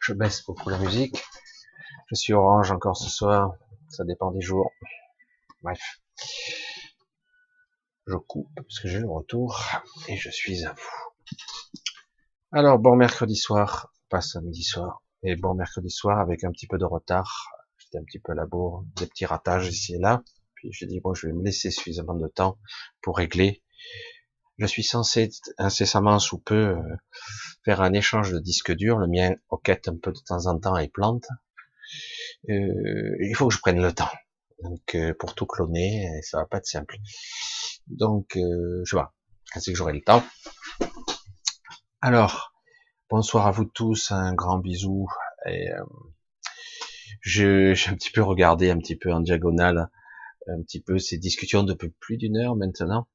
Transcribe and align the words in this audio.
Je 0.00 0.12
baisse 0.14 0.44
beaucoup 0.44 0.70
la 0.70 0.78
musique. 0.78 1.22
Je 2.10 2.14
suis 2.14 2.32
orange 2.32 2.70
encore 2.70 2.96
ce 2.96 3.10
soir. 3.10 3.54
Ça 3.88 4.04
dépend 4.04 4.30
des 4.30 4.40
jours. 4.40 4.70
Bref. 5.62 5.80
Je 8.06 8.16
coupe 8.16 8.48
parce 8.56 8.80
que 8.80 8.88
j'ai 8.88 9.00
le 9.00 9.08
retour 9.08 9.60
et 10.08 10.16
je 10.16 10.30
suis 10.30 10.64
à 10.64 10.72
vous. 10.72 11.36
Alors, 12.52 12.78
bon 12.78 12.96
mercredi 12.96 13.36
soir, 13.36 13.92
pas 14.08 14.20
samedi 14.20 14.62
soir, 14.62 15.02
et 15.22 15.36
bon 15.36 15.54
mercredi 15.54 15.90
soir 15.90 16.18
avec 16.18 16.42
un 16.44 16.50
petit 16.50 16.66
peu 16.66 16.78
de 16.78 16.84
retard. 16.84 17.48
J'étais 17.78 17.98
un 17.98 18.04
petit 18.04 18.18
peu 18.18 18.32
à 18.32 18.34
la 18.34 18.46
bourre, 18.46 18.84
des 18.96 19.06
petits 19.06 19.26
ratages 19.26 19.68
ici 19.68 19.94
et 19.94 19.98
là. 19.98 20.22
Puis 20.54 20.72
j'ai 20.72 20.86
dit, 20.86 21.00
bon, 21.00 21.14
je 21.14 21.26
vais 21.26 21.32
me 21.32 21.44
laisser 21.44 21.70
suffisamment 21.70 22.14
de 22.14 22.28
temps 22.28 22.58
pour 23.02 23.16
régler 23.16 23.62
je 24.58 24.66
suis 24.66 24.82
censé 24.82 25.30
incessamment 25.58 26.18
sous 26.18 26.38
peu 26.38 26.76
euh, 26.76 26.96
faire 27.64 27.80
un 27.80 27.92
échange 27.92 28.32
de 28.32 28.38
disques 28.38 28.72
durs. 28.72 28.98
Le 28.98 29.06
mien 29.06 29.34
hoquette 29.50 29.88
un 29.88 29.96
peu 29.96 30.12
de 30.12 30.18
temps 30.18 30.46
en 30.46 30.58
temps 30.58 30.76
et 30.76 30.88
plante. 30.88 31.26
Euh, 32.48 33.16
il 33.20 33.34
faut 33.36 33.48
que 33.48 33.54
je 33.54 33.60
prenne 33.60 33.80
le 33.80 33.92
temps. 33.92 34.10
Donc 34.62 34.94
euh, 34.94 35.14
pour 35.18 35.34
tout 35.34 35.46
cloner, 35.46 36.08
ça 36.22 36.38
va 36.38 36.46
pas 36.46 36.58
être 36.58 36.66
simple. 36.66 36.96
Donc 37.86 38.32
je 38.34 38.82
sais 38.84 38.96
pas. 38.96 39.14
C'est 39.54 39.72
que 39.72 39.76
j'aurai 39.76 39.92
le 39.92 40.02
temps. 40.02 40.24
Alors 42.00 42.52
bonsoir 43.10 43.46
à 43.46 43.50
vous 43.50 43.64
tous, 43.64 44.10
un 44.12 44.34
grand 44.34 44.58
bisou. 44.58 45.08
Et 45.46 45.68
j'ai 47.20 47.74
un 47.88 47.94
petit 47.94 48.10
peu 48.10 48.22
regardé 48.22 48.70
un 48.70 48.78
petit 48.78 48.96
peu 48.96 49.12
en 49.12 49.20
diagonale 49.20 49.88
un 50.48 50.62
petit 50.62 50.80
peu 50.80 50.98
ces 50.98 51.18
discussions 51.18 51.62
depuis 51.62 51.90
plus 52.00 52.16
d'une 52.16 52.36
heure 52.36 52.56
maintenant 52.56 53.06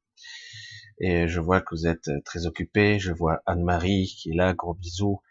et 1.00 1.28
je 1.28 1.40
vois 1.40 1.62
que 1.62 1.76
vous 1.76 1.88
êtes 1.88 2.10
très 2.26 2.46
occupé. 2.46 3.00
Je 3.00 3.14
vois 3.14 3.42
Anne-Marie 3.46 4.14
qui 4.18 4.32
est 4.32 4.36
là, 4.36 4.54
gros 4.54 4.74
bisous, 4.74 5.22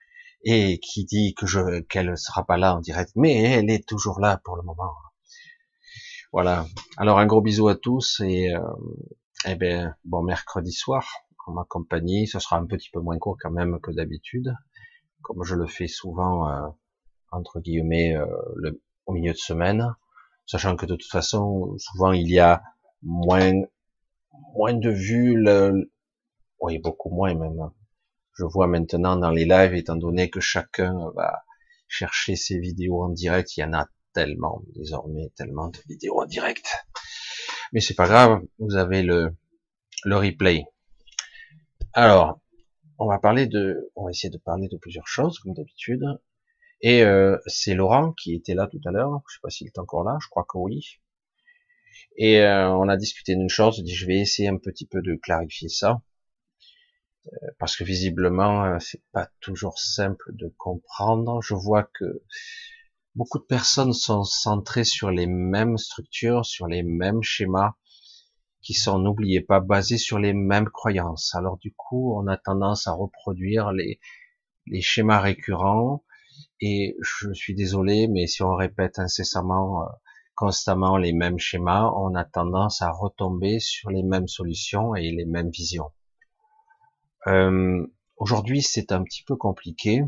et 0.44 0.78
qui 0.78 1.04
dit 1.04 1.34
que 1.34 1.46
je 1.46 1.80
qu'elle 1.80 2.16
sera 2.16 2.46
pas 2.46 2.56
là 2.56 2.76
en 2.76 2.80
direct, 2.80 3.12
mais 3.16 3.34
elle 3.42 3.70
est 3.70 3.86
toujours 3.86 4.20
là 4.20 4.40
pour 4.44 4.56
le 4.56 4.62
moment. 4.62 4.92
Voilà. 6.32 6.66
Alors 6.96 7.18
un 7.18 7.26
gros 7.26 7.40
bisou 7.40 7.68
à 7.68 7.76
tous 7.76 8.20
et 8.20 8.54
euh, 8.54 8.60
eh 9.46 9.54
ben 9.54 9.96
bon 10.04 10.22
mercredi 10.22 10.72
soir 10.72 11.08
en 11.46 11.52
ma 11.52 11.64
compagnie. 11.64 12.26
Ce 12.26 12.38
sera 12.38 12.58
un 12.58 12.66
petit 12.66 12.90
peu 12.90 13.00
moins 13.00 13.18
court 13.18 13.36
quand 13.40 13.50
même 13.50 13.80
que 13.80 13.90
d'habitude, 13.90 14.54
comme 15.22 15.42
je 15.44 15.54
le 15.54 15.66
fais 15.66 15.88
souvent 15.88 16.48
euh, 16.48 16.68
entre 17.32 17.60
guillemets 17.60 18.16
euh, 18.16 18.26
le, 18.54 18.80
au 19.06 19.12
milieu 19.12 19.32
de 19.32 19.38
semaine, 19.38 19.94
sachant 20.46 20.76
que 20.76 20.86
de 20.86 20.94
toute 20.94 21.10
façon 21.10 21.76
souvent 21.78 22.12
il 22.12 22.30
y 22.30 22.38
a 22.38 22.62
moins 23.02 23.62
moins 24.54 24.74
de 24.74 24.90
vues, 24.90 25.44
oui, 26.60 26.78
beaucoup 26.78 27.10
moins 27.10 27.34
même. 27.34 27.70
Je 28.34 28.44
vois 28.44 28.66
maintenant 28.66 29.16
dans 29.16 29.30
les 29.30 29.44
lives, 29.44 29.74
étant 29.74 29.96
donné 29.96 30.30
que 30.30 30.40
chacun 30.40 31.10
va 31.14 31.42
chercher 31.88 32.36
ses 32.36 32.58
vidéos 32.58 33.02
en 33.02 33.08
direct, 33.08 33.56
il 33.56 33.60
y 33.60 33.64
en 33.64 33.72
a 33.72 33.86
tellement 34.12 34.62
désormais, 34.74 35.30
tellement 35.36 35.68
de 35.68 35.78
vidéos 35.88 36.20
en 36.20 36.26
direct. 36.26 36.66
Mais 37.72 37.80
c'est 37.80 37.94
pas 37.94 38.08
grave, 38.08 38.40
vous 38.58 38.76
avez 38.76 39.02
le, 39.02 39.34
le 40.04 40.16
replay. 40.16 40.64
Alors, 41.92 42.40
on 42.98 43.06
va 43.06 43.18
parler 43.18 43.46
de, 43.46 43.90
on 43.94 44.04
va 44.04 44.10
essayer 44.10 44.30
de 44.30 44.38
parler 44.38 44.68
de 44.68 44.76
plusieurs 44.76 45.06
choses 45.06 45.38
comme 45.38 45.54
d'habitude. 45.54 46.04
Et 46.80 47.02
euh, 47.02 47.38
c'est 47.46 47.74
Laurent 47.74 48.12
qui 48.12 48.34
était 48.34 48.54
là 48.54 48.66
tout 48.66 48.80
à 48.84 48.90
l'heure. 48.90 49.22
Je 49.28 49.34
sais 49.34 49.40
pas 49.42 49.50
s'il 49.50 49.66
est 49.66 49.78
encore 49.78 50.04
là. 50.04 50.16
Je 50.20 50.28
crois 50.28 50.44
que 50.48 50.58
oui. 50.58 51.00
Et 52.16 52.40
euh, 52.40 52.70
on 52.70 52.88
a 52.88 52.96
discuté 52.96 53.34
d'une 53.34 53.50
chose, 53.50 53.82
je 53.86 54.06
vais 54.06 54.18
essayer 54.18 54.48
un 54.48 54.56
petit 54.56 54.86
peu 54.86 55.02
de 55.02 55.16
clarifier 55.16 55.68
ça, 55.68 56.00
euh, 57.26 57.46
parce 57.58 57.76
que 57.76 57.84
visiblement 57.84 58.64
euh, 58.64 58.78
c'est 58.80 59.02
pas 59.12 59.28
toujours 59.40 59.78
simple 59.78 60.34
de 60.34 60.48
comprendre. 60.56 61.42
Je 61.42 61.54
vois 61.54 61.84
que 61.84 62.22
beaucoup 63.14 63.38
de 63.38 63.44
personnes 63.44 63.92
sont 63.92 64.24
centrées 64.24 64.84
sur 64.84 65.10
les 65.10 65.26
mêmes 65.26 65.76
structures, 65.76 66.46
sur 66.46 66.66
les 66.66 66.82
mêmes 66.82 67.22
schémas, 67.22 67.74
qui 68.62 68.72
sont, 68.74 68.98
n'oubliez 68.98 69.42
pas, 69.42 69.60
basés 69.60 69.98
sur 69.98 70.18
les 70.18 70.32
mêmes 70.32 70.70
croyances. 70.70 71.34
Alors 71.34 71.58
du 71.58 71.72
coup, 71.74 72.18
on 72.18 72.26
a 72.28 72.36
tendance 72.38 72.86
à 72.86 72.92
reproduire 72.92 73.72
les, 73.72 74.00
les 74.66 74.80
schémas 74.80 75.20
récurrents, 75.20 76.02
et 76.60 76.96
je 77.02 77.32
suis 77.34 77.54
désolé, 77.54 78.08
mais 78.08 78.26
si 78.26 78.42
on 78.42 78.54
répète 78.54 78.98
incessamment 78.98 79.86
constamment 80.36 80.96
les 80.96 81.12
mêmes 81.12 81.38
schémas, 81.38 81.90
on 81.96 82.14
a 82.14 82.24
tendance 82.24 82.82
à 82.82 82.90
retomber 82.90 83.58
sur 83.58 83.90
les 83.90 84.02
mêmes 84.02 84.28
solutions 84.28 84.94
et 84.94 85.10
les 85.10 85.26
mêmes 85.26 85.50
visions. 85.50 85.90
Euh, 87.26 87.86
Aujourd'hui, 88.16 88.62
c'est 88.62 88.92
un 88.92 89.02
petit 89.02 89.22
peu 89.24 89.36
compliqué, 89.36 90.02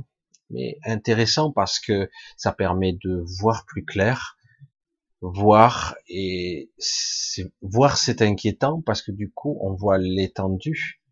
mais 0.50 0.78
intéressant 0.84 1.53
parce 1.53 1.78
que 1.78 2.11
ça 2.37 2.53
permet 2.53 2.94
de 3.05 3.22
voir 3.41 3.67
plus 3.67 3.84
clair, 3.84 4.38
voir 5.21 5.94
et 6.09 6.71
voir 7.61 7.99
c'est 7.99 8.22
inquiétant 8.22 8.81
parce 8.81 9.03
que 9.03 9.12
du 9.12 9.31
coup 9.31 9.59
on 9.61 9.75
voit 9.75 9.99
l'étendue. 9.99 11.03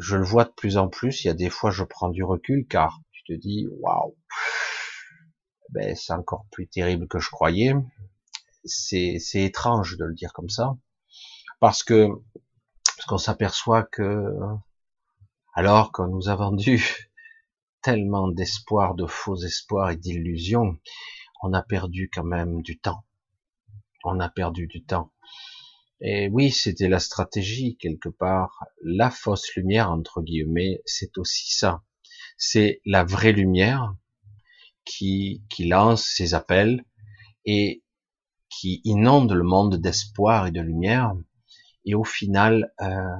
Je 0.00 0.16
le 0.16 0.24
vois 0.24 0.44
de 0.44 0.50
plus 0.50 0.76
en 0.76 0.88
plus. 0.88 1.22
Il 1.22 1.28
y 1.28 1.30
a 1.30 1.34
des 1.34 1.50
fois 1.50 1.70
je 1.70 1.84
prends 1.84 2.08
du 2.08 2.24
recul 2.24 2.66
car 2.68 3.00
tu 3.12 3.22
te 3.22 3.32
dis 3.32 3.68
waouh 3.80 4.16
ben, 5.74 5.96
c'est 5.96 6.12
encore 6.12 6.46
plus 6.52 6.68
terrible 6.68 7.08
que 7.08 7.18
je 7.18 7.30
croyais. 7.30 7.74
C'est, 8.64 9.18
étrange 9.34 9.96
de 9.98 10.04
le 10.04 10.14
dire 10.14 10.32
comme 10.32 10.48
ça, 10.48 10.76
parce 11.58 11.82
que 11.82 12.08
parce 12.96 13.06
qu'on 13.08 13.18
s'aperçoit 13.18 13.82
que 13.82 14.24
alors 15.52 15.90
qu'on 15.90 16.06
nous 16.06 16.28
a 16.28 16.36
vendu 16.36 17.10
tellement 17.82 18.28
d'espoir, 18.28 18.94
de 18.94 19.06
faux 19.06 19.36
espoirs 19.36 19.90
et 19.90 19.96
d'illusions, 19.96 20.78
on 21.42 21.52
a 21.52 21.62
perdu 21.62 22.08
quand 22.14 22.24
même 22.24 22.62
du 22.62 22.78
temps. 22.78 23.04
On 24.04 24.20
a 24.20 24.28
perdu 24.28 24.68
du 24.68 24.84
temps. 24.84 25.12
Et 26.00 26.28
oui, 26.28 26.52
c'était 26.52 26.88
la 26.88 27.00
stratégie 27.00 27.76
quelque 27.78 28.08
part. 28.08 28.64
La 28.82 29.10
fausse 29.10 29.52
lumière, 29.56 29.90
entre 29.90 30.22
guillemets, 30.22 30.82
c'est 30.86 31.18
aussi 31.18 31.52
ça. 31.52 31.82
C'est 32.38 32.80
la 32.84 33.04
vraie 33.04 33.32
lumière 33.32 33.94
qui, 34.84 35.42
lance 35.60 36.04
ses 36.04 36.34
appels 36.34 36.84
et 37.44 37.82
qui 38.48 38.80
inonde 38.84 39.32
le 39.32 39.42
monde 39.42 39.76
d'espoir 39.76 40.46
et 40.46 40.50
de 40.50 40.60
lumière, 40.60 41.14
et 41.84 41.94
au 41.94 42.04
final, 42.04 42.72
euh, 42.80 43.16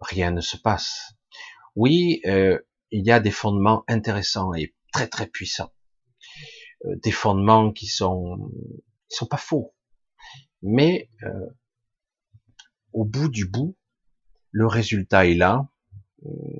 rien 0.00 0.30
ne 0.30 0.40
se 0.40 0.56
passe. 0.56 1.14
Oui, 1.76 2.20
euh, 2.26 2.58
il 2.90 3.06
y 3.06 3.10
a 3.10 3.20
des 3.20 3.30
fondements 3.30 3.84
intéressants 3.86 4.54
et 4.54 4.74
très 4.92 5.08
très 5.08 5.26
puissants, 5.26 5.72
euh, 6.86 6.96
des 7.02 7.12
fondements 7.12 7.72
qui 7.72 7.86
sont, 7.86 8.50
qui 9.08 9.16
sont 9.16 9.26
pas 9.26 9.36
faux, 9.36 9.74
mais 10.62 11.10
au 12.92 13.04
bout 13.04 13.28
du 13.28 13.46
bout, 13.46 13.76
le 14.50 14.66
résultat 14.66 15.26
est 15.26 15.34
là. 15.34 15.68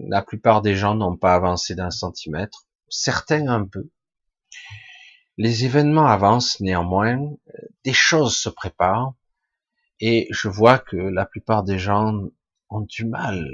La 0.07 0.23
plupart 0.23 0.63
des 0.63 0.77
gens 0.77 0.95
n'ont 0.95 1.17
pas 1.17 1.35
avancé 1.35 1.75
d'un 1.75 1.91
centimètre 1.91 2.68
certains 2.91 3.49
un 3.49 3.67
peu. 3.67 3.91
Les 5.37 5.65
événements 5.65 6.07
avancent 6.07 6.61
néanmoins, 6.61 7.21
des 7.85 7.93
choses 7.93 8.37
se 8.37 8.49
préparent, 8.49 9.15
et 10.01 10.29
je 10.31 10.49
vois 10.49 10.79
que 10.79 10.97
la 10.97 11.27
plupart 11.27 11.65
des 11.65 11.79
gens 11.79 12.13
ont 12.71 12.81
du 12.81 13.05
mal 13.05 13.49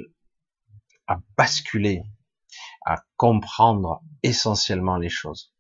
à 1.07 1.21
basculer, 1.37 2.03
à 2.87 3.03
comprendre 3.17 4.03
essentiellement 4.23 4.97
les 4.97 5.09
choses. 5.09 5.53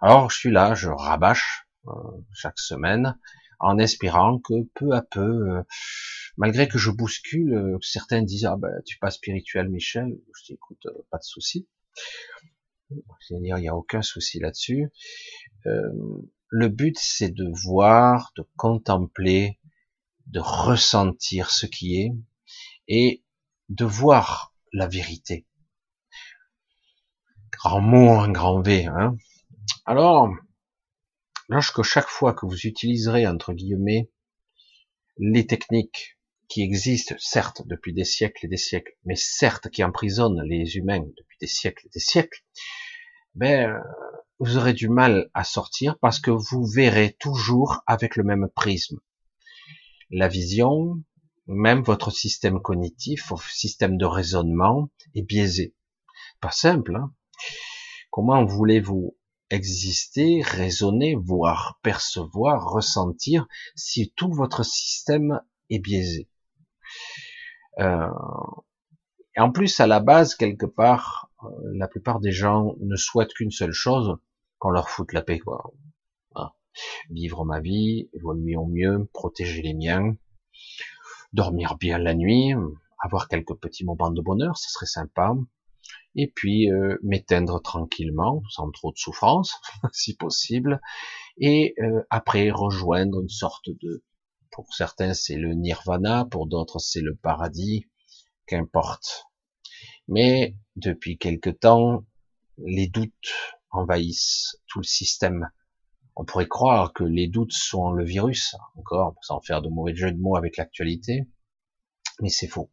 Alors 0.00 0.30
je 0.30 0.38
suis 0.38 0.50
là, 0.50 0.74
je 0.74 0.88
rabâche 0.88 1.66
euh, 1.88 1.92
chaque 2.32 2.58
semaine 2.58 3.18
en 3.60 3.78
espérant 3.78 4.38
que 4.38 4.68
peu 4.74 4.92
à 4.92 5.02
peu, 5.02 5.50
euh, 5.50 5.62
malgré 6.36 6.68
que 6.68 6.78
je 6.78 6.90
bouscule, 6.90 7.54
euh, 7.54 7.78
certains 7.82 8.22
disent 8.22 8.44
ah 8.44 8.56
ben 8.56 8.70
tu 8.86 8.98
pas 8.98 9.10
spirituel 9.10 9.68
Michel, 9.68 10.16
je 10.36 10.44
dis 10.44 10.52
écoute 10.52 10.86
pas 11.10 11.18
de 11.18 11.24
souci, 11.24 11.68
il 13.30 13.40
n'y 13.40 13.68
a 13.68 13.76
aucun 13.76 14.02
souci 14.02 14.38
là-dessus. 14.38 14.90
Euh, 15.66 15.90
le 16.48 16.68
but, 16.68 16.96
c'est 16.98 17.30
de 17.30 17.50
voir, 17.64 18.32
de 18.36 18.44
contempler, 18.56 19.58
de 20.26 20.40
ressentir 20.40 21.50
ce 21.50 21.66
qui 21.66 22.00
est 22.00 22.12
et 22.86 23.24
de 23.68 23.84
voir 23.84 24.54
la 24.72 24.86
vérité. 24.86 25.46
Grand 27.52 27.80
mot, 27.80 28.10
un 28.20 28.30
grand 28.30 28.60
V. 28.62 28.86
Hein 28.86 29.16
Alors, 29.84 30.30
lorsque 31.48 31.82
chaque 31.82 32.08
fois 32.08 32.32
que 32.32 32.46
vous 32.46 32.66
utiliserez, 32.66 33.26
entre 33.26 33.52
guillemets, 33.52 34.10
les 35.18 35.46
techniques 35.46 36.17
qui 36.48 36.62
existent, 36.62 37.14
certes, 37.18 37.62
depuis 37.66 37.92
des 37.92 38.04
siècles 38.04 38.46
et 38.46 38.48
des 38.48 38.56
siècles, 38.56 38.92
mais 39.04 39.16
certes, 39.16 39.68
qui 39.68 39.84
emprisonnent 39.84 40.42
les 40.42 40.76
humains 40.76 41.04
depuis 41.16 41.36
des 41.40 41.46
siècles 41.46 41.86
et 41.86 41.90
des 41.90 42.00
siècles, 42.00 42.42
ben, 43.34 43.80
vous 44.38 44.56
aurez 44.56 44.72
du 44.72 44.88
mal 44.88 45.30
à 45.34 45.44
sortir 45.44 45.98
parce 46.00 46.20
que 46.20 46.30
vous 46.30 46.64
verrez 46.66 47.16
toujours 47.18 47.82
avec 47.86 48.16
le 48.16 48.24
même 48.24 48.48
prisme. 48.54 48.98
La 50.10 50.28
vision, 50.28 51.02
même 51.46 51.82
votre 51.82 52.10
système 52.10 52.60
cognitif, 52.60 53.28
votre 53.28 53.50
système 53.50 53.96
de 53.96 54.06
raisonnement 54.06 54.90
est 55.14 55.22
biaisé. 55.22 55.74
Pas 56.40 56.50
simple. 56.50 56.96
Hein 56.96 57.12
Comment 58.10 58.44
voulez-vous 58.44 59.16
exister, 59.50 60.42
raisonner, 60.42 61.14
voir, 61.14 61.78
percevoir, 61.82 62.70
ressentir 62.70 63.46
si 63.76 64.12
tout 64.16 64.32
votre 64.32 64.64
système 64.64 65.40
est 65.70 65.78
biaisé? 65.78 66.28
Euh, 67.80 68.08
en 69.36 69.52
plus, 69.52 69.78
à 69.80 69.86
la 69.86 70.00
base, 70.00 70.34
quelque 70.34 70.66
part, 70.66 71.30
euh, 71.44 71.48
la 71.74 71.88
plupart 71.88 72.20
des 72.20 72.32
gens 72.32 72.74
ne 72.80 72.96
souhaitent 72.96 73.32
qu'une 73.34 73.50
seule 73.50 73.72
chose, 73.72 74.16
qu'on 74.58 74.70
leur 74.70 74.88
foute 74.88 75.12
la 75.12 75.22
paix. 75.22 75.38
Quoi. 75.38 75.72
Vivre 77.10 77.44
ma 77.44 77.60
vie, 77.60 78.08
évoluer 78.12 78.56
au 78.56 78.66
mieux, 78.66 79.08
protéger 79.12 79.62
les 79.62 79.74
miens, 79.74 80.16
dormir 81.32 81.76
bien 81.76 81.98
la 81.98 82.14
nuit, 82.14 82.52
avoir 83.00 83.28
quelques 83.28 83.54
petits 83.54 83.84
moments 83.84 84.10
de 84.12 84.22
bonheur, 84.22 84.56
ce 84.56 84.70
serait 84.70 84.86
sympa, 84.86 85.34
et 86.14 86.30
puis 86.32 86.70
euh, 86.70 86.96
m'éteindre 87.02 87.60
tranquillement, 87.62 88.42
sans 88.50 88.70
trop 88.70 88.92
de 88.92 88.96
souffrance, 88.96 89.60
si 89.92 90.16
possible, 90.16 90.80
et 91.38 91.74
après 92.10 92.50
rejoindre 92.50 93.20
une 93.20 93.28
sorte 93.28 93.70
de, 93.70 94.04
pour 94.50 94.74
certains 94.74 95.14
c'est 95.14 95.36
le 95.36 95.54
nirvana, 95.54 96.24
pour 96.24 96.46
d'autres 96.46 96.78
c'est 96.78 97.00
le 97.00 97.14
paradis, 97.14 97.86
qu'importe. 98.46 99.26
Mais 100.08 100.56
depuis 100.76 101.18
quelque 101.18 101.50
temps, 101.50 102.04
les 102.58 102.88
doutes 102.88 103.12
envahissent 103.70 104.56
tout 104.66 104.80
le 104.80 104.84
système. 104.84 105.50
On 106.16 106.24
pourrait 106.24 106.48
croire 106.48 106.92
que 106.92 107.04
les 107.04 107.28
doutes 107.28 107.52
sont 107.52 107.92
le 107.92 108.04
virus, 108.04 108.56
encore, 108.74 109.14
sans 109.22 109.40
faire 109.40 109.62
de 109.62 109.68
mauvais 109.68 109.94
jeux 109.94 110.10
de 110.10 110.18
mots 110.18 110.36
avec 110.36 110.56
l'actualité, 110.56 111.28
mais 112.20 112.30
c'est 112.30 112.48
faux. 112.48 112.70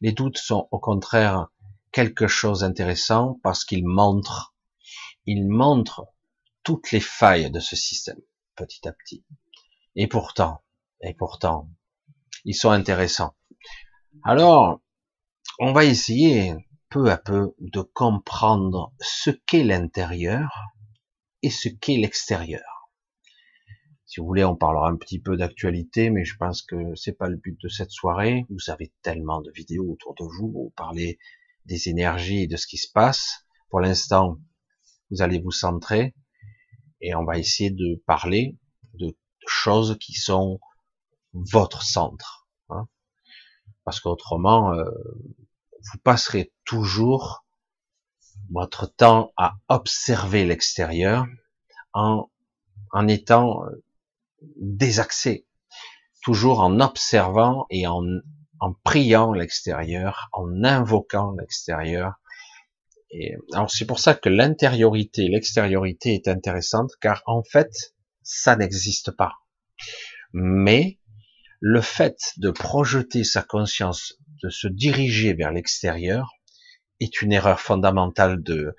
Les 0.00 0.12
doutes 0.12 0.38
sont 0.38 0.68
au 0.70 0.78
contraire 0.78 1.48
quelque 1.92 2.26
chose 2.26 2.60
d'intéressant 2.60 3.38
parce 3.42 3.64
qu'ils 3.64 3.86
montrent, 3.86 4.54
ils 5.26 5.46
montrent 5.46 6.06
toutes 6.62 6.90
les 6.90 7.00
failles 7.00 7.50
de 7.50 7.60
ce 7.60 7.76
système, 7.76 8.20
petit 8.56 8.86
à 8.88 8.92
petit. 8.92 9.24
Et 9.94 10.08
pourtant, 10.08 10.62
et 11.02 11.14
pourtant, 11.14 11.70
ils 12.44 12.54
sont 12.54 12.70
intéressants. 12.70 13.34
Alors, 14.24 14.80
on 15.58 15.72
va 15.72 15.84
essayer 15.84 16.54
peu 16.90 17.10
à 17.10 17.16
peu 17.16 17.54
de 17.60 17.80
comprendre 17.80 18.92
ce 19.00 19.30
qu'est 19.30 19.64
l'intérieur 19.64 20.50
et 21.42 21.50
ce 21.50 21.68
qu'est 21.68 21.96
l'extérieur. 21.96 22.90
Si 24.06 24.20
vous 24.20 24.26
voulez, 24.26 24.44
on 24.44 24.56
parlera 24.56 24.88
un 24.88 24.96
petit 24.96 25.18
peu 25.18 25.36
d'actualité, 25.36 26.10
mais 26.10 26.24
je 26.24 26.36
pense 26.36 26.62
que 26.62 26.94
c'est 26.94 27.16
pas 27.16 27.28
le 27.28 27.36
but 27.36 27.60
de 27.60 27.68
cette 27.68 27.90
soirée. 27.90 28.46
Vous 28.50 28.70
avez 28.70 28.92
tellement 29.02 29.42
de 29.42 29.50
vidéos 29.50 29.90
autour 29.90 30.14
de 30.14 30.24
vous, 30.24 30.52
vous 30.52 30.72
parlez 30.76 31.18
des 31.66 31.88
énergies 31.88 32.42
et 32.42 32.46
de 32.46 32.56
ce 32.56 32.66
qui 32.66 32.78
se 32.78 32.90
passe. 32.90 33.46
Pour 33.68 33.80
l'instant, 33.80 34.38
vous 35.10 35.22
allez 35.22 35.40
vous 35.40 35.50
centrer 35.50 36.14
et 37.00 37.14
on 37.14 37.24
va 37.24 37.38
essayer 37.38 37.70
de 37.70 38.02
parler 38.06 38.56
de 38.94 39.16
choses 39.46 39.98
qui 39.98 40.14
sont 40.14 40.60
votre 41.52 41.82
centre. 41.82 42.46
Hein. 42.70 42.88
Parce 43.84 44.00
qu'autrement, 44.00 44.72
euh, 44.72 44.84
vous 45.92 45.98
passerez 46.02 46.52
toujours 46.64 47.44
votre 48.50 48.86
temps 48.86 49.32
à 49.36 49.54
observer 49.68 50.44
l'extérieur 50.44 51.26
en, 51.92 52.30
en 52.92 53.08
étant 53.08 53.64
euh, 53.64 53.82
désaxé, 54.56 55.46
toujours 56.22 56.60
en 56.60 56.80
observant 56.80 57.66
et 57.70 57.86
en, 57.86 58.04
en 58.60 58.72
priant 58.84 59.32
l'extérieur, 59.32 60.28
en 60.32 60.64
invoquant 60.64 61.32
l'extérieur. 61.38 62.14
Et 63.10 63.36
alors 63.52 63.70
c'est 63.70 63.86
pour 63.86 63.98
ça 63.98 64.14
que 64.14 64.28
l'intériorité, 64.28 65.28
l'extériorité 65.28 66.14
est 66.14 66.28
intéressante, 66.28 66.92
car 67.00 67.22
en 67.26 67.42
fait, 67.42 67.94
ça 68.22 68.56
n'existe 68.56 69.12
pas. 69.12 69.34
Mais 70.32 70.98
le 71.60 71.80
fait 71.80 72.18
de 72.36 72.50
projeter 72.50 73.24
sa 73.24 73.42
conscience, 73.42 74.14
de 74.42 74.48
se 74.48 74.68
diriger 74.68 75.34
vers 75.34 75.52
l'extérieur, 75.52 76.32
est 77.00 77.22
une 77.22 77.32
erreur 77.32 77.60
fondamentale 77.60 78.42
de, 78.42 78.74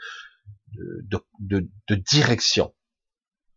direction. 1.90 2.74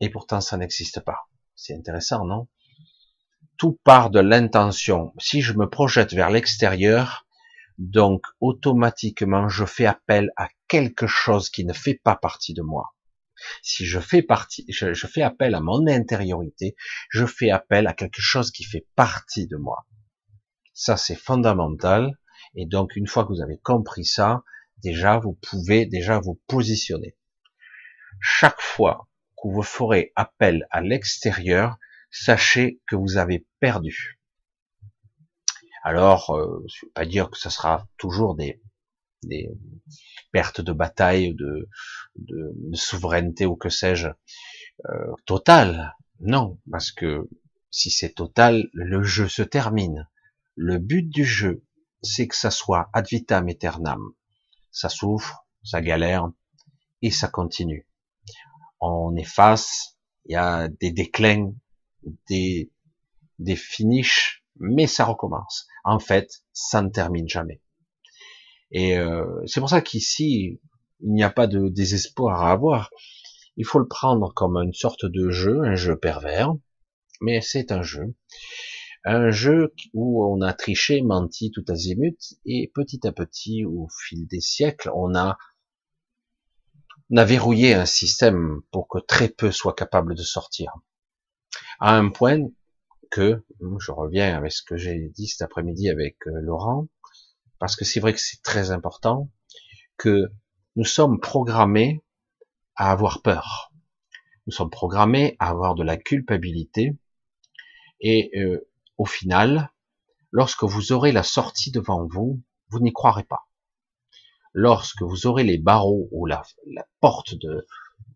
Et 0.01 0.11
pourtant, 0.11 0.41
ça 0.41 0.57
n'existe 0.57 1.01
pas. 1.01 1.29
C'est 1.55 1.75
intéressant, 1.75 2.25
non? 2.25 2.49
Tout 3.59 3.79
part 3.85 4.11
de 4.11 4.21
l'intention. 4.21 5.13
Si 5.19 5.43
je 5.43 5.53
me 5.53 5.69
projette 5.69 6.15
vers 6.15 6.31
l'extérieur, 6.31 7.27
donc 7.77 8.23
automatiquement, 8.41 9.49
je 9.49 9.67
fais 9.67 9.87
appel 9.87 10.31
à 10.37 10.49
quelque 10.69 11.07
chose 11.07 11.51
qui 11.51 11.65
ne 11.65 11.75
fait 11.75 12.01
pas 12.03 12.17
partie 12.17 12.55
de 12.55 12.63
moi. 12.63 12.95
Si 13.63 13.87
je 13.87 14.01
fais 14.01 14.23
partie, 14.23 14.65
je, 14.69 15.07
fais 15.07 15.23
appel 15.23 15.55
à 15.55 15.61
mon 15.61 15.87
intériorité, 15.87 16.77
je 17.11 17.27
fais 17.27 17.51
appel 17.51 17.87
à 17.87 17.95
quelque 17.95 18.21
chose 18.21 18.51
qui 18.51 18.65
fait 18.65 18.87
partie 18.97 19.47
de 19.47 19.57
moi. 19.57 19.87
Ça, 20.73 20.97
c'est 20.97 21.17
fondamental. 21.17 22.19
Et 22.55 22.67
donc, 22.67 22.97
une 22.97 23.07
fois 23.07 23.25
que 23.25 23.33
vous 23.33 23.43
avez 23.43 23.59
compris 23.59 24.05
ça, 24.05 24.43
déjà, 24.83 25.19
vous 25.19 25.35
pouvez 25.35 25.87
déjà 25.87 26.19
vous 26.19 26.41
positionner. 26.47 27.17
Chaque 28.21 28.61
fois 28.61 29.09
que 29.37 29.49
vous 29.49 29.63
ferez 29.63 30.13
appel 30.17 30.67
à 30.71 30.81
l'extérieur, 30.81 31.77
sachez 32.11 32.81
que 32.87 32.97
vous 32.97 33.17
avez 33.17 33.47
perdu. 33.61 34.21
Alors, 35.83 36.31
euh, 36.31 36.65
je 36.69 36.85
ne 36.85 36.89
veux 36.89 36.93
pas 36.93 37.07
dire 37.07 37.31
que 37.31 37.39
ce 37.39 37.49
sera 37.49 37.89
toujours 37.97 38.35
des, 38.35 38.61
des 39.23 39.51
pertes 40.33 40.61
de 40.61 40.73
bataille, 40.73 41.35
de, 41.35 41.69
de, 42.17 42.55
souveraineté 42.75 43.47
ou 43.47 43.57
que 43.57 43.69
sais-je, 43.69 44.09
euh, 44.89 45.13
totale. 45.27 45.95
Non, 46.21 46.59
parce 46.71 46.91
que 46.93 47.29
si 47.71 47.91
c'est 47.91 48.15
total, 48.15 48.69
le 48.73 49.03
jeu 49.03 49.29
se 49.29 49.43
termine. 49.43 50.09
Le 50.57 50.79
but 50.79 51.09
du 51.09 51.25
jeu, 51.25 51.65
c'est 52.03 52.29
que 52.29 52.37
ça 52.37 52.51
soit 52.51 52.91
ad 52.93 53.07
vitam 53.09 53.49
aeternam. 53.49 54.01
Ça 54.71 54.89
souffre, 54.89 55.47
ça 55.63 55.81
galère, 55.81 56.31
et 57.03 57.11
ça 57.11 57.29
continue. 57.29 57.87
On 58.81 59.17
efface, 59.17 59.99
il 60.27 60.33
y 60.33 60.37
a 60.37 60.69
des 60.69 60.93
déclins, 60.93 61.53
des, 62.29 62.71
des 63.39 63.57
finishes, 63.57 64.45
mais 64.57 64.87
ça 64.87 65.05
recommence. 65.05 65.67
En 65.85 65.99
fait, 65.99 66.45
ça 66.53 66.83
ne 66.83 66.89
termine 66.89 67.29
jamais. 67.29 67.61
Et 68.73 68.99
euh, 68.99 69.25
c'est 69.47 69.61
pour 69.61 69.71
ça 69.71 69.81
qu'ici, 69.81 70.61
il 71.01 71.13
n'y 71.13 71.23
a 71.23 71.31
pas 71.31 71.47
de 71.47 71.69
désespoir 71.69 72.43
à 72.43 72.53
avoir. 72.53 72.91
Il 73.57 73.67
faut 73.67 73.79
le 73.79 73.89
prendre 73.89 74.33
comme 74.35 74.57
une 74.57 74.73
sorte 74.73 75.05
de 75.05 75.31
jeu, 75.31 75.63
un 75.65 75.75
jeu 75.75 75.97
pervers, 75.97 76.55
mais 77.21 77.41
c'est 77.41 77.73
un 77.73 77.83
jeu 77.83 78.15
un 79.05 79.31
jeu 79.31 79.75
où 79.95 80.25
on 80.25 80.41
a 80.43 80.53
triché, 80.53 81.03
menti 81.03 81.51
tout 81.51 81.65
azimut, 81.69 82.19
et 82.45 82.71
petit 82.75 83.07
à 83.07 83.13
petit, 83.13 83.65
au 83.65 83.89
fil 83.89 84.27
des 84.27 84.41
siècles, 84.41 84.91
on 84.95 85.15
a, 85.15 85.39
on 87.11 87.17
a 87.17 87.25
verrouillé 87.25 87.75
un 87.75 87.87
système 87.87 88.61
pour 88.71 88.89
que 88.89 88.99
très 88.99 89.29
peu 89.29 89.51
soient 89.51 89.75
capables 89.75 90.15
de 90.15 90.23
sortir. 90.23 90.73
À 91.79 91.97
un 91.97 92.11
point 92.11 92.41
que, 93.11 93.43
je 93.79 93.91
reviens 93.91 94.37
avec 94.37 94.53
ce 94.53 94.63
que 94.63 94.77
j'ai 94.77 95.09
dit 95.09 95.27
cet 95.27 95.43
après-midi 95.43 95.89
avec 95.89 96.17
euh, 96.27 96.41
Laurent, 96.43 96.87
parce 97.61 97.77
que 97.77 97.85
c'est 97.85 98.01
vrai 98.01 98.13
que 98.13 98.21
c'est 98.21 98.43
très 98.43 98.73
important, 98.73 99.31
que 99.99 100.33
nous 100.77 100.85
sommes 100.85 101.21
programmés 101.21 102.03
à 102.75 102.91
avoir 102.91 103.23
peur. 103.23 103.71
Nous 104.47 104.53
sommes 104.53 104.71
programmés 104.71 105.37
à 105.39 105.51
avoir 105.51 105.75
de 105.75 105.85
la 105.85 105.99
culpabilité, 105.99 106.97
et 108.01 108.31
euh, 108.37 108.67
au 108.97 109.05
final, 109.05 109.71
lorsque 110.31 110.65
vous 110.65 110.93
aurez 110.93 111.13
la 111.13 111.23
sortie 111.23 111.71
devant 111.71 112.07
vous, 112.07 112.43
vous 112.71 112.81
n'y 112.81 112.93
croirez 112.93 113.25
pas. 113.25 113.47
Lorsque 114.55 115.03
vous 115.03 115.27
aurez 115.27 115.45
les 115.45 115.59
barreaux 115.59 116.09
ou 116.13 116.25
la, 116.25 116.43
porte 117.01 117.35
de, 117.35 117.67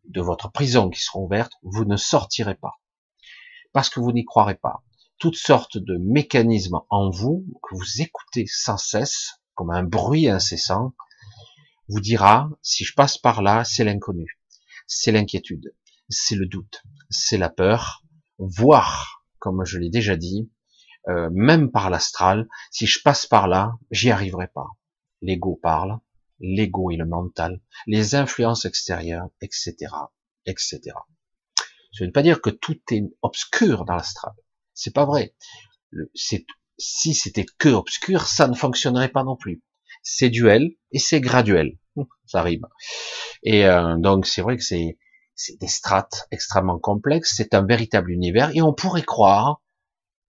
de 0.04 0.20
votre 0.22 0.50
prison 0.50 0.88
qui 0.88 1.00
seront 1.00 1.26
ouvertes, 1.26 1.52
vous 1.62 1.84
ne 1.84 1.96
sortirez 1.96 2.54
pas. 2.54 2.80
Parce 3.72 3.90
que 3.90 4.00
vous 4.00 4.12
n'y 4.12 4.24
croirez 4.24 4.56
pas. 4.56 4.82
Toutes 5.24 5.36
sortes 5.36 5.78
de 5.78 5.96
mécanismes 5.96 6.80
en 6.90 7.08
vous, 7.08 7.46
que 7.62 7.74
vous 7.74 8.02
écoutez 8.02 8.44
sans 8.46 8.76
cesse, 8.76 9.40
comme 9.54 9.70
un 9.70 9.82
bruit 9.82 10.28
incessant, 10.28 10.94
vous 11.88 12.00
dira, 12.00 12.50
si 12.60 12.84
je 12.84 12.92
passe 12.92 13.16
par 13.16 13.40
là, 13.40 13.64
c'est 13.64 13.84
l'inconnu, 13.84 14.38
c'est 14.86 15.12
l'inquiétude, 15.12 15.74
c'est 16.10 16.34
le 16.34 16.44
doute, 16.44 16.82
c'est 17.08 17.38
la 17.38 17.48
peur, 17.48 18.04
voire, 18.36 19.24
comme 19.38 19.64
je 19.64 19.78
l'ai 19.78 19.88
déjà 19.88 20.16
dit, 20.16 20.52
euh, 21.08 21.30
même 21.32 21.70
par 21.70 21.88
l'astral, 21.88 22.46
si 22.70 22.84
je 22.84 23.00
passe 23.02 23.24
par 23.24 23.48
là, 23.48 23.78
j'y 23.90 24.10
arriverai 24.10 24.48
pas. 24.48 24.66
L'ego 25.22 25.58
parle, 25.62 26.00
l'ego 26.38 26.90
et 26.90 26.96
le 26.96 27.06
mental, 27.06 27.62
les 27.86 28.14
influences 28.14 28.66
extérieures, 28.66 29.30
etc., 29.40 29.74
etc. 30.44 30.80
Je 31.94 32.04
ne 32.04 32.08
veux 32.08 32.12
pas 32.12 32.22
dire 32.22 32.42
que 32.42 32.50
tout 32.50 32.78
est 32.90 33.04
obscur 33.22 33.86
dans 33.86 33.94
l'astral. 33.94 34.34
C'est 34.74 34.92
pas 34.92 35.06
vrai. 35.06 35.34
Si 36.78 37.14
c'était 37.14 37.46
que 37.58 37.68
obscur, 37.68 38.26
ça 38.26 38.48
ne 38.48 38.54
fonctionnerait 38.54 39.10
pas 39.10 39.24
non 39.24 39.36
plus. 39.36 39.62
C'est 40.02 40.30
duel 40.30 40.72
et 40.92 40.98
c'est 40.98 41.20
graduel. 41.20 41.78
Ça 42.26 42.40
arrive. 42.40 42.62
Et 43.42 43.64
euh, 43.66 43.96
donc 43.96 44.26
c'est 44.26 44.42
vrai 44.42 44.56
que 44.56 44.62
c'est 44.62 44.98
c'est 45.36 45.58
des 45.60 45.68
strates 45.68 46.26
extrêmement 46.30 46.78
complexes. 46.78 47.34
C'est 47.36 47.54
un 47.54 47.64
véritable 47.64 48.10
univers 48.10 48.50
et 48.54 48.62
on 48.62 48.72
pourrait 48.72 49.02
croire 49.02 49.62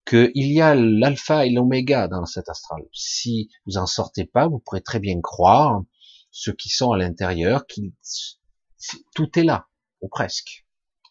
qu'il 0.07 0.31
y 0.35 0.61
a 0.61 0.75
l'alpha 0.75 1.47
et 1.47 1.51
l'oméga 1.51 2.09
dans 2.09 2.27
cet 2.27 2.49
astral. 2.49 2.83
Si 2.93 3.49
vous 3.67 3.79
en 3.79 3.87
sortez 3.87 4.27
pas, 4.27 4.49
vous 4.49 4.59
pourrez 4.59 4.83
très 4.83 5.01
bien 5.01 5.21
croire 5.23 5.83
ceux 6.31 6.53
qui 6.53 6.69
sont 6.69 6.93
à 6.93 6.99
l'intérieur, 6.99 7.67
qui 7.67 7.95
tout 9.15 9.39
est 9.39 9.45
là, 9.45 9.69
ou 10.01 10.09
presque. 10.09 10.67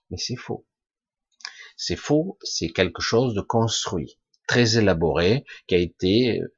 Mais 0.09 0.17
c'est 0.17 0.35
faux. 0.35 0.65
C'est 1.75 1.95
faux, 1.95 2.37
c'est 2.43 2.69
quelque 2.69 3.01
chose 3.01 3.33
de 3.33 3.41
construit, 3.41 4.19
très 4.47 4.77
élaboré, 4.77 5.45
qui 5.67 5.75
a 5.75 5.79
été 5.79 6.39
euh, 6.39 6.55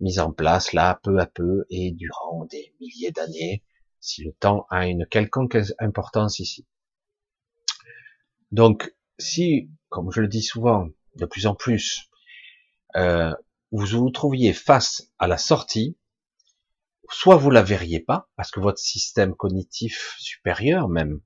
mis 0.00 0.18
en 0.18 0.32
place 0.32 0.72
là, 0.72 1.00
peu 1.02 1.18
à 1.18 1.26
peu, 1.26 1.64
et 1.70 1.92
durant 1.92 2.44
des 2.46 2.74
milliers 2.80 3.12
d'années, 3.12 3.64
si 4.00 4.22
le 4.22 4.32
temps 4.32 4.66
a 4.70 4.86
une 4.86 5.06
quelconque 5.06 5.58
importance 5.78 6.38
ici. 6.38 6.66
Donc, 8.52 8.94
si, 9.18 9.70
comme 9.88 10.10
je 10.12 10.20
le 10.20 10.28
dis 10.28 10.42
souvent, 10.42 10.88
de 11.16 11.26
plus 11.26 11.46
en 11.46 11.54
plus, 11.54 12.08
euh, 12.96 13.34
vous 13.72 13.86
vous 13.86 14.10
trouviez 14.10 14.52
face 14.52 15.10
à 15.18 15.26
la 15.26 15.38
sortie, 15.38 15.96
soit 17.10 17.36
vous 17.36 17.50
la 17.50 17.62
verriez 17.62 18.00
pas, 18.00 18.28
parce 18.36 18.50
que 18.50 18.60
votre 18.60 18.78
système 18.78 19.34
cognitif 19.34 20.16
supérieur 20.18 20.88
même 20.88 21.20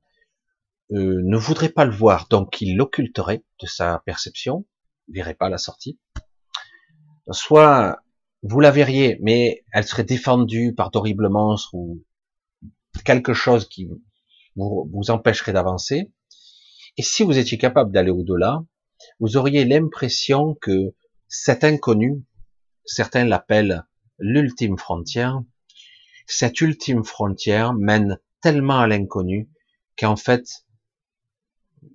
euh, 0.92 1.20
ne 1.22 1.36
voudrait 1.36 1.68
pas 1.68 1.84
le 1.84 1.92
voir, 1.92 2.26
donc 2.28 2.60
il 2.60 2.76
l'occulterait 2.76 3.44
de 3.60 3.66
sa 3.66 4.02
perception, 4.04 4.66
ne 5.08 5.14
verrait 5.14 5.34
pas 5.34 5.48
la 5.48 5.58
sortie. 5.58 5.98
Soit 7.30 8.02
vous 8.42 8.60
la 8.60 8.70
verriez, 8.70 9.18
mais 9.20 9.64
elle 9.72 9.84
serait 9.84 10.04
défendue 10.04 10.74
par 10.74 10.90
d'horribles 10.90 11.28
monstres 11.28 11.74
ou 11.74 12.02
quelque 13.04 13.34
chose 13.34 13.68
qui 13.68 13.86
vous, 14.56 14.90
vous 14.92 15.10
empêcherait 15.10 15.52
d'avancer. 15.52 16.10
Et 16.96 17.02
si 17.02 17.22
vous 17.22 17.38
étiez 17.38 17.58
capable 17.58 17.92
d'aller 17.92 18.10
au-delà, 18.10 18.64
vous 19.20 19.36
auriez 19.36 19.64
l'impression 19.64 20.54
que 20.60 20.94
cet 21.28 21.62
inconnu, 21.64 22.24
certains 22.84 23.24
l'appellent 23.24 23.84
l'ultime 24.18 24.76
frontière, 24.76 25.40
cette 26.26 26.60
ultime 26.60 27.04
frontière 27.04 27.74
mène 27.74 28.18
tellement 28.40 28.80
à 28.80 28.86
l'inconnu 28.86 29.50
qu'en 29.98 30.16
fait, 30.16 30.64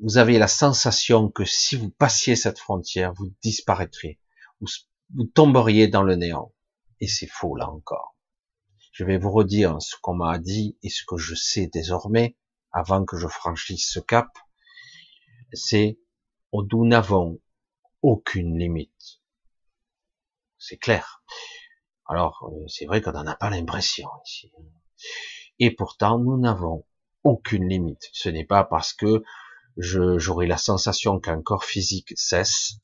vous 0.01 0.17
avez 0.17 0.37
la 0.37 0.47
sensation 0.47 1.29
que 1.29 1.45
si 1.45 1.75
vous 1.75 1.89
passiez 1.89 2.35
cette 2.35 2.59
frontière, 2.59 3.13
vous 3.13 3.31
disparaîtriez, 3.41 4.19
vous, 4.59 5.25
tomberiez 5.33 5.87
dans 5.87 6.03
le 6.03 6.15
néant. 6.15 6.53
Et 7.01 7.07
c'est 7.07 7.27
faux 7.27 7.55
là 7.55 7.69
encore. 7.69 8.15
Je 8.91 9.03
vais 9.03 9.17
vous 9.17 9.31
redire 9.31 9.81
ce 9.81 9.95
qu'on 10.01 10.15
m'a 10.15 10.39
dit 10.39 10.77
et 10.81 10.89
ce 10.89 11.03
que 11.05 11.17
je 11.17 11.35
sais 11.35 11.67
désormais 11.67 12.37
avant 12.71 13.03
que 13.05 13.17
je 13.17 13.27
franchisse 13.27 13.91
ce 13.91 13.99
cap. 13.99 14.29
C'est 15.53 15.99
nous 16.71 16.85
n'avons 16.85 17.39
aucune 18.01 18.57
limite. 18.57 19.21
C'est 20.57 20.77
clair. 20.77 21.23
Alors, 22.07 22.49
euh, 22.49 22.67
c'est 22.67 22.85
vrai 22.85 23.01
qu'on 23.01 23.11
n'en 23.11 23.27
a 23.27 23.35
pas 23.35 23.49
l'impression 23.49 24.07
ici. 24.25 24.51
Et 25.59 25.71
pourtant, 25.71 26.19
nous 26.19 26.37
n'avons 26.37 26.85
aucune 27.23 27.67
limite. 27.67 28.09
Ce 28.13 28.29
n'est 28.29 28.45
pas 28.45 28.63
parce 28.63 28.93
que 28.93 29.23
j'aurai 29.77 30.47
la 30.47 30.57
sensation 30.57 31.19
qu'un 31.19 31.41
corps 31.41 31.65
physique 31.65 32.13
cesse 32.15 32.79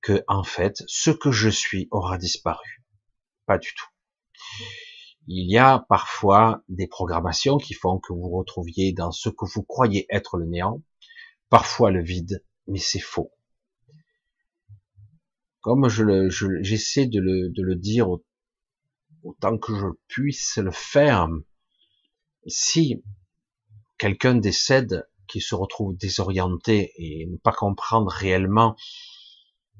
que, 0.00 0.24
en 0.28 0.42
fait, 0.42 0.82
ce 0.86 1.10
que 1.10 1.30
je 1.30 1.48
suis 1.48 1.88
aura 1.90 2.18
disparu. 2.18 2.82
Pas 3.46 3.58
du 3.58 3.72
tout. 3.74 3.86
Il 5.28 5.50
y 5.50 5.56
a 5.56 5.84
parfois 5.88 6.62
des 6.68 6.88
programmations 6.88 7.56
qui 7.56 7.74
font 7.74 7.98
que 7.98 8.12
vous 8.12 8.28
retrouviez 8.28 8.92
dans 8.92 9.12
ce 9.12 9.28
que 9.28 9.44
vous 9.44 9.62
croyez 9.62 10.06
être 10.10 10.36
le 10.36 10.46
néant, 10.46 10.82
parfois 11.48 11.90
le 11.92 12.02
vide, 12.02 12.44
mais 12.66 12.80
c'est 12.80 12.98
faux. 12.98 13.30
Comme 15.60 15.88
je 15.88 16.28
j'essaie 16.60 17.06
de, 17.06 17.20
le, 17.20 17.50
de 17.50 17.62
le 17.62 17.76
dire 17.76 18.08
autant 19.22 19.58
que 19.58 19.76
je 19.76 19.86
puisse 20.08 20.56
le 20.58 20.72
faire. 20.72 21.28
Si 22.48 23.04
quelqu'un 23.96 24.34
décède, 24.34 25.06
qui 25.32 25.40
se 25.40 25.54
retrouve 25.54 25.96
désorienté 25.96 26.92
et 26.96 27.26
ne 27.26 27.38
pas 27.38 27.52
comprendre 27.52 28.10
réellement, 28.10 28.76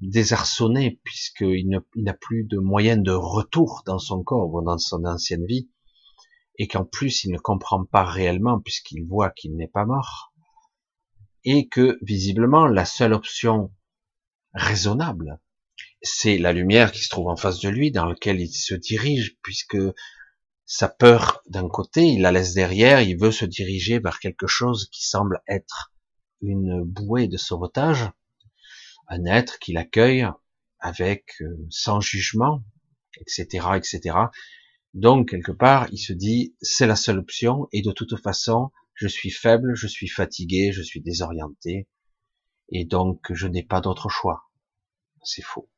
désarçonné, 0.01 0.99
puisqu'il 1.05 1.69
n'a 1.97 2.15
plus 2.15 2.45
de 2.45 2.59
moyen 2.59 2.97
de 2.97 3.13
retour 3.13 3.83
dans 3.85 3.99
son 3.99 4.23
corps 4.23 4.53
ou 4.53 4.63
dans 4.63 4.79
son 4.79 5.05
ancienne 5.05 5.45
vie, 5.47 5.71
et 6.59 6.67
qu'en 6.69 6.85
plus 6.85 7.25
il 7.25 7.33
ne 7.33 7.39
comprend 7.39 7.85
pas 7.85 8.05
réellement 8.05 8.61
puisqu'il 8.61 9.05
voit 9.07 9.31
qu'il 9.31 9.55
n'est 9.57 9.69
pas 9.69 9.85
mort, 9.85 10.33
et 11.45 11.69
que 11.69 11.99
visiblement 12.03 12.67
la 12.67 12.87
seule 12.87 13.13
option 13.13 13.73
raisonnable, 14.55 15.39
c'est 16.03 16.39
la 16.39 16.53
lumière 16.53 16.93
qui 16.93 17.03
se 17.03 17.11
trouve 17.11 17.29
en 17.29 17.37
face 17.37 17.61
de 17.61 17.69
lui, 17.69 17.91
dans 17.93 18.07
laquelle 18.07 18.41
il 18.41 18.53
se 18.53 18.75
dirige, 18.75 19.37
puisque 19.43 19.79
sa 20.73 20.89
peur 20.89 21.43
d'un 21.49 21.69
côté, 21.69 22.07
il 22.07 22.23
la 22.23 22.33
laisse 22.33 22.55
derrière, 22.55 23.03
il 23.03 23.19
veut 23.19 23.31
se 23.31 23.45
diriger 23.45 23.99
vers 23.99 24.19
quelque 24.19 24.47
chose 24.47 24.89
qui 24.91 25.07
semble 25.07 25.43
être 25.47 25.93
une 26.41 26.83
bouée 26.83 27.29
de 27.29 27.37
sauvetage, 27.37 28.11
un 29.09 29.27
être 29.27 29.59
qui 29.59 29.75
l'accueille 29.75 30.27
avec 30.81 31.35
euh, 31.43 31.67
sans 31.69 32.01
jugement, 32.01 32.65
etc., 33.21 33.67
etc. 33.77 34.17
Donc 34.95 35.29
quelque 35.29 35.53
part, 35.53 35.89
il 35.93 35.99
se 35.99 36.15
dit 36.15 36.57
c'est 36.63 36.87
la 36.87 36.97
seule 36.97 37.19
option 37.19 37.69
et 37.73 37.83
de 37.83 37.93
toute 37.93 38.19
façon, 38.23 38.71
je 38.95 39.09
suis 39.09 39.31
faible, 39.31 39.75
je 39.75 39.87
suis 39.87 40.09
fatigué, 40.09 40.73
je 40.73 40.83
suis 40.83 41.03
désorienté 41.03 41.87
et 42.71 42.87
donc 42.87 43.31
je 43.31 43.47
n'ai 43.47 43.63
pas 43.63 43.83
d'autre 43.83 44.09
choix. 44.09 44.45
C'est 45.23 45.43
faux 45.43 45.69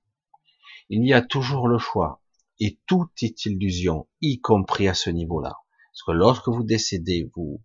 il 0.89 1.07
y 1.07 1.13
a 1.13 1.23
toujours 1.23 1.69
le 1.69 1.79
choix. 1.79 2.21
Et 2.61 2.79
tout 2.87 3.11
est 3.23 3.47
illusion, 3.47 4.09
y 4.21 4.41
compris 4.41 4.89
à 4.89 4.95
ce 4.95 5.11
niveau-là. 5.11 5.55
Parce 5.93 6.03
que 6.07 6.13
lorsque 6.13 6.49
vous 6.49 6.65
décédez, 6.65 7.31
vous, 7.35 7.63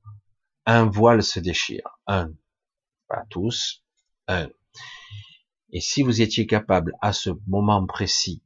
un 0.65 0.85
voile 0.85 1.23
se 1.23 1.39
déchire. 1.39 1.99
Un. 2.07 2.33
Pas 3.07 3.25
tous. 3.29 3.83
Un. 4.27 4.49
Et 5.71 5.81
si 5.81 6.01
vous 6.03 6.21
étiez 6.21 6.47
capable, 6.47 6.93
à 7.01 7.13
ce 7.13 7.29
moment 7.47 7.85
précis, 7.85 8.43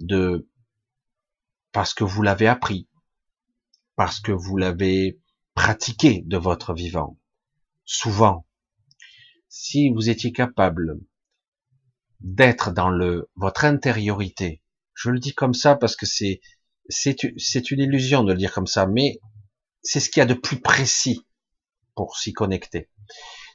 de, 0.00 0.48
parce 1.72 1.94
que 1.94 2.04
vous 2.04 2.22
l'avez 2.22 2.48
appris, 2.48 2.88
parce 3.96 4.20
que 4.20 4.32
vous 4.32 4.56
l'avez 4.56 5.20
pratiqué 5.54 6.22
de 6.22 6.36
votre 6.36 6.74
vivant, 6.74 7.18
souvent, 7.84 8.46
si 9.48 9.90
vous 9.90 10.08
étiez 10.08 10.32
capable 10.32 11.00
d'être 12.20 12.72
dans 12.72 12.90
le 12.90 13.30
votre 13.34 13.64
intériorité. 13.64 14.59
Je 15.02 15.08
le 15.08 15.18
dis 15.18 15.32
comme 15.32 15.54
ça 15.54 15.76
parce 15.76 15.96
que 15.96 16.04
c'est 16.04 16.42
c'est 16.90 17.70
une 17.70 17.80
illusion 17.80 18.22
de 18.22 18.32
le 18.32 18.38
dire 18.38 18.52
comme 18.52 18.66
ça, 18.66 18.86
mais 18.86 19.18
c'est 19.82 19.98
ce 19.98 20.10
qu'il 20.10 20.20
y 20.20 20.22
a 20.22 20.26
de 20.26 20.34
plus 20.34 20.60
précis 20.60 21.26
pour 21.94 22.18
s'y 22.18 22.34
connecter. 22.34 22.90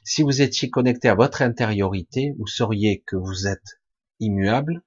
Si 0.02 0.22
vous 0.22 0.42
étiez 0.42 0.70
connecté 0.70 1.08
à 1.08 1.14
votre 1.14 1.42
intériorité, 1.42 2.32
vous 2.38 2.48
sauriez 2.48 3.04
que 3.06 3.14
vous 3.14 3.46
êtes 3.46 3.80
immuable, 4.18 4.82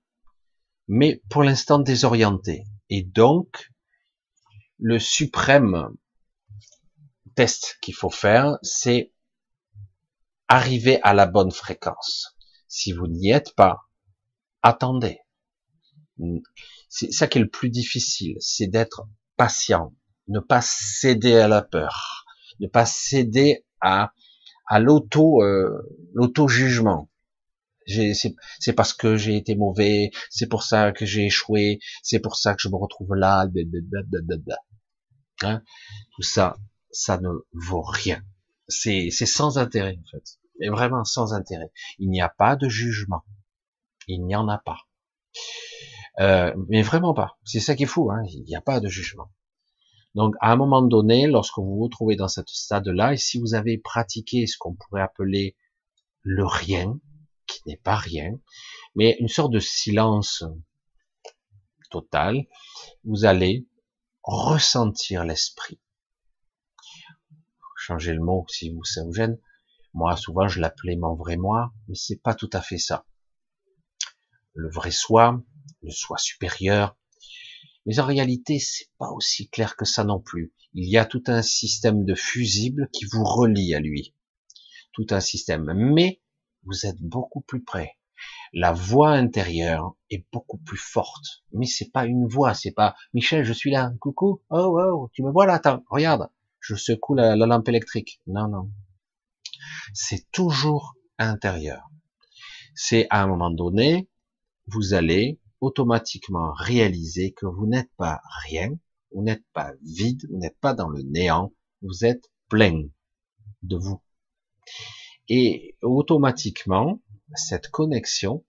mais 0.90 1.22
pour 1.30 1.44
l'instant 1.44 1.80
désorienté. 1.80 2.66
Et 2.90 3.04
donc, 3.04 3.70
le 4.80 5.00
suprême 5.00 5.96
test 7.36 7.78
qu'il 7.82 7.96
faut 7.96 8.10
faire, 8.10 8.58
c'est 8.64 9.14
arriver 10.50 11.00
à 11.04 11.14
la 11.14 11.26
bonne 11.26 11.52
fréquence. 11.52 12.36
Si 12.68 12.92
vous 12.92 13.08
n'y 13.08 13.30
êtes 13.30 13.56
pas, 13.56 13.78
attendez. 14.62 15.20
C'est 16.90 17.12
ça 17.12 17.28
qui 17.28 17.38
est 17.38 17.42
le 17.42 17.50
plus 17.50 17.70
difficile, 17.70 18.36
c'est 18.40 18.68
d'être 18.68 19.08
patient, 19.38 19.94
ne 20.28 20.40
pas 20.40 20.62
céder 20.62 21.36
à 21.36 21.48
la 21.48 21.62
peur, 21.62 22.26
ne 22.60 22.68
pas 22.68 22.86
céder 22.86 23.66
à 23.82 24.14
à 24.68 24.80
l'auto 24.80 25.42
euh, 25.44 25.82
l'auto 26.14 26.48
jugement. 26.48 27.10
C'est 27.88 28.74
parce 28.74 28.94
que 28.94 29.16
j'ai 29.16 29.36
été 29.36 29.56
mauvais, 29.56 30.12
c'est 30.30 30.48
pour 30.48 30.62
ça 30.62 30.92
que 30.92 31.08
j'ai 31.08 31.26
échoué, 31.26 31.80
c'est 32.04 32.20
pour 32.20 32.36
ça 32.36 32.54
que 32.54 32.62
je 32.62 32.70
me 32.70 32.76
retrouve 32.76 33.16
là. 33.16 33.48
Hein? 35.42 35.64
Tout 36.16 36.22
ça, 36.22 36.58
ça 36.92 37.18
ne 37.18 37.30
vaut 37.54 37.82
rien. 37.82 38.22
C'est 38.68 39.10
sans 39.10 39.58
intérêt 39.58 39.98
en 39.98 40.08
fait 40.12 40.40
mais 40.60 40.70
vraiment 40.70 41.04
sans 41.04 41.34
intérêt. 41.34 41.72
Il 41.98 42.10
n'y 42.10 42.22
a 42.22 42.30
pas 42.30 42.56
de 42.56 42.70
jugement. 42.70 43.24
Il 44.08 44.26
n'y 44.26 44.36
en 44.36 44.48
a 44.48 44.58
pas. 44.58 44.88
Euh, 46.20 46.54
mais 46.68 46.82
vraiment 46.82 47.14
pas. 47.14 47.38
C'est 47.46 47.60
ça 47.60 47.76
qui 47.76 47.84
est 47.84 47.88
fou. 47.88 48.12
Hein. 48.12 48.24
Il 48.28 48.44
n'y 48.44 48.56
a 48.56 48.62
pas 48.62 48.80
de 48.80 48.88
jugement. 48.88 49.32
Donc, 50.16 50.36
à 50.42 50.52
un 50.52 50.56
moment 50.56 50.82
donné, 50.82 51.28
lorsque 51.28 51.58
vous 51.58 51.78
vous 51.78 51.88
trouvez 51.88 52.16
dans 52.16 52.28
ce 52.28 52.42
stade-là, 52.46 53.14
et 53.14 53.18
si 53.18 53.40
vous 53.40 53.54
avez 53.54 53.78
pratiqué 53.78 54.48
ce 54.48 54.58
qu'on 54.58 54.76
pourrait 54.76 55.02
appeler 55.02 55.56
le 56.24 56.46
rien, 56.46 57.00
qui 57.46 57.62
n'est 57.68 57.78
pas 57.78 57.96
rien, 57.96 58.32
mais 58.96 59.18
une 59.20 59.28
sorte 59.28 59.52
de 59.52 59.60
silence 59.60 60.44
total, 61.90 62.48
vous 63.04 63.26
allez 63.26 63.68
ressentir 64.24 65.26
l'esprit. 65.26 65.80
Changez 67.78 68.14
le 68.14 68.20
mot 68.20 68.46
si 68.50 68.72
vous 68.72 68.84
ça 68.84 69.04
vous 69.04 69.14
gêne. 69.14 69.40
Moi, 69.94 70.16
souvent, 70.18 70.48
je 70.48 70.60
l'appelais 70.60 70.96
mon 70.96 71.16
vrai 71.16 71.38
moi, 71.38 71.72
mais 71.88 71.96
c'est 71.96 72.22
pas 72.22 72.36
tout 72.36 72.50
à 72.54 72.62
fait 72.62 72.78
ça. 72.78 73.06
Le 74.54 74.70
vrai 74.70 74.92
soi, 74.92 75.42
le 75.82 75.92
soi 75.92 76.18
supérieur. 76.18 76.98
Mais 77.86 78.00
en 78.00 78.06
réalité, 78.06 78.60
c'est 78.60 78.90
pas 78.98 79.10
aussi 79.12 79.50
clair 79.50 79.76
que 79.76 79.86
ça 79.86 80.04
non 80.04 80.20
plus. 80.20 80.54
Il 80.74 80.90
y 80.90 80.98
a 80.98 81.06
tout 81.06 81.24
un 81.28 81.42
système 81.42 82.06
de 82.06 82.16
fusibles 82.16 82.90
qui 82.94 83.06
vous 83.06 83.24
relie 83.24 83.74
à 83.74 83.80
lui. 83.80 84.14
Tout 84.94 85.08
un 85.12 85.20
système. 85.20 85.72
Mais 85.76 86.22
vous 86.64 86.86
êtes 86.86 87.02
beaucoup 87.02 87.42
plus 87.42 87.64
près. 87.64 87.98
La 88.54 88.74
voix 88.74 89.12
intérieure 89.12 89.96
est 90.10 90.26
beaucoup 90.32 90.58
plus 90.58 90.78
forte. 90.78 91.44
Mais 91.54 91.66
c'est 91.66 91.92
pas 91.92 92.06
une 92.06 92.28
voix, 92.28 92.54
c'est 92.54 92.72
pas 92.72 92.96
Michel, 93.14 93.46
je 93.46 93.54
suis 93.54 93.72
là, 93.72 93.92
coucou, 94.00 94.42
oh, 94.50 94.78
oh, 94.80 95.10
tu 95.14 95.24
me 95.24 95.32
vois 95.32 95.46
là, 95.46 95.54
attends, 95.54 95.84
regarde, 95.90 96.30
je 96.60 96.76
secoue 96.76 97.16
la, 97.16 97.36
la 97.36 97.46
lampe 97.46 97.70
électrique. 97.70 98.20
Non, 98.28 98.48
non. 98.48 98.72
C'est 99.94 100.30
toujours 100.32 100.96
intérieur. 101.18 101.90
C'est 102.76 103.08
à 103.10 103.24
un 103.24 103.28
moment 103.28 103.52
donné, 103.52 104.10
vous 104.68 104.94
allez 104.94 105.40
automatiquement 105.62 106.54
réaliser 106.54 107.34
que 107.34 107.46
vous 107.46 107.68
n'êtes 107.68 107.92
pas 107.98 108.22
rien, 108.46 108.72
vous 109.12 109.24
n'êtes 109.24 109.46
pas 109.54 109.74
vide, 109.84 110.26
vous 110.30 110.38
n'êtes 110.38 110.60
pas 110.60 110.74
dans 110.74 110.90
le 110.90 111.02
néant, 111.02 111.54
vous 111.82 112.06
êtes 112.06 112.32
plein 112.48 112.84
de 113.64 113.76
vous. 113.78 114.02
Et 115.28 115.78
automatiquement, 115.82 117.02
cette 117.36 117.70
connexion, 117.70 118.46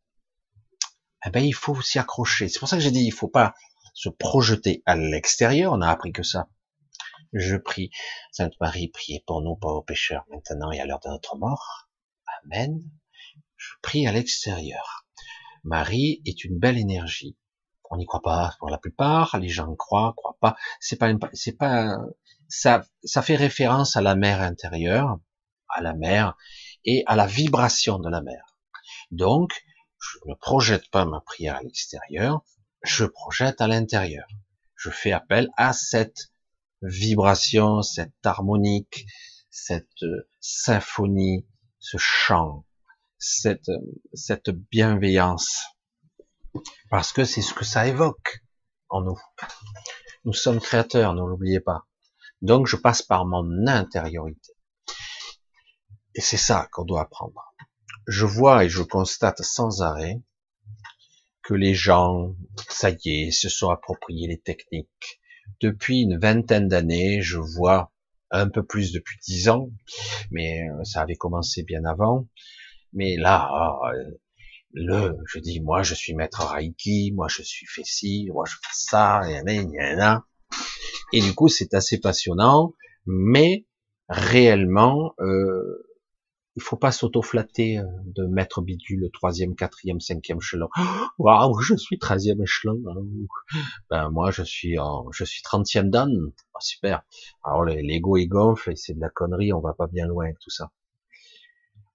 eh 1.27 1.31
ben, 1.31 1.45
il 1.45 1.55
faut 1.55 1.81
s'y 1.83 1.99
accrocher. 1.99 2.49
C'est 2.49 2.59
pour 2.59 2.69
ça 2.69 2.77
que 2.77 2.83
j'ai 2.83 2.91
dit, 2.91 3.05
il 3.05 3.13
faut 3.13 3.29
pas 3.29 3.55
se 3.95 4.09
projeter 4.09 4.83
à 4.87 4.97
l'extérieur. 4.97 5.73
On 5.73 5.83
a 5.83 5.89
appris 5.89 6.13
que 6.13 6.23
ça. 6.23 6.49
Je 7.33 7.57
prie, 7.57 7.91
Sainte 8.33 8.55
Marie, 8.61 8.89
priez 8.89 9.23
pour 9.27 9.43
nous, 9.43 9.55
pauvres 9.57 9.85
pécheurs, 9.85 10.25
maintenant 10.31 10.73
et 10.73 10.81
à 10.81 10.87
l'heure 10.87 11.01
de 11.01 11.11
notre 11.11 11.37
mort. 11.37 11.89
Amen. 12.43 12.83
Je 13.57 13.75
prie 13.83 14.07
à 14.07 14.13
l'extérieur. 14.13 15.00
Marie 15.65 16.23
est 16.25 16.45
une 16.45 16.59
belle 16.59 16.79
énergie. 16.79 17.37
On 17.91 17.97
n'y 17.97 18.07
croit 18.07 18.23
pas 18.23 18.55
pour 18.59 18.71
la 18.71 18.79
plupart, 18.79 19.37
les 19.39 19.49
gens 19.49 19.75
croient, 19.75 20.15
croient 20.17 20.37
pas. 20.41 20.57
C'est 20.79 20.97
pas, 20.97 21.13
c'est 21.33 21.57
pas, 21.57 21.99
ça, 22.49 22.85
ça 23.03 23.23
fait 23.23 23.37
référence 23.37 23.97
à 23.97 24.01
la 24.01 24.15
mer 24.15 24.41
intérieure, 24.41 25.19
à 25.69 25.83
la 25.83 25.95
mer 25.95 26.37
et 26.85 27.03
à 27.07 27.17
la 27.17 27.27
vibration 27.27 27.99
de 27.99 28.09
la 28.09 28.23
mer. 28.23 28.45
Donc, 29.11 29.65
je 29.99 30.19
ne 30.27 30.35
projette 30.35 30.89
pas 30.91 31.05
ma 31.05 31.21
prière 31.21 31.57
à 31.57 31.63
l'extérieur, 31.63 32.43
je 32.83 33.05
projette 33.05 33.61
à 33.61 33.69
l'intérieur. 33.69 34.27
Je 34.77 34.91
fais 34.91 35.13
appel 35.13 35.51
à 35.57 35.73
cette 35.73 36.33
vibration, 36.81 37.83
cette 37.83 38.25
harmonique, 38.25 39.05
cette 39.51 40.05
symphonie, 40.41 41.47
ce 41.79 41.99
chant, 41.99 42.65
cette, 43.21 43.71
cette 44.15 44.51
bienveillance. 44.51 45.61
Parce 46.91 47.13
que 47.13 47.25
c'est 47.25 47.43
ce 47.43 47.55
que 47.55 47.65
ça 47.65 47.87
évoque 47.87 48.43
en 48.89 49.03
nous. 49.03 49.21
Nous 50.25 50.33
sommes 50.33 50.61
créateurs, 50.61 51.15
ne 51.15 51.21
l'oubliez 51.21 51.61
pas. 51.61 51.87
Donc 52.43 52.67
je 52.67 52.77
passe 52.77 53.03
par 53.03 53.27
mon 53.27 53.67
intériorité. 53.69 54.53
Et 56.15 56.21
c'est 56.21 56.37
ça 56.37 56.69
qu'on 56.73 56.85
doit 56.85 57.03
apprendre. 57.03 57.55
Je 58.09 58.27
vois 58.27 58.65
et 58.65 58.69
je 58.69 58.83
constate 58.83 59.43
sans 59.43 59.83
arrêt 59.83 60.21
que 61.43 61.55
les 61.55 61.75
gens, 61.75 62.35
ça 62.69 62.91
y 62.91 63.09
est, 63.09 63.31
se 63.31 63.49
sont 63.49 63.71
appropriés 63.71 64.27
les 64.27 64.41
techniques. 64.41 65.21
Depuis 65.61 66.01
une 66.01 66.19
vingtaine 66.19 66.69
d'années, 66.69 67.23
je 67.23 67.39
vois 67.39 67.93
un 68.31 68.49
peu 68.49 68.65
plus 68.65 68.93
depuis 68.93 69.19
dix 69.27 69.49
ans, 69.49 69.71
mais 70.31 70.69
euh, 70.69 70.85
ça 70.85 71.03
avait 71.03 71.17
commencé 71.17 71.63
bien 71.63 71.85
avant. 71.85 72.29
Mais 72.93 73.17
là, 73.17 73.51
euh, 73.95 74.11
le, 74.73 75.17
je 75.27 75.39
dis, 75.39 75.61
moi, 75.61 75.83
je 75.83 75.95
suis 75.95 76.15
maître 76.15 76.45
Reiki, 76.47 77.13
moi, 77.15 77.27
je 77.29 77.43
suis 77.43 77.67
fait 77.67 77.85
ci, 77.85 78.29
moi, 78.33 78.45
je 78.47 78.55
fais 78.55 78.73
ça, 78.73 79.23
et, 79.29 79.43
et 81.13 81.21
du 81.21 81.35
coup, 81.35 81.49
c'est 81.49 81.75
assez 81.75 81.99
passionnant, 81.99 82.75
mais 83.07 83.67
réellement, 84.09 85.15
euh, 85.21 85.87
il 86.57 86.63
faut 86.63 86.77
pas 86.77 86.93
s'auto-flatter 86.93 87.79
euh, 87.79 87.85
de 88.05 88.27
mettre 88.27 88.61
bidule 88.61 89.01
le 89.01 89.11
troisième, 89.11 89.55
quatrième, 89.55 90.01
cinquième 90.01 90.39
échelon. 90.39 90.69
Waouh, 91.19 91.61
je 91.61 91.75
suis 91.77 91.99
treizième 91.99 92.43
échelon. 92.43 92.83
Hein. 92.89 93.59
Ben 93.89 94.11
moi, 94.11 94.31
je 94.31 94.43
suis 94.43 94.79
en, 94.79 95.11
je 95.13 95.25
suis 95.25 95.43
trentième 95.43 95.91
dan. 95.91 96.11
Oh, 96.55 96.59
super. 96.61 97.03
Alors 97.45 97.65
l'ego 97.65 98.17
il 98.17 98.27
gonfle 98.27 98.73
et 98.73 98.77
c'est 98.77 98.95
de 98.95 99.01
la 99.01 99.11
connerie. 99.11 99.53
On 99.53 99.61
va 99.61 99.75
pas 99.75 99.87
bien 99.87 100.07
loin 100.07 100.25
avec 100.25 100.39
tout 100.41 100.51
ça. 100.51 100.71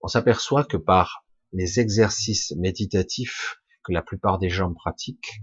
On 0.05 0.07
s'aperçoit 0.07 0.63
que 0.63 0.77
par 0.77 1.25
les 1.51 1.79
exercices 1.79 2.53
méditatifs 2.57 3.59
que 3.83 3.91
la 3.91 4.03
plupart 4.03 4.37
des 4.37 4.51
gens 4.51 4.71
pratiquent, 4.71 5.41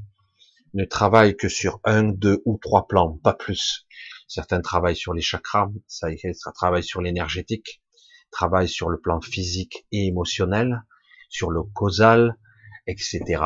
ne 0.72 0.85
travaillent 0.85 1.37
que 1.37 1.48
sur 1.48 1.81
un, 1.83 2.05
deux 2.05 2.40
ou 2.44 2.59
trois 2.62 2.87
plans, 2.87 3.18
pas 3.25 3.35
plus. 3.35 3.88
Certains 4.29 4.61
travaillent 4.61 4.94
sur 4.94 5.14
les 5.14 5.20
chakras, 5.20 5.68
ça, 5.88 6.07
travaille 6.55 6.85
sur 6.85 7.03
l'énergétique, 7.03 7.83
travaille 8.31 8.68
sur 8.68 8.88
le 8.88 9.01
plan 9.01 9.20
physique 9.20 9.85
et 9.90 10.07
émotionnel, 10.07 10.85
sur 11.29 11.51
le 11.51 11.64
causal, 11.64 12.38
etc. 12.87 13.42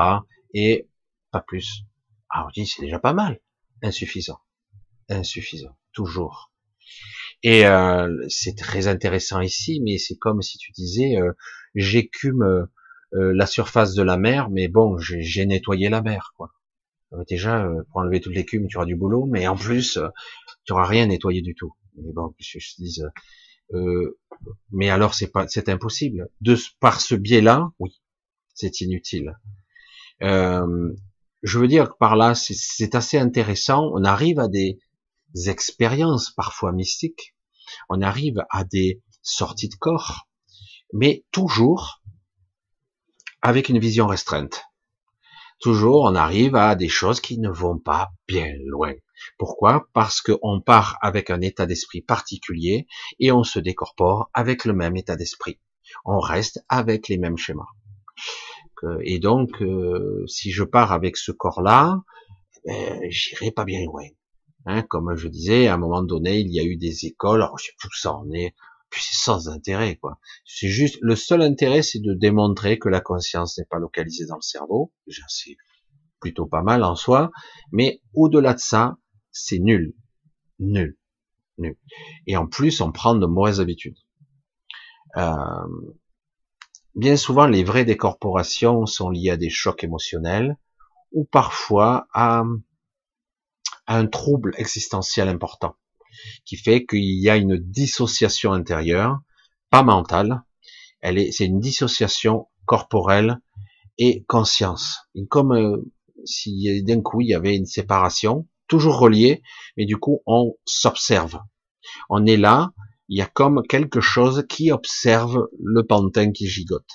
Et 0.52 0.90
pas 1.30 1.40
plus. 1.40 1.86
Alors 2.28 2.50
je 2.50 2.60
dis, 2.60 2.66
c'est 2.66 2.82
déjà 2.82 2.98
pas 2.98 3.14
mal. 3.14 3.40
Insuffisant. 3.82 4.40
Insuffisant. 5.08 5.78
Toujours. 5.94 6.52
Et 7.42 7.66
euh, 7.66 8.24
c'est 8.28 8.56
très 8.56 8.88
intéressant 8.88 9.40
ici, 9.40 9.80
mais 9.84 9.98
c'est 9.98 10.16
comme 10.16 10.42
si 10.42 10.58
tu 10.58 10.72
disais, 10.72 11.16
euh, 11.16 11.32
j'écume 11.74 12.42
euh, 12.42 12.66
la 13.12 13.46
surface 13.46 13.94
de 13.94 14.02
la 14.02 14.16
mer, 14.16 14.50
mais 14.50 14.68
bon, 14.68 14.98
j'ai 14.98 15.46
nettoyé 15.46 15.88
la 15.88 16.02
mer, 16.02 16.32
quoi. 16.36 16.52
Déjà, 17.28 17.66
pour 17.90 18.00
enlever 18.00 18.20
toute 18.20 18.34
l'écume, 18.34 18.66
tu 18.66 18.76
auras 18.76 18.84
du 18.84 18.96
boulot, 18.96 19.26
mais 19.26 19.46
en 19.46 19.56
plus, 19.56 19.98
tu 20.64 20.72
auras 20.72 20.84
rien 20.84 21.06
nettoyé 21.06 21.40
du 21.40 21.54
tout. 21.54 21.72
Mais 21.96 22.12
bon, 22.12 22.34
je, 22.38 22.58
je 22.58 22.74
dis, 22.76 23.00
euh, 23.74 24.18
mais 24.70 24.90
alors 24.90 25.14
c'est 25.14 25.30
pas, 25.30 25.46
c'est 25.48 25.68
impossible. 25.68 26.28
De 26.40 26.56
par 26.80 27.00
ce 27.00 27.14
biais-là, 27.14 27.70
oui, 27.78 28.00
c'est 28.54 28.80
inutile. 28.80 29.36
Euh, 30.22 30.92
je 31.42 31.58
veux 31.58 31.68
dire 31.68 31.90
que 31.90 31.96
par 31.98 32.16
là, 32.16 32.34
c'est 32.34 32.94
assez 32.94 33.18
intéressant. 33.18 33.90
On 33.94 34.04
arrive 34.04 34.38
à 34.38 34.48
des 34.48 34.78
expériences 35.48 36.30
parfois 36.30 36.72
mystiques. 36.72 37.34
On 37.88 38.02
arrive 38.02 38.44
à 38.50 38.64
des 38.64 39.02
sorties 39.22 39.68
de 39.68 39.74
corps, 39.74 40.28
mais 40.92 41.24
toujours 41.32 42.02
avec 43.42 43.68
une 43.68 43.78
vision 43.78 44.06
restreinte. 44.06 44.64
Toujours, 45.60 46.02
on 46.02 46.14
arrive 46.14 46.54
à 46.54 46.74
des 46.74 46.88
choses 46.88 47.20
qui 47.20 47.38
ne 47.38 47.48
vont 47.48 47.78
pas 47.78 48.10
bien 48.28 48.52
loin. 48.66 48.92
Pourquoi? 49.38 49.86
Parce 49.94 50.20
qu'on 50.20 50.60
part 50.60 50.98
avec 51.00 51.30
un 51.30 51.40
état 51.40 51.64
d'esprit 51.64 52.02
particulier 52.02 52.86
et 53.18 53.32
on 53.32 53.42
se 53.42 53.58
décorpore 53.58 54.30
avec 54.34 54.64
le 54.64 54.74
même 54.74 54.96
état 54.96 55.16
d'esprit. 55.16 55.58
On 56.04 56.18
reste 56.18 56.62
avec 56.68 57.08
les 57.08 57.16
mêmes 57.16 57.38
schémas. 57.38 57.68
Et 59.00 59.18
donc, 59.18 59.62
euh, 59.62 60.24
si 60.26 60.52
je 60.52 60.62
pars 60.62 60.92
avec 60.92 61.16
ce 61.16 61.32
corps-là, 61.32 62.00
ben, 62.66 63.00
j'irai 63.08 63.50
pas 63.50 63.64
bien 63.64 63.84
loin. 63.84 64.04
Hein, 64.66 64.82
comme 64.82 65.14
je 65.14 65.28
disais, 65.28 65.68
à 65.68 65.74
un 65.74 65.76
moment 65.78 66.02
donné, 66.02 66.40
il 66.40 66.52
y 66.52 66.58
a 66.58 66.64
eu 66.64 66.76
des 66.76 67.06
écoles, 67.06 67.40
alors 67.40 67.58
je 67.58 67.66
sais 67.66 67.72
plus 67.78 67.96
ça 67.96 68.12
en 68.12 68.28
est, 68.32 68.54
puis 68.90 69.02
c'est 69.02 69.16
sans 69.16 69.48
intérêt, 69.48 69.96
quoi. 69.96 70.18
C'est 70.44 70.68
juste, 70.68 70.98
le 71.00 71.16
seul 71.16 71.42
intérêt, 71.42 71.82
c'est 71.82 72.00
de 72.00 72.14
démontrer 72.14 72.78
que 72.78 72.88
la 72.88 73.00
conscience 73.00 73.58
n'est 73.58 73.64
pas 73.64 73.78
localisée 73.78 74.26
dans 74.26 74.36
le 74.36 74.42
cerveau. 74.42 74.92
Déjà, 75.06 75.22
c'est 75.28 75.56
plutôt 76.20 76.46
pas 76.46 76.62
mal 76.62 76.82
en 76.82 76.96
soi. 76.96 77.30
Mais 77.72 78.00
au-delà 78.14 78.54
de 78.54 78.58
ça, 78.58 78.96
c'est 79.30 79.58
nul. 79.58 79.94
Nul. 80.58 80.96
Nul. 81.58 81.76
Et 82.26 82.36
en 82.36 82.46
plus, 82.46 82.80
on 82.80 82.92
prend 82.92 83.14
de 83.14 83.26
mauvaises 83.26 83.60
habitudes. 83.60 83.98
Euh, 85.16 85.32
bien 86.94 87.16
souvent, 87.16 87.46
les 87.46 87.64
vraies 87.64 87.84
décorporations 87.84 88.86
sont 88.86 89.10
liées 89.10 89.30
à 89.30 89.36
des 89.36 89.50
chocs 89.50 89.84
émotionnels 89.84 90.56
ou 91.12 91.24
parfois 91.24 92.08
à, 92.12 92.44
un 93.86 94.06
trouble 94.06 94.52
existentiel 94.56 95.28
important 95.28 95.76
qui 96.44 96.56
fait 96.56 96.86
qu'il 96.86 97.20
y 97.20 97.28
a 97.28 97.36
une 97.36 97.56
dissociation 97.56 98.52
intérieure, 98.52 99.18
pas 99.70 99.82
mentale, 99.82 100.42
elle 101.00 101.18
est, 101.18 101.32
c'est 101.32 101.44
une 101.44 101.60
dissociation 101.60 102.48
corporelle 102.64 103.40
et 103.98 104.24
conscience. 104.24 104.98
comme 105.28 105.52
euh, 105.52 105.92
si 106.24 106.82
d'un 106.82 107.02
coup 107.02 107.20
il 107.20 107.28
y 107.28 107.34
avait 107.34 107.56
une 107.56 107.66
séparation, 107.66 108.48
toujours 108.68 108.98
relié, 108.98 109.42
mais 109.76 109.86
du 109.86 109.96
coup, 109.96 110.22
on 110.26 110.54
s'observe. 110.64 111.40
On 112.08 112.26
est 112.26 112.36
là, 112.36 112.72
il 113.08 113.18
y 113.18 113.22
a 113.22 113.26
comme 113.26 113.62
quelque 113.68 114.00
chose 114.00 114.44
qui 114.48 114.72
observe 114.72 115.48
le 115.62 115.84
pantin 115.84 116.32
qui 116.32 116.48
gigote. 116.48 116.90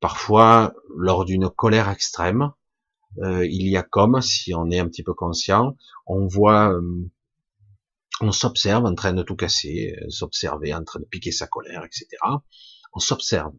Parfois, 0.00 0.74
lors 0.94 1.24
d'une 1.24 1.48
colère 1.48 1.88
extrême, 1.88 2.52
euh, 3.22 3.46
il 3.46 3.68
y 3.68 3.76
a 3.76 3.82
comme, 3.82 4.20
si 4.20 4.54
on 4.54 4.70
est 4.70 4.78
un 4.78 4.88
petit 4.88 5.02
peu 5.02 5.14
conscient, 5.14 5.76
on 6.06 6.26
voit, 6.26 6.72
euh, 6.72 7.10
on 8.20 8.32
s'observe 8.32 8.84
en 8.84 8.94
train 8.94 9.12
de 9.12 9.22
tout 9.22 9.36
casser, 9.36 9.96
euh, 10.00 10.10
s'observer 10.10 10.74
en 10.74 10.84
train 10.84 11.00
de 11.00 11.04
piquer 11.04 11.32
sa 11.32 11.46
colère, 11.46 11.84
etc. 11.84 12.06
On 12.92 13.00
s'observe. 13.00 13.52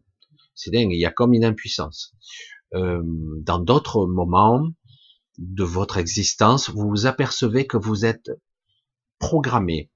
C'est 0.54 0.70
dingue, 0.70 0.92
il 0.92 1.00
y 1.00 1.06
a 1.06 1.10
comme 1.10 1.32
une 1.32 1.44
impuissance. 1.44 2.14
dans 2.72 3.58
d'autres 3.58 4.06
moments 4.06 4.68
de 5.38 5.64
votre 5.64 5.96
existence, 5.96 6.70
vous 6.70 6.88
vous 6.88 7.06
apercevez 7.06 7.66
que 7.66 7.76
vous 7.76 8.04
êtes 8.04 8.30
programmé, 9.18 9.90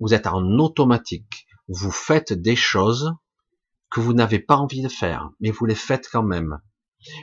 vous 0.00 0.12
êtes 0.12 0.26
en 0.26 0.58
automatique, 0.58 1.46
vous 1.68 1.90
faites 1.90 2.32
des 2.32 2.56
choses 2.56 3.14
que 3.90 4.00
vous 4.00 4.12
n'avez 4.12 4.40
pas 4.40 4.56
envie 4.56 4.82
de 4.82 4.88
faire, 4.88 5.30
mais 5.40 5.50
vous 5.50 5.64
les 5.64 5.74
faites 5.74 6.08
quand 6.10 6.22
même. 6.22 6.60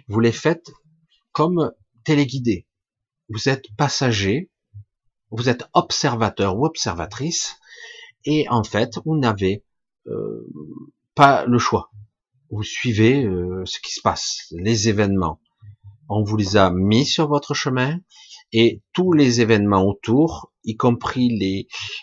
Vous 0.07 0.19
les 0.19 0.31
faites 0.31 0.71
comme 1.33 1.71
téléguidé. 2.05 2.67
Vous 3.29 3.49
êtes 3.49 3.65
passager, 3.75 4.51
vous 5.31 5.49
êtes 5.49 5.65
observateur 5.73 6.57
ou 6.57 6.65
observatrice, 6.65 7.57
et 8.25 8.47
en 8.49 8.63
fait, 8.63 8.99
vous 9.05 9.17
n'avez 9.17 9.63
euh, 10.07 10.47
pas 11.15 11.45
le 11.45 11.57
choix. 11.57 11.91
Vous 12.49 12.63
suivez 12.63 13.25
euh, 13.25 13.63
ce 13.65 13.79
qui 13.79 13.91
se 13.91 14.01
passe, 14.01 14.47
les 14.51 14.89
événements. 14.89 15.41
On 16.07 16.23
vous 16.23 16.37
les 16.37 16.55
a 16.55 16.69
mis 16.69 17.05
sur 17.05 17.27
votre 17.27 17.53
chemin, 17.53 17.99
et 18.51 18.83
tous 18.93 19.13
les 19.13 19.41
événements 19.41 19.83
autour, 19.83 20.53
y 20.63 20.77
compris 20.77 21.29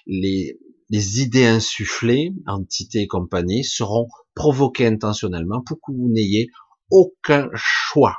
les, 0.06 1.20
idées 1.20 1.46
insufflées, 1.46 2.34
entités 2.48 3.02
et 3.02 3.06
compagnie, 3.06 3.62
seront 3.62 4.08
provoquées 4.34 4.86
intentionnellement 4.86 5.62
pour 5.62 5.78
que 5.78 5.92
vous 5.92 6.08
n'ayez 6.08 6.48
aucun 6.90 7.48
choix 7.54 8.16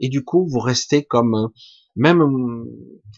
et 0.00 0.08
du 0.08 0.24
coup 0.24 0.46
vous 0.48 0.60
restez 0.60 1.04
comme 1.04 1.50
même 1.96 2.22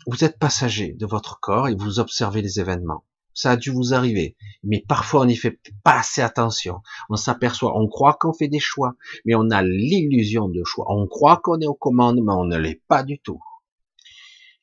vous 0.07 0.25
êtes 0.25 0.39
passager 0.39 0.93
de 0.95 1.07
votre 1.07 1.41
corps 1.41 1.69
et 1.69 1.75
vous 1.75 1.99
observez 1.99 2.43
les 2.43 2.61
événements. 2.61 3.05
Ça 3.33 3.51
a 3.51 3.57
dû 3.57 3.71
vous 3.71 3.93
arriver, 3.93 4.35
mais 4.63 4.83
parfois 4.87 5.23
on 5.23 5.27
n'y 5.27 5.37
fait 5.37 5.61
pas 5.85 5.99
assez 5.99 6.23
attention. 6.23 6.81
On 7.11 7.17
s'aperçoit, 7.17 7.79
on 7.79 7.87
croit 7.87 8.17
qu'on 8.19 8.33
fait 8.33 8.49
des 8.49 8.59
choix, 8.59 8.95
mais 9.27 9.35
on 9.35 9.51
a 9.51 9.63
l'illusion 9.63 10.49
de 10.49 10.63
choix. 10.65 10.87
On 10.89 11.07
croit 11.07 11.41
qu'on 11.43 11.61
est 11.61 11.67
aux 11.67 11.75
commandes, 11.75 12.21
mais 12.25 12.33
on 12.33 12.45
ne 12.45 12.57
l'est 12.57 12.83
pas 12.89 13.03
du 13.03 13.19
tout. 13.19 13.41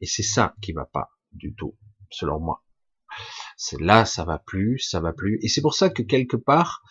Et 0.02 0.08
c'est 0.08 0.24
ça 0.24 0.56
qui 0.62 0.74
va 0.74 0.86
pas 0.86 1.12
du 1.32 1.54
tout, 1.54 1.78
selon 2.10 2.40
moi. 2.40 2.64
C'est 3.58 3.80
là, 3.80 4.06
ça 4.06 4.26
va 4.26 4.40
plus, 4.40 4.80
ça 4.80 5.00
va 5.00 5.14
plus. 5.14 5.38
Et 5.44 5.50
c'est 5.50 5.62
pour 5.62 5.76
ça 5.76 5.92
que 5.92 6.02
quelque 6.02 6.38
part, 6.38 6.82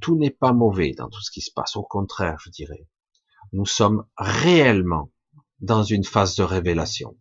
tout 0.00 0.16
n'est 0.16 0.30
pas 0.30 0.54
mauvais 0.54 0.92
dans 0.96 1.10
tout 1.10 1.20
ce 1.20 1.30
qui 1.30 1.42
se 1.42 1.52
passe. 1.54 1.76
Au 1.76 1.82
contraire, 1.82 2.38
je 2.42 2.48
dirais 2.48 2.88
nous 3.56 3.64
sommes 3.64 4.04
réellement 4.18 5.10
dans 5.60 5.82
une 5.82 6.04
phase 6.04 6.36
de 6.36 6.42
révélation. 6.42 7.16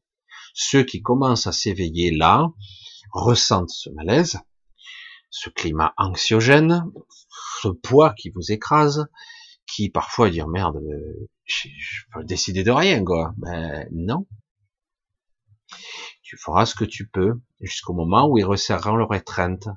Ceux 0.54 0.84
qui 0.84 1.02
commencent 1.02 1.48
à 1.48 1.54
s'éveiller 1.54 2.12
là 2.12 2.50
ressentent 3.14 3.70
ce 3.70 3.90
malaise, 3.92 4.40
ce 5.30 5.50
climat 5.50 5.94
anxiogène, 5.96 6.92
ce 7.62 7.70
poids 7.70 8.14
qui 8.14 8.32
vous 8.32 8.52
écrase, 8.52 9.08
qui 9.66 9.90
parfois 9.90 10.30
dire 10.30 10.50
merde, 10.50 10.78
je, 11.46 11.70
peux 12.14 12.26
décider 12.26 12.66
de 12.66 12.72
rien 12.72 13.06
quoi. 13.06 13.34
Ben 13.38 13.88
non. 13.94 14.28
Tu 16.22 16.38
feras 16.38 16.66
ce 16.66 16.76
que 16.76 16.84
tu 16.84 17.08
peux 17.08 17.40
jusqu'au 17.62 17.94
moment 17.94 18.28
où 18.28 18.38
ils 18.38 18.44
resserreront 18.44 18.98
leur 18.98 19.14
étreinte. 19.14 19.70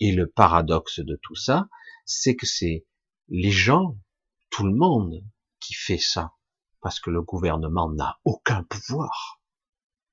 Et 0.00 0.10
le 0.10 0.26
paradoxe 0.26 0.98
de 0.98 1.16
tout 1.22 1.36
ça, 1.36 1.68
c'est 2.04 2.34
que 2.34 2.46
c'est 2.46 2.84
les 3.28 3.52
gens, 3.52 3.96
tout 4.50 4.66
le 4.66 4.74
monde, 4.74 5.22
qui 5.60 5.74
fait 5.74 5.98
ça, 5.98 6.32
parce 6.80 7.00
que 7.00 7.10
le 7.10 7.22
gouvernement 7.22 7.90
n'a 7.90 8.18
aucun 8.24 8.64
pouvoir. 8.64 9.40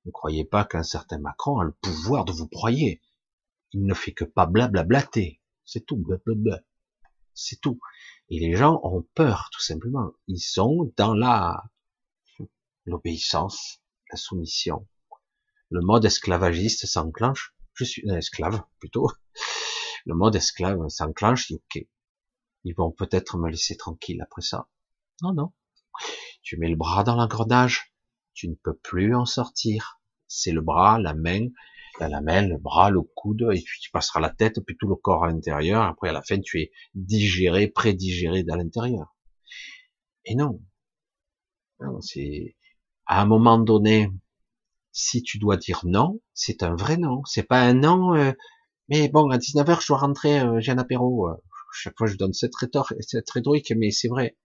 Ne 0.06 0.12
croyez 0.12 0.46
pas 0.46 0.66
qu'un 0.66 0.84
certain 0.84 1.20
Macron 1.20 1.60
a 1.60 1.66
le 1.66 1.74
pouvoir 1.74 2.26
de 2.26 2.32
vous 2.32 2.48
croyer. 2.48 3.02
Il 3.74 3.86
ne 3.86 3.94
fait 3.94 4.14
que 4.14 4.24
pas 4.24 4.46
blablablater. 4.46 5.42
C'est 5.66 5.86
tout, 5.86 5.98
blablabla. 5.98 6.62
C'est 7.34 7.60
tout. 7.60 7.80
Et 8.30 8.40
les 8.40 8.56
gens 8.56 8.80
ont 8.84 9.06
peur, 9.16 9.50
tout 9.52 9.62
simplement. 9.62 10.14
Ils 10.28 10.40
sont 10.40 10.94
dans 10.96 11.14
la, 11.14 11.64
l'obéissance, 12.86 13.82
la 14.12 14.18
soumission. 14.18 14.88
Le 15.70 15.82
mode 15.82 16.06
esclavagiste 16.06 16.86
s'enclenche. 16.86 17.54
Je 17.74 17.84
suis 17.84 18.10
un 18.10 18.16
esclave, 18.16 18.64
plutôt. 18.80 19.12
Le 20.06 20.16
mode 20.16 20.36
esclave 20.36 20.88
s'enclenche, 20.88 21.52
ok. 21.52 21.86
Ils 22.64 22.76
vont 22.76 22.92
peut-être 22.92 23.38
me 23.38 23.50
laisser 23.50 23.76
tranquille 23.76 24.22
après 24.22 24.42
ça. 24.42 24.70
Non, 25.22 25.34
non. 25.34 25.52
Tu 26.42 26.58
mets 26.58 26.70
le 26.70 26.76
bras 26.76 27.04
dans 27.04 27.16
l'engrenage, 27.16 27.94
tu 28.34 28.48
ne 28.48 28.56
peux 28.56 28.76
plus 28.76 29.16
en 29.16 29.26
sortir. 29.26 30.00
C'est 30.28 30.52
le 30.52 30.62
bras, 30.62 31.00
la 31.00 31.14
main, 31.14 31.48
la 32.00 32.10
lamelle, 32.10 32.50
le 32.50 32.58
bras, 32.58 32.90
le 32.90 33.02
coude, 33.02 33.48
et 33.54 33.62
puis 33.62 33.80
tu 33.82 33.90
passeras 33.92 34.20
la 34.20 34.30
tête, 34.30 34.60
puis 34.66 34.78
tout 34.78 34.88
le 34.88 34.96
corps 34.96 35.26
à 35.26 35.28
l'intérieur. 35.28 35.82
Après, 35.84 36.10
à 36.10 36.14
la 36.14 36.22
fin, 36.22 36.40
tu 36.40 36.62
es 36.62 36.72
digéré, 36.94 37.68
prédigéré 37.68 38.46
à 38.50 38.56
l'intérieur. 38.56 39.16
Et 40.26 40.36
non. 40.36 40.62
non 41.80 42.02
c'est 42.02 42.56
à 43.06 43.22
un 43.22 43.26
moment 43.26 43.58
donné, 43.58 44.10
si 44.92 45.24
tu 45.24 45.40
dois 45.40 45.58
dire 45.58 45.82
non, 45.86 46.22
c'est 46.34 46.64
un 46.64 46.76
vrai 46.76 46.98
non. 46.98 47.24
C'est 47.26 47.44
pas 47.44 47.62
un 47.62 47.74
non. 47.74 48.16
Euh, 48.16 48.34
mais 48.90 49.10
bon, 49.10 49.30
à 49.30 49.38
19h, 49.38 49.82
je 49.82 49.88
dois 49.88 49.98
rentrer, 49.98 50.40
euh, 50.40 50.60
j'ai 50.60 50.72
un 50.72 50.78
apéro. 50.78 51.30
Euh, 51.30 51.36
chaque 51.74 51.98
fois, 51.98 52.08
je 52.08 52.18
donne 52.18 52.34
cette, 52.34 52.54
cette 53.02 53.30
rhétorique, 53.30 53.74
mais 53.76 53.92
c'est 53.92 54.08
vrai 54.08 54.38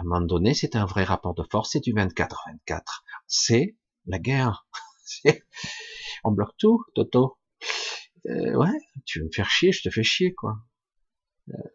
à 0.00 0.02
un 0.02 0.06
moment 0.06 0.22
donné, 0.22 0.54
c'est 0.54 0.76
un 0.76 0.86
vrai 0.86 1.04
rapport 1.04 1.34
de 1.34 1.42
force, 1.50 1.72
c'est 1.72 1.80
du 1.80 1.92
24-24. 1.92 2.80
C'est 3.26 3.76
la 4.06 4.18
guerre. 4.18 4.66
On 6.24 6.32
bloque 6.32 6.56
tout, 6.56 6.82
Toto. 6.94 7.38
Euh, 8.26 8.54
ouais, 8.54 8.78
tu 9.04 9.18
veux 9.18 9.26
me 9.26 9.30
faire 9.30 9.50
chier, 9.50 9.72
je 9.72 9.82
te 9.82 9.90
fais 9.90 10.02
chier, 10.02 10.32
quoi. 10.32 10.56
Euh, 11.50 11.68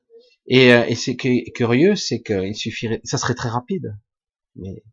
et, 0.47 0.73
euh, 0.73 0.85
et 0.87 0.95
c'est 0.95 1.15
curieux, 1.15 1.95
c'est 1.95 2.23
qu'il 2.23 2.55
suffirait, 2.55 2.99
ça 3.03 3.19
serait 3.19 3.35
très 3.35 3.49
rapide, 3.49 3.95
mais 4.55 4.83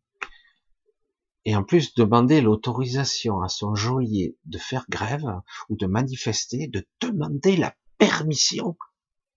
et 1.46 1.56
en 1.56 1.64
plus 1.64 1.94
demander 1.94 2.42
l'autorisation 2.42 3.40
à 3.40 3.48
son 3.48 3.74
geôlier 3.74 4.36
de 4.44 4.58
faire 4.58 4.84
grève 4.90 5.40
ou 5.70 5.76
de 5.76 5.86
manifester, 5.86 6.68
de 6.68 6.86
demander 7.00 7.56
la 7.56 7.74
permission, 7.96 8.76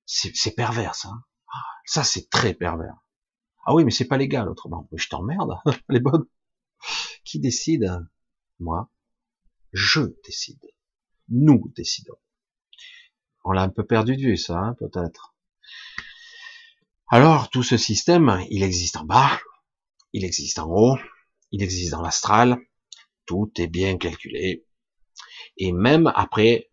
c'est 0.05 0.55
pervers, 0.55 0.95
ça. 0.95 1.12
Ça, 1.86 2.03
c'est 2.03 2.29
très 2.29 2.53
pervers. 2.53 3.05
Ah 3.65 3.73
oui, 3.73 3.84
mais 3.84 3.91
c'est 3.91 4.08
pas 4.08 4.17
légal 4.17 4.47
autrement. 4.47 4.88
Je 4.93 5.10
t'emmerde, 5.10 5.58
les 5.89 5.99
bonnes. 5.99 6.25
Qui 7.23 7.39
décide? 7.39 7.99
Moi. 8.60 8.89
Je 9.73 10.01
décide. 10.23 10.62
Nous 11.30 11.71
décidons. 11.75 12.17
On 13.43 13.51
l'a 13.51 13.63
un 13.63 13.69
peu 13.69 13.86
perdu 13.86 14.15
de 14.15 14.21
vue, 14.21 14.38
ça, 14.38 14.58
hein, 14.58 14.75
peut-être. 14.80 15.36
Alors, 17.08 17.49
tout 17.49 17.63
ce 17.63 17.78
système, 17.78 18.43
il 18.49 18.63
existe 18.63 18.97
en 18.97 19.06
bas, 19.06 19.39
il 20.13 20.23
existe 20.23 20.60
en 20.60 20.69
haut, 20.69 20.97
il 21.51 21.62
existe 21.62 21.91
dans 21.91 22.01
l'astral, 22.01 22.58
tout 23.25 23.51
est 23.58 23.67
bien 23.67 23.97
calculé. 23.97 24.65
Et 25.58 25.71
même 25.71 26.12
après, 26.15 26.71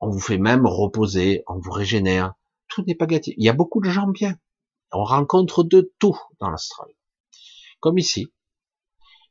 on 0.00 0.10
vous 0.10 0.20
fait 0.20 0.38
même 0.38 0.66
reposer, 0.66 1.42
on 1.46 1.58
vous 1.58 1.70
régénère, 1.70 2.34
tout 2.68 2.82
n'est 2.84 2.94
pas 2.94 3.06
gâté. 3.06 3.34
Il 3.38 3.44
y 3.44 3.48
a 3.48 3.52
beaucoup 3.52 3.80
de 3.80 3.90
gens 3.90 4.08
bien, 4.08 4.36
on 4.92 5.04
rencontre 5.04 5.64
de 5.64 5.92
tout 5.98 6.18
dans 6.40 6.50
l'astral. 6.50 6.88
Comme 7.80 7.98
ici. 7.98 8.28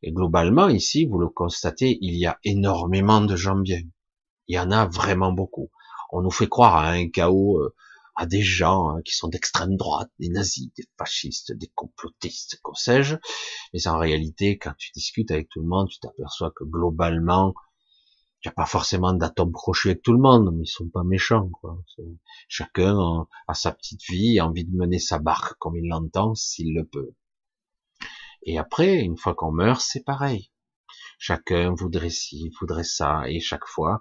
Et 0.02 0.12
globalement, 0.12 0.68
ici, 0.68 1.06
vous 1.06 1.18
le 1.18 1.30
constatez, 1.30 1.98
il 2.02 2.16
y 2.16 2.26
a 2.26 2.38
énormément 2.44 3.22
de 3.22 3.36
gens 3.36 3.56
bien. 3.56 3.82
Il 4.48 4.56
y 4.56 4.60
en 4.60 4.72
a 4.72 4.86
vraiment 4.86 5.32
beaucoup. 5.32 5.72
On 6.12 6.22
nous 6.22 6.32
fait 6.32 6.48
croire 6.48 6.76
à 6.76 6.92
un 6.92 7.10
chaos, 7.10 7.60
euh, 7.60 7.74
à 8.16 8.26
des 8.26 8.42
gens 8.42 8.90
hein, 8.90 9.02
qui 9.04 9.14
sont 9.14 9.28
d'extrême 9.28 9.76
droite, 9.76 10.10
des 10.20 10.30
nazis, 10.30 10.70
des 10.78 10.86
fascistes, 10.98 11.52
des 11.52 11.72
complotistes, 11.76 12.60
qu'en 12.62 12.76
sais-je. 12.76 13.16
Mais 13.74 13.88
en 13.88 13.98
réalité, 13.98 14.58
quand 14.58 14.74
tu 14.78 14.92
discutes 14.94 15.32
avec 15.32 15.50
tout 15.50 15.62
le 15.62 15.68
monde, 15.68 15.90
tu 15.90 16.00
t'aperçois 16.00 16.52
que 16.56 16.64
globalement, 16.64 17.54
il 18.46 18.50
n'y 18.50 18.52
a 18.52 18.56
pas 18.56 18.68
forcément 18.68 19.12
d'atomes 19.12 19.52
crochus 19.52 19.90
avec 19.90 20.04
tout 20.04 20.12
le 20.12 20.20
monde, 20.20 20.54
mais 20.54 20.66
ils 20.66 20.68
sont 20.68 20.88
pas 20.88 21.04
méchants. 21.04 21.50
Chacun 22.48 23.26
a 23.48 23.54
sa 23.56 23.72
petite 23.72 24.04
vie, 24.08 24.38
a 24.38 24.46
envie 24.46 24.66
de 24.66 24.78
mener 24.78 25.00
sa 25.00 25.18
barque 25.18 25.58
comme 25.58 25.76
il 25.76 25.88
l'entend, 25.88 26.36
s'il 26.36 26.76
le 26.76 26.86
peut. 26.86 27.16
Et 28.44 28.60
après, 28.60 29.00
une 29.00 29.18
fois 29.18 29.34
qu'on 29.34 29.52
meurt, 29.52 29.82
c'est 29.82 30.04
pareil. 30.04 30.52
Chacun 31.18 31.74
voudrait 31.74 32.12
ci, 32.12 32.52
voudrait 32.60 32.84
ça, 32.84 33.24
et 33.28 33.40
chaque 33.40 33.66
fois, 33.66 34.00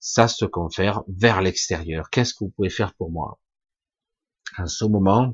ça 0.00 0.26
se 0.26 0.46
confère 0.46 1.04
vers 1.06 1.40
l'extérieur. 1.40 2.10
Qu'est-ce 2.10 2.34
que 2.34 2.42
vous 2.42 2.50
pouvez 2.50 2.70
faire 2.70 2.94
pour 2.94 3.12
moi? 3.12 3.38
En 4.58 4.66
ce 4.66 4.84
moment, 4.84 5.32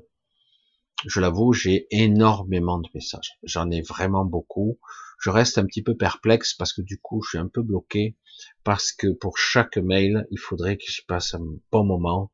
je 1.04 1.20
l'avoue, 1.20 1.52
j'ai 1.52 1.86
énormément 1.90 2.78
de 2.78 2.88
messages. 2.94 3.38
J'en 3.42 3.70
ai 3.70 3.82
vraiment 3.82 4.24
beaucoup. 4.24 4.78
Je 5.20 5.30
reste 5.30 5.58
un 5.58 5.66
petit 5.66 5.82
peu 5.82 5.96
perplexe 5.96 6.54
parce 6.54 6.72
que 6.72 6.82
du 6.82 6.98
coup, 6.98 7.22
je 7.22 7.30
suis 7.30 7.38
un 7.38 7.48
peu 7.48 7.62
bloqué 7.62 8.16
parce 8.64 8.92
que 8.92 9.08
pour 9.08 9.38
chaque 9.38 9.76
mail, 9.76 10.26
il 10.30 10.38
faudrait 10.38 10.76
que 10.76 10.90
je 10.90 11.02
passe 11.06 11.34
un 11.34 11.44
bon 11.70 11.84
moment 11.84 12.32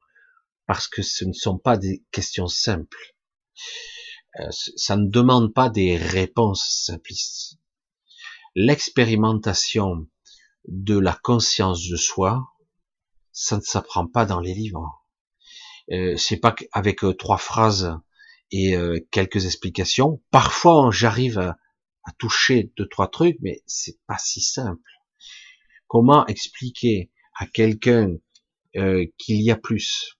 parce 0.66 0.88
que 0.88 1.02
ce 1.02 1.24
ne 1.24 1.32
sont 1.32 1.58
pas 1.58 1.76
des 1.76 2.04
questions 2.12 2.48
simples. 2.48 3.14
Euh, 4.40 4.48
ça 4.50 4.96
ne 4.96 5.08
demande 5.08 5.52
pas 5.52 5.68
des 5.68 5.96
réponses 5.96 6.84
simplistes. 6.86 7.58
L'expérimentation 8.54 10.06
de 10.68 10.98
la 10.98 11.18
conscience 11.22 11.88
de 11.88 11.96
soi, 11.96 12.46
ça 13.32 13.56
ne 13.56 13.62
s'apprend 13.62 14.06
pas 14.06 14.24
dans 14.24 14.40
les 14.40 14.54
livres. 14.54 15.04
Euh, 15.90 16.16
c'est 16.16 16.36
pas 16.36 16.54
avec 16.72 17.02
euh, 17.04 17.12
trois 17.12 17.38
phrases 17.38 17.98
et 18.52 18.76
euh, 18.76 19.00
quelques 19.10 19.46
explications. 19.46 20.22
Parfois, 20.30 20.90
j'arrive 20.92 21.38
à, 21.38 21.56
à, 22.04 22.12
toucher 22.18 22.72
deux 22.76 22.86
trois 22.86 23.08
trucs, 23.08 23.38
mais 23.40 23.62
c'est 23.66 23.98
pas 24.06 24.18
si 24.18 24.40
simple. 24.40 24.80
Comment 25.88 26.26
expliquer 26.26 27.10
à 27.34 27.46
quelqu'un 27.46 28.14
euh, 28.76 29.06
qu'il 29.18 29.42
y 29.42 29.50
a 29.50 29.56
plus, 29.56 30.18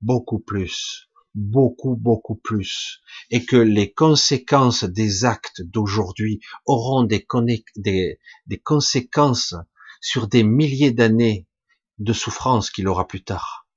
beaucoup 0.00 0.40
plus, 0.40 1.08
beaucoup, 1.34 1.96
beaucoup 1.96 2.36
plus, 2.36 3.00
et 3.30 3.44
que 3.44 3.56
les 3.56 3.92
conséquences 3.92 4.84
des 4.84 5.24
actes 5.24 5.62
d'aujourd'hui 5.62 6.40
auront 6.66 7.04
des, 7.04 7.26
des, 7.76 8.18
des, 8.46 8.58
conséquences 8.58 9.54
sur 10.00 10.28
des 10.28 10.42
milliers 10.42 10.92
d'années 10.92 11.46
de 11.98 12.12
souffrance 12.12 12.70
qu'il 12.70 12.88
aura 12.88 13.06
plus 13.06 13.24
tard? 13.24 13.68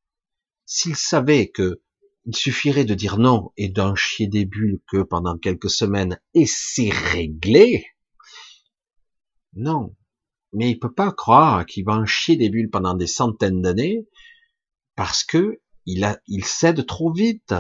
S'il 0.66 0.96
savait 0.96 1.50
que 1.50 1.82
il 2.26 2.36
suffirait 2.36 2.86
de 2.86 2.96
dire 2.96 3.18
non 3.18 3.52
et 3.58 3.70
d'en 3.70 3.96
chier 3.96 4.28
des 4.28 4.46
bulles 4.46 4.80
que 4.88 5.04
pendant 5.04 5.38
quelques 5.38 5.70
semaines 5.70 6.20
et 6.34 6.46
c'est 6.48 6.90
réglé, 6.90 7.86
non. 9.56 9.96
Mais 10.54 10.72
il 10.72 10.80
peut 10.80 10.94
pas 10.94 11.12
croire 11.12 11.66
qu'il 11.66 11.86
va 11.86 11.94
en 11.94 12.06
chier 12.06 12.36
des 12.36 12.50
bulles 12.50 12.70
pendant 12.70 12.94
des 12.94 13.08
centaines 13.08 13.62
d'années 13.62 14.08
parce 14.96 15.24
que 15.24 15.62
il, 15.86 16.06
cède 16.46 16.86
trop 16.86 17.12
vite 17.14 17.54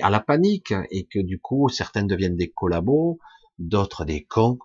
à 0.00 0.10
la 0.10 0.20
panique 0.20 0.74
et 0.90 1.06
que 1.06 1.20
du 1.20 1.40
coup 1.40 1.68
certains 1.68 2.04
deviennent 2.04 2.36
des 2.36 2.50
collabos, 2.50 3.18
d'autres 3.58 4.04
des 4.04 4.24
cons. 4.24 4.58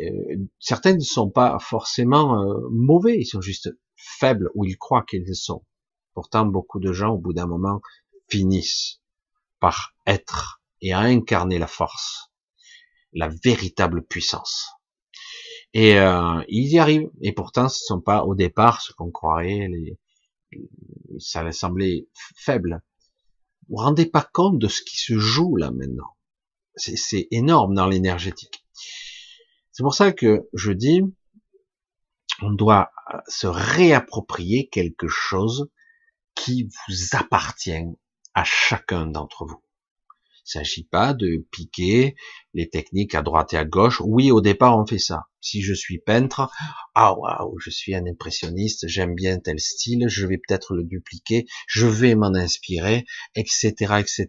Euh, 0.00 0.36
certains 0.58 0.94
ne 0.94 1.00
sont 1.00 1.30
pas 1.30 1.58
forcément 1.60 2.42
euh, 2.42 2.68
mauvais, 2.72 3.16
ils 3.20 3.26
sont 3.26 3.40
juste 3.40 3.70
faibles 3.96 4.50
ou 4.54 4.64
ils 4.64 4.76
croient 4.76 5.04
qu'ils 5.04 5.36
sont. 5.36 5.64
Pourtant, 6.14 6.46
beaucoup 6.46 6.80
de 6.80 6.92
gens, 6.92 7.14
au 7.14 7.18
bout 7.18 7.32
d'un 7.32 7.46
moment, 7.46 7.80
finissent 8.34 9.00
par 9.60 9.94
être 10.06 10.60
et 10.80 10.92
à 10.92 10.98
incarner 10.98 11.58
la 11.58 11.68
force, 11.68 12.32
la 13.12 13.28
véritable 13.44 14.04
puissance. 14.04 14.70
Et 15.72 15.98
euh, 15.98 16.42
ils 16.48 16.72
y 16.72 16.78
arrivent. 16.80 17.10
Et 17.22 17.32
pourtant, 17.32 17.68
ce 17.68 17.82
ne 17.82 17.86
sont 17.86 18.00
pas 18.00 18.24
au 18.24 18.34
départ 18.34 18.82
ce 18.82 18.92
qu'on 18.92 19.12
croirait 19.12 19.68
ça 21.18 21.44
va 21.44 21.52
sembler 21.52 22.08
faible. 22.36 22.82
Vous 23.68 23.76
vous 23.76 23.82
rendez 23.82 24.06
pas 24.06 24.28
compte 24.32 24.58
de 24.58 24.68
ce 24.68 24.82
qui 24.82 24.96
se 24.96 25.16
joue 25.16 25.56
là 25.56 25.70
maintenant. 25.70 26.16
C'est 26.76 27.28
énorme 27.30 27.74
dans 27.74 27.86
l'énergétique. 27.86 28.64
C'est 29.70 29.84
pour 29.84 29.94
ça 29.94 30.12
que 30.12 30.48
je 30.52 30.72
dis, 30.72 31.02
on 32.42 32.50
doit 32.52 32.90
se 33.28 33.46
réapproprier 33.46 34.68
quelque 34.68 35.08
chose 35.08 35.70
qui 36.34 36.64
vous 36.64 37.16
appartient 37.16 37.84
à 38.34 38.44
chacun 38.44 39.06
d'entre 39.06 39.46
vous. 39.46 39.62
Il 40.46 40.50
s'agit 40.50 40.84
pas 40.84 41.14
de 41.14 41.46
piquer 41.52 42.16
les 42.52 42.68
techniques 42.68 43.14
à 43.14 43.22
droite 43.22 43.54
et 43.54 43.56
à 43.56 43.64
gauche. 43.64 44.02
Oui, 44.04 44.30
au 44.30 44.42
départ, 44.42 44.78
on 44.78 44.84
fait 44.84 44.98
ça. 44.98 45.22
Si 45.40 45.62
je 45.62 45.72
suis 45.72 45.98
peintre, 45.98 46.50
ah 46.94 47.14
waouh, 47.18 47.58
je 47.58 47.70
suis 47.70 47.94
un 47.94 48.06
impressionniste, 48.06 48.86
j'aime 48.86 49.14
bien 49.14 49.38
tel 49.38 49.58
style, 49.58 50.06
je 50.08 50.26
vais 50.26 50.36
peut-être 50.36 50.74
le 50.74 50.84
dupliquer, 50.84 51.46
je 51.66 51.86
vais 51.86 52.14
m'en 52.14 52.34
inspirer, 52.34 53.06
etc., 53.34 53.72
etc. 53.98 54.26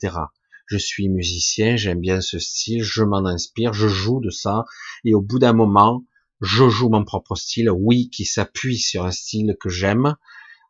Je 0.67 0.77
suis 0.77 1.09
musicien, 1.09 1.75
j'aime 1.75 1.99
bien 1.99 2.21
ce 2.21 2.39
style, 2.39 2.81
je 2.81 3.03
m'en 3.03 3.25
inspire, 3.25 3.73
je 3.73 3.87
joue 3.87 4.21
de 4.21 4.29
ça, 4.29 4.63
et 5.03 5.13
au 5.13 5.21
bout 5.21 5.39
d'un 5.39 5.53
moment, 5.53 6.05
je 6.41 6.69
joue 6.69 6.89
mon 6.89 7.03
propre 7.03 7.35
style, 7.35 7.69
oui, 7.69 8.09
qui 8.09 8.25
s'appuie 8.25 8.77
sur 8.77 9.05
un 9.05 9.11
style 9.11 9.57
que 9.59 9.69
j'aime. 9.69 10.15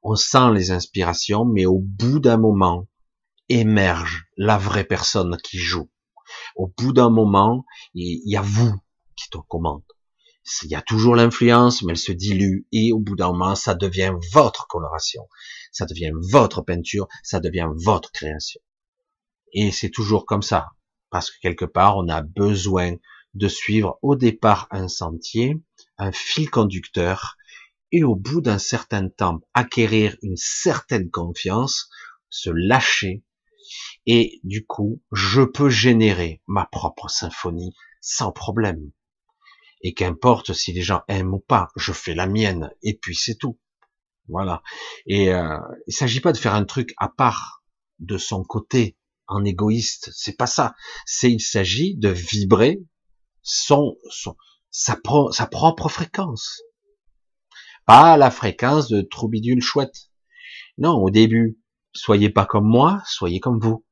On 0.03 0.15
sent 0.15 0.53
les 0.53 0.71
inspirations, 0.71 1.45
mais 1.45 1.65
au 1.65 1.79
bout 1.79 2.19
d'un 2.19 2.37
moment, 2.37 2.87
émerge 3.49 4.25
la 4.37 4.57
vraie 4.57 4.83
personne 4.83 5.37
qui 5.43 5.57
joue. 5.57 5.89
Au 6.55 6.67
bout 6.67 6.93
d'un 6.93 7.09
moment, 7.09 7.65
il 7.93 8.21
y 8.25 8.35
a 8.35 8.41
vous 8.41 8.73
qui 9.15 9.29
te 9.29 9.37
commande. 9.37 9.83
Il 10.63 10.69
y 10.69 10.75
a 10.75 10.81
toujours 10.81 11.15
l'influence, 11.15 11.81
mais 11.81 11.93
elle 11.93 11.97
se 11.97 12.11
dilue 12.11 12.67
et 12.71 12.91
au 12.91 12.99
bout 12.99 13.15
d'un 13.15 13.31
moment, 13.31 13.55
ça 13.55 13.73
devient 13.73 14.13
votre 14.31 14.67
coloration, 14.67 15.27
ça 15.71 15.85
devient 15.85 16.11
votre 16.13 16.61
peinture, 16.61 17.07
ça 17.23 17.39
devient 17.39 17.69
votre 17.73 18.11
création. 18.11 18.61
Et 19.53 19.71
c'est 19.71 19.89
toujours 19.89 20.25
comme 20.25 20.43
ça, 20.43 20.67
parce 21.09 21.31
que 21.31 21.39
quelque 21.41 21.65
part, 21.65 21.97
on 21.97 22.09
a 22.09 22.21
besoin 22.21 22.95
de 23.33 23.47
suivre 23.47 23.97
au 24.01 24.15
départ 24.15 24.67
un 24.69 24.87
sentier, 24.87 25.61
un 25.97 26.11
fil 26.11 26.49
conducteur, 26.49 27.37
et 27.91 28.03
au 28.03 28.15
bout 28.15 28.41
d'un 28.41 28.59
certain 28.59 29.09
temps, 29.09 29.41
acquérir 29.53 30.15
une 30.21 30.37
certaine 30.37 31.09
confiance, 31.09 31.89
se 32.29 32.49
lâcher 32.49 33.23
et 34.05 34.39
du 34.43 34.65
coup, 34.65 35.01
je 35.11 35.41
peux 35.41 35.69
générer 35.69 36.41
ma 36.47 36.65
propre 36.65 37.09
symphonie 37.09 37.73
sans 38.01 38.31
problème. 38.31 38.91
Et 39.81 39.93
qu'importe 39.93 40.53
si 40.53 40.73
les 40.73 40.81
gens 40.81 41.03
aiment 41.07 41.33
ou 41.33 41.39
pas, 41.39 41.69
je 41.75 41.91
fais 41.91 42.15
la 42.15 42.27
mienne, 42.27 42.71
et 42.81 42.97
puis 42.97 43.15
c'est 43.15 43.35
tout. 43.35 43.59
Voilà. 44.27 44.63
Et 45.05 45.31
euh, 45.33 45.59
il 45.87 45.93
s'agit 45.93 46.21
pas 46.21 46.31
de 46.31 46.37
faire 46.37 46.55
un 46.55 46.65
truc 46.65 46.93
à 46.97 47.09
part 47.09 47.63
de 47.99 48.17
son 48.17 48.43
côté, 48.43 48.97
en 49.27 49.43
égoïste. 49.43 50.09
C'est 50.13 50.37
pas 50.37 50.47
ça. 50.47 50.75
C'est 51.05 51.31
il 51.31 51.41
s'agit 51.41 51.95
de 51.95 52.09
vibrer 52.09 52.79
son, 53.41 53.95
son 54.09 54.35
sa, 54.71 54.99
sa 55.31 55.45
propre 55.47 55.89
fréquence. 55.89 56.61
Pas 57.85 58.17
la 58.17 58.31
fréquence 58.31 58.89
de 58.89 59.01
troubidule 59.01 59.61
chouette. 59.61 60.09
Non, 60.77 60.95
au 60.95 61.09
début, 61.09 61.59
soyez 61.95 62.29
pas 62.29 62.45
comme 62.45 62.67
moi, 62.67 63.01
soyez 63.07 63.39
comme 63.39 63.59
vous. 63.59 63.83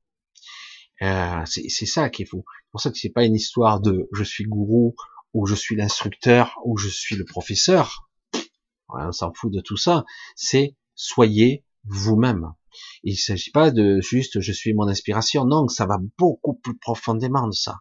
Euh, 1.01 1.43
c'est 1.45 1.85
ça 1.85 2.09
qui 2.09 2.23
est 2.23 2.25
fou. 2.25 2.43
C'est 2.47 2.71
pour 2.71 2.81
ça 2.81 2.91
que 2.91 2.97
c'est 2.97 3.09
pas 3.09 3.25
une 3.25 3.35
histoire 3.35 3.79
de 3.79 4.07
je 4.13 4.23
suis 4.23 4.45
gourou 4.45 4.95
ou 5.33 5.45
je 5.47 5.55
suis 5.55 5.75
l'instructeur 5.75 6.55
ou 6.65 6.77
je 6.77 6.89
suis 6.89 7.15
le 7.15 7.25
professeur. 7.25 8.09
on 8.89 9.11
s'en 9.11 9.33
fout 9.33 9.51
de 9.51 9.59
tout 9.59 9.77
ça. 9.77 10.05
C'est 10.35 10.75
soyez 10.95 11.65
vous-même. 11.85 12.53
Il 13.03 13.17
s'agit 13.17 13.51
pas 13.51 13.71
de 13.71 13.99
juste 14.01 14.39
je 14.39 14.51
suis 14.51 14.73
mon 14.73 14.87
inspiration. 14.87 15.45
Non, 15.45 15.67
ça 15.67 15.85
va 15.85 15.97
beaucoup 16.17 16.53
plus 16.53 16.77
profondément 16.77 17.47
de 17.47 17.53
ça. 17.53 17.77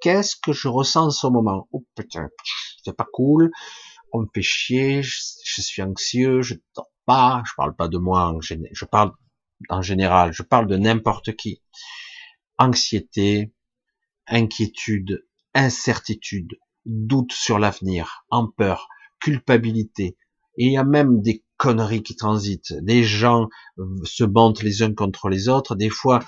Qu'est-ce 0.00 0.36
que 0.36 0.52
je 0.52 0.68
ressens 0.68 1.06
en 1.06 1.10
ce 1.10 1.26
moment? 1.26 1.68
Oh 1.72 1.84
putain, 1.94 2.28
c'est 2.84 2.96
pas 2.96 3.06
cool. 3.12 3.50
On 4.12 4.22
me 4.22 4.26
fait 4.34 4.42
chier. 4.42 5.02
Je, 5.02 5.60
suis 5.60 5.82
anxieux. 5.82 6.42
Je 6.42 6.54
dors 6.74 6.90
pas. 7.06 7.42
Je 7.46 7.52
parle 7.56 7.74
pas 7.76 7.88
de 7.88 7.98
moi. 7.98 8.34
Je 8.40 8.84
parle 8.84 9.12
en 9.68 9.82
général. 9.82 10.32
Je 10.32 10.42
parle 10.42 10.66
de 10.66 10.76
n'importe 10.76 11.34
qui 11.36 11.62
anxiété, 12.58 13.52
inquiétude, 14.26 15.26
incertitude, 15.54 16.58
doute 16.86 17.32
sur 17.32 17.58
l'avenir, 17.58 18.24
en 18.30 18.48
peur, 18.48 18.88
culpabilité. 19.20 20.16
Et 20.58 20.66
il 20.66 20.72
y 20.72 20.76
a 20.76 20.84
même 20.84 21.22
des 21.22 21.44
conneries 21.56 22.02
qui 22.02 22.16
transitent. 22.16 22.74
Des 22.82 23.04
gens 23.04 23.48
se 24.04 24.24
bantent 24.24 24.62
les 24.62 24.82
uns 24.82 24.94
contre 24.94 25.28
les 25.28 25.48
autres. 25.48 25.74
Des 25.74 25.88
fois, 25.88 26.20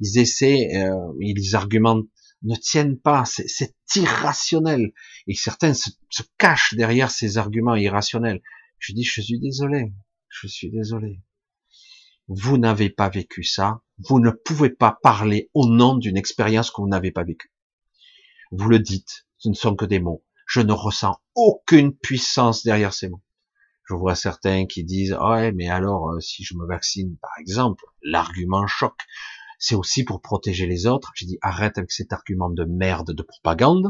ils 0.00 0.18
essaient, 0.18 0.68
euh, 0.76 1.12
ils 1.20 1.56
argumentent, 1.56 2.08
ne 2.42 2.54
tiennent 2.56 2.98
pas. 2.98 3.24
C'est 3.24 3.74
irrationnel. 3.96 4.92
Et 5.26 5.34
certains 5.34 5.74
se, 5.74 5.90
se, 6.10 6.22
cachent 6.38 6.74
derrière 6.74 7.10
ces 7.10 7.38
arguments 7.38 7.74
irrationnels. 7.74 8.40
Je 8.78 8.92
dis, 8.92 9.04
je 9.04 9.20
suis 9.20 9.40
désolé. 9.40 9.92
Je 10.28 10.46
suis 10.46 10.70
désolé. 10.70 11.20
Vous 12.28 12.58
n'avez 12.58 12.90
pas 12.90 13.08
vécu 13.08 13.42
ça. 13.42 13.80
Vous 13.98 14.20
ne 14.20 14.30
pouvez 14.30 14.70
pas 14.70 14.98
parler 15.02 15.50
au 15.54 15.66
nom 15.66 15.96
d'une 15.96 16.16
expérience 16.16 16.70
que 16.70 16.80
vous 16.80 16.88
n'avez 16.88 17.12
pas 17.12 17.24
vécue. 17.24 17.52
Vous 18.50 18.68
le 18.68 18.78
dites, 18.78 19.26
ce 19.38 19.48
ne 19.48 19.54
sont 19.54 19.76
que 19.76 19.84
des 19.84 20.00
mots. 20.00 20.24
Je 20.46 20.60
ne 20.60 20.72
ressens 20.72 21.20
aucune 21.34 21.96
puissance 21.96 22.62
derrière 22.62 22.92
ces 22.92 23.08
mots. 23.08 23.22
Je 23.88 23.94
vois 23.94 24.14
certains 24.14 24.66
qui 24.66 24.84
disent, 24.84 25.14
ouais, 25.14 25.52
mais 25.52 25.68
alors, 25.68 26.10
euh, 26.10 26.20
si 26.20 26.44
je 26.44 26.54
me 26.54 26.66
vaccine, 26.66 27.16
par 27.18 27.32
exemple, 27.40 27.84
l'argument 28.02 28.66
choc, 28.66 28.94
c'est 29.58 29.74
aussi 29.74 30.04
pour 30.04 30.20
protéger 30.20 30.66
les 30.66 30.86
autres. 30.86 31.10
J'ai 31.14 31.26
dit, 31.26 31.38
arrête 31.42 31.78
avec 31.78 31.90
cet 31.90 32.12
argument 32.12 32.50
de 32.50 32.64
merde 32.64 33.12
de 33.12 33.22
propagande, 33.22 33.88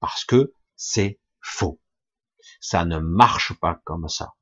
parce 0.00 0.24
que 0.24 0.54
c'est 0.76 1.20
faux. 1.40 1.80
Ça 2.60 2.84
ne 2.84 2.98
marche 2.98 3.52
pas 3.60 3.80
comme 3.84 4.08
ça. 4.08 4.34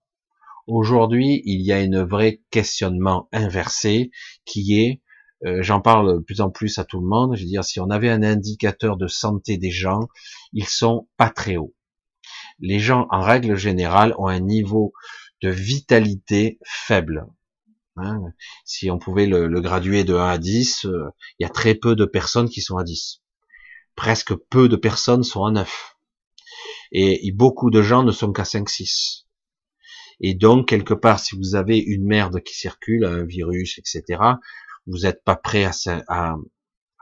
Aujourd'hui, 0.69 1.41
il 1.47 1.63
y 1.63 1.73
a 1.73 1.81
une 1.81 2.03
vraie 2.03 2.43
questionnement 2.51 3.27
inversé 3.33 4.11
qui 4.45 4.79
est, 4.79 5.01
euh, 5.47 5.63
j'en 5.63 5.81
parle 5.81 6.19
de 6.19 6.23
plus 6.23 6.43
en 6.43 6.51
plus 6.51 6.77
à 6.77 6.85
tout 6.85 7.01
le 7.01 7.07
monde, 7.07 7.35
je 7.37 7.41
veux 7.41 7.49
dire, 7.49 7.65
si 7.65 7.81
on 7.81 7.89
avait 7.89 8.11
un 8.11 8.23
indicateur 8.23 8.99
de 8.99 9.07
santé 9.07 9.57
des 9.57 9.71
gens, 9.71 10.09
ils 10.53 10.67
sont 10.67 11.09
pas 11.17 11.31
très 11.31 11.57
hauts. 11.57 11.75
Les 12.61 12.81
gens, 12.81 13.07
en 13.11 13.23
règle 13.23 13.57
générale, 13.57 14.15
ont 14.19 14.27
un 14.27 14.41
niveau 14.41 14.93
de 15.41 15.49
vitalité 15.49 16.59
faible. 16.67 17.27
Hein. 17.97 18.21
si 18.65 18.91
on 18.91 18.99
pouvait 18.99 19.27
le, 19.27 19.49
graduer 19.61 20.05
de 20.05 20.15
1 20.15 20.29
à 20.29 20.39
10, 20.39 20.85
euh, 20.85 21.09
il 21.39 21.45
y 21.45 21.47
a 21.47 21.51
très 21.51 21.75
peu 21.77 21.97
de 21.97 22.05
personnes 22.05 22.51
qui 22.51 22.61
sont 22.61 22.77
à 22.77 22.85
10. 22.85 23.23
Presque 23.97 24.35
peu 24.35 24.69
de 24.69 24.77
personnes 24.77 25.25
sont 25.25 25.47
à 25.47 25.51
9. 25.51 25.97
Et, 26.93 27.33
beaucoup 27.33 27.71
de 27.71 27.81
gens 27.81 28.03
ne 28.03 28.13
sont 28.13 28.33
qu'à 28.33 28.45
5, 28.45 28.69
6. 28.69 29.28
Et 30.21 30.35
donc, 30.35 30.69
quelque 30.69 30.95
part, 30.95 31.21
si 31.21 31.37
vous 31.37 31.55
avez 31.55 31.79
une 31.79 32.05
merde 32.05 32.43
qui 32.43 32.55
circule, 32.55 33.05
un 33.05 33.25
virus, 33.25 33.79
etc., 33.79 34.21
vous 34.87 35.01
n'êtes 35.01 35.23
pas 35.23 35.37
prêt 35.37 35.65
à, 36.09 36.37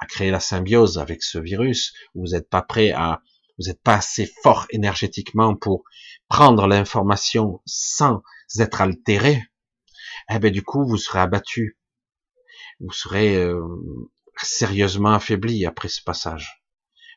créer 0.09 0.31
la 0.31 0.41
symbiose 0.41 0.99
avec 0.99 1.23
ce 1.23 1.39
virus, 1.39 1.95
vous 2.15 2.33
n'êtes 2.33 2.51
pas 2.51 2.63
prêt 2.63 2.91
à, 2.91 3.23
vous 3.59 3.69
n'êtes 3.69 3.83
pas 3.83 3.95
assez 3.95 4.31
fort 4.43 4.67
énergétiquement 4.71 5.55
pour 5.55 5.85
prendre 6.29 6.67
l'information 6.67 7.63
sans 7.65 8.23
être 8.59 8.81
altéré, 8.83 9.43
eh 10.31 10.39
ben 10.39 10.53
du 10.53 10.63
coup 10.63 10.87
vous 10.87 10.99
serez 10.99 11.21
abattu, 11.21 11.79
vous 12.81 12.93
serez 12.93 13.37
euh, 13.37 13.63
sérieusement 14.43 15.15
affaibli 15.15 15.65
après 15.65 15.89
ce 15.89 16.03
passage. 16.03 16.63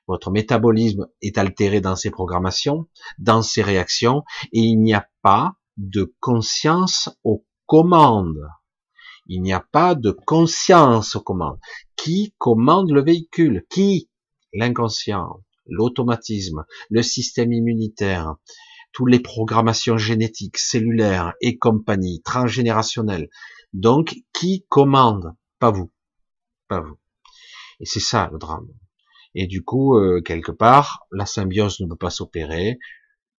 Votre 0.08 0.32
métabolisme 0.32 1.08
est 1.22 1.38
altéré 1.38 1.82
dans 1.82 1.96
ses 1.96 2.10
programmations, 2.10 2.88
dans 3.18 3.42
ses 3.42 3.62
réactions, 3.62 4.24
et 4.54 4.60
il 4.60 4.78
n'y 4.78 4.94
a 4.94 5.08
pas 5.22 5.59
de 5.80 6.14
conscience 6.20 7.10
aux 7.24 7.46
commandes. 7.66 8.46
Il 9.28 9.42
n'y 9.42 9.54
a 9.54 9.66
pas 9.72 9.96
de 9.96 10.12
conscience 10.12 11.16
aux 11.16 11.22
commandes. 11.22 11.60
Qui 11.96 12.36
commande 12.38 12.92
le 12.92 13.02
véhicule? 13.02 13.66
Qui? 13.70 14.10
L'inconscient, 14.54 15.42
l'automatisme, 15.66 16.66
le 16.90 17.02
système 17.02 17.54
immunitaire, 17.54 18.36
toutes 18.92 19.10
les 19.10 19.20
programmations 19.20 19.98
génétiques, 19.98 20.58
cellulaires 20.58 21.34
et 21.42 21.58
compagnie, 21.58 22.22
transgénérationnelles. 22.24 23.30
Donc, 23.72 24.16
qui 24.34 24.66
commande? 24.68 25.34
Pas 25.60 25.72
vous. 25.72 25.92
Pas 26.68 26.82
vous. 26.82 26.98
Et 27.80 27.86
c'est 27.86 28.00
ça 28.00 28.30
le 28.34 28.40
drame. 28.40 28.68
Et 29.36 29.48
du 29.48 29.64
coup, 29.64 29.96
euh, 29.96 30.22
quelque 30.22 30.52
part, 30.52 31.06
la 31.12 31.26
symbiose 31.26 31.80
ne 31.80 31.88
peut 31.88 31.96
pas 31.96 32.10
s'opérer. 32.10 32.80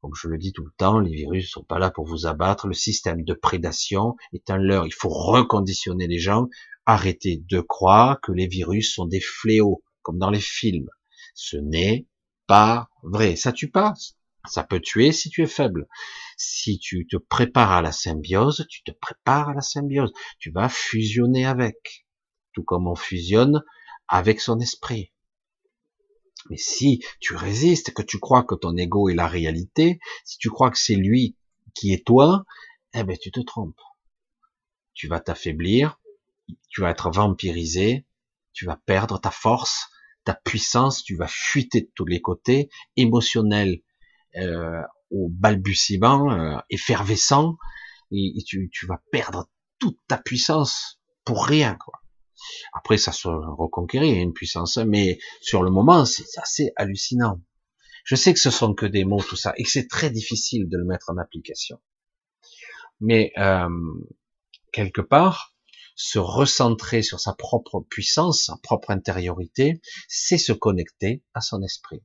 Comme 0.01 0.15
je 0.15 0.29
le 0.29 0.39
dis 0.39 0.53
tout 0.53 0.65
le 0.65 0.73
temps, 0.79 0.99
les 0.99 1.15
virus 1.15 1.51
sont 1.51 1.63
pas 1.63 1.79
là 1.79 1.91
pour 1.91 2.07
vous 2.07 2.27
abattre. 2.27 2.67
Le 2.67 2.75
système 2.75 3.23
de 3.23 3.35
prédation 3.35 4.17
est 4.33 4.49
un 4.49 4.57
leurre. 4.57 4.87
Il 4.87 4.95
faut 4.95 5.11
reconditionner 5.11 6.07
les 6.07 6.19
gens. 6.19 6.49
Arrêtez 6.87 7.43
de 7.47 7.61
croire 7.61 8.19
que 8.23 8.33
les 8.33 8.47
virus 8.47 8.95
sont 8.95 9.05
des 9.05 9.21
fléaux, 9.21 9.83
comme 10.01 10.19
dans 10.19 10.31
les 10.31 10.41
films. 10.41 10.89
Ce 11.35 11.59
n'est 11.59 12.07
pas 12.47 12.89
vrai. 13.03 13.37
Ça 13.37 13.53
tue 13.53 13.71
pas. 13.71 13.93
Ça 14.49 14.65
peut 14.65 14.81
tuer 14.81 15.13
si 15.13 15.29
tu 15.29 15.43
es 15.43 15.47
faible. 15.47 15.87
Si 16.39 16.79
tu 16.79 17.07
te 17.07 17.19
prépares 17.19 17.73
à 17.73 17.83
la 17.83 17.93
symbiose, 17.93 18.67
tu 18.71 18.83
te 18.83 18.93
prépares 18.93 19.51
à 19.51 19.55
la 19.55 19.61
symbiose. 19.61 20.13
Tu 20.39 20.51
vas 20.51 20.71
fusionner 20.71 21.45
avec. 21.45 22.07
Tout 22.55 22.65
comme 22.65 22.89
on 22.89 22.95
fusionne 22.95 23.63
avec 24.09 24.41
son 24.41 24.59
esprit. 24.61 25.13
Mais 26.49 26.57
si 26.57 27.03
tu 27.21 27.37
résistes, 27.37 27.93
que 27.93 28.03
tu 28.03 28.19
crois 28.19 28.45
que 28.45 28.55
ton 28.55 28.77
ego 28.77 29.09
est 29.09 29.15
la 29.15 29.29
réalité, 29.29 30.01
si 30.25 30.39
tu 30.39 30.49
crois 30.51 30.71
que 30.71 30.79
c'est 30.79 30.95
lui 30.95 31.37
qui 31.75 31.93
est 31.93 32.07
toi, 32.07 32.45
eh 32.95 33.05
ben 33.05 33.17
tu 33.17 33.31
te 33.31 33.41
trompes. 33.41 33.81
Tu 34.95 35.07
vas 35.07 35.21
t'affaiblir, 35.21 36.01
tu 36.69 36.81
vas 36.81 36.91
être 36.91 37.11
vampirisé, 37.11 38.07
tu 38.53 38.65
vas 38.65 38.77
perdre 38.87 39.21
ta 39.21 39.31
force, 39.31 39.89
ta 40.25 40.35
puissance, 40.35 41.03
tu 41.05 41.17
vas 41.17 41.29
fuiter 41.29 41.83
de 41.83 41.91
tous 41.95 42.05
les 42.05 42.21
côtés, 42.21 42.69
émotionnel, 42.97 43.81
euh, 44.37 44.83
au 45.11 45.29
balbutiement, 45.29 46.33
euh, 46.33 46.59
effervescent, 46.71 47.57
et, 48.13 48.43
tu, 48.47 48.71
tu, 48.73 48.87
vas 48.87 49.01
perdre 49.13 49.49
toute 49.79 49.99
ta 50.09 50.19
puissance 50.19 51.01
pour 51.25 51.47
rien, 51.47 51.77
quoi. 51.77 52.00
Après, 52.73 52.97
ça 52.99 53.13
se 53.13 53.29
reconquérir 53.29 54.17
une 54.17 54.33
puissance, 54.33 54.79
mais 54.79 55.19
sur 55.41 55.63
le 55.63 55.71
moment, 55.71 56.05
c'est 56.05 56.27
assez 56.39 56.73
hallucinant. 56.77 57.41
Je 58.05 58.17
sais 58.17 58.33
que 58.33 58.41
ce 58.41 58.51
sont 58.51 58.75
que 58.75 58.87
des 58.87 59.05
mots, 59.05 59.23
tout 59.23 59.37
ça, 59.37 59.53
et 59.57 59.65
que 59.65 59.71
c'est 59.71 59.89
très 59.89 60.11
difficile 60.11 60.69
de 60.69 60.79
le 60.79 60.85
mettre 60.85 61.11
en 61.11 61.19
application. 61.19 61.81
Mais 63.01 63.33
euh, 63.39 63.69
quelque 64.73 65.01
part, 65.01 65.55
se 65.97 66.19
recentrer 66.19 67.03
sur 67.03 67.21
sa 67.21 67.35
propre 67.35 67.81
puissance, 67.81 68.45
sa 68.45 68.57
propre 68.63 68.91
intériorité, 68.91 69.81
c'est 70.09 70.39
se 70.39 70.53
connecter 70.53 71.23
à 71.35 71.41
son 71.41 71.63
esprit 71.63 72.03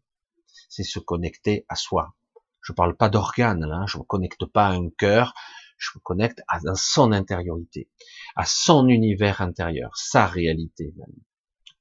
c'est 0.76 0.84
se 0.84 1.00
connecter 1.00 1.66
à 1.70 1.76
soi. 1.76 2.16
Je 2.62 2.74
parle 2.74 2.98
pas 2.98 3.10
d'organes, 3.10 3.66
là, 3.66 3.86
je 3.88 3.98
me 3.98 4.04
connecte 4.04 4.46
pas 4.46 4.68
à 4.68 4.74
un 4.74 4.90
cœur, 4.90 5.34
je 5.78 5.92
me 5.96 6.02
connecte 6.02 6.42
à 6.48 6.60
son 6.76 7.12
intériorité, 7.12 7.90
à 8.36 8.46
son 8.46 8.88
univers 8.88 9.42
intérieur, 9.42 9.96
sa 9.98 10.26
réalité 10.26 10.94
même, 10.98 11.16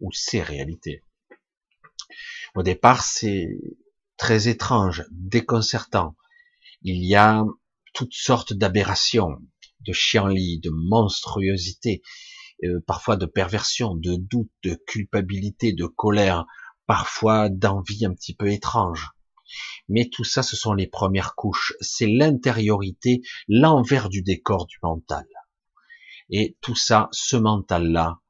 ou 0.01 0.13
ses 0.13 0.43
réalités. 0.43 1.05
Au 2.55 2.63
départ, 2.63 3.03
c'est 3.03 3.49
très 4.17 4.49
étrange, 4.49 5.05
déconcertant. 5.11 6.17
Il 6.83 7.05
y 7.05 7.15
a 7.15 7.45
toutes 7.93 8.15
sortes 8.15 8.53
d'aberrations, 8.53 9.41
de 9.81 9.93
chienlit, 9.93 10.61
de 10.61 10.71
monstruosité, 10.71 12.03
euh, 12.65 12.81
parfois 12.87 13.17
de 13.17 13.27
perversion, 13.27 13.95
de 13.95 14.17
doute, 14.17 14.51
de 14.63 14.75
culpabilité, 14.87 15.73
de 15.73 15.87
colère 15.87 16.47
parfois 16.87 17.49
d'envie 17.49 18.07
un 18.07 18.15
petit 18.15 18.35
peu 18.35 18.51
étrange. 18.51 19.11
Mais 19.89 20.09
tout 20.09 20.25
ça, 20.25 20.43
ce 20.43 20.57
sont 20.57 20.73
les 20.73 20.87
premières 20.87 21.35
couches. 21.35 21.75
C'est 21.81 22.07
l'intériorité, 22.07 23.23
l'envers 23.49 24.09
du 24.09 24.23
décor 24.23 24.67
du 24.67 24.79
mental. 24.83 25.27
Et 26.31 26.57
tout 26.61 26.77
ça, 26.77 27.09
ce 27.13 27.37
mental-là, 27.37 28.21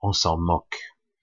on 0.00 0.12
s'en 0.12 0.38
moque. 0.38 0.78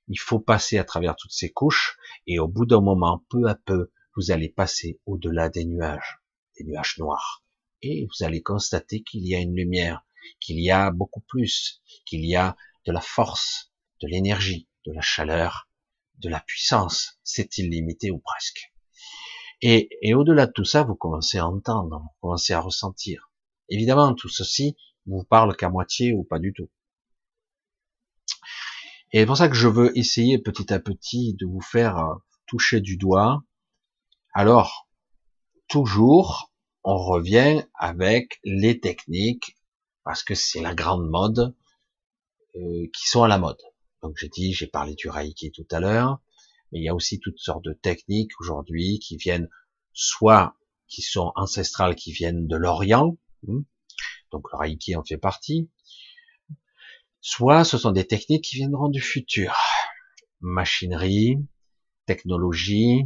Il 0.08 0.20
faut 0.20 0.40
passer 0.40 0.78
à 0.78 0.84
travers 0.84 1.16
toutes 1.16 1.32
ces 1.32 1.52
couches, 1.52 1.98
et 2.28 2.40
au 2.40 2.48
bout 2.48 2.66
d'un 2.66 2.82
moment, 2.82 3.24
peu 3.30 3.48
à 3.48 3.56
peu, 3.56 3.92
vous 4.16 4.32
allez 4.32 4.50
passer 4.50 5.00
au-delà 5.06 5.50
des 5.50 5.66
nuages, 5.66 6.20
des 6.58 6.66
nuages 6.66 6.98
noirs. 6.98 7.44
Et 7.82 8.06
vous 8.06 8.26
allez 8.26 8.42
constater 8.42 9.02
qu'il 9.02 9.26
y 9.28 9.36
a 9.36 9.40
une 9.40 9.56
lumière, 9.56 10.06
qu'il 10.40 10.60
y 10.60 10.72
a 10.72 10.92
beaucoup 10.92 11.22
plus, 11.22 11.82
qu'il 12.06 12.26
y 12.26 12.36
a 12.36 12.56
de 12.86 12.92
la 12.92 13.02
force, 13.02 13.72
de 14.02 14.08
l'énergie, 14.08 14.68
de 14.86 14.92
la 14.92 15.02
chaleur, 15.02 15.70
de 16.20 16.30
la 16.30 16.42
puissance, 16.42 17.20
c'est 17.24 17.58
illimité 17.58 18.12
ou 18.12 18.20
presque. 18.20 18.73
Et, 19.66 20.14
au-delà 20.14 20.46
de 20.46 20.52
tout 20.52 20.66
ça, 20.66 20.84
vous 20.84 20.94
commencez 20.94 21.38
à 21.38 21.48
entendre, 21.48 22.02
vous 22.02 22.10
commencez 22.20 22.52
à 22.52 22.60
ressentir. 22.60 23.32
Évidemment, 23.70 24.14
tout 24.14 24.28
ceci 24.28 24.76
vous 25.06 25.24
parle 25.24 25.56
qu'à 25.56 25.70
moitié 25.70 26.12
ou 26.12 26.26
pas 26.26 26.38
du 26.38 26.52
tout. 26.52 26.70
Et 29.14 29.20
c'est 29.20 29.26
pour 29.26 29.38
ça 29.38 29.48
que 29.48 29.56
je 29.56 29.70
veux 29.70 29.98
essayer 29.98 30.38
petit 30.38 30.74
à 30.74 30.80
petit 30.80 31.36
de 31.40 31.46
vous 31.46 31.62
faire 31.62 31.98
euh, 31.98 32.16
toucher 32.46 32.82
du 32.82 32.98
doigt. 32.98 33.42
Alors, 34.34 34.90
toujours, 35.70 36.52
on 36.84 36.98
revient 36.98 37.64
avec 37.76 38.42
les 38.44 38.82
techniques, 38.82 39.56
parce 40.04 40.24
que 40.24 40.36
c'est 40.36 40.60
la 40.60 40.76
grande 40.76 41.08
mode, 41.10 41.56
euh, 42.58 42.88
qui 42.94 43.08
sont 43.08 43.24
à 43.24 43.30
la 43.30 43.38
mode. 43.38 43.62
Donc 44.02 44.18
j'ai 44.18 44.28
dit, 44.28 44.52
j'ai 44.52 44.68
parlé 44.68 44.96
du 44.96 45.08
Reiki 45.08 45.54
tout 45.54 45.68
à 45.72 45.80
l'heure, 45.80 46.20
mais 46.74 46.80
il 46.80 46.84
y 46.84 46.90
a 46.90 46.96
aussi 46.96 47.20
toutes 47.20 47.38
sortes 47.38 47.64
de 47.64 47.74
techniques 47.74 48.32
aujourd'hui 48.40 48.98
qui 48.98 49.16
viennent 49.16 49.48
soit 49.94 50.58
qui 50.88 51.04
sont 51.04 51.32
ancestrales, 51.36 51.96
qui 51.96 52.12
viennent 52.12 52.48
de 52.48 52.56
l'Orient, 52.56 53.18
hmm, 53.44 53.62
donc 54.32 54.48
le 54.52 54.58
Reiki 54.58 54.96
en 54.96 55.04
fait 55.04 55.18
partie, 55.18 55.70
soit 57.22 57.64
ce 57.64 57.78
sont 57.78 57.92
des 57.92 58.08
techniques 58.08 58.44
qui 58.44 58.58
viendront 58.58 58.90
du 58.90 59.02
futur, 59.02 59.56
machinerie, 60.42 61.38
technologie, 62.08 63.04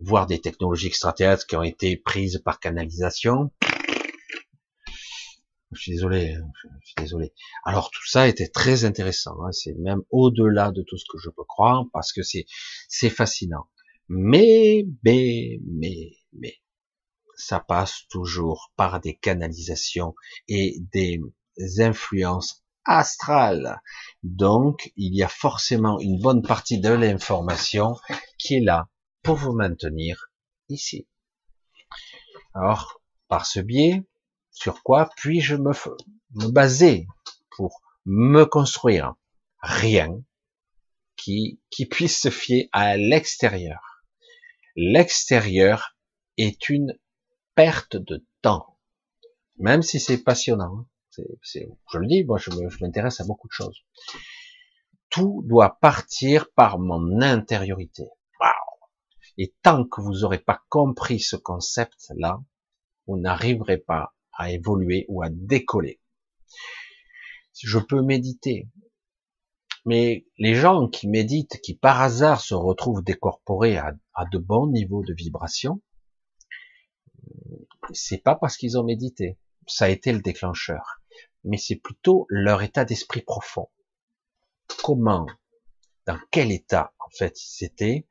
voire 0.00 0.26
des 0.26 0.40
technologies 0.40 0.88
extraterrestres 0.88 1.46
qui 1.46 1.56
ont 1.56 1.62
été 1.62 1.96
prises 1.96 2.42
par 2.44 2.58
canalisation, 2.58 3.52
je 5.72 5.80
suis 5.80 5.92
désolé, 5.92 6.36
je 6.82 6.86
suis 6.86 6.94
désolé. 6.96 7.32
Alors 7.64 7.90
tout 7.90 8.06
ça 8.06 8.26
était 8.28 8.48
très 8.48 8.84
intéressant. 8.84 9.36
Hein, 9.42 9.52
c'est 9.52 9.74
même 9.74 10.02
au-delà 10.10 10.72
de 10.72 10.82
tout 10.82 10.96
ce 10.96 11.04
que 11.10 11.18
je 11.18 11.30
peux 11.30 11.44
croire 11.44 11.84
parce 11.92 12.12
que 12.12 12.22
c'est 12.22 12.46
c'est 12.88 13.10
fascinant. 13.10 13.68
Mais 14.08 14.84
mais 15.04 15.60
mais 15.64 16.10
mais 16.32 16.56
ça 17.36 17.60
passe 17.60 18.06
toujours 18.10 18.72
par 18.76 19.00
des 19.00 19.16
canalisations 19.16 20.14
et 20.48 20.76
des 20.92 21.20
influences 21.78 22.64
astrales. 22.84 23.80
Donc 24.24 24.92
il 24.96 25.14
y 25.14 25.22
a 25.22 25.28
forcément 25.28 26.00
une 26.00 26.20
bonne 26.20 26.42
partie 26.42 26.80
de 26.80 26.90
l'information 26.90 27.94
qui 28.38 28.56
est 28.56 28.64
là 28.64 28.88
pour 29.22 29.36
vous 29.36 29.52
maintenir 29.52 30.30
ici. 30.68 31.06
Alors 32.54 33.00
par 33.28 33.46
ce 33.46 33.60
biais, 33.60 34.04
sur 34.50 34.82
quoi 34.82 35.10
puis-je 35.16 35.56
me, 35.56 35.72
me 36.34 36.50
baser 36.50 37.06
pour 37.50 37.80
me 38.04 38.44
construire 38.44 39.14
Rien 39.62 40.22
qui, 41.16 41.60
qui 41.70 41.86
puisse 41.86 42.20
se 42.20 42.30
fier 42.30 42.68
à 42.72 42.96
l'extérieur? 42.96 44.04
L'extérieur 44.76 45.96
est 46.36 46.68
une 46.68 46.98
perte 47.54 47.96
de 47.96 48.26
temps. 48.40 48.78
Même 49.58 49.82
si 49.82 50.00
c'est 50.00 50.22
passionnant, 50.22 50.86
je 51.16 51.98
le 51.98 52.06
dis, 52.06 52.24
moi, 52.24 52.38
je 52.38 52.50
m'intéresse 52.80 53.20
à 53.20 53.24
beaucoup 53.24 53.48
de 53.48 53.52
choses. 53.52 53.84
Tout 55.10 55.42
doit 55.46 55.78
partir 55.80 56.50
par 56.52 56.78
mon 56.78 57.20
intériorité. 57.20 58.04
Et 59.36 59.54
tant 59.62 59.84
que 59.84 60.00
vous 60.00 60.20
n'aurez 60.20 60.38
pas 60.38 60.62
compris 60.68 61.20
ce 61.20 61.36
concept-là, 61.36 62.40
vous 63.06 63.18
n'arriverez 63.18 63.78
pas 63.78 64.14
à 64.40 64.50
évoluer 64.50 65.04
ou 65.08 65.22
à 65.22 65.28
décoller. 65.28 66.00
Je 67.62 67.78
peux 67.78 68.00
méditer, 68.00 68.68
mais 69.84 70.26
les 70.38 70.54
gens 70.54 70.88
qui 70.88 71.08
méditent, 71.08 71.60
qui 71.60 71.74
par 71.74 72.00
hasard 72.00 72.40
se 72.40 72.54
retrouvent 72.54 73.04
décorporés 73.04 73.76
à, 73.76 73.92
à 74.14 74.24
de 74.24 74.38
bons 74.38 74.66
niveaux 74.66 75.04
de 75.04 75.12
vibration, 75.12 75.82
c'est 77.92 78.22
pas 78.22 78.34
parce 78.34 78.56
qu'ils 78.56 78.78
ont 78.78 78.84
médité. 78.84 79.38
Ça 79.66 79.84
a 79.84 79.88
été 79.90 80.10
le 80.12 80.20
déclencheur. 80.20 81.02
Mais 81.44 81.58
c'est 81.58 81.76
plutôt 81.76 82.26
leur 82.30 82.62
état 82.62 82.86
d'esprit 82.86 83.20
profond. 83.20 83.68
Comment, 84.82 85.26
dans 86.06 86.18
quel 86.30 86.50
état, 86.50 86.94
en 86.98 87.10
fait, 87.10 87.36
ils 87.42 87.64
étaient, 87.66 88.08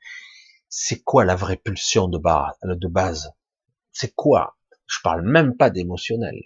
c'est 0.68 1.02
quoi 1.02 1.26
la 1.26 1.36
vraie 1.36 1.58
pulsion 1.58 2.08
de 2.08 2.20
base, 2.20 2.56
de 2.64 2.88
base? 2.88 3.34
C'est 3.92 4.14
quoi? 4.14 4.59
Je 4.90 4.98
parle 5.04 5.22
même 5.22 5.56
pas 5.56 5.70
d'émotionnel. 5.70 6.42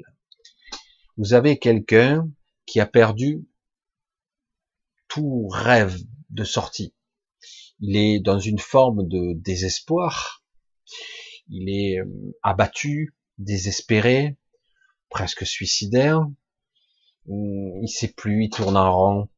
Vous 1.18 1.34
avez 1.34 1.58
quelqu'un 1.58 2.30
qui 2.66 2.82
a 2.82 2.86
perdu 2.86 3.48
tout 5.08 5.48
rêve 5.48 5.98
de 6.30 6.44
sortie. 6.44 6.94
Il 7.80 7.96
est 7.96 8.20
dans 8.20 8.40
une 8.40 8.60
forme 8.60 9.08
de 9.08 9.34
désespoir. 9.34 10.44
Il 11.48 11.70
est 11.70 12.00
euh, 12.00 12.36
abattu, 12.42 13.16
désespéré, 13.38 14.38
presque 15.10 15.46
suicidaire. 15.46 16.22
Il 17.28 17.88
sait 17.88 18.12
plus, 18.12 18.46
il 18.46 18.50
tourne 18.50 18.76
en 18.76 18.94
rond. 18.94 19.30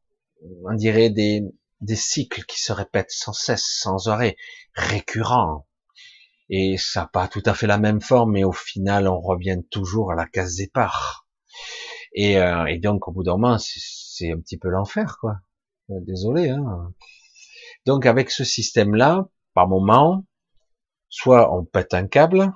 On 0.64 0.74
dirait 0.74 1.12
des, 1.12 1.42
des 1.82 1.96
cycles 1.96 2.46
qui 2.46 2.60
se 2.60 2.72
répètent 2.72 3.12
sans 3.12 3.34
cesse, 3.34 3.66
sans 3.82 4.08
arrêt, 4.08 4.38
récurrents. 4.74 5.68
Et 6.50 6.78
ça 6.78 7.02
n'a 7.02 7.08
pas 7.08 7.28
tout 7.28 7.44
à 7.46 7.54
fait 7.54 7.68
la 7.68 7.78
même 7.78 8.02
forme, 8.02 8.34
mais 8.34 8.44
au 8.44 8.52
final, 8.52 9.08
on 9.08 9.20
revient 9.20 9.60
toujours 9.72 10.12
à 10.12 10.16
la 10.16 10.28
case 10.28 10.56
départ. 10.56 11.28
Et, 12.14 12.38
euh, 12.38 12.66
et 12.66 12.78
donc, 12.78 13.08
au 13.08 13.12
bout 13.12 13.24
d'un 13.24 13.34
moment, 13.34 13.58
c'est 13.58 14.32
un 14.32 14.40
petit 14.40 14.58
peu 14.58 14.70
l'enfer, 14.70 15.18
quoi. 15.20 15.38
Euh, 15.90 16.00
désolé. 16.02 16.50
Hein. 16.50 16.94
Donc, 17.86 18.06
avec 18.06 18.32
ce 18.32 18.44
système-là, 18.44 19.28
par 19.54 19.68
moment, 19.68 20.26
soit 21.10 21.54
on 21.56 21.66
pète 21.66 21.94
un 21.94 22.08
câble, 22.08 22.54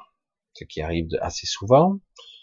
ce 0.54 0.64
qui 0.64 0.82
arrive 0.82 1.08
assez 1.22 1.48
souvent, 1.48 2.00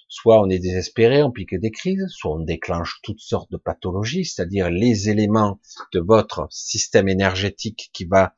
soit 0.08 0.40
on 0.40 0.48
est 0.48 0.58
désespéré, 0.58 1.22
on 1.22 1.30
pique 1.30 1.54
des 1.54 1.70
crises, 1.70 2.06
soit 2.08 2.34
on 2.34 2.40
déclenche 2.40 3.00
toutes 3.02 3.20
sortes 3.20 3.50
de 3.50 3.56
pathologies, 3.56 4.24
c'est-à-dire 4.24 4.70
les 4.70 5.10
éléments 5.10 5.60
de 5.92 6.00
votre 6.00 6.46
système 6.50 7.08
énergétique 7.08 7.90
qui 7.92 8.04
va 8.04 8.34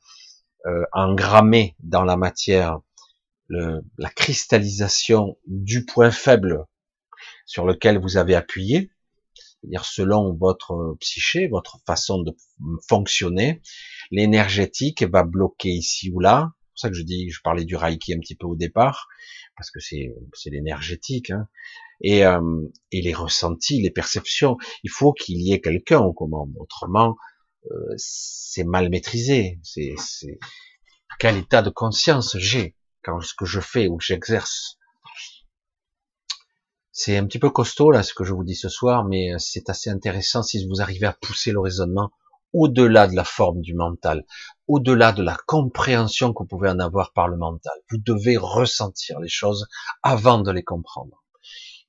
euh, 0.65 0.83
engrammer 0.91 1.75
dans 1.79 2.03
la 2.03 2.17
matière 2.17 2.79
le, 3.49 3.81
la 3.97 4.09
cristallisation 4.09 5.37
du 5.45 5.85
point 5.85 6.11
faible 6.11 6.65
sur 7.45 7.65
lequel 7.65 7.99
vous 7.99 8.17
avez 8.17 8.35
appuyé, 8.35 8.91
c'est-à-dire 9.35 9.83
selon 9.83 10.33
votre 10.35 10.95
psyché, 10.99 11.47
votre 11.47 11.79
façon 11.85 12.21
de 12.21 12.35
fonctionner, 12.87 13.61
l'énergétique 14.11 15.03
va 15.03 15.23
bloquer 15.23 15.69
ici 15.69 16.09
ou 16.11 16.19
là. 16.19 16.53
C'est 16.53 16.69
pour 16.71 16.79
ça 16.79 16.89
que 16.89 16.95
je 16.95 17.03
dis, 17.03 17.29
je 17.29 17.41
parlais 17.41 17.65
du 17.65 17.75
Reiki 17.75 18.13
un 18.13 18.19
petit 18.19 18.35
peu 18.35 18.47
au 18.47 18.55
départ, 18.55 19.07
parce 19.57 19.69
que 19.71 19.79
c'est 19.81 20.13
l'énergétique, 20.45 21.31
hein. 21.31 21.49
et, 21.99 22.25
euh, 22.25 22.41
et 22.93 23.01
les 23.01 23.13
ressentis, 23.13 23.81
les 23.81 23.91
perceptions. 23.91 24.57
Il 24.83 24.89
faut 24.89 25.11
qu'il 25.11 25.41
y 25.41 25.51
ait 25.51 25.59
quelqu'un 25.59 25.99
aux 25.99 26.13
commandes, 26.13 26.53
autrement 26.57 27.17
euh, 27.69 27.93
c'est 27.97 28.63
mal 28.63 28.89
maîtrisé. 28.89 29.59
C'est 29.63 29.95
quel 31.19 31.35
état 31.35 31.61
de 31.61 31.69
conscience 31.69 32.37
j'ai? 32.37 32.75
Quand 33.03 33.21
ce 33.21 33.33
que 33.33 33.45
je 33.45 33.59
fais 33.59 33.87
ou 33.87 33.99
j'exerce. 33.99 34.77
C'est 36.91 37.17
un 37.17 37.25
petit 37.25 37.39
peu 37.39 37.49
costaud 37.49 37.91
là 37.91 38.03
ce 38.03 38.13
que 38.13 38.23
je 38.23 38.33
vous 38.33 38.43
dis 38.43 38.55
ce 38.55 38.69
soir, 38.69 39.05
mais 39.05 39.31
c'est 39.37 39.69
assez 39.69 39.89
intéressant 39.89 40.43
si 40.43 40.67
vous 40.67 40.81
arrivez 40.81 41.05
à 41.05 41.13
pousser 41.13 41.51
le 41.51 41.59
raisonnement 41.59 42.11
au-delà 42.53 43.07
de 43.07 43.15
la 43.15 43.23
forme 43.23 43.61
du 43.61 43.73
mental, 43.73 44.25
au-delà 44.67 45.11
de 45.11 45.23
la 45.23 45.37
compréhension 45.47 46.33
que 46.33 46.39
vous 46.39 46.47
pouvez 46.47 46.69
en 46.69 46.79
avoir 46.79 47.13
par 47.13 47.27
le 47.27 47.37
mental. 47.37 47.73
Vous 47.89 47.97
devez 47.97 48.37
ressentir 48.37 49.19
les 49.19 49.29
choses 49.29 49.67
avant 50.03 50.39
de 50.39 50.51
les 50.51 50.63
comprendre. 50.63 51.23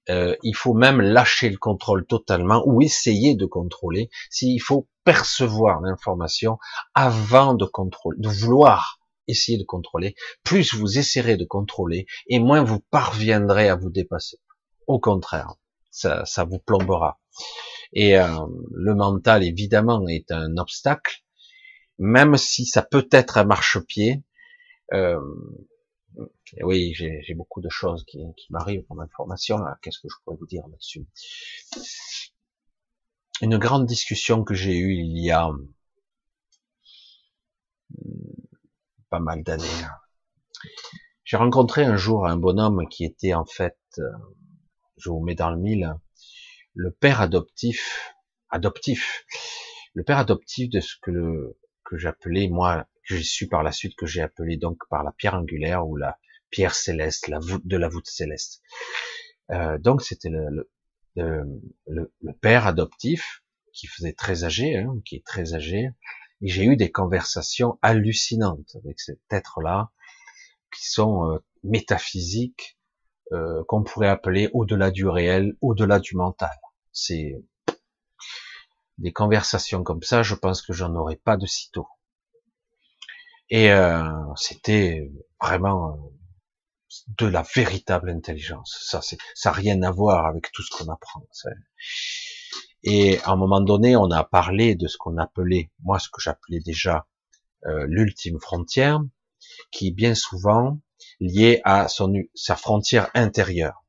Euh, 0.08 0.36
il 0.42 0.54
faut 0.54 0.74
même 0.74 1.00
lâcher 1.00 1.50
le 1.50 1.58
contrôle 1.58 2.06
totalement 2.06 2.62
ou 2.66 2.82
essayer 2.82 3.34
de 3.34 3.46
contrôler. 3.46 4.10
S'il 4.30 4.60
faut 4.60 4.88
percevoir 5.04 5.80
l'information 5.80 6.58
avant 6.94 7.54
de 7.54 7.64
contrôler, 7.64 8.18
de 8.20 8.28
vouloir 8.28 8.99
essayer 9.30 9.58
de 9.58 9.64
contrôler, 9.64 10.14
plus 10.42 10.74
vous 10.74 10.98
essaierez 10.98 11.36
de 11.36 11.44
contrôler 11.44 12.06
et 12.28 12.38
moins 12.38 12.62
vous 12.62 12.80
parviendrez 12.90 13.68
à 13.68 13.76
vous 13.76 13.90
dépasser. 13.90 14.38
Au 14.86 14.98
contraire, 15.00 15.54
ça, 15.90 16.24
ça 16.24 16.44
vous 16.44 16.58
plombera. 16.58 17.20
Et 17.92 18.18
euh, 18.18 18.46
le 18.72 18.94
mental, 18.94 19.42
évidemment, 19.44 20.06
est 20.08 20.30
un 20.30 20.56
obstacle, 20.56 21.24
même 21.98 22.36
si 22.36 22.64
ça 22.64 22.82
peut 22.82 23.08
être 23.10 23.38
un 23.38 23.44
marchepied. 23.44 24.22
Euh, 24.92 25.20
oui, 26.62 26.92
j'ai 26.94 27.34
beaucoup 27.34 27.60
de 27.60 27.68
choses 27.68 28.04
qui, 28.04 28.18
qui 28.36 28.52
m'arrivent 28.52 28.84
comme 28.88 29.00
information. 29.00 29.58
Qu'est-ce 29.82 30.00
que 30.00 30.08
je 30.08 30.16
pourrais 30.24 30.36
vous 30.36 30.46
dire 30.46 30.66
là-dessus? 30.68 31.06
Une 33.40 33.58
grande 33.58 33.86
discussion 33.86 34.44
que 34.44 34.54
j'ai 34.54 34.76
eue 34.76 34.94
il 34.94 35.16
y 35.18 35.30
a 35.30 35.50
pas 39.10 39.20
mal 39.20 39.42
d'années. 39.42 39.66
J'ai 41.24 41.36
rencontré 41.36 41.84
un 41.84 41.96
jour 41.96 42.26
un 42.26 42.36
bonhomme 42.36 42.88
qui 42.88 43.04
était 43.04 43.34
en 43.34 43.44
fait, 43.44 43.78
euh, 43.98 44.10
je 44.96 45.10
vous 45.10 45.20
mets 45.20 45.34
dans 45.34 45.50
le 45.50 45.58
mille, 45.58 45.94
le 46.74 46.90
père 46.90 47.20
adoptif, 47.20 48.14
adoptif, 48.48 49.24
le 49.94 50.02
père 50.04 50.18
adoptif 50.18 50.70
de 50.70 50.80
ce 50.80 50.94
que, 51.02 51.56
que 51.84 51.98
j'appelais 51.98 52.48
moi, 52.48 52.86
que 53.06 53.16
j'ai 53.16 53.22
su 53.22 53.48
par 53.48 53.62
la 53.62 53.72
suite 53.72 53.96
que 53.96 54.06
j'ai 54.06 54.22
appelé 54.22 54.56
donc 54.56 54.78
par 54.88 55.02
la 55.02 55.12
pierre 55.12 55.34
angulaire 55.34 55.86
ou 55.86 55.96
la 55.96 56.18
pierre 56.50 56.74
céleste, 56.74 57.28
la 57.28 57.38
voûte 57.38 57.66
de 57.66 57.76
la 57.76 57.88
voûte 57.88 58.08
céleste. 58.08 58.62
Euh, 59.50 59.78
donc 59.78 60.02
c'était 60.02 60.30
le, 60.30 60.70
père 62.40 62.66
adoptif 62.66 63.42
qui 63.72 63.86
faisait 63.86 64.12
très 64.12 64.44
âgé, 64.44 64.78
hein, 64.78 64.94
qui 65.04 65.16
est 65.16 65.24
très 65.24 65.54
âgé, 65.54 65.90
j'ai 66.40 66.64
eu 66.64 66.76
des 66.76 66.90
conversations 66.90 67.78
hallucinantes 67.82 68.76
avec 68.76 69.00
cet 69.00 69.20
être-là, 69.30 69.90
qui 70.74 70.88
sont 70.88 71.30
euh, 71.30 71.38
métaphysiques, 71.64 72.78
euh, 73.32 73.62
qu'on 73.64 73.82
pourrait 73.82 74.08
appeler 74.08 74.48
au-delà 74.52 74.90
du 74.90 75.06
réel, 75.06 75.56
au-delà 75.60 76.00
du 76.00 76.16
mental. 76.16 76.56
C'est 76.92 77.42
des 78.98 79.12
conversations 79.12 79.82
comme 79.82 80.02
ça, 80.02 80.22
je 80.22 80.34
pense 80.34 80.62
que 80.62 80.72
j'en 80.72 80.94
aurais 80.94 81.16
pas 81.16 81.36
de 81.36 81.46
sitôt. 81.46 81.88
Et 83.48 83.72
euh, 83.72 84.04
c'était 84.36 85.10
vraiment 85.40 86.12
de 87.18 87.26
la 87.26 87.42
véritable 87.54 88.10
intelligence. 88.10 88.78
Ça, 88.88 89.00
c'est, 89.02 89.18
ça 89.34 89.50
n'a 89.50 89.56
rien 89.56 89.82
à 89.82 89.90
voir 89.90 90.26
avec 90.26 90.50
tout 90.52 90.62
ce 90.62 90.70
qu'on 90.70 90.92
apprend. 90.92 91.26
Et 92.82 93.18
à 93.20 93.32
un 93.32 93.36
moment 93.36 93.60
donné, 93.60 93.96
on 93.96 94.10
a 94.10 94.24
parlé 94.24 94.74
de 94.74 94.86
ce 94.86 94.96
qu'on 94.96 95.18
appelait, 95.18 95.70
moi, 95.82 95.98
ce 95.98 96.08
que 96.08 96.20
j'appelais 96.20 96.60
déjà 96.60 97.06
euh, 97.66 97.84
l'ultime 97.88 98.40
frontière, 98.40 99.00
qui 99.70 99.92
bien 99.92 100.14
souvent 100.14 100.78
liée 101.18 101.60
à 101.64 101.88
son, 101.88 102.12
sa 102.34 102.56
frontière 102.56 103.10
intérieure. 103.14 103.84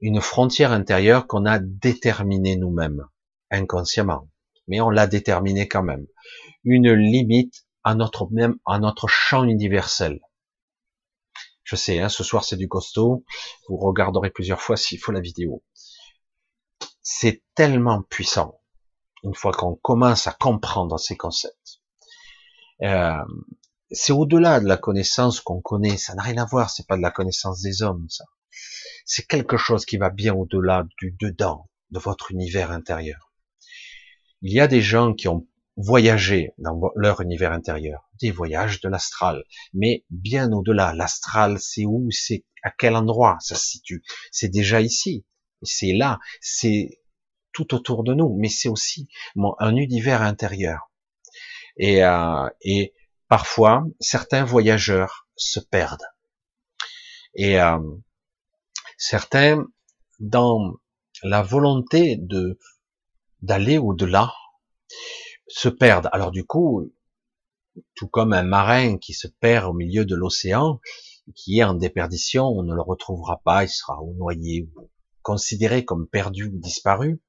Une 0.00 0.20
frontière 0.20 0.72
intérieure 0.72 1.26
qu'on 1.26 1.46
a 1.46 1.58
déterminée 1.58 2.56
nous-mêmes, 2.56 3.04
inconsciemment, 3.50 4.28
mais 4.68 4.80
on 4.80 4.90
l'a 4.90 5.06
déterminée 5.06 5.66
quand 5.66 5.82
même. 5.82 6.06
Une 6.64 6.92
limite 6.92 7.66
à 7.82 7.94
notre 7.94 8.28
même, 8.30 8.56
à 8.66 8.78
notre 8.78 9.08
champ 9.08 9.44
universel. 9.44 10.20
Je 11.64 11.74
sais, 11.74 11.98
hein, 11.98 12.08
ce 12.08 12.22
soir 12.22 12.44
c'est 12.44 12.56
du 12.56 12.68
costaud. 12.68 13.24
Vous 13.68 13.76
regarderez 13.76 14.30
plusieurs 14.30 14.60
fois 14.60 14.76
s'il 14.76 15.00
faut 15.00 15.12
la 15.12 15.20
vidéo. 15.20 15.64
C'est 17.08 17.44
tellement 17.54 18.02
puissant 18.02 18.60
une 19.22 19.36
fois 19.36 19.52
qu'on 19.52 19.76
commence 19.76 20.26
à 20.26 20.32
comprendre 20.32 20.98
ces 20.98 21.16
concepts. 21.16 21.80
Euh, 22.82 23.22
c'est 23.92 24.12
au-delà 24.12 24.58
de 24.58 24.66
la 24.66 24.76
connaissance 24.76 25.40
qu'on 25.40 25.60
connaît. 25.60 25.98
Ça 25.98 26.16
n'a 26.16 26.22
rien 26.24 26.38
à 26.38 26.46
voir. 26.46 26.68
C'est 26.68 26.88
pas 26.88 26.96
de 26.96 27.02
la 27.02 27.12
connaissance 27.12 27.62
des 27.62 27.82
hommes, 27.82 28.08
ça. 28.10 28.24
C'est 29.04 29.24
quelque 29.24 29.56
chose 29.56 29.86
qui 29.86 29.98
va 29.98 30.10
bien 30.10 30.34
au-delà 30.34 30.82
du 30.98 31.16
dedans 31.20 31.70
de 31.92 32.00
votre 32.00 32.32
univers 32.32 32.72
intérieur. 32.72 33.32
Il 34.42 34.52
y 34.52 34.58
a 34.58 34.66
des 34.66 34.82
gens 34.82 35.14
qui 35.14 35.28
ont 35.28 35.46
voyager 35.76 36.54
dans 36.58 36.90
leur 36.96 37.20
univers 37.20 37.52
intérieur, 37.52 38.10
des 38.20 38.32
voyages 38.32 38.80
de 38.80 38.88
l'astral, 38.88 39.44
mais 39.72 40.04
bien 40.10 40.50
au-delà. 40.50 40.92
L'astral, 40.92 41.60
c'est 41.60 41.86
où, 41.86 42.08
c'est 42.10 42.44
à 42.64 42.72
quel 42.72 42.96
endroit 42.96 43.36
ça 43.38 43.54
se 43.54 43.64
situe 43.64 44.02
C'est 44.32 44.48
déjà 44.48 44.80
ici, 44.80 45.24
c'est 45.66 45.92
là, 45.92 46.18
c'est 46.40 47.00
tout 47.52 47.74
autour 47.74 48.04
de 48.04 48.14
nous, 48.14 48.36
mais 48.38 48.48
c'est 48.48 48.68
aussi 48.68 49.08
un 49.58 49.76
univers 49.76 50.22
intérieur. 50.22 50.90
Et, 51.76 52.04
euh, 52.04 52.48
et 52.62 52.94
parfois, 53.28 53.84
certains 54.00 54.44
voyageurs 54.44 55.26
se 55.36 55.60
perdent. 55.60 56.06
Et 57.34 57.60
euh, 57.60 57.78
certains, 58.98 59.66
dans 60.20 60.74
la 61.22 61.42
volonté 61.42 62.16
de 62.16 62.58
d'aller 63.42 63.78
au-delà, 63.78 64.32
se 65.46 65.68
perdent. 65.68 66.08
Alors 66.12 66.30
du 66.30 66.44
coup, 66.44 66.92
tout 67.94 68.08
comme 68.08 68.32
un 68.32 68.42
marin 68.42 68.98
qui 68.98 69.12
se 69.12 69.28
perd 69.28 69.66
au 69.66 69.72
milieu 69.72 70.04
de 70.04 70.16
l'océan, 70.16 70.80
qui 71.34 71.58
est 71.58 71.64
en 71.64 71.74
déperdition, 71.74 72.46
on 72.46 72.62
ne 72.62 72.74
le 72.74 72.82
retrouvera 72.82 73.40
pas, 73.44 73.64
il 73.64 73.68
sera 73.68 73.98
noyé, 74.16 74.68
considéré 75.26 75.84
comme 75.84 76.06
perdu 76.06 76.44
ou 76.44 76.56
disparu. 76.60 77.20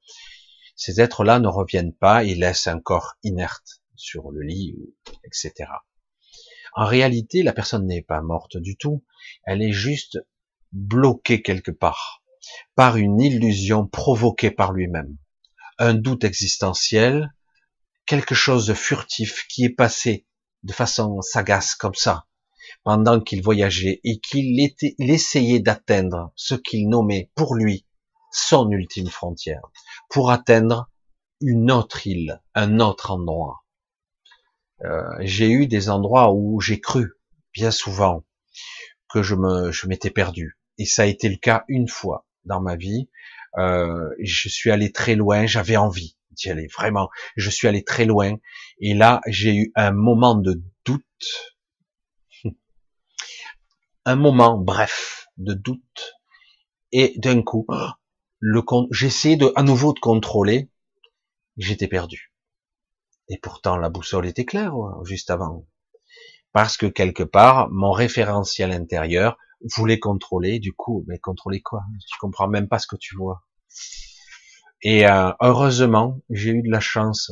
Ces 0.76 1.02
êtres-là 1.02 1.40
ne 1.40 1.48
reviennent 1.48 1.96
pas 1.96 2.24
et 2.24 2.36
laissent 2.36 2.68
un 2.68 2.80
corps 2.80 3.16
inerte 3.24 3.82
sur 3.96 4.30
le 4.30 4.44
lit, 4.44 4.76
etc. 5.24 5.72
En 6.76 6.86
réalité, 6.86 7.42
la 7.42 7.54
personne 7.54 7.88
n'est 7.88 8.04
pas 8.04 8.22
morte 8.22 8.58
du 8.58 8.78
tout, 8.78 9.04
elle 9.46 9.64
est 9.64 9.72
juste 9.72 10.20
bloquée 10.72 11.42
quelque 11.42 11.72
part 11.72 12.22
par 12.76 12.98
une 12.98 13.20
illusion 13.20 13.88
provoquée 13.88 14.52
par 14.52 14.74
lui-même, 14.74 15.18
un 15.80 15.96
doute 15.96 16.24
existentiel, 16.24 17.34
quelque 18.06 18.36
chose 18.36 18.68
de 18.68 18.76
furtif 18.76 19.48
qui 19.50 19.64
est 19.66 19.76
passé 19.76 20.28
de 20.62 20.72
façon 20.72 21.20
sagace 21.22 21.74
comme 21.74 21.96
ça, 21.96 22.28
pendant 22.84 23.20
qu'il 23.20 23.42
voyageait 23.42 24.02
et 24.04 24.20
qu'il 24.20 24.60
essayait 25.00 25.62
d'atteindre 25.62 26.32
ce 26.36 26.54
qu'il 26.54 26.90
nommait 26.90 27.32
pour 27.34 27.56
lui 27.56 27.87
son 28.38 28.70
ultime 28.72 29.10
frontière, 29.10 29.62
pour 30.10 30.32
atteindre 30.32 30.90
une 31.42 31.72
autre 31.72 32.06
île, 32.06 32.42
un 32.54 32.80
autre 32.80 33.12
endroit. 33.12 33.64
Euh, 34.84 35.02
j'ai 35.22 35.50
eu 35.50 35.68
des 35.68 35.90
endroits 35.90 36.32
où 36.32 36.62
j'ai 36.62 36.80
cru, 36.80 37.14
bien 37.54 37.72
souvent, 37.72 38.24
que 39.10 39.24
je 39.24 39.36
me, 39.36 39.72
je 39.72 39.88
m'étais 39.88 40.12
perdu. 40.12 40.58
Et 40.78 40.86
ça 40.86 41.04
a 41.04 41.06
été 41.06 41.30
le 41.30 41.38
cas 41.38 41.66
une 41.68 41.88
fois 41.88 42.28
dans 42.46 42.62
ma 42.62 42.76
vie. 42.76 43.10
Euh, 43.58 44.10
je 44.20 44.50
suis 44.50 44.70
allé 44.70 44.92
très 44.92 45.16
loin, 45.16 45.48
j'avais 45.48 45.78
envie 45.78 46.16
d'y 46.32 46.52
aller, 46.52 46.68
vraiment. 46.68 47.10
Je 47.36 47.50
suis 47.50 47.68
allé 47.68 47.84
très 47.84 48.06
loin. 48.06 48.36
Et 48.80 48.94
là, 48.94 49.22
j'ai 49.26 49.56
eu 49.56 49.72
un 49.76 49.92
moment 49.92 50.36
de 50.36 50.62
doute. 50.86 51.04
un 54.06 54.16
moment, 54.16 54.60
bref, 54.60 55.28
de 55.38 55.56
doute. 55.56 56.14
Et 56.92 57.14
d'un 57.18 57.42
coup, 57.42 57.66
le 58.40 58.64
j'essayais 58.92 59.38
de, 59.38 59.52
à 59.56 59.64
nouveau 59.64 59.94
de 59.94 60.00
contrôler. 60.00 60.70
J'étais 61.58 61.88
perdu. 61.88 62.34
Et 63.30 63.38
pourtant, 63.38 63.78
la 63.78 63.90
boussole 63.90 64.28
était 64.28 64.46
claire, 64.46 64.76
juste 65.04 65.30
avant. 65.30 65.68
Parce 66.54 66.78
que 66.78 66.86
quelque 66.86 67.24
part, 67.24 67.70
mon 67.72 67.92
référentiel 67.92 68.72
intérieur 68.72 69.38
voulait 69.76 70.00
contrôler, 70.00 70.60
du 70.60 70.74
coup, 70.74 71.04
mais 71.08 71.18
contrôler 71.18 71.62
quoi? 71.62 71.84
Tu 72.10 72.18
comprends 72.20 72.48
même 72.48 72.68
pas 72.68 72.80
ce 72.80 72.88
que 72.88 72.96
tu 72.96 73.16
vois. 73.16 73.44
Et 74.82 75.08
euh, 75.08 75.32
heureusement, 75.42 76.22
j'ai 76.30 76.52
eu 76.52 76.62
de 76.62 76.70
la 76.70 76.80
chance. 76.80 77.32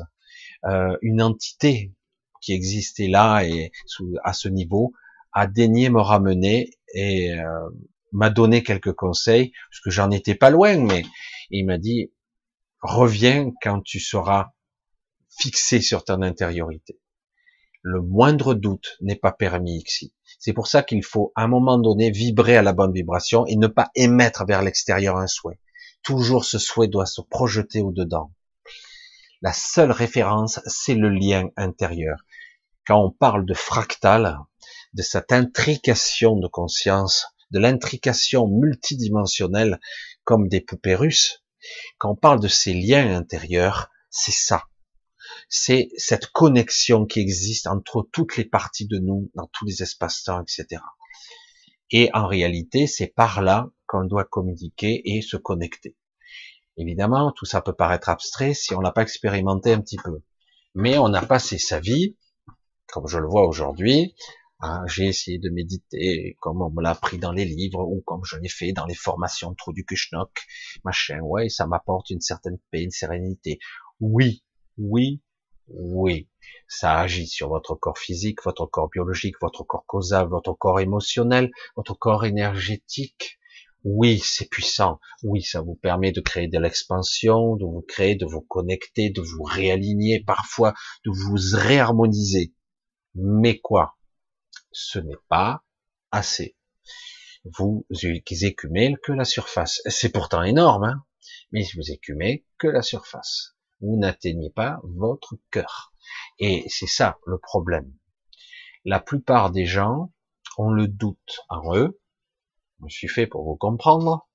Euh, 0.66 0.98
une 1.02 1.22
entité 1.22 1.94
qui 2.42 2.54
existait 2.54 3.08
là 3.08 3.44
et 3.44 3.72
à 4.24 4.34
ce 4.34 4.48
niveau 4.48 4.94
a 5.32 5.48
daigné 5.48 5.90
me 5.90 6.02
ramener 6.02 6.72
et 6.94 7.34
euh, 7.34 7.70
m'a 8.16 8.30
donné 8.30 8.64
quelques 8.64 8.94
conseils 8.94 9.52
parce 9.70 9.82
que 9.82 9.92
j'en 9.92 10.12
étais 10.12 10.36
pas 10.36 10.50
loin, 10.50 10.78
mais 10.78 11.04
il 11.52 11.66
m'a 11.66 11.78
dit 11.78 12.12
reviens 12.82 13.52
quand 13.62 13.82
tu 13.82 14.00
seras 14.00 14.52
fixé 15.30 15.82
sur 15.82 16.04
ton 16.04 16.22
intériorité. 16.22 17.00
Le 17.82 18.02
moindre 18.02 18.56
doute 18.56 18.98
n'est 19.02 19.16
pas 19.16 19.32
permis 19.32 19.84
ici. 19.86 20.14
C'est 20.40 20.54
pour 20.54 20.68
ça 20.68 20.82
qu'il 20.82 21.04
faut 21.04 21.32
à 21.36 21.44
un 21.44 21.48
moment 21.48 21.78
donné 21.78 22.10
vibrer 22.10 22.58
à 22.58 22.64
la 22.64 22.74
bonne 22.74 22.94
vibration 22.94 23.46
et 23.46 23.56
ne 23.56 23.68
pas 23.68 23.92
émettre 23.96 24.46
vers 24.46 24.64
l'extérieur 24.64 25.18
un 25.18 25.28
souhait 25.28 25.60
toujours 26.06 26.46
ce 26.46 26.60
souhait 26.60 26.88
doit 26.88 27.08
se 27.08 27.20
projeter 27.20 27.82
au-dedans. 27.82 28.32
La 29.42 29.52
seule 29.52 29.92
référence, 29.92 30.62
c'est 30.66 30.94
le 30.94 31.10
lien 31.10 31.50
intérieur. 31.58 32.20
Quand 32.88 33.04
on 33.04 33.12
parle 33.12 33.46
de 33.46 33.56
fractal, 33.56 34.38
de 34.94 35.02
cette 35.02 35.32
intrication 35.32 36.38
de 36.38 36.48
conscience, 36.48 37.26
de 37.52 37.60
l'intrication 37.60 38.48
multidimensionnelle 38.48 39.80
comme 40.24 40.48
des 40.48 40.62
poupées 40.62 40.96
russes, 40.96 41.44
quand 41.98 42.12
on 42.12 42.16
parle 42.16 42.40
de 42.40 42.48
ces 42.48 42.74
liens 42.74 43.16
intérieurs, 43.16 43.90
c'est 44.10 44.34
ça. 44.34 44.64
C'est 45.50 45.90
cette 45.98 46.28
connexion 46.28 47.06
qui 47.06 47.20
existe 47.20 47.68
entre 47.68 48.08
toutes 48.12 48.38
les 48.38 48.46
parties 48.46 48.88
de 48.88 49.00
nous, 49.00 49.32
dans 49.36 49.50
tous 49.54 49.66
les 49.66 49.82
espaces-temps, 49.82 50.42
etc. 50.42 50.82
Et 51.92 52.10
en 52.14 52.28
réalité, 52.28 52.88
c'est 52.88 53.08
par 53.08 53.42
là 53.42 53.70
qu'on 53.88 54.06
doit 54.06 54.26
communiquer 54.26 55.02
et 55.06 55.22
se 55.22 55.38
connecter. 55.38 55.96
Évidemment, 56.78 57.32
tout 57.32 57.46
ça 57.46 57.62
peut 57.62 57.74
paraître 57.74 58.10
abstrait 58.10 58.54
si 58.54 58.74
on 58.74 58.82
l'a 58.82 58.92
pas 58.92 59.04
expérimenté 59.04 59.72
un 59.72 59.82
petit 59.82 59.98
peu. 59.98 60.22
Mais 60.74 60.98
on 60.98 61.14
a 61.14 61.26
passé 61.26 61.58
sa 61.58 61.80
vie, 61.80 62.18
comme 62.88 63.08
je 63.08 63.18
le 63.18 63.28
vois 63.28 63.48
aujourd'hui, 63.48 64.16
hein, 64.66 64.84
j'ai 64.88 65.06
essayé 65.06 65.40
de 65.40 65.50
méditer 65.50 66.36
comme 66.40 66.62
on 66.62 66.70
me 66.70 66.82
l'a 66.82 66.92
appris 66.92 67.18
dans 67.18 67.32
les 67.32 67.46
livres 67.46 67.86
ou 67.88 68.02
comme 68.06 68.22
je 68.24 68.38
l'ai 68.38 68.50
fait 68.50 68.74
dans 68.74 68.86
les 68.86 68.96
formations 68.96 69.52
de 69.52 69.56
trou 69.56 69.74
du 69.74 69.86
Kushnok, 69.86 70.32
machin, 70.84 71.20
ouais, 71.22 71.50
ça 71.50 71.68
m'apporte 71.68 72.10
une 72.10 72.22
certaine 72.22 72.58
paix, 72.72 72.84
une 72.84 72.92
sérénité. 72.92 73.60
Oui, 74.00 74.44
oui, 74.78 75.22
oui, 75.68 76.30
ça 76.68 77.00
agit 77.00 77.28
sur 77.28 77.50
votre 77.50 77.76
corps 77.76 77.98
physique, 77.98 78.44
votre 78.44 78.66
corps 78.66 78.90
biologique, 78.90 79.36
votre 79.42 79.64
corps 79.64 79.86
causal, 79.86 80.28
votre 80.28 80.54
corps 80.54 80.80
émotionnel, 80.80 81.52
votre 81.76 81.94
corps 81.94 82.26
énergétique. 82.26 83.40
Oui, 83.84 84.20
c'est 84.20 84.50
puissant. 84.50 85.00
Oui, 85.24 85.44
ça 85.44 85.62
vous 85.62 85.76
permet 85.76 86.12
de 86.12 86.22
créer 86.22 86.48
de 86.48 86.58
l'expansion, 86.60 87.56
de 87.56 87.66
vous 87.66 87.84
créer, 87.88 88.16
de 88.16 88.26
vous 88.26 88.42
connecter, 88.42 89.12
de 89.12 89.22
vous 89.22 89.44
réaligner, 89.44 90.24
parfois 90.24 90.74
de 91.06 91.12
vous 91.12 91.38
réharmoniser. 91.54 92.54
Mais 93.16 93.60
quoi? 93.60 93.96
Ce 94.78 95.00
n'est 95.00 95.16
pas 95.30 95.64
assez. 96.12 96.58
Vous 97.46 97.86
écumez 97.92 98.98
que 99.02 99.14
la 99.14 99.24
surface. 99.24 99.82
C'est 99.86 100.10
pourtant 100.10 100.44
énorme, 100.44 100.84
hein 100.84 101.06
mais 101.52 101.64
vous 101.76 101.92
écumez 101.92 102.46
que 102.58 102.68
la 102.68 102.82
surface 102.82 103.56
vous 103.80 103.98
n'atteignez 103.98 104.50
pas 104.50 104.80
votre 104.84 105.38
cœur. 105.52 105.94
Et 106.40 106.66
c'est 106.68 106.88
ça 106.88 107.18
le 107.26 107.38
problème. 107.38 107.94
La 108.84 109.00
plupart 109.00 109.52
des 109.52 109.66
gens 109.66 110.12
ont 110.58 110.70
le 110.70 110.88
doute 110.88 111.40
en 111.50 111.76
eux. 111.76 112.00
Je 112.86 112.96
suis 112.96 113.08
fait 113.08 113.28
pour 113.28 113.44
vous 113.46 113.56
comprendre. 113.56 114.28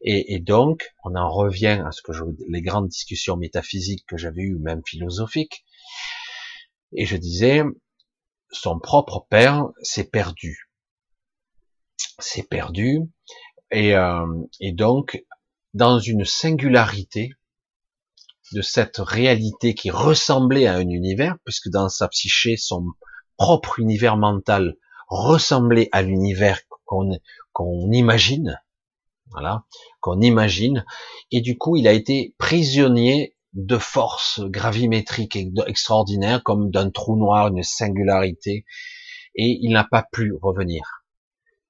Et, 0.00 0.38
donc, 0.38 0.94
on 1.04 1.14
en 1.14 1.28
revient 1.28 1.82
à 1.84 1.92
ce 1.92 2.00
que 2.00 2.12
je, 2.12 2.22
les 2.48 2.62
grandes 2.62 2.88
discussions 2.88 3.36
métaphysiques 3.36 4.06
que 4.06 4.16
j'avais 4.16 4.42
eues, 4.42 4.58
même 4.58 4.82
philosophiques. 4.86 5.66
Et 6.92 7.04
je 7.04 7.16
disais, 7.16 7.62
son 8.50 8.78
propre 8.78 9.26
père 9.28 9.68
s'est 9.82 10.08
perdu. 10.08 10.70
C'est 12.18 12.48
perdu. 12.48 13.00
Et, 13.70 13.94
euh, 13.94 14.26
et 14.60 14.72
donc, 14.72 15.24
dans 15.72 15.98
une 15.98 16.24
singularité, 16.24 17.32
de 18.54 18.62
cette 18.62 18.98
réalité 18.98 19.74
qui 19.74 19.90
ressemblait 19.90 20.66
à 20.66 20.76
un 20.76 20.88
univers, 20.88 21.36
puisque 21.44 21.68
dans 21.68 21.88
sa 21.88 22.08
psyché, 22.08 22.56
son 22.56 22.86
propre 23.36 23.80
univers 23.80 24.16
mental 24.16 24.76
ressemblait 25.08 25.88
à 25.92 26.02
l'univers 26.02 26.60
qu'on 26.84 27.18
qu'on 27.52 27.90
imagine, 27.92 28.60
voilà, 29.30 29.64
qu'on 30.00 30.20
imagine, 30.20 30.84
et 31.30 31.40
du 31.40 31.56
coup, 31.58 31.76
il 31.76 31.88
a 31.88 31.92
été 31.92 32.34
prisonnier 32.38 33.33
de 33.54 33.78
forces 33.78 34.40
gravimétriques 34.40 35.38
extraordinaires, 35.66 36.42
comme 36.42 36.70
d'un 36.70 36.90
trou 36.90 37.16
noir, 37.16 37.48
une 37.48 37.62
singularité, 37.62 38.64
et 39.36 39.58
il 39.62 39.72
n'a 39.72 39.84
pas 39.84 40.04
pu 40.12 40.34
revenir. 40.42 41.04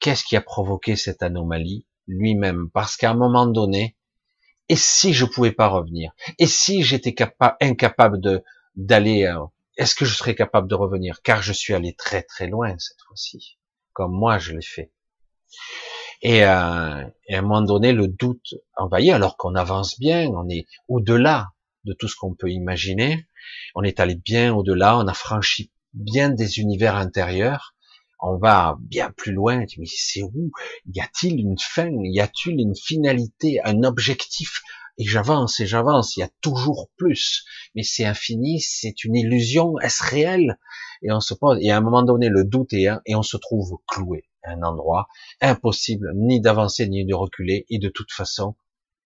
Qu'est-ce 0.00 0.24
qui 0.24 0.36
a 0.36 0.40
provoqué 0.40 0.96
cette 0.96 1.22
anomalie 1.22 1.86
Lui-même, 2.06 2.68
parce 2.72 2.96
qu'à 2.96 3.10
un 3.10 3.14
moment 3.14 3.46
donné, 3.46 3.96
et 4.68 4.76
si 4.76 5.12
je 5.12 5.26
pouvais 5.26 5.52
pas 5.52 5.68
revenir? 5.68 6.12
Et 6.38 6.46
si 6.46 6.82
j'étais 6.82 7.14
incapable 7.60 8.20
de 8.20 8.42
d'aller, 8.76 9.24
euh, 9.24 9.44
est-ce 9.76 9.94
que 9.94 10.04
je 10.04 10.14
serais 10.14 10.34
capable 10.34 10.68
de 10.68 10.74
revenir? 10.74 11.20
Car 11.22 11.42
je 11.42 11.52
suis 11.52 11.74
allé 11.74 11.94
très 11.94 12.22
très 12.22 12.46
loin 12.46 12.74
cette 12.78 13.00
fois-ci, 13.06 13.58
comme 13.92 14.12
moi 14.12 14.38
je 14.38 14.52
l'ai 14.52 14.62
fait. 14.62 14.90
Et, 16.22 16.44
euh, 16.44 17.04
et, 17.28 17.34
à 17.34 17.38
un 17.38 17.42
moment 17.42 17.60
donné, 17.60 17.92
le 17.92 18.08
doute 18.08 18.54
envahit, 18.76 19.12
alors 19.12 19.36
qu'on 19.36 19.54
avance 19.54 19.98
bien, 19.98 20.28
on 20.28 20.48
est 20.48 20.64
au-delà 20.88 21.53
de 21.84 21.92
tout 21.92 22.08
ce 22.08 22.16
qu'on 22.16 22.34
peut 22.34 22.50
imaginer. 22.50 23.26
On 23.74 23.82
est 23.82 24.00
allé 24.00 24.14
bien 24.14 24.54
au-delà, 24.54 24.98
on 24.98 25.06
a 25.06 25.14
franchi 25.14 25.70
bien 25.92 26.30
des 26.30 26.58
univers 26.58 26.96
intérieurs. 26.96 27.74
On 28.20 28.38
va 28.38 28.76
bien 28.80 29.10
plus 29.10 29.32
loin. 29.32 29.64
Mais 29.78 29.86
c'est 29.86 30.22
où? 30.22 30.50
Y 30.86 31.00
a-t-il 31.00 31.40
une 31.40 31.58
fin? 31.58 31.90
Y 31.90 32.20
a-t-il 32.20 32.58
une 32.60 32.74
finalité, 32.74 33.60
un 33.64 33.82
objectif? 33.82 34.62
Et 34.96 35.04
j'avance 35.04 35.58
et 35.58 35.66
j'avance, 35.66 36.16
il 36.16 36.20
y 36.20 36.22
a 36.22 36.30
toujours 36.40 36.88
plus, 36.96 37.44
mais 37.74 37.82
c'est 37.82 38.04
infini, 38.04 38.60
c'est 38.60 39.02
une 39.02 39.16
illusion, 39.16 39.76
est-ce 39.80 40.04
réel? 40.04 40.56
Et 41.02 41.10
on 41.10 41.18
se 41.18 41.34
pose, 41.34 41.58
et 41.60 41.72
à 41.72 41.76
un 41.76 41.80
moment 41.80 42.04
donné, 42.04 42.28
le 42.28 42.44
doute 42.44 42.72
est 42.72 42.86
un, 42.86 43.00
et 43.04 43.16
on 43.16 43.24
se 43.24 43.36
trouve 43.36 43.76
cloué 43.88 44.22
à 44.44 44.52
un 44.52 44.62
endroit. 44.62 45.08
Impossible 45.40 46.12
ni 46.14 46.40
d'avancer 46.40 46.86
ni 46.86 47.04
de 47.04 47.12
reculer, 47.12 47.66
et 47.70 47.80
de 47.80 47.88
toute 47.88 48.12
façon, 48.12 48.54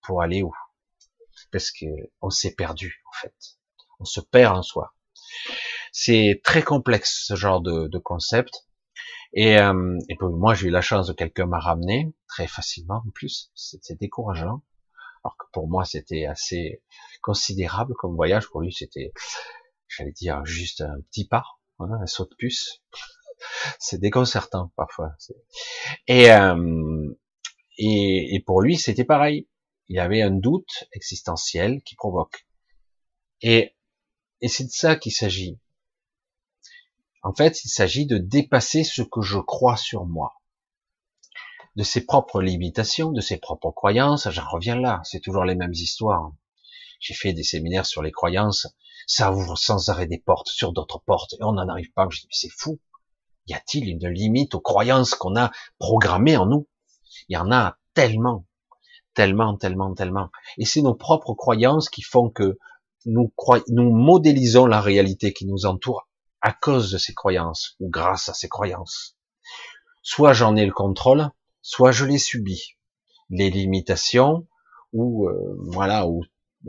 pour 0.03 0.21
aller 0.21 0.43
où? 0.43 0.53
Parce 1.53 1.71
que 1.71 1.87
on 2.21 2.31
s'est 2.31 2.55
perdu 2.55 3.03
en 3.09 3.17
fait, 3.21 3.35
on 4.01 4.05
se 4.05 4.21
perd 4.21 4.57
en 4.57 4.63
soi. 4.63 4.95
C'est 5.93 6.41
très 6.45 6.63
complexe 6.63 7.25
ce 7.27 7.35
genre 7.35 7.61
de, 7.61 7.89
de 7.89 7.99
concept. 7.99 8.67
Et, 9.33 9.59
euh, 9.59 9.99
et 10.09 10.17
moi, 10.21 10.55
j'ai 10.55 10.69
eu 10.69 10.71
la 10.71 10.81
chance 10.81 11.07
de 11.07 11.13
quelqu'un 11.13 11.47
m'a 11.47 11.59
ramené 11.59 12.13
très 12.29 12.47
facilement 12.47 13.03
en 13.07 13.11
plus. 13.11 13.51
C'était 13.55 13.95
décourageant. 13.95 14.63
Alors 15.25 15.37
que 15.37 15.47
pour 15.53 15.69
moi, 15.69 15.85
c'était 15.85 16.27
assez 16.27 16.83
considérable 17.21 17.95
comme 17.99 18.15
voyage. 18.15 18.49
Pour 18.49 18.63
lui, 18.63 18.73
c'était, 18.73 19.13
j'allais 19.89 20.13
dire, 20.13 20.45
juste 20.45 20.81
un 20.81 21.01
petit 21.11 21.27
pas, 21.27 21.45
hein, 21.79 21.91
un 22.01 22.07
saut 22.07 22.25
de 22.25 22.35
puce. 22.37 22.83
C'est 23.79 24.01
déconcertant 24.01 24.73
parfois. 24.77 25.13
Et, 26.09 26.33
euh, 26.33 27.15
et, 27.77 28.35
et 28.35 28.41
pour 28.41 28.63
lui, 28.63 28.77
c'était 28.77 29.05
pareil. 29.05 29.49
Il 29.89 29.97
y 29.97 30.01
avait 30.01 30.23
un 30.23 30.31
doute 30.31 30.85
existentiel 30.93 31.83
qui 31.83 31.95
provoque. 31.95 32.47
Et, 33.41 33.75
et 34.41 34.49
c'est 34.49 34.65
de 34.65 34.71
ça 34.71 34.97
qu'il 34.97 35.13
s'agit. 35.13 35.59
En 37.23 37.35
fait, 37.35 37.65
il 37.65 37.69
s'agit 37.69 38.07
de 38.07 38.19
dépasser 38.19 38.85
ce 38.85 39.03
que 39.03 39.23
je 39.23 39.39
crois 39.39 39.77
sur 39.77 40.07
moi, 40.07 40.35
de 41.77 41.83
ses 41.83 42.05
propres 42.05 42.41
limitations, 42.41 43.13
de 43.13 43.21
ses 43.21 43.39
propres 43.39 43.71
croyances. 43.71 44.29
J'en 44.31 44.49
reviens 44.49 44.79
là, 44.79 45.01
c'est 45.05 45.21
toujours 45.21 45.45
les 45.45 45.55
mêmes 45.55 45.73
histoires. 45.73 46.33
J'ai 47.01 47.15
fait 47.15 47.33
des 47.33 47.45
séminaires 47.45 47.87
sur 47.87 48.03
les 48.03 48.13
croyances, 48.13 48.67
ça 49.07 49.33
ouvre 49.33 49.57
sans 49.57 49.89
arrêt 49.89 50.07
des 50.07 50.19
portes 50.19 50.49
sur 50.49 50.73
d'autres 50.73 50.99
portes, 50.99 51.35
et 51.35 51.45
on 51.45 51.53
n'en 51.53 51.69
arrive 51.69 51.93
pas. 51.93 52.09
Je 52.11 52.21
dis, 52.21 52.29
c'est 52.31 52.51
fou. 52.51 52.81
Y 53.47 53.55
a-t-il 53.55 53.89
une 53.89 54.09
limite 54.09 54.55
aux 54.55 54.61
croyances 54.61 55.15
qu'on 55.15 55.37
a 55.37 55.51
programmées 55.79 56.37
en 56.37 56.47
nous? 56.47 56.69
Il 57.29 57.35
y 57.35 57.37
en 57.37 57.53
a 57.53 57.79
tellement, 57.95 58.47
tellement, 59.19 59.57
tellement, 59.57 59.95
tellement. 59.95 60.31
Et 60.59 60.65
c'est 60.65 60.81
nos 60.81 60.95
propres 60.95 61.35
croyances 61.35 61.89
qui 61.91 62.03
font 62.03 62.31
que 62.31 62.57
nous, 63.05 63.33
modélisons 63.69 64.67
la 64.67 64.81
réalité 64.81 65.33
qui 65.33 65.45
nous 65.45 65.67
entoure 65.67 66.07
à 66.41 66.53
cause 66.53 66.93
de 66.93 66.99
ces 66.99 67.15
croyances 67.15 67.75
ou 67.81 67.91
grâce 67.91 68.29
à 68.29 68.35
ces 68.35 68.49
croyances. 68.49 69.17
Soit 70.03 70.35
j'en 70.35 70.55
ai 70.55 70.65
le 70.65 70.73
contrôle, 70.73 71.31
soit 71.63 71.91
je 71.91 72.05
les 72.05 72.19
subis. 72.19 72.77
Les 73.29 73.51
limitations, 73.51 74.47
ou 74.93 75.29
euh, 75.29 75.57
voilà, 75.65 76.07
ou 76.07 76.23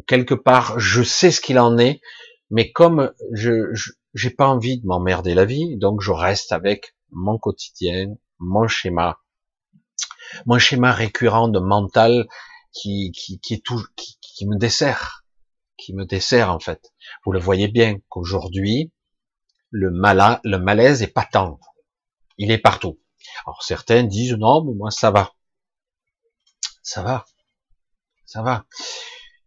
quelque 0.07 0.33
part 0.33 0.79
je 0.79 1.03
sais 1.03 1.29
ce 1.29 1.41
qu'il 1.41 1.59
en 1.59 1.77
est, 1.77 2.01
mais 2.49 2.71
comme 2.71 3.13
je 3.31 3.71
j'ai 4.15 4.31
pas 4.31 4.47
envie 4.47 4.79
de 4.79 4.87
m'emmerder 4.87 5.35
la 5.35 5.45
vie, 5.45 5.77
donc 5.77 6.01
je 6.01 6.11
reste 6.11 6.51
avec 6.51 6.95
mon 7.11 7.37
quotidien, 7.37 8.15
mon 8.39 8.67
schéma, 8.67 9.19
mon 10.45 10.59
schéma 10.59 10.91
récurrent 10.91 11.47
de 11.47 11.59
mental 11.59 12.27
qui 12.73 13.11
qui, 13.11 13.39
qui 13.39 13.61
qui, 13.95 14.17
qui 14.21 14.47
me 14.47 14.57
dessert, 14.57 15.25
qui 15.77 15.93
me 15.93 16.05
dessert 16.05 16.51
en 16.51 16.59
fait. 16.59 16.93
Vous 17.25 17.31
le 17.31 17.39
voyez 17.39 17.67
bien 17.67 17.97
qu'aujourd'hui, 18.09 18.91
le, 19.71 19.89
le 19.89 20.57
malaise 20.57 21.01
est 21.01 21.07
patent. 21.07 21.59
Il 22.37 22.51
est 22.51 22.57
partout. 22.57 22.99
Alors 23.45 23.63
certains 23.63 24.03
disent 24.03 24.33
non, 24.33 24.63
mais 24.63 24.73
moi 24.73 24.91
ça 24.91 25.11
va. 25.11 25.33
Ça 26.81 27.03
va. 27.03 27.25
Ça 28.25 28.41
va. 28.41 28.65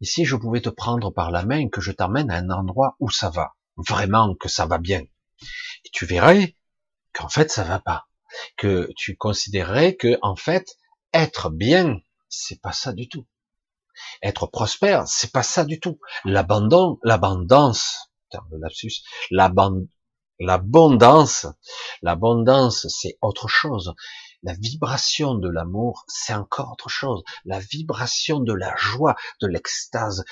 Et 0.01 0.05
si 0.05 0.25
je 0.25 0.37
pouvais 0.37 0.61
te 0.61 0.69
prendre 0.69 1.11
par 1.11 1.31
la 1.31 1.45
main, 1.45 1.69
que 1.69 1.81
je 1.81 1.93
t'emmène 1.93 2.31
à 2.31 2.37
un 2.37 2.51
endroit 2.51 2.97
où 2.99 3.09
ça 3.11 3.31
va, 3.31 3.55
vraiment 3.77 4.35
que 4.35 4.49
ça 4.49 4.67
va 4.67 4.79
bien, 4.79 5.01
et 5.01 5.91
tu 5.93 6.07
verrais 6.07 6.57
qu'en 7.13 7.29
fait 7.29 7.51
ça 7.51 7.63
va 7.63 7.79
pas, 7.79 8.09
que 8.57 8.91
tu 8.97 9.17
considérerais 9.17 9.97
que 9.97 10.19
en 10.23 10.37
fait 10.37 10.77
être 11.13 11.51
bien, 11.51 12.01
c'est 12.29 12.61
pas 12.61 12.73
ça 12.73 12.93
du 12.93 13.09
tout. 13.09 13.27
Être 14.23 14.47
prospère, 14.47 15.07
c'est 15.07 15.33
pas 15.33 15.43
ça 15.43 15.65
du 15.65 15.79
tout. 15.79 16.01
L'abandon, 16.25 16.99
l'abondance, 17.03 18.09
L'abondance, 20.41 21.47
l'abondance, 22.03 22.87
c'est 22.89 23.19
autre 23.21 23.49
chose. 23.49 23.95
La 24.43 24.55
vibration 24.55 25.35
de 25.35 25.49
l'amour, 25.49 26.05
c'est 26.09 26.35
encore 26.35 26.73
autre 26.73 26.89
chose. 26.89 27.23
La 27.45 27.61
vibration 27.61 28.41
de 28.41 28.53
la 28.53 28.75
joie, 28.77 29.15
de 29.41 29.47
l'extase, 29.47 30.25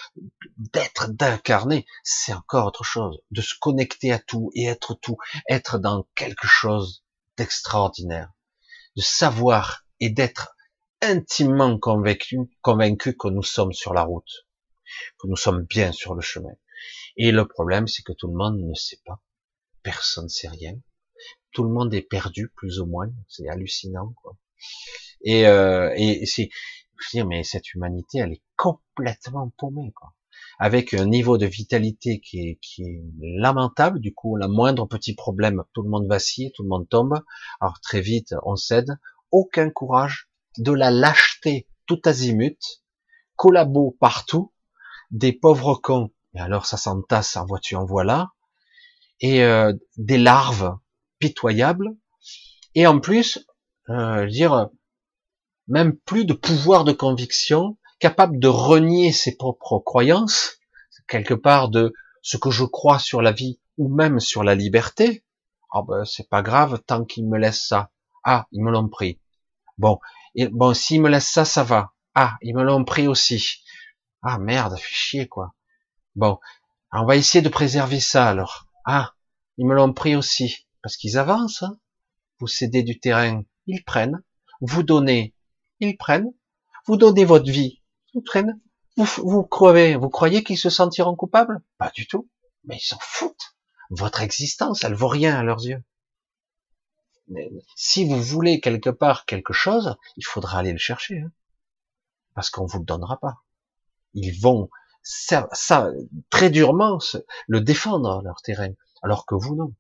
d'être, 0.57 1.11
d'incarner, 1.11 1.86
c'est 2.03 2.32
encore 2.32 2.66
autre 2.66 2.84
chose. 2.84 3.20
De 3.30 3.40
se 3.40 3.55
connecter 3.61 4.11
à 4.12 4.18
tout 4.18 4.51
et 4.55 4.64
être 4.64 4.94
tout, 4.94 5.18
être 5.48 5.78
dans 5.78 6.07
quelque 6.16 6.48
chose 6.48 7.05
d'extraordinaire. 7.41 8.30
De 8.97 9.03
savoir 9.03 9.84
et 9.99 10.11
d'être 10.11 10.55
intimement 11.01 11.78
convaincu, 11.78 12.38
convaincu 12.61 13.16
que 13.16 13.28
nous 13.28 13.43
sommes 13.43 13.72
sur 13.72 13.95
la 13.95 14.03
route, 14.03 14.47
que 15.18 15.26
nous 15.26 15.36
sommes 15.36 15.64
bien 15.64 15.93
sur 15.93 16.14
le 16.14 16.20
chemin. 16.20 16.55
Et 17.16 17.32
le 17.32 17.49
problème, 17.49 17.88
c'est 17.88 18.03
que 18.03 18.12
tout 18.12 18.28
le 18.28 18.36
monde 18.36 18.59
ne 18.59 18.74
sait 18.74 19.01
pas 19.05 19.22
personne 19.82 20.24
ne 20.24 20.28
sait 20.28 20.49
rien. 20.49 20.78
Tout 21.53 21.64
le 21.64 21.70
monde 21.70 21.93
est 21.95 22.03
perdu, 22.03 22.49
plus 22.57 22.80
ou 22.80 22.86
moins. 22.86 23.12
C'est 23.28 23.49
hallucinant, 23.49 24.12
quoi. 24.22 24.36
Et, 25.22 25.47
euh, 25.47 25.93
et 25.97 26.26
c'est, 26.26 26.51
mais 27.26 27.43
cette 27.45 27.74
humanité, 27.74 28.18
elle 28.18 28.32
est 28.32 28.43
complètement 28.57 29.53
paumée, 29.59 29.93
quoi. 29.95 30.14
Avec 30.59 30.95
un 30.95 31.07
niveau 31.07 31.38
de 31.38 31.47
vitalité 31.47 32.20
qui 32.20 32.41
est, 32.41 33.03
lamentable. 33.20 34.01
Du 34.01 34.14
coup, 34.14 34.36
la 34.36 34.49
moindre 34.49 34.86
petit 34.86 35.14
problème, 35.14 35.64
tout 35.72 35.82
le 35.82 35.91
monde 35.91 36.07
vacille, 36.09 36.53
tout 36.55 36.62
le 36.62 36.68
monde 36.68 36.88
tombe. 36.88 37.22
Alors 37.61 37.80
très 37.80 38.01
vite, 38.01 38.34
on 38.45 38.57
cède. 38.57 38.99
Aucun 39.30 39.70
courage, 39.70 40.28
de 40.59 40.72
la 40.72 40.91
lâcheté 40.91 41.68
tout 41.86 42.01
azimut, 42.05 42.82
collabos 43.36 43.97
partout, 44.01 44.53
des 45.11 45.32
pauvres 45.32 45.74
cons. 45.76 46.11
Et 46.34 46.41
alors 46.41 46.66
ça 46.66 46.76
s'entasse 46.76 47.36
en 47.36 47.47
voiture, 47.47 47.80
en 47.80 47.86
voilà 47.86 48.32
et 49.20 49.43
euh, 49.45 49.72
des 49.97 50.18
larves 50.18 50.76
pitoyables, 51.18 51.91
et 52.74 52.86
en 52.86 53.01
plus, 53.01 53.47
euh, 53.91 54.26
dire 54.26 54.68
même 55.68 55.97
plus 55.97 56.24
de 56.24 56.32
pouvoir 56.32 56.84
de 56.84 56.93
conviction, 56.93 57.76
capable 58.01 58.40
de 58.40 58.48
renier 58.48 59.12
ses 59.12 59.36
propres 59.36 59.78
croyances, 59.78 60.59
quelque 61.07 61.34
part 61.34 61.68
de 61.68 61.92
ce 62.22 62.36
que 62.36 62.51
je 62.51 62.64
crois 62.64 62.98
sur 62.98 63.22
la 63.22 63.32
vie 63.32 63.61
ou 63.78 63.88
même 63.88 64.18
sur 64.18 64.42
la 64.42 64.55
liberté. 64.55 65.24
Ah 65.72 65.82
ben 65.86 66.05
c'est 66.05 66.28
pas 66.28 66.42
grave 66.42 66.80
tant 66.86 67.05
qu'ils 67.05 67.28
me 67.28 67.38
laissent 67.38 67.66
ça. 67.66 67.90
Ah 68.24 68.46
ils 68.51 68.62
me 68.62 68.72
l'ont 68.72 68.88
pris. 68.88 69.20
Bon 69.78 70.01
bon 70.51 70.74
s'ils 70.74 71.01
me 71.01 71.09
laissent 71.09 71.30
ça 71.30 71.44
ça 71.44 71.62
va. 71.62 71.92
Ah 72.14 72.36
ils 72.42 72.57
me 72.57 72.64
l'ont 72.64 72.84
pris 72.84 73.07
aussi. 73.07 73.62
Ah 74.22 74.38
merde 74.38 74.76
fait 74.78 75.28
quoi. 75.28 75.55
Bon 76.16 76.40
on 76.92 77.05
va 77.05 77.16
essayer 77.16 77.40
de 77.42 77.48
préserver 77.48 78.01
ça 78.01 78.28
alors. 78.28 78.66
Ah, 78.84 79.14
ils 79.59 79.66
me 79.66 79.74
l'ont 79.74 79.92
pris 79.92 80.16
aussi, 80.16 80.66
parce 80.82 80.96
qu'ils 80.96 81.18
avancent. 81.18 81.62
Hein. 81.62 81.78
Vous 82.40 82.48
cédez 82.48 82.82
du 82.82 82.98
terrain, 82.98 83.44
ils 83.66 83.84
prennent. 83.84 84.22
Vous 84.61 84.82
donnez, 84.82 85.34
ils 85.78 85.96
prennent. 85.96 86.32
Vous 86.86 86.96
donnez 86.96 87.24
votre 87.24 87.51
vie, 87.51 87.80
Vous, 88.96 89.42
croyez, 89.44 90.44
qu'ils 90.44 90.58
se 90.58 90.70
sentiront 90.70 91.16
coupables? 91.16 91.62
Pas 91.78 91.90
du 91.90 92.06
tout. 92.06 92.28
Mais 92.64 92.76
ils 92.76 92.86
s'en 92.86 92.98
foutent. 93.00 93.56
Votre 93.90 94.20
existence, 94.20 94.84
elle 94.84 94.94
vaut 94.94 95.08
rien 95.08 95.36
à 95.36 95.42
leurs 95.42 95.64
yeux. 95.64 95.82
si 97.76 98.08
vous 98.08 98.20
voulez 98.20 98.61
quelque 98.61 98.90
part 98.90 99.24
quelque 99.24 99.52
chose, 99.52 99.96
il 100.16 100.24
faudra 100.24 100.58
aller 100.58 100.72
le 100.72 100.78
chercher, 100.78 101.20
hein. 101.20 101.32
parce 102.34 102.50
qu'on 102.50 102.66
vous 102.66 102.80
le 102.80 102.84
donnera 102.84 103.18
pas. 103.18 103.42
Ils 104.14 104.38
vont 104.40 104.68
ça, 105.02 105.48
très 106.28 106.50
durement 106.50 106.98
le 107.48 107.61
défendre 107.61 108.22
leur 108.22 108.42
terrain, 108.42 108.72
alors 109.02 109.26
que 109.26 109.34
vous 109.34 109.56
non. 109.56 109.74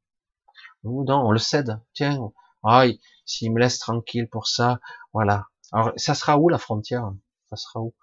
Vous 0.82 1.04
non, 1.04 1.26
on 1.26 1.30
le 1.30 1.38
cède. 1.38 1.80
Tiens, 1.92 2.32
ah, 2.62 2.84
s'ils 3.24 3.52
me 3.52 3.60
laissent 3.60 3.78
tranquille 3.78 4.28
pour 4.28 4.46
ça, 4.46 4.80
voilà. 5.12 5.46
Alors 5.72 5.92
ça 5.96 6.14
sera 6.14 6.38
où 6.38 6.48
la 6.48 6.58
frontière? 6.58 7.12
Ça 7.56 7.80
où 7.80 7.94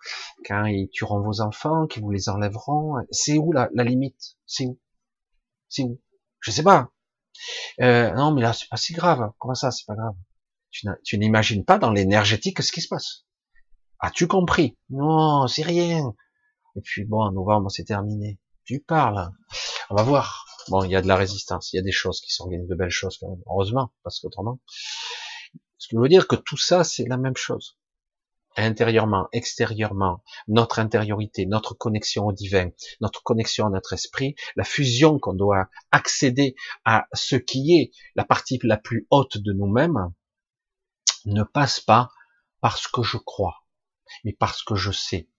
Quand 0.46 0.66
ils 0.66 0.90
tueront 0.90 1.22
vos 1.22 1.42
enfants, 1.42 1.88
qu'ils 1.88 2.04
vous 2.04 2.12
les 2.12 2.30
enlèveront, 2.30 2.96
c'est 3.12 3.38
où 3.38 3.52
la, 3.52 3.70
la 3.74 3.84
limite? 3.84 4.38
C'est 4.46 4.66
où? 4.66 4.80
C'est 5.70 5.84
où? 5.84 6.02
Je 6.42 6.52
sais 6.52 6.64
pas. 6.64 6.92
Euh, 7.82 8.12
non, 8.14 8.32
mais 8.32 8.42
là 8.42 8.54
c'est 8.54 8.68
pas 8.68 8.78
si 8.78 8.94
grave. 8.94 9.32
Comment 9.40 9.56
ça, 9.56 9.72
c'est 9.72 9.86
pas 9.86 9.96
grave? 9.96 10.16
Tu 11.04 11.18
n'imagines 11.18 11.64
pas 11.64 11.78
dans 11.78 11.92
l'énergétique 11.92 12.62
ce 12.62 12.72
qui 12.72 12.82
se 12.82 12.88
passe. 12.88 13.26
As-tu 14.00 14.28
compris? 14.28 14.78
Non, 14.90 15.48
c'est 15.48 15.64
rien. 15.64 16.14
Et 16.76 16.82
puis 16.82 17.06
bon, 17.06 17.22
en 17.22 17.32
novembre, 17.32 17.72
c'est 17.72 17.86
terminé. 17.86 18.40
Tu 18.66 18.80
parles. 18.82 19.32
On 19.90 19.96
va 19.96 20.04
voir. 20.04 20.46
Bon, 20.68 20.84
il 20.84 20.92
y 20.92 20.96
a 20.96 21.02
de 21.02 21.08
la 21.08 21.16
résistance, 21.16 21.72
il 21.72 21.78
y 21.78 21.80
a 21.80 21.84
des 21.84 21.94
choses 21.94 22.20
qui 22.20 22.34
s'organisent, 22.34 22.68
de 22.68 22.76
belles 22.76 22.90
choses 22.90 23.18
quand 23.18 23.30
même. 23.30 23.42
Heureusement, 23.48 23.94
parce 24.04 24.20
qu'autrement. 24.20 24.60
Ce 25.78 25.88
qui 25.88 25.96
veut 25.96 26.10
dire 26.10 26.28
que 26.28 26.36
tout 26.36 26.58
ça, 26.58 26.84
c'est 26.84 27.06
la 27.06 27.18
même 27.18 27.38
chose. 27.38 27.78
Intérieurement, 28.64 29.28
extérieurement, 29.32 30.24
notre 30.48 30.80
intériorité, 30.80 31.46
notre 31.46 31.74
connexion 31.74 32.26
au 32.28 32.34
divin, 32.34 32.70
notre 33.02 33.24
connexion 33.24 33.68
à 33.68 33.70
notre 33.70 33.94
esprit, 33.94 34.36
la 34.56 34.64
fusion 34.64 35.20
qu'on 35.20 35.34
doit 35.34 35.70
accéder 35.92 36.56
à 36.86 37.08
ce 37.14 37.36
qui 37.36 37.78
est 37.78 37.92
la 38.16 38.26
partie 38.26 38.60
la 38.64 38.78
plus 38.78 39.08
haute 39.12 39.38
de 39.38 39.54
nous-mêmes, 39.54 40.12
ne 41.26 41.44
passe 41.44 41.80
pas 41.80 42.10
parce 42.62 42.88
que 42.88 43.04
je 43.04 43.18
crois, 43.18 43.64
mais 44.24 44.34
parce 44.34 44.64
que 44.64 44.76
je 44.76 44.92
sais. 44.92 45.30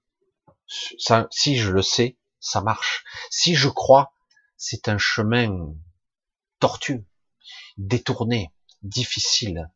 Si 0.66 1.56
je 1.56 1.72
le 1.72 1.82
sais, 1.82 2.18
ça 2.40 2.60
marche. 2.60 3.04
Si 3.30 3.54
je 3.54 3.68
crois, 3.68 4.12
c'est 4.56 4.88
un 4.88 4.98
chemin 4.98 5.74
tortueux, 6.60 7.04
détourné, 7.78 8.52
difficile, 8.82 9.70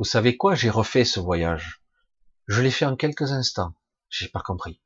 vous 0.00 0.06
savez 0.06 0.38
quoi? 0.38 0.54
J'ai 0.54 0.70
refait 0.70 1.04
ce 1.04 1.20
voyage. 1.20 1.82
Je 2.46 2.62
l'ai 2.62 2.70
fait 2.70 2.86
en 2.86 2.96
quelques 2.96 3.32
instants. 3.32 3.74
J'ai 4.08 4.28
pas 4.28 4.40
compris. 4.40 4.80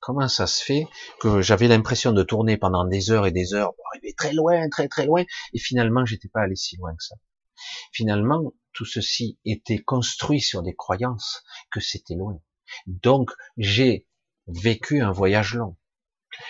Comment 0.00 0.28
ça 0.28 0.46
se 0.46 0.62
fait 0.62 0.86
que 1.18 1.40
j'avais 1.40 1.66
l'impression 1.66 2.12
de 2.12 2.22
tourner 2.22 2.58
pendant 2.58 2.84
des 2.84 3.10
heures 3.10 3.26
et 3.26 3.32
des 3.32 3.54
heures 3.54 3.74
pour 3.74 3.86
arriver 3.86 4.12
très 4.12 4.34
loin, 4.34 4.68
très 4.68 4.86
très 4.86 5.06
loin, 5.06 5.24
et 5.54 5.58
finalement 5.58 6.04
j'étais 6.04 6.28
pas 6.28 6.42
allé 6.42 6.56
si 6.56 6.76
loin 6.76 6.94
que 6.94 7.02
ça? 7.02 7.14
Finalement, 7.90 8.52
tout 8.74 8.84
ceci 8.84 9.38
était 9.46 9.78
construit 9.78 10.42
sur 10.42 10.62
des 10.62 10.74
croyances 10.74 11.42
que 11.70 11.80
c'était 11.80 12.14
loin. 12.14 12.38
Donc 12.86 13.30
j'ai 13.56 14.06
vécu 14.46 15.00
un 15.00 15.10
voyage 15.10 15.54
long. 15.54 15.78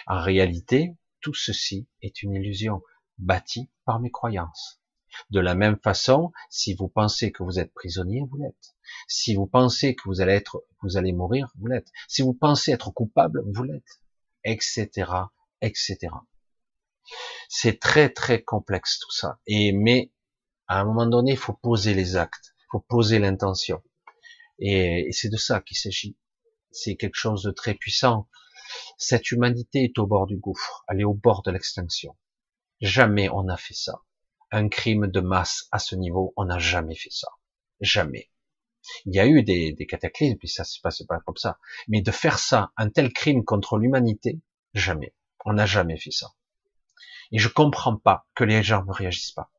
En 0.09 0.21
réalité, 0.21 0.97
tout 1.21 1.35
ceci 1.35 1.87
est 2.01 2.25
une 2.25 2.35
illusion 2.35 2.83
bâtie 3.19 3.71
par 3.85 4.01
mes 4.01 4.11
croyances. 4.11 4.82
De 5.31 5.41
la 5.41 5.55
même 5.55 5.79
façon, 5.83 6.33
si 6.51 6.75
vous 6.75 6.89
pensez 6.89 7.33
que 7.33 7.43
vous 7.43 7.59
êtes 7.59 7.73
prisonnier, 7.73 8.23
vous 8.31 8.39
l'êtes. 8.39 8.75
Si 9.09 9.35
vous 9.35 9.47
pensez 9.47 9.95
que 9.95 10.03
vous 10.07 10.21
allez 10.21 10.35
être, 10.35 10.65
vous 10.83 10.97
allez 10.97 11.13
mourir, 11.13 11.53
vous 11.59 11.67
l'êtes. 11.67 11.89
Si 12.09 12.23
vous 12.23 12.35
pensez 12.35 12.73
être 12.73 12.91
coupable, 12.91 13.43
vous 13.47 13.63
l'êtes. 13.63 14.01
Etc., 14.45 14.89
etc. 15.61 16.13
C'est 17.49 17.81
très 17.81 18.09
très 18.09 18.43
complexe 18.43 18.99
tout 18.99 19.13
ça. 19.13 19.39
Et 19.47 19.73
mais 19.73 20.13
à 20.67 20.81
un 20.81 20.85
moment 20.85 21.07
donné, 21.07 21.33
il 21.33 21.39
faut 21.39 21.53
poser 21.53 21.95
les 21.95 22.17
actes, 22.17 22.55
il 22.61 22.67
faut 22.71 22.81
poser 22.81 23.19
l'intention. 23.19 23.83
Et, 24.59 25.09
et 25.09 25.13
c'est 25.13 25.29
de 25.29 25.37
ça 25.37 25.61
qu'il 25.61 25.77
s'agit. 25.77 26.17
C'est 26.71 26.97
quelque 26.97 27.17
chose 27.17 27.43
de 27.43 27.51
très 27.51 27.75
puissant. 27.75 28.29
Cette 28.97 29.31
humanité 29.31 29.85
est 29.85 29.99
au 29.99 30.07
bord 30.07 30.27
du 30.27 30.39
gouffre, 30.39 30.85
elle 30.89 31.01
est 31.01 31.05
au 31.05 31.15
bord 31.15 31.43
de 31.43 31.51
l'extinction. 31.51 32.17
Jamais 32.81 33.29
on 33.29 33.45
n'a 33.45 33.57
fait 33.57 33.75
ça 33.75 34.03
un 34.53 34.69
crime 34.69 35.09
de 35.09 35.21
masse 35.21 35.67
à 35.73 35.79
ce 35.79 35.97
niveau, 35.97 36.33
on 36.37 36.45
n'a 36.45 36.59
jamais 36.59 36.95
fait 36.95 37.11
ça. 37.11 37.29
Jamais. 37.81 38.31
Il 39.07 39.15
y 39.15 39.21
a 39.21 39.27
eu 39.27 39.43
des, 39.43 39.73
des 39.73 39.87
cataclysmes, 39.87 40.37
puis 40.37 40.49
ça 40.49 40.65
se 40.65 40.81
passe 40.81 41.03
pas 41.03 41.21
comme 41.21 41.37
ça. 41.37 41.59
Mais 41.89 42.03
de 42.03 42.11
faire 42.11 42.39
ça, 42.39 42.71
un 42.77 42.91
tel 42.91 43.13
crime 43.13 43.45
contre 43.45 43.79
l'humanité, 43.79 44.41
jamais. 44.75 45.15
On 45.45 45.55
n'a 45.55 45.67
jamais 45.67 45.99
fait 45.99 46.11
ça. 46.11 46.35
Et 47.33 47.39
je 47.39 47.49
comprends 47.49 47.97
pas 47.97 48.27
que 48.35 48.45
les 48.45 48.63
gens 48.63 48.85
ne 48.85 48.93
réagissent 48.93 49.33
pas. 49.33 49.51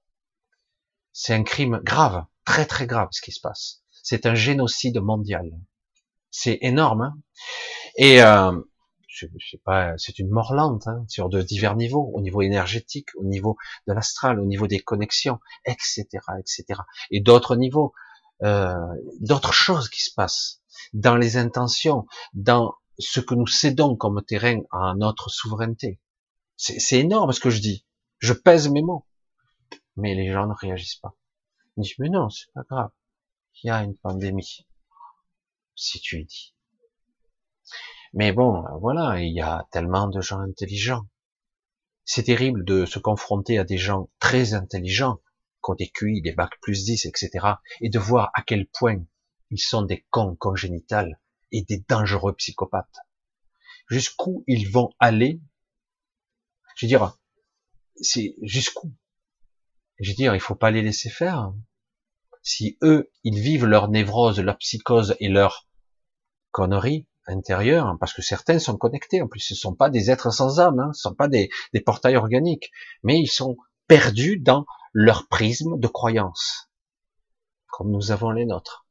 C'est 1.12 1.34
un 1.34 1.44
crime 1.44 1.80
grave, 1.84 2.26
très 2.46 2.66
très 2.66 2.86
grave 2.86 3.10
ce 3.12 3.22
qui 3.22 3.32
se 3.32 3.42
passe. 3.42 3.84
C'est 4.04 4.26
un 4.26 4.36
génocide 4.36 5.00
mondial. 5.00 5.52
C'est 6.30 6.60
énorme. 6.62 7.02
Hein 7.02 7.18
Et 7.98 8.22
euh, 8.22 8.60
pas, 9.64 9.94
c'est 9.98 10.20
une 10.20 10.30
mort 10.30 10.54
lente 10.54 10.88
hein, 10.88 11.06
sur 11.08 11.30
de 11.30 11.42
divers 11.42 11.76
niveaux, 11.76 12.12
au 12.14 12.22
niveau 12.22 12.42
énergétique, 12.42 13.10
au 13.16 13.24
niveau 13.24 13.58
de 13.88 13.94
l'astral, 13.94 14.40
au 14.40 14.46
niveau 14.46 14.68
des 14.68 14.80
connexions, 14.80 15.40
etc., 15.66 16.06
etc. 16.40 16.82
Et 17.12 17.20
d'autres 17.20 17.56
niveaux, 17.56 17.94
euh, 18.44 18.76
d'autres 19.20 19.54
choses 19.54 19.90
qui 19.90 20.02
se 20.02 20.14
passent 20.14 20.62
dans 20.94 21.16
les 21.16 21.38
intentions, 21.38 22.06
dans 22.34 22.76
ce 23.00 23.20
que 23.20 23.36
nous 23.36 23.48
cédons 23.48 23.96
comme 23.96 24.24
terrain 24.24 24.62
à 24.72 24.94
notre 24.96 25.30
souveraineté. 25.30 26.00
C'est 26.56 27.00
énorme 27.00 27.34
ce 27.34 27.40
que 27.40 27.50
je 27.50 27.60
dis. 27.60 27.86
Je 28.20 28.34
pèse 28.34 28.70
mes 28.70 28.82
mots, 28.82 29.06
mais 29.98 30.16
les 30.16 30.32
gens 30.32 30.48
ne 30.48 30.54
réagissent 30.54 30.96
pas. 30.96 31.16
Ils 31.78 31.84
disent 31.84 31.96
mais 32.00 32.10
non, 32.10 32.30
c'est 32.30 32.52
pas 32.54 32.64
grave. 32.70 32.92
Il 33.64 33.68
y 33.68 33.70
a 33.70 33.84
une 33.84 33.98
pandémie. 33.98 34.66
Si 35.76 36.00
tu 36.00 36.20
es 36.20 36.24
dit. 36.24 36.53
Mais 38.14 38.32
bon, 38.32 38.64
voilà, 38.80 39.20
il 39.20 39.34
y 39.34 39.42
a 39.42 39.68
tellement 39.72 40.08
de 40.08 40.22
gens 40.22 40.40
intelligents. 40.40 41.08
C'est 42.06 42.24
terrible 42.24 42.64
de 42.64 42.86
se 42.86 43.00
confronter 43.00 43.58
à 43.58 43.64
des 43.64 43.78
gens 43.78 44.10
très 44.20 44.54
intelligents, 44.54 45.20
qui 45.66 45.72
des 45.80 45.90
QI, 45.90 46.22
des 46.22 46.34
bacs 46.34 46.60
plus 46.62 46.84
10, 46.86 47.06
etc., 47.06 47.32
et 47.82 47.90
de 47.90 47.98
voir 48.00 48.30
à 48.36 48.44
quel 48.44 48.68
point 48.68 49.04
ils 49.50 49.60
sont 49.60 49.82
des 49.82 50.06
cons 50.12 50.36
congénitales 50.36 51.20
et 51.52 51.64
des 51.64 51.84
dangereux 51.88 52.36
psychopathes. 52.36 52.98
Jusqu'où 53.88 54.44
ils 54.48 54.70
vont 54.70 54.92
aller, 55.00 55.42
je 56.76 56.86
veux 56.86 56.90
dire, 56.90 57.18
c'est 57.96 58.36
jusqu'où? 58.42 58.94
Je 60.00 60.12
veux 60.12 60.16
dire, 60.16 60.36
il 60.36 60.42
faut 60.42 60.56
pas 60.56 60.72
les 60.72 60.82
laisser 60.82 61.10
faire. 61.10 61.54
Si 62.42 62.78
eux, 62.82 63.12
ils 63.24 63.40
vivent 63.40 63.66
leur 63.66 63.88
névrose, 63.88 64.40
leur 64.40 64.58
psychose 64.58 65.16
et 65.20 65.30
leur 65.30 65.68
connerie, 66.52 67.08
intérieur, 67.28 67.88
hein, 67.88 67.98
parce 68.00 68.14
que 68.14 68.22
certains 68.22 68.60
sont 68.60 68.78
connectés. 68.78 69.22
En 69.22 69.28
plus, 69.28 69.40
ce 69.40 69.54
ne 69.54 69.58
sont 69.58 69.76
pas 69.76 69.90
des 69.90 70.12
êtres 70.12 70.32
sans 70.32 70.60
âme, 70.60 70.80
hein, 70.80 70.92
ce 70.94 71.08
ne 71.08 71.12
sont 71.12 71.16
pas 71.16 71.28
des, 71.28 71.50
des 71.74 71.82
portails 71.82 72.16
organiques, 72.16 72.72
mais 73.04 73.20
ils 73.20 73.32
sont 73.32 73.58
perdus 73.88 74.40
dans 74.40 74.66
leur 74.94 75.28
prisme 75.28 75.80
de 75.80 75.88
croyance, 75.88 76.70
comme 77.68 77.92
nous 77.92 78.12
avons 78.12 78.32
les 78.32 78.46
nôtres. 78.46 78.86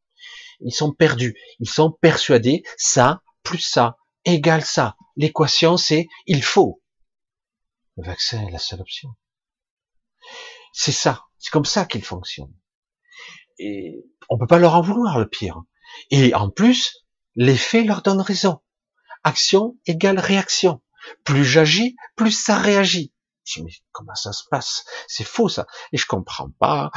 Ils 0.61 0.75
sont 0.75 0.93
perdus, 0.93 1.37
ils 1.59 1.69
sont 1.69 1.91
persuadés, 1.91 2.63
ça 2.77 3.23
plus 3.43 3.59
ça 3.59 3.97
égale 4.25 4.65
ça. 4.65 4.97
L'équation, 5.17 5.77
c'est 5.77 6.09
il 6.27 6.43
faut. 6.43 6.83
Le 7.97 8.05
vaccin 8.05 8.47
est 8.47 8.51
la 8.51 8.59
seule 8.59 8.81
option. 8.81 9.11
C'est 10.73 10.93
ça, 10.93 11.25
c'est 11.39 11.51
comme 11.51 11.65
ça 11.65 11.85
qu'il 11.85 12.05
fonctionne. 12.05 12.55
Et 13.59 14.07
on 14.29 14.39
peut 14.39 14.47
pas 14.47 14.59
leur 14.59 14.75
en 14.75 14.81
vouloir 14.81 15.19
le 15.19 15.29
pire. 15.29 15.61
Et 16.11 16.35
en 16.35 16.49
plus, 16.49 17.02
les 17.37 17.57
faits 17.57 17.87
leur 17.87 18.03
donnent 18.03 18.21
raison. 18.21 18.61
Action 19.25 19.77
égale 19.87 20.19
réaction. 20.19 20.83
Plus 21.25 21.45
j'agis, 21.45 21.97
plus 22.17 22.33
ça 22.33 22.57
réagit. 22.57 23.13
Je 23.45 23.55
dis, 23.55 23.65
mais 23.65 23.73
comment 23.91 24.15
ça 24.15 24.33
se 24.33 24.45
passe? 24.49 24.85
C'est 25.09 25.25
faux 25.25 25.49
ça. 25.49 25.67
Et 25.93 25.97
je 25.97 26.07
comprends 26.07 26.51
pas. 26.51 26.91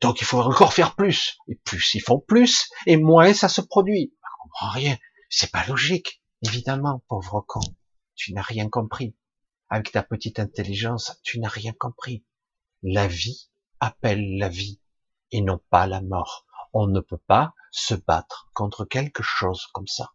donc 0.00 0.20
il 0.20 0.24
faut 0.24 0.40
encore 0.40 0.72
faire 0.72 0.94
plus. 0.94 1.38
Et 1.48 1.56
plus 1.56 1.94
ils 1.94 2.00
font 2.00 2.20
plus, 2.20 2.68
et 2.86 2.96
moins 2.96 3.34
ça 3.34 3.48
se 3.48 3.60
produit. 3.60 4.14
Je 4.22 4.42
comprends 4.42 4.70
rien. 4.70 4.96
C'est 5.28 5.50
pas 5.50 5.64
logique. 5.66 6.22
Évidemment, 6.42 7.02
pauvre 7.08 7.44
con. 7.46 7.60
Tu 8.14 8.32
n'as 8.32 8.42
rien 8.42 8.68
compris. 8.68 9.16
Avec 9.68 9.92
ta 9.92 10.02
petite 10.02 10.38
intelligence, 10.38 11.18
tu 11.22 11.38
n'as 11.38 11.48
rien 11.48 11.72
compris. 11.72 12.24
La 12.82 13.06
vie 13.06 13.50
appelle 13.78 14.38
la 14.38 14.48
vie 14.48 14.80
et 15.32 15.42
non 15.42 15.60
pas 15.70 15.86
la 15.86 16.00
mort. 16.00 16.46
On 16.72 16.86
ne 16.86 17.00
peut 17.00 17.20
pas 17.26 17.54
se 17.70 17.94
battre 17.94 18.50
contre 18.52 18.84
quelque 18.84 19.22
chose 19.22 19.66
comme 19.72 19.86
ça. 19.86 20.12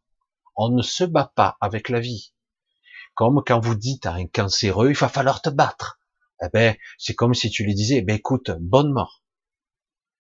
On 0.56 0.70
ne 0.70 0.82
se 0.82 1.04
bat 1.04 1.32
pas 1.36 1.58
avec 1.62 1.90
la 1.90 2.00
vie. 2.00 2.34
Comme 3.14 3.44
quand 3.46 3.60
vous 3.60 3.76
dites 3.76 4.06
à 4.06 4.14
un 4.14 4.28
cancéreux, 4.28 4.90
il 4.90 4.98
va 4.98 5.10
falloir 5.10 5.42
te 5.42 5.50
battre. 5.50 6.00
Eh 6.42 6.50
ben, 6.52 6.76
c'est 6.98 7.16
comme 7.16 7.34
si 7.34 7.50
tu 7.50 7.64
lui 7.64 7.74
disais, 7.74 8.02
ben 8.02 8.18
écoute, 8.18 8.52
bonne 8.60 8.92
mort. 8.92 9.24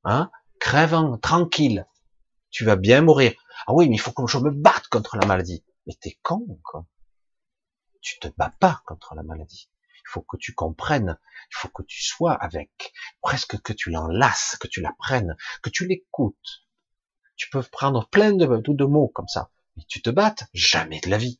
Hein? 0.05 0.31
Crève 0.59 0.95
tranquille. 1.21 1.85
Tu 2.51 2.63
vas 2.63 2.77
bien 2.77 3.01
mourir. 3.01 3.33
Ah 3.67 3.73
oui, 3.73 3.89
mais 3.89 3.95
il 3.95 3.99
faut 3.99 4.13
que 4.13 4.25
je 4.27 4.37
me 4.37 4.51
batte 4.51 4.87
contre 4.87 5.17
la 5.17 5.25
maladie. 5.25 5.65
Mais 5.85 5.93
t'es 5.99 6.17
con, 6.23 6.59
quoi. 6.63 6.85
Tu 8.01 8.17
te 8.19 8.27
bats 8.37 8.53
pas 8.59 8.81
contre 8.85 9.13
la 9.15 9.23
maladie. 9.23 9.69
Il 9.93 10.09
faut 10.09 10.21
que 10.21 10.37
tu 10.37 10.53
comprennes. 10.53 11.19
Il 11.51 11.57
faut 11.57 11.69
que 11.69 11.83
tu 11.83 12.03
sois 12.03 12.33
avec. 12.33 12.93
Presque 13.21 13.61
que 13.61 13.73
tu 13.73 13.89
l'enlaces, 13.89 14.57
que 14.59 14.67
tu 14.67 14.79
la 14.79 14.93
prennes, 14.97 15.35
que 15.61 15.69
tu 15.69 15.87
l'écoutes. 15.87 16.64
Tu 17.35 17.49
peux 17.49 17.63
prendre 17.63 18.07
plein 18.09 18.33
de, 18.33 18.85
mots 18.85 19.07
comme 19.09 19.27
ça. 19.27 19.49
Mais 19.75 19.83
tu 19.87 20.01
te 20.01 20.09
battes 20.09 20.45
jamais 20.53 20.99
de 21.01 21.09
la 21.09 21.17
vie. 21.17 21.39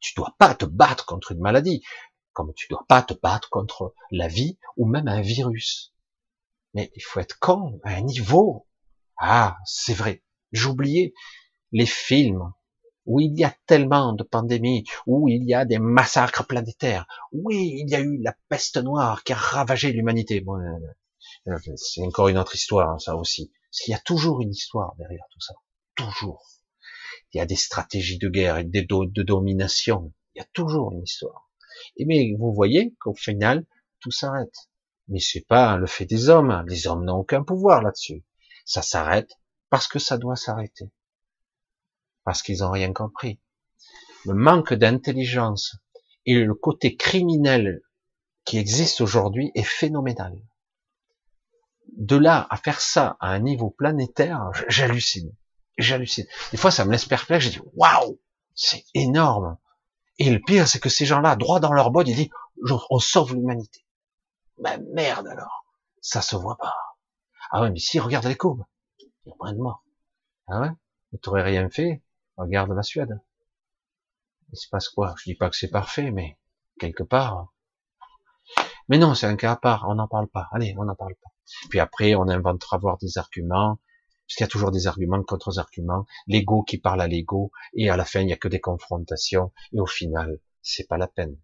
Tu 0.00 0.14
dois 0.14 0.34
pas 0.38 0.54
te 0.54 0.64
battre 0.64 1.06
contre 1.06 1.32
une 1.32 1.40
maladie, 1.40 1.82
comme 2.32 2.54
tu 2.54 2.66
dois 2.68 2.84
pas 2.88 3.02
te 3.02 3.14
battre 3.14 3.50
contre 3.50 3.94
la 4.10 4.28
vie 4.28 4.58
ou 4.76 4.86
même 4.86 5.08
un 5.08 5.20
virus. 5.20 5.92
Mais 6.74 6.90
il 6.94 7.02
faut 7.02 7.20
être 7.20 7.38
con 7.38 7.80
à 7.84 7.94
un 7.94 8.02
niveau. 8.02 8.66
Ah, 9.18 9.58
c'est 9.64 9.94
vrai. 9.94 10.22
J'oubliais 10.52 11.12
les 11.72 11.86
films 11.86 12.52
où 13.08 13.20
il 13.20 13.38
y 13.38 13.44
a 13.44 13.54
tellement 13.66 14.12
de 14.12 14.22
pandémies, 14.22 14.84
où 15.06 15.28
il 15.28 15.44
y 15.44 15.54
a 15.54 15.64
des 15.64 15.78
massacres 15.78 16.46
planétaires. 16.46 17.06
Oui, 17.32 17.78
il 17.80 17.90
y 17.90 17.94
a 17.94 18.00
eu 18.00 18.18
la 18.18 18.36
peste 18.48 18.76
noire 18.76 19.24
qui 19.24 19.32
a 19.32 19.36
ravagé 19.36 19.92
l'humanité. 19.92 20.44
Euh, 20.46 20.78
c'est 21.76 22.04
encore 22.04 22.28
une 22.28 22.38
autre 22.38 22.54
histoire, 22.54 23.00
ça 23.00 23.16
aussi. 23.16 23.52
Parce 23.70 23.80
qu'il 23.80 23.92
y 23.92 23.94
a 23.94 24.00
toujours 24.00 24.40
une 24.40 24.50
histoire 24.50 24.94
derrière 24.96 25.24
tout 25.30 25.40
ça. 25.40 25.54
Toujours. 25.94 26.46
Il 27.32 27.38
y 27.38 27.40
a 27.40 27.46
des 27.46 27.56
stratégies 27.56 28.18
de 28.18 28.28
guerre 28.28 28.58
et 28.58 28.64
des 28.64 28.82
de 28.82 29.22
domination. 29.22 30.12
Il 30.34 30.38
y 30.38 30.42
a 30.42 30.48
toujours 30.52 30.92
une 30.92 31.02
histoire. 31.02 31.50
Et 31.96 32.04
mais 32.04 32.34
vous 32.38 32.52
voyez 32.52 32.94
qu'au 33.00 33.14
final, 33.14 33.66
tout 34.00 34.10
s'arrête. 34.10 34.70
Mais 35.08 35.20
c'est 35.20 35.46
pas 35.46 35.76
le 35.76 35.86
fait 35.86 36.06
des 36.06 36.28
hommes. 36.28 36.64
Les 36.68 36.86
hommes 36.86 37.04
n'ont 37.04 37.18
aucun 37.18 37.42
pouvoir 37.42 37.82
là-dessus. 37.82 38.24
Ça 38.64 38.82
s'arrête 38.82 39.38
parce 39.70 39.88
que 39.88 39.98
ça 39.98 40.18
doit 40.18 40.36
s'arrêter. 40.36 40.90
Parce 42.24 42.42
qu'ils 42.42 42.58
n'ont 42.58 42.70
rien 42.70 42.92
compris. 42.92 43.40
Le 44.24 44.34
manque 44.34 44.74
d'intelligence 44.74 45.76
et 46.26 46.34
le 46.34 46.54
côté 46.54 46.96
criminel 46.96 47.80
qui 48.44 48.58
existe 48.58 49.00
aujourd'hui 49.00 49.50
est 49.54 49.62
phénoménal. 49.62 50.38
De 51.96 52.16
là 52.16 52.46
à 52.50 52.56
faire 52.56 52.80
ça 52.80 53.16
à 53.20 53.28
un 53.28 53.38
niveau 53.38 53.70
planétaire, 53.70 54.50
j'hallucine. 54.68 55.34
J'hallucine. 55.78 56.26
Des 56.50 56.56
fois, 56.56 56.70
ça 56.70 56.84
me 56.84 56.92
laisse 56.92 57.06
perplexe. 57.06 57.46
Je 57.46 57.50
dis, 57.50 57.60
waouh, 57.74 58.20
c'est 58.54 58.84
énorme. 58.94 59.56
Et 60.18 60.30
le 60.30 60.40
pire, 60.40 60.66
c'est 60.66 60.80
que 60.80 60.88
ces 60.88 61.06
gens-là, 61.06 61.36
droit 61.36 61.60
dans 61.60 61.72
leur 61.72 61.90
botte, 61.90 62.08
ils 62.08 62.16
disent, 62.16 62.30
on 62.90 62.98
sauve 62.98 63.34
l'humanité. 63.34 63.84
Ben 64.58 64.84
merde 64.92 65.28
alors, 65.28 65.64
ça 66.00 66.20
se 66.20 66.34
voit 66.34 66.56
pas. 66.56 66.74
Ah 67.50 67.62
ouais, 67.62 67.70
mais 67.70 67.78
si, 67.78 68.00
regarde 68.00 68.26
les 68.26 68.36
courbes. 68.36 68.64
Il 68.98 69.28
y 69.28 69.30
a 69.30 69.34
moins 69.38 69.52
de 69.52 69.58
morts. 69.58 69.84
Ah 70.48 70.60
ouais? 70.60 70.70
Mais 71.12 71.18
t'aurais 71.18 71.42
rien 71.42 71.70
fait 71.70 72.02
Regarde 72.36 72.70
la 72.72 72.82
Suède. 72.82 73.20
Il 74.52 74.58
se 74.58 74.68
passe 74.68 74.88
quoi? 74.88 75.14
Je 75.18 75.24
dis 75.24 75.34
pas 75.34 75.50
que 75.50 75.56
c'est 75.56 75.70
parfait, 75.70 76.10
mais 76.10 76.38
quelque 76.78 77.02
part. 77.02 77.52
Mais 78.88 78.98
non, 78.98 79.14
c'est 79.14 79.26
un 79.26 79.36
cas 79.36 79.52
à 79.52 79.56
part, 79.56 79.86
on 79.88 79.94
n'en 79.94 80.08
parle 80.08 80.28
pas. 80.28 80.48
Allez, 80.52 80.74
on 80.78 80.84
n'en 80.84 80.94
parle 80.94 81.14
pas. 81.16 81.30
Puis 81.70 81.80
après, 81.80 82.14
on 82.14 82.28
inventera 82.28 82.78
voir 82.78 82.98
des 82.98 83.18
arguments, 83.18 83.78
parce 84.26 84.36
qu'il 84.36 84.44
y 84.44 84.48
a 84.48 84.48
toujours 84.48 84.70
des 84.70 84.86
arguments 84.86 85.22
contre 85.22 85.58
arguments, 85.58 86.06
l'ego 86.26 86.62
qui 86.62 86.78
parle 86.78 87.00
à 87.00 87.08
l'ego, 87.08 87.50
et 87.74 87.88
à 87.88 87.96
la 87.96 88.04
fin, 88.04 88.20
il 88.20 88.26
n'y 88.26 88.32
a 88.32 88.36
que 88.36 88.48
des 88.48 88.60
confrontations, 88.60 89.52
et 89.72 89.80
au 89.80 89.86
final, 89.86 90.40
c'est 90.62 90.86
pas 90.86 90.98
la 90.98 91.08
peine. 91.08 91.38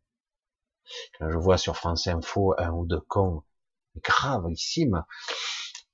Quand 1.18 1.30
je 1.30 1.38
vois 1.38 1.56
sur 1.56 1.76
France 1.76 2.06
Info 2.06 2.54
un 2.58 2.70
ou 2.70 2.84
deux 2.84 3.00
cons 3.00 3.42
gravissimes, 4.02 5.04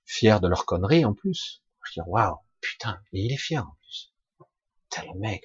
fiers 0.04 0.40
de 0.40 0.48
leur 0.48 0.66
connerie 0.66 1.04
en 1.04 1.14
plus, 1.14 1.62
je 1.84 1.92
dis 1.92 2.08
waouh, 2.08 2.38
putain, 2.60 2.98
et 3.12 3.20
il 3.20 3.32
est 3.32 3.36
fier 3.36 3.64
en 3.64 3.76
plus. 3.80 4.12
T'es 4.88 5.06
le 5.06 5.18
mec, 5.18 5.44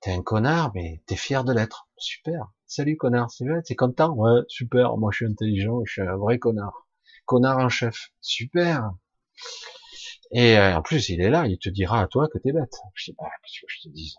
t'es 0.00 0.12
un 0.12 0.22
connard, 0.22 0.72
mais 0.74 1.02
t'es 1.06 1.16
fier 1.16 1.44
de 1.44 1.52
l'être. 1.52 1.88
Super. 1.98 2.50
Salut 2.66 2.96
connard, 2.96 3.30
c'est 3.30 3.46
vrai, 3.46 3.60
t'es 3.62 3.74
content? 3.74 4.14
Ouais, 4.14 4.40
super, 4.48 4.96
moi 4.96 5.10
je 5.12 5.16
suis 5.16 5.26
intelligent, 5.26 5.82
je 5.84 5.92
suis 5.92 6.02
un 6.02 6.16
vrai 6.16 6.38
connard. 6.38 6.88
Connard 7.26 7.58
en 7.58 7.68
chef. 7.68 8.10
Super. 8.20 8.90
Et 10.32 10.56
euh, 10.56 10.76
en 10.76 10.82
plus, 10.82 11.08
il 11.08 11.20
est 11.20 11.30
là, 11.30 11.46
il 11.46 11.58
te 11.58 11.68
dira 11.68 12.00
à 12.00 12.06
toi 12.06 12.28
que 12.32 12.38
t'es 12.38 12.52
bête. 12.52 12.78
Je 12.94 13.10
dis, 13.10 13.16
bah, 13.18 13.28
qu'est-ce 13.42 13.60
que 13.60 13.66
je 13.68 13.80
te 13.82 13.88
dis 13.88 14.14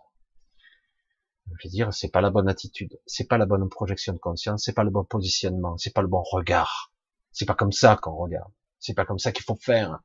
Je 1.48 1.68
veux 1.68 1.72
dire, 1.72 1.94
c'est 1.94 2.12
pas 2.12 2.22
la 2.22 2.30
bonne 2.30 2.50
attitude, 2.50 3.00
c'est 3.06 3.28
pas 3.28 3.38
la 3.38 3.46
bonne 3.46 3.70
projection 3.70 4.14
de 4.14 4.20
conscience, 4.20 4.64
c'est 4.66 4.74
pas 4.74 4.84
le 4.84 4.90
bon 4.90 5.06
positionnement, 5.06 5.78
c'est 5.78 5.94
pas 5.94 6.02
le 6.02 6.08
bon 6.08 6.22
regard. 6.22 6.92
C'est 7.32 7.46
pas 7.46 7.56
comme 7.56 7.72
ça 7.72 7.96
qu'on 7.96 8.16
regarde. 8.16 8.52
C'est 8.80 8.94
pas 8.94 9.06
comme 9.06 9.20
ça 9.20 9.32
qu'il 9.32 9.46
faut 9.46 9.56
faire. 9.56 10.00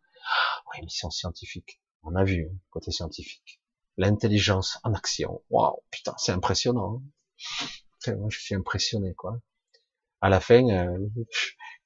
Oui, 0.73 0.85
mission 0.85 1.11
scientifique. 1.11 1.81
On 2.03 2.15
a 2.15 2.25
vu, 2.25 2.49
hein, 2.49 2.57
côté 2.71 2.93
scientifique. 2.93 3.61
L'intelligence 3.97 4.79
en 4.85 4.93
action. 4.93 5.43
Waouh, 5.51 5.83
putain, 5.91 6.15
c'est 6.19 6.33
impressionnant. 6.33 7.03
Hein. 8.07 8.15
Moi, 8.19 8.29
je 8.31 8.39
suis 8.39 8.55
impressionné, 8.55 9.15
quoi. 9.15 9.41
À 10.21 10.29
la 10.29 10.39
fin, 10.41 10.69
euh, 10.69 11.09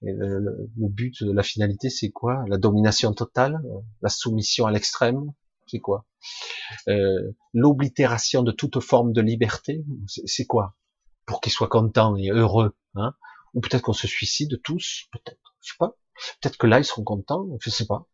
le, 0.02 0.66
but, 0.88 1.20
la 1.20 1.42
finalité, 1.42 1.90
c'est 1.90 2.10
quoi? 2.10 2.44
La 2.48 2.58
domination 2.58 3.12
totale, 3.12 3.60
la 4.02 4.08
soumission 4.08 4.66
à 4.66 4.70
l'extrême, 4.70 5.32
c'est 5.66 5.80
quoi? 5.80 6.06
Euh, 6.88 7.32
L'oblitération 7.52 8.42
de 8.42 8.52
toute 8.52 8.80
forme 8.80 9.12
de 9.12 9.20
liberté, 9.20 9.84
c'est 10.06 10.46
quoi? 10.46 10.76
Pour 11.26 11.40
qu'ils 11.40 11.52
soient 11.52 11.68
contents 11.68 12.16
et 12.16 12.30
heureux, 12.30 12.76
hein? 12.94 13.14
Ou 13.54 13.60
peut-être 13.60 13.82
qu'on 13.82 13.92
se 13.92 14.06
suicide 14.06 14.60
tous, 14.62 15.08
peut-être, 15.12 15.54
je 15.60 15.72
sais 15.72 15.78
pas. 15.78 15.96
Peut-être 16.40 16.56
que 16.56 16.66
là, 16.66 16.78
ils 16.78 16.84
seront 16.84 17.04
contents, 17.04 17.48
je 17.60 17.70
sais 17.70 17.86
pas. 17.86 18.06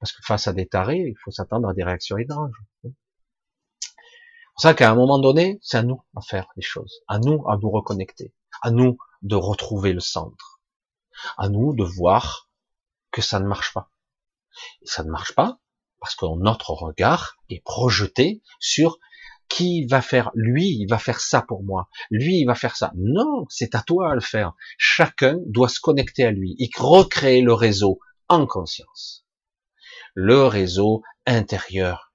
Parce 0.00 0.12
que 0.12 0.22
face 0.22 0.48
à 0.48 0.52
des 0.52 0.66
tarés, 0.66 1.04
il 1.08 1.14
faut 1.22 1.30
s'attendre 1.30 1.68
à 1.68 1.74
des 1.74 1.84
réactions 1.84 2.18
étranges. 2.18 2.56
C'est 2.82 2.90
pour 4.54 4.62
ça 4.62 4.74
qu'à 4.74 4.90
un 4.90 4.94
moment 4.94 5.18
donné, 5.18 5.58
c'est 5.62 5.78
à 5.78 5.82
nous 5.82 6.02
à 6.14 6.20
faire 6.20 6.48
les 6.56 6.62
choses, 6.62 7.00
à 7.08 7.18
nous 7.18 7.48
à 7.48 7.56
nous 7.56 7.70
reconnecter, 7.70 8.32
à 8.62 8.70
nous 8.70 8.98
de 9.22 9.34
retrouver 9.34 9.92
le 9.92 10.00
centre, 10.00 10.53
à 11.36 11.48
nous 11.48 11.74
de 11.74 11.84
voir 11.84 12.48
que 13.10 13.22
ça 13.22 13.40
ne 13.40 13.46
marche 13.46 13.72
pas. 13.72 13.90
Et 14.82 14.86
ça 14.86 15.04
ne 15.04 15.10
marche 15.10 15.34
pas 15.34 15.58
parce 16.00 16.16
que 16.16 16.26
notre 16.38 16.70
regard 16.72 17.36
est 17.48 17.64
projeté 17.64 18.42
sur 18.60 18.98
qui 19.48 19.86
va 19.86 20.02
faire, 20.02 20.30
lui, 20.34 20.68
il 20.68 20.86
va 20.86 20.98
faire 20.98 21.20
ça 21.20 21.42
pour 21.42 21.62
moi, 21.62 21.88
lui, 22.10 22.40
il 22.40 22.44
va 22.44 22.54
faire 22.54 22.76
ça. 22.76 22.92
Non, 22.96 23.46
c'est 23.48 23.74
à 23.74 23.82
toi 23.82 24.10
à 24.10 24.14
le 24.14 24.20
faire. 24.20 24.52
Chacun 24.78 25.38
doit 25.46 25.68
se 25.68 25.80
connecter 25.80 26.24
à 26.24 26.30
lui 26.30 26.56
et 26.58 26.68
recréer 26.76 27.40
le 27.40 27.54
réseau 27.54 28.00
en 28.28 28.46
conscience. 28.46 29.26
Le 30.14 30.44
réseau 30.46 31.02
intérieur. 31.26 32.12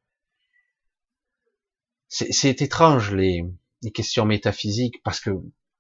C'est 2.08 2.62
étrange 2.62 3.14
les, 3.14 3.44
les 3.82 3.92
questions 3.92 4.26
métaphysiques 4.26 5.02
parce 5.04 5.20
que 5.20 5.32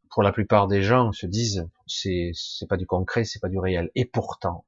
pour 0.10 0.24
la 0.24 0.32
plupart 0.32 0.68
des 0.68 0.82
gens 0.82 1.12
se 1.12 1.26
disent 1.26 1.70
c'est 1.88 2.32
c'est 2.34 2.68
pas 2.68 2.78
du 2.78 2.86
concret, 2.86 3.24
c'est 3.24 3.40
pas 3.40 3.50
du 3.50 3.60
réel. 3.60 3.92
Et 3.96 4.06
pourtant, 4.06 4.66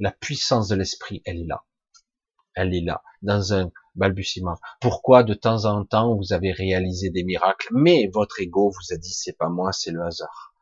la 0.00 0.12
puissance 0.12 0.68
de 0.68 0.76
l'esprit, 0.76 1.22
elle 1.24 1.40
est 1.40 1.46
là. 1.46 1.64
Elle 2.54 2.74
est 2.74 2.84
là, 2.84 3.02
dans 3.22 3.54
un 3.54 3.70
balbutiement. 3.94 4.56
Pourquoi 4.80 5.22
de 5.22 5.34
temps 5.34 5.64
en 5.64 5.84
temps 5.84 6.16
vous 6.16 6.32
avez 6.32 6.52
réalisé 6.52 7.10
des 7.10 7.24
miracles, 7.24 7.68
mais 7.72 8.10
votre 8.12 8.40
ego 8.40 8.70
vous 8.70 8.94
a 8.94 8.98
dit 8.98 9.12
c'est 9.12 9.36
pas 9.36 9.48
moi, 9.48 9.72
c'est 9.72 9.90
le 9.90 10.02
hasard, 10.02 10.54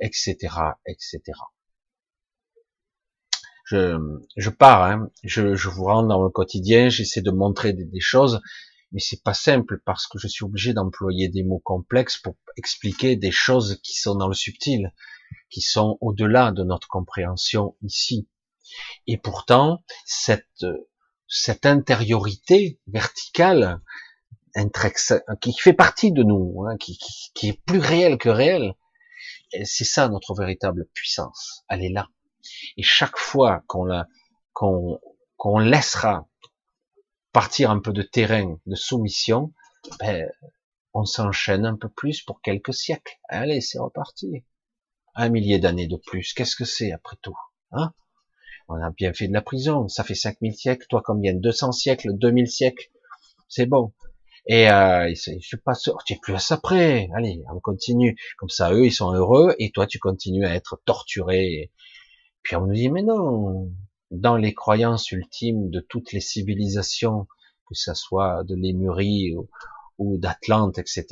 etc., 0.00 0.36
etc. 0.86 1.20
Je, 3.64 3.98
je 4.36 4.50
pars, 4.50 4.84
hein. 4.84 5.10
je, 5.24 5.56
je 5.56 5.68
vous 5.68 5.84
rends 5.84 6.04
dans 6.04 6.22
le 6.22 6.30
quotidien, 6.30 6.88
j'essaie 6.88 7.22
de 7.22 7.32
montrer 7.32 7.72
des, 7.72 7.84
des 7.84 8.00
choses, 8.00 8.40
mais 8.96 9.02
c'est 9.02 9.22
pas 9.22 9.34
simple 9.34 9.82
parce 9.84 10.06
que 10.06 10.18
je 10.18 10.26
suis 10.26 10.46
obligé 10.46 10.72
d'employer 10.72 11.28
des 11.28 11.44
mots 11.44 11.60
complexes 11.62 12.16
pour 12.16 12.34
expliquer 12.56 13.14
des 13.14 13.30
choses 13.30 13.78
qui 13.82 13.94
sont 13.94 14.14
dans 14.14 14.26
le 14.26 14.32
subtil, 14.32 14.94
qui 15.50 15.60
sont 15.60 15.98
au-delà 16.00 16.50
de 16.50 16.64
notre 16.64 16.88
compréhension 16.88 17.76
ici. 17.82 18.26
Et 19.06 19.18
pourtant, 19.18 19.84
cette 20.06 20.64
cette 21.28 21.66
intériorité 21.66 22.80
verticale, 22.86 23.82
qui 25.42 25.52
fait 25.52 25.74
partie 25.74 26.10
de 26.10 26.22
nous, 26.22 26.64
hein, 26.66 26.78
qui, 26.78 26.98
qui, 27.34 27.48
est 27.48 27.60
plus 27.66 27.80
réelle 27.80 28.16
que 28.16 28.30
réelle, 28.30 28.76
c'est 29.64 29.84
ça 29.84 30.08
notre 30.08 30.34
véritable 30.34 30.88
puissance. 30.94 31.64
Elle 31.68 31.84
est 31.84 31.92
là. 31.92 32.08
Et 32.78 32.82
chaque 32.82 33.18
fois 33.18 33.62
qu'on 33.66 33.84
la, 33.84 34.08
qu'on, 34.54 34.98
qu'on 35.36 35.58
laissera 35.58 36.26
partir 37.36 37.70
un 37.70 37.80
peu 37.80 37.92
de 37.92 38.00
terrain 38.00 38.58
de 38.64 38.74
soumission, 38.74 39.52
ben, 40.00 40.26
on 40.94 41.04
s'enchaîne 41.04 41.66
un 41.66 41.76
peu 41.76 41.90
plus 41.90 42.22
pour 42.22 42.40
quelques 42.40 42.72
siècles. 42.72 43.12
Allez, 43.28 43.60
c'est 43.60 43.78
reparti. 43.78 44.46
Un 45.14 45.28
millier 45.28 45.58
d'années 45.58 45.86
de 45.86 45.98
plus, 45.98 46.32
qu'est-ce 46.32 46.56
que 46.56 46.64
c'est 46.64 46.92
après 46.92 47.18
tout 47.20 47.36
hein? 47.72 47.92
On 48.68 48.76
a 48.76 48.88
bien 48.88 49.12
fait 49.12 49.28
de 49.28 49.34
la 49.34 49.42
prison, 49.42 49.86
ça 49.86 50.02
fait 50.02 50.14
5000 50.14 50.54
siècles, 50.54 50.86
toi 50.88 51.02
combien? 51.04 51.34
200 51.34 51.72
siècles, 51.72 52.14
2000 52.14 52.48
siècles, 52.48 52.90
c'est 53.50 53.66
bon. 53.66 53.92
Et 54.46 54.70
euh, 54.70 55.12
je 55.14 55.38
suis 55.38 55.58
pas 55.58 55.74
sûr, 55.74 55.98
tu 56.06 56.14
es 56.14 56.18
plus 56.18 56.36
à 56.36 56.38
ça 56.38 56.56
près. 56.56 57.10
Allez, 57.14 57.42
on 57.54 57.60
continue. 57.60 58.16
Comme 58.38 58.48
ça, 58.48 58.72
eux, 58.72 58.86
ils 58.86 58.92
sont 58.92 59.12
heureux, 59.12 59.54
et 59.58 59.72
toi, 59.72 59.86
tu 59.86 59.98
continues 59.98 60.46
à 60.46 60.54
être 60.54 60.80
torturé. 60.86 61.70
Puis 62.42 62.56
on 62.56 62.64
nous 62.64 62.72
dit, 62.72 62.88
mais 62.88 63.02
non, 63.02 63.70
dans 64.10 64.36
les 64.36 64.54
croyances 64.54 65.10
ultimes 65.10 65.70
de 65.70 65.80
toutes 65.80 66.12
les 66.12 66.20
civilisations, 66.20 67.26
que 67.68 67.74
ça 67.74 67.94
soit 67.94 68.44
de 68.44 68.54
Lémurie 68.54 69.34
ou, 69.98 70.18
d'Atlante, 70.18 70.78
etc. 70.78 71.06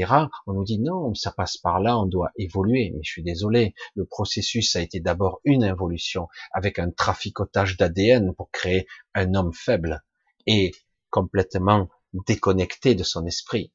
On 0.47 0.53
nous 0.53 0.65
dit 0.65 0.79
non, 0.79 1.15
ça 1.15 1.33
passe 1.33 1.57
par 1.57 1.81
là, 1.81 1.99
on 1.99 2.07
doit 2.07 2.31
évoluer. 2.37 2.93
Mais 2.95 3.03
je 3.03 3.11
suis 3.11 3.23
désolé, 3.23 3.75
le 3.95 4.05
processus 4.05 4.77
a 4.77 4.83
été 4.83 5.01
d'abord 5.01 5.41
une 5.45 5.63
évolution 5.63 6.29
avec 6.53 6.79
un 6.79 6.91
traficotage 6.91 7.79
d'ADN 7.79 8.35
pour 8.35 8.51
créer 8.51 8.87
un 9.15 9.35
homme 9.35 9.55
faible 9.55 10.05
et 10.47 10.73
complètement 11.11 11.89
déconnecté 12.27 12.95
de 12.95 13.05
son 13.05 13.25
esprit. 13.27 13.73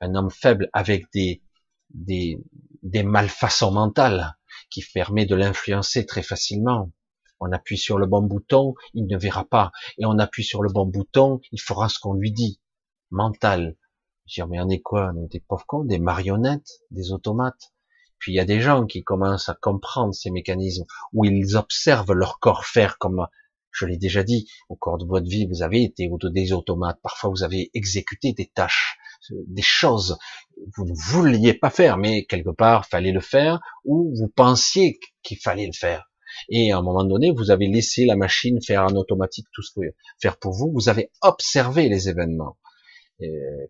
Un 0.00 0.14
homme 0.14 0.30
faible 0.30 0.68
avec 0.72 1.06
des, 1.12 1.42
des, 1.90 2.38
des 2.82 3.02
malfaçons 3.02 3.72
mentales 3.72 4.36
qui 4.70 4.82
permet 4.82 5.26
de 5.26 5.34
l'influencer 5.34 6.06
très 6.06 6.22
facilement. 6.22 6.92
On 7.40 7.52
appuie 7.52 7.78
sur 7.78 7.98
le 7.98 8.06
bon 8.06 8.22
bouton, 8.22 8.74
il 8.94 9.06
ne 9.06 9.16
verra 9.16 9.44
pas. 9.44 9.72
Et 9.98 10.06
on 10.06 10.18
appuie 10.18 10.44
sur 10.44 10.62
le 10.62 10.70
bon 10.72 10.86
bouton, 10.86 11.40
il 11.52 11.60
fera 11.60 11.88
ce 11.88 11.98
qu'on 11.98 12.14
lui 12.14 12.32
dit. 12.32 12.60
Mental, 13.10 13.76
je 14.26 14.42
mais 14.42 14.60
on 14.60 14.68
est 14.68 14.80
quoi? 14.80 15.12
On 15.14 15.24
est 15.24 15.32
des 15.32 15.40
pauvres 15.40 15.64
cons, 15.66 15.84
des 15.84 15.98
marionnettes, 15.98 16.80
des 16.90 17.12
automates. 17.12 17.72
Puis 18.18 18.32
il 18.32 18.34
y 18.36 18.40
a 18.40 18.44
des 18.44 18.60
gens 18.60 18.84
qui 18.86 19.02
commencent 19.02 19.48
à 19.48 19.54
comprendre 19.54 20.14
ces 20.14 20.30
mécanismes, 20.30 20.84
où 21.12 21.24
ils 21.24 21.56
observent 21.56 22.12
leur 22.12 22.40
corps 22.40 22.64
faire 22.64 22.98
comme, 22.98 23.26
je 23.70 23.86
l'ai 23.86 23.96
déjà 23.96 24.24
dit, 24.24 24.50
au 24.68 24.76
cours 24.76 24.98
de 24.98 25.06
votre 25.06 25.28
vie, 25.28 25.46
vous 25.46 25.62
avez 25.62 25.84
été 25.84 26.10
des 26.24 26.52
automates. 26.52 26.98
Parfois, 27.02 27.30
vous 27.30 27.44
avez 27.44 27.70
exécuté 27.74 28.32
des 28.32 28.46
tâches, 28.46 28.98
des 29.30 29.62
choses 29.62 30.18
vous 30.76 30.84
ne 30.84 30.92
vouliez 30.94 31.54
pas 31.54 31.70
faire, 31.70 31.96
mais 31.96 32.24
quelque 32.24 32.50
part, 32.50 32.86
fallait 32.86 33.12
le 33.12 33.20
faire, 33.20 33.60
ou 33.84 34.14
vous 34.16 34.28
pensiez 34.28 34.98
qu'il 35.22 35.38
fallait 35.38 35.66
le 35.66 35.72
faire. 35.72 36.07
Et 36.48 36.72
à 36.72 36.78
un 36.78 36.82
moment 36.82 37.04
donné, 37.04 37.30
vous 37.30 37.50
avez 37.50 37.66
laissé 37.66 38.04
la 38.04 38.16
machine 38.16 38.62
faire 38.62 38.84
en 38.84 38.94
automatique 38.96 39.46
tout 39.52 39.62
ce 39.62 39.72
que 39.72 39.94
faire 40.20 40.38
pour 40.38 40.52
vous. 40.52 40.70
Vous 40.72 40.88
avez 40.88 41.10
observé 41.22 41.88
les 41.88 42.08
événements, 42.08 42.56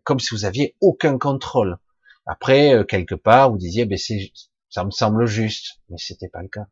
comme 0.04 0.20
si 0.20 0.34
vous 0.34 0.44
aviez 0.44 0.76
aucun 0.80 1.18
contrôle. 1.18 1.78
Après, 2.28 2.74
euh, 2.74 2.84
quelque 2.84 3.14
part, 3.14 3.50
vous 3.50 3.56
disiez, 3.56 3.86
ben 3.86 3.98
ça 4.68 4.84
me 4.84 4.90
semble 4.90 5.24
juste, 5.24 5.80
mais 5.88 5.96
c'était 5.96 6.28
pas 6.28 6.42
le 6.42 6.48
cas. 6.48 6.66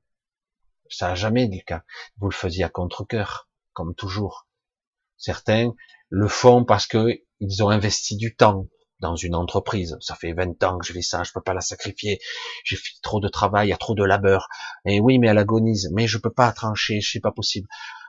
Ça 0.90 1.08
n'a 1.08 1.14
jamais 1.14 1.44
été 1.46 1.56
le 1.56 1.64
cas. 1.64 1.82
Vous 2.18 2.28
le 2.28 2.34
faisiez 2.34 2.62
à 2.62 2.68
contre-cœur, 2.68 3.48
comme 3.72 3.94
toujours. 3.94 4.46
Certains 5.16 5.72
le 6.10 6.28
font 6.28 6.64
parce 6.64 6.86
que 6.86 7.22
ils 7.40 7.64
ont 7.64 7.70
investi 7.70 8.16
du 8.16 8.36
temps 8.36 8.68
dans 9.00 9.16
une 9.16 9.34
entreprise. 9.34 9.96
Ça 10.00 10.14
fait 10.14 10.32
20 10.32 10.62
ans 10.64 10.78
que 10.78 10.86
je 10.86 10.92
fais 10.92 11.02
ça, 11.02 11.22
je 11.22 11.32
peux 11.32 11.40
pas 11.40 11.54
la 11.54 11.60
sacrifier. 11.60 12.18
J'ai 12.64 12.76
fait 12.76 12.94
trop 13.02 13.20
de 13.20 13.28
travail, 13.28 13.68
il 13.68 13.70
y 13.70 13.74
a 13.74 13.76
trop 13.76 13.94
de 13.94 14.04
labeur. 14.04 14.48
Et 14.84 15.00
oui, 15.00 15.18
mais 15.18 15.28
elle 15.28 15.38
agonise. 15.38 15.90
Mais 15.92 16.06
je 16.06 16.18
peux 16.18 16.32
pas 16.32 16.52
trancher, 16.52 17.00
c'est 17.00 17.20
pas 17.20 17.32
possible. 17.32 17.68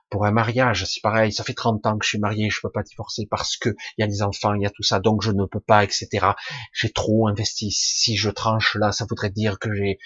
Pour 0.10 0.26
un 0.26 0.32
mariage, 0.32 0.86
c'est 0.86 1.02
pareil. 1.02 1.34
Ça 1.34 1.44
fait 1.44 1.54
30 1.54 1.86
ans 1.86 1.98
que 1.98 2.06
je 2.06 2.10
suis 2.10 2.20
marié, 2.20 2.50
je 2.50 2.62
peux 2.62 2.72
pas 2.72 2.84
divorcer 2.84 3.28
parce 3.30 3.58
que 3.58 3.70
il 3.98 4.02
y 4.02 4.04
a 4.04 4.08
des 4.08 4.22
enfants, 4.22 4.54
il 4.54 4.62
y 4.62 4.66
a 4.66 4.70
tout 4.70 4.84
ça, 4.84 5.00
donc 5.00 5.22
je 5.22 5.32
ne 5.32 5.46
peux 5.46 5.60
pas, 5.60 5.84
etc. 5.84 6.28
J'ai 6.74 6.92
trop 6.92 7.28
investi. 7.28 7.72
Si 7.72 8.16
je 8.16 8.30
tranche 8.30 8.76
là, 8.76 8.94
ça 8.94 9.06
voudrait 9.10 9.32
dire 9.32 9.60
que 9.60 9.74
j'ai 9.74 10.00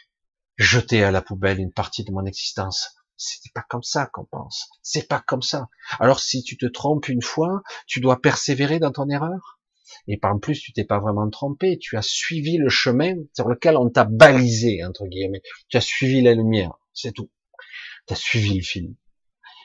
jeté 0.58 1.04
à 1.04 1.12
la 1.12 1.22
poubelle 1.22 1.60
une 1.60 1.72
partie 1.72 2.04
de 2.04 2.12
mon 2.12 2.26
existence. 2.26 2.96
C'est 3.16 3.54
pas 3.54 3.64
comme 3.70 3.84
ça 3.84 4.08
qu'on 4.08 4.26
pense. 4.26 4.68
C'est 4.82 5.08
pas 5.08 5.20
comme 5.20 5.44
ça. 5.44 5.70
Alors 6.00 6.20
si 6.20 6.42
tu 6.44 6.58
te 6.58 6.66
trompes 6.66 7.08
une 7.08 7.22
fois, 7.22 7.62
tu 7.86 8.00
dois 8.00 8.20
persévérer 8.20 8.80
dans 8.80 8.92
ton 8.92 9.08
erreur? 9.08 9.61
Et 10.08 10.18
par 10.18 10.38
plus, 10.40 10.60
tu 10.60 10.74
t'es 10.74 10.84
pas 10.84 11.00
vraiment 11.00 11.30
trompé. 11.30 11.78
Tu 11.78 11.98
as 11.98 12.02
suivi 12.02 12.58
le 12.58 12.70
chemin 12.70 13.16
sur 13.34 13.48
lequel 13.48 13.78
on 13.78 13.90
t'a 13.90 14.06
balisé 14.06 14.84
entre 14.84 15.06
guillemets. 15.06 15.42
Tu 15.70 15.78
as 15.78 15.82
suivi 15.82 16.22
la 16.22 16.34
lumière. 16.34 16.74
C'est 16.94 17.14
tout. 17.14 17.30
Tu 18.08 18.14
as 18.14 18.18
suivi 18.18 18.56
le 18.56 18.64
film. 18.64 18.96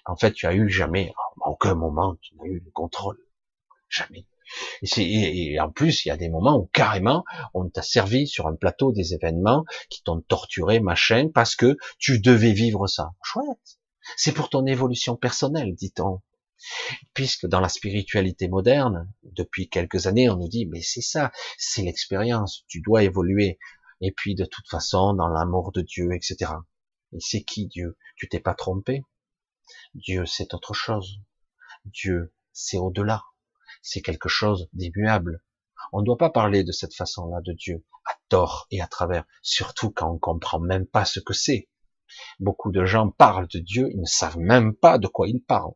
En 0.05 0.17
fait, 0.17 0.33
tu 0.33 0.47
as 0.47 0.55
eu 0.55 0.69
jamais, 0.69 1.13
à 1.43 1.49
aucun 1.49 1.75
moment, 1.75 2.17
tu 2.21 2.37
n'as 2.37 2.45
eu 2.45 2.61
le 2.65 2.71
contrôle. 2.71 3.19
Jamais. 3.89 4.27
Et, 4.83 5.53
et, 5.53 5.61
en 5.61 5.71
plus, 5.71 6.05
il 6.05 6.09
y 6.09 6.11
a 6.13 6.17
des 6.17 6.29
moments 6.29 6.57
où 6.57 6.71
carrément, 6.73 7.25
on 7.55 7.69
t'a 7.69 7.83
servi 7.83 8.29
sur 8.29 8.47
un 8.47 8.55
plateau 8.55 8.93
des 8.93 9.15
événements 9.15 9.65
qui 9.91 10.03
t'ont 10.03 10.21
torturé, 10.21 10.79
machin, 10.79 11.29
parce 11.35 11.57
que 11.57 11.77
tu 11.99 12.21
devais 12.21 12.53
vivre 12.53 12.87
ça. 12.87 13.11
Chouette. 13.23 13.79
C'est 14.17 14.33
pour 14.33 14.49
ton 14.49 14.65
évolution 14.67 15.17
personnelle, 15.17 15.75
dit-on. 15.75 16.21
Puisque 17.15 17.47
dans 17.47 17.61
la 17.61 17.69
spiritualité 17.69 18.49
moderne, 18.49 19.13
depuis 19.23 19.69
quelques 19.69 20.07
années, 20.07 20.31
on 20.31 20.37
nous 20.37 20.49
dit, 20.49 20.67
mais 20.67 20.83
c'est 20.83 21.03
ça, 21.03 21.33
c'est 21.59 21.83
l'expérience, 21.83 22.65
tu 22.69 22.81
dois 22.81 23.03
évoluer. 23.03 23.59
Et 24.01 24.13
puis, 24.13 24.35
de 24.35 24.45
toute 24.45 24.69
façon, 24.69 25.15
dans 25.15 25.29
l'amour 25.29 25.73
de 25.73 25.83
Dieu, 25.83 26.13
etc. 26.13 26.53
Et 27.13 27.21
c'est 27.21 27.43
qui 27.43 27.67
Dieu? 27.67 27.97
Tu 28.17 28.29
t'es 28.29 28.41
pas 28.41 28.55
trompé 28.55 29.03
Dieu, 29.95 30.27
c'est 30.27 30.55
autre 30.55 30.75
chose. 30.75 31.19
Dieu, 31.85 32.35
c'est 32.53 32.79
au-delà 32.79 33.23
c'est 33.87 34.03
quelque 34.03 34.29
chose 34.29 34.69
d'immuable. 34.73 35.43
On 35.93 36.01
ne 36.01 36.05
doit 36.05 36.19
pas 36.19 36.31
parler 36.31 36.65
de 36.65 36.73
cette 36.73 36.95
façon-là 36.95 37.41
de 37.41 37.53
Dieu, 37.53 37.85
à 38.05 38.15
tort 38.29 38.67
et 38.73 38.81
à 38.81 38.89
travers, 38.89 39.25
surtout 39.43 39.93
quand 39.93 40.11
on 40.11 40.19
comprend 40.19 40.59
même 40.59 40.87
pas 40.87 41.05
ce 41.05 41.21
que 41.21 41.33
c'est. 41.33 41.69
Beaucoup 42.41 42.73
de 42.73 42.85
gens 42.85 43.11
parlent 43.11 43.47
de 43.47 43.61
Dieu, 43.61 43.89
ils 43.93 44.01
ne 44.01 44.07
savent 44.07 44.39
même 44.39 44.75
pas 44.75 44.99
de 44.99 45.07
quoi 45.07 45.29
ils 45.29 45.41
parlent. 45.41 45.75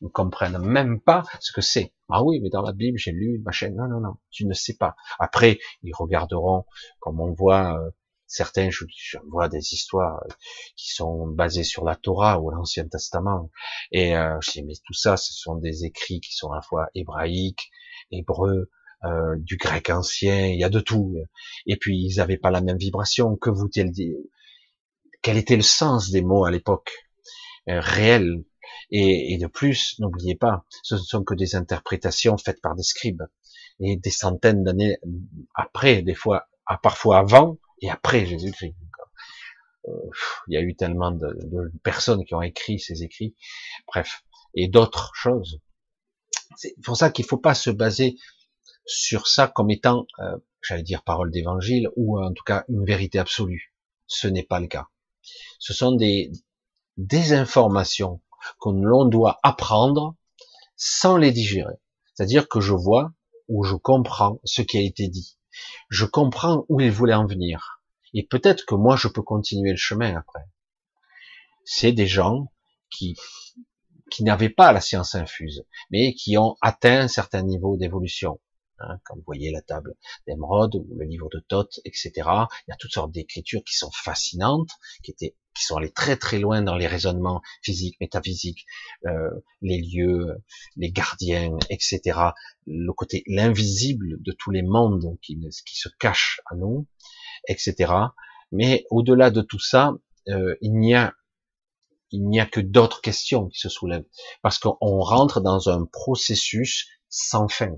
Ne 0.00 0.08
comprennent 0.08 0.58
même 0.58 1.00
pas 1.00 1.24
ce 1.40 1.52
que 1.52 1.60
c'est. 1.60 1.92
Ah 2.08 2.22
oui, 2.22 2.40
mais 2.40 2.50
dans 2.50 2.62
la 2.62 2.72
Bible, 2.72 2.98
j'ai 2.98 3.12
lu, 3.12 3.40
machin. 3.44 3.70
Non, 3.70 3.88
non, 3.88 4.00
non, 4.00 4.16
tu 4.30 4.46
ne 4.46 4.54
sais 4.54 4.76
pas. 4.76 4.94
Après, 5.18 5.58
ils 5.82 5.94
regarderont, 5.94 6.64
comme 7.00 7.20
on 7.20 7.32
voit, 7.32 7.78
euh, 7.78 7.90
certains, 8.28 8.70
je, 8.70 8.84
vois 9.26 9.48
des 9.48 9.74
histoires 9.74 10.22
qui 10.76 10.92
sont 10.92 11.26
basées 11.26 11.64
sur 11.64 11.84
la 11.84 11.96
Torah 11.96 12.40
ou 12.40 12.50
l'Ancien 12.50 12.86
Testament. 12.86 13.50
Et 13.90 14.16
euh, 14.16 14.38
je 14.40 14.52
dis, 14.52 14.62
mais 14.62 14.74
tout 14.84 14.94
ça, 14.94 15.16
ce 15.16 15.32
sont 15.32 15.56
des 15.56 15.84
écrits 15.84 16.20
qui 16.20 16.34
sont 16.34 16.52
à 16.52 16.56
la 16.56 16.62
fois 16.62 16.88
hébraïques, 16.94 17.70
hébreux, 18.12 18.70
euh, 19.04 19.36
du 19.38 19.56
grec 19.56 19.90
ancien, 19.90 20.46
il 20.46 20.58
y 20.58 20.64
a 20.64 20.68
de 20.68 20.80
tout. 20.80 21.16
Et 21.66 21.76
puis, 21.76 21.98
ils 21.98 22.16
n'avaient 22.16 22.36
pas 22.36 22.50
la 22.50 22.60
même 22.60 22.78
vibration. 22.78 23.36
Que 23.36 23.50
vous-il 23.50 23.90
dit 23.90 24.14
Quel 25.22 25.36
était 25.36 25.56
le 25.56 25.62
sens 25.62 26.10
des 26.10 26.22
mots 26.22 26.44
à 26.44 26.50
l'époque? 26.50 26.92
Euh, 27.68 27.80
Réel. 27.80 28.44
Et, 28.90 29.34
et 29.34 29.38
de 29.38 29.46
plus, 29.46 29.96
n'oubliez 29.98 30.34
pas, 30.34 30.64
ce 30.82 30.94
ne 30.94 31.00
sont 31.00 31.24
que 31.24 31.34
des 31.34 31.56
interprétations 31.56 32.36
faites 32.38 32.60
par 32.60 32.74
des 32.74 32.82
scribes. 32.82 33.22
Et 33.80 33.96
des 33.96 34.10
centaines 34.10 34.64
d'années 34.64 34.98
après, 35.54 36.02
des 36.02 36.14
fois, 36.14 36.48
parfois 36.82 37.18
avant, 37.18 37.58
et 37.80 37.90
après 37.90 38.26
Jésus-Christ. 38.26 38.74
Euh, 39.86 39.92
il 40.48 40.54
y 40.54 40.56
a 40.56 40.60
eu 40.60 40.74
tellement 40.74 41.12
de, 41.12 41.36
personnes 41.82 42.24
qui 42.24 42.34
ont 42.34 42.42
écrit 42.42 42.78
ces 42.78 43.02
écrits, 43.02 43.34
bref, 43.86 44.24
et 44.54 44.68
d'autres 44.68 45.12
choses. 45.14 45.60
C'est 46.56 46.74
pour 46.82 46.96
ça 46.96 47.10
qu'il 47.10 47.24
ne 47.24 47.28
faut 47.28 47.38
pas 47.38 47.54
se 47.54 47.70
baser 47.70 48.16
sur 48.86 49.26
ça 49.26 49.48
comme 49.48 49.70
étant, 49.70 50.06
euh, 50.18 50.36
j'allais 50.62 50.82
dire, 50.82 51.04
parole 51.04 51.30
d'évangile 51.30 51.88
ou 51.96 52.20
en 52.20 52.32
tout 52.32 52.44
cas 52.44 52.64
une 52.68 52.84
vérité 52.84 53.18
absolue. 53.18 53.74
Ce 54.06 54.26
n'est 54.26 54.42
pas 54.44 54.60
le 54.60 54.66
cas. 54.66 54.88
Ce 55.58 55.74
sont 55.74 55.92
des, 55.92 56.32
des 56.96 57.32
informations 57.32 58.20
que 58.60 58.70
l'on 58.70 59.04
doit 59.04 59.38
apprendre 59.42 60.14
sans 60.76 61.16
les 61.16 61.32
digérer. 61.32 61.74
C'est-à-dire 62.14 62.48
que 62.48 62.60
je 62.60 62.72
vois 62.72 63.12
ou 63.48 63.64
je 63.64 63.74
comprends 63.74 64.40
ce 64.44 64.62
qui 64.62 64.78
a 64.78 64.82
été 64.82 65.08
dit 65.08 65.38
je 65.88 66.04
comprends 66.04 66.64
où 66.68 66.80
il 66.80 66.90
voulait 66.90 67.14
en 67.14 67.26
venir. 67.26 67.80
Et 68.14 68.26
peut-être 68.26 68.64
que 68.64 68.74
moi, 68.74 68.96
je 68.96 69.08
peux 69.08 69.22
continuer 69.22 69.70
le 69.70 69.76
chemin 69.76 70.16
après. 70.16 70.44
C'est 71.64 71.92
des 71.92 72.06
gens 72.06 72.50
qui, 72.90 73.16
n'avaient 74.20 74.48
pas 74.48 74.72
la 74.72 74.80
science 74.80 75.14
infuse, 75.14 75.64
mais 75.90 76.14
qui 76.14 76.38
ont 76.38 76.56
atteint 76.60 77.00
un 77.00 77.08
certain 77.08 77.42
niveau 77.42 77.76
d'évolution. 77.76 78.40
Hein, 78.80 79.00
comme 79.04 79.18
vous 79.18 79.24
voyez 79.26 79.50
la 79.50 79.60
table 79.60 79.96
d'Emeraude 80.26 80.76
ou 80.76 80.86
le 80.96 81.04
livre 81.04 81.28
de 81.30 81.40
Thoth, 81.40 81.80
etc. 81.84 82.12
Il 82.16 82.68
y 82.68 82.72
a 82.72 82.76
toutes 82.78 82.92
sortes 82.92 83.10
d'écritures 83.10 83.64
qui 83.64 83.74
sont 83.74 83.90
fascinantes, 83.90 84.70
qui 85.02 85.10
étaient 85.10 85.34
qui 85.58 85.64
sont 85.64 85.76
allés 85.76 85.90
très 85.90 86.16
très 86.16 86.38
loin 86.38 86.62
dans 86.62 86.76
les 86.76 86.86
raisonnements 86.86 87.42
physiques, 87.62 87.96
métaphysiques, 88.00 88.64
euh, 89.06 89.30
les 89.60 89.80
lieux, 89.82 90.36
les 90.76 90.90
gardiens, 90.90 91.58
etc. 91.68 92.18
Le 92.66 92.92
côté 92.92 93.24
l'invisible 93.26 94.22
de 94.22 94.32
tous 94.32 94.50
les 94.50 94.62
mondes 94.62 95.18
qui, 95.20 95.38
qui 95.66 95.76
se 95.76 95.88
cachent 95.98 96.40
à 96.46 96.54
nous, 96.54 96.86
etc. 97.48 97.92
Mais 98.52 98.86
au-delà 98.90 99.30
de 99.30 99.42
tout 99.42 99.58
ça, 99.58 99.92
euh, 100.28 100.54
il 100.60 100.78
n'y 100.78 100.94
a 100.94 101.14
il 102.10 102.26
n'y 102.26 102.40
a 102.40 102.46
que 102.46 102.60
d'autres 102.60 103.02
questions 103.02 103.48
qui 103.48 103.58
se 103.58 103.68
soulèvent 103.68 104.06
parce 104.40 104.58
qu'on 104.58 105.00
rentre 105.00 105.40
dans 105.40 105.68
un 105.68 105.84
processus 105.84 106.88
sans 107.10 107.48
fin. 107.48 107.76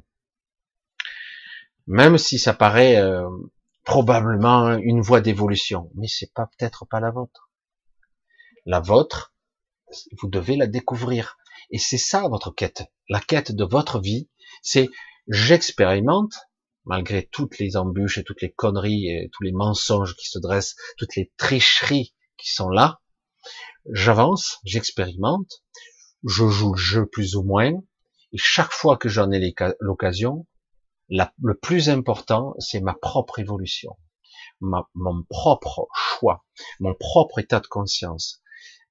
Même 1.88 2.16
si 2.16 2.38
ça 2.38 2.54
paraît 2.54 2.96
euh, 2.96 3.28
probablement 3.84 4.74
une 4.74 5.00
voie 5.00 5.20
d'évolution, 5.20 5.90
mais 5.96 6.06
c'est 6.06 6.32
pas 6.32 6.46
peut-être 6.46 6.86
pas 6.86 7.00
la 7.00 7.10
vôtre 7.10 7.49
la 8.66 8.80
vôtre, 8.80 9.34
vous 10.20 10.28
devez 10.28 10.56
la 10.56 10.66
découvrir. 10.66 11.36
Et 11.70 11.78
c'est 11.78 11.98
ça 11.98 12.26
votre 12.28 12.50
quête. 12.50 12.84
La 13.08 13.20
quête 13.20 13.52
de 13.52 13.64
votre 13.64 14.00
vie, 14.00 14.28
c'est 14.62 14.88
j'expérimente, 15.28 16.34
malgré 16.84 17.28
toutes 17.30 17.58
les 17.58 17.76
embûches 17.76 18.18
et 18.18 18.24
toutes 18.24 18.42
les 18.42 18.52
conneries 18.52 19.08
et 19.08 19.30
tous 19.32 19.42
les 19.42 19.52
mensonges 19.52 20.16
qui 20.16 20.28
se 20.28 20.38
dressent, 20.38 20.76
toutes 20.98 21.16
les 21.16 21.32
tricheries 21.36 22.14
qui 22.36 22.50
sont 22.50 22.68
là, 22.68 23.00
j'avance, 23.92 24.58
j'expérimente, 24.64 25.62
je 26.24 26.48
joue 26.48 26.74
le 26.74 26.80
jeu 26.80 27.06
plus 27.06 27.36
ou 27.36 27.42
moins, 27.42 27.72
et 28.32 28.38
chaque 28.38 28.72
fois 28.72 28.96
que 28.96 29.08
j'en 29.08 29.30
ai 29.30 29.54
l'occasion, 29.80 30.46
le 31.08 31.54
plus 31.54 31.88
important, 31.88 32.54
c'est 32.58 32.80
ma 32.80 32.94
propre 32.94 33.38
évolution, 33.38 33.96
mon 34.60 35.24
propre 35.28 35.88
choix, 35.94 36.44
mon 36.78 36.94
propre 36.94 37.38
état 37.38 37.60
de 37.60 37.66
conscience 37.66 38.42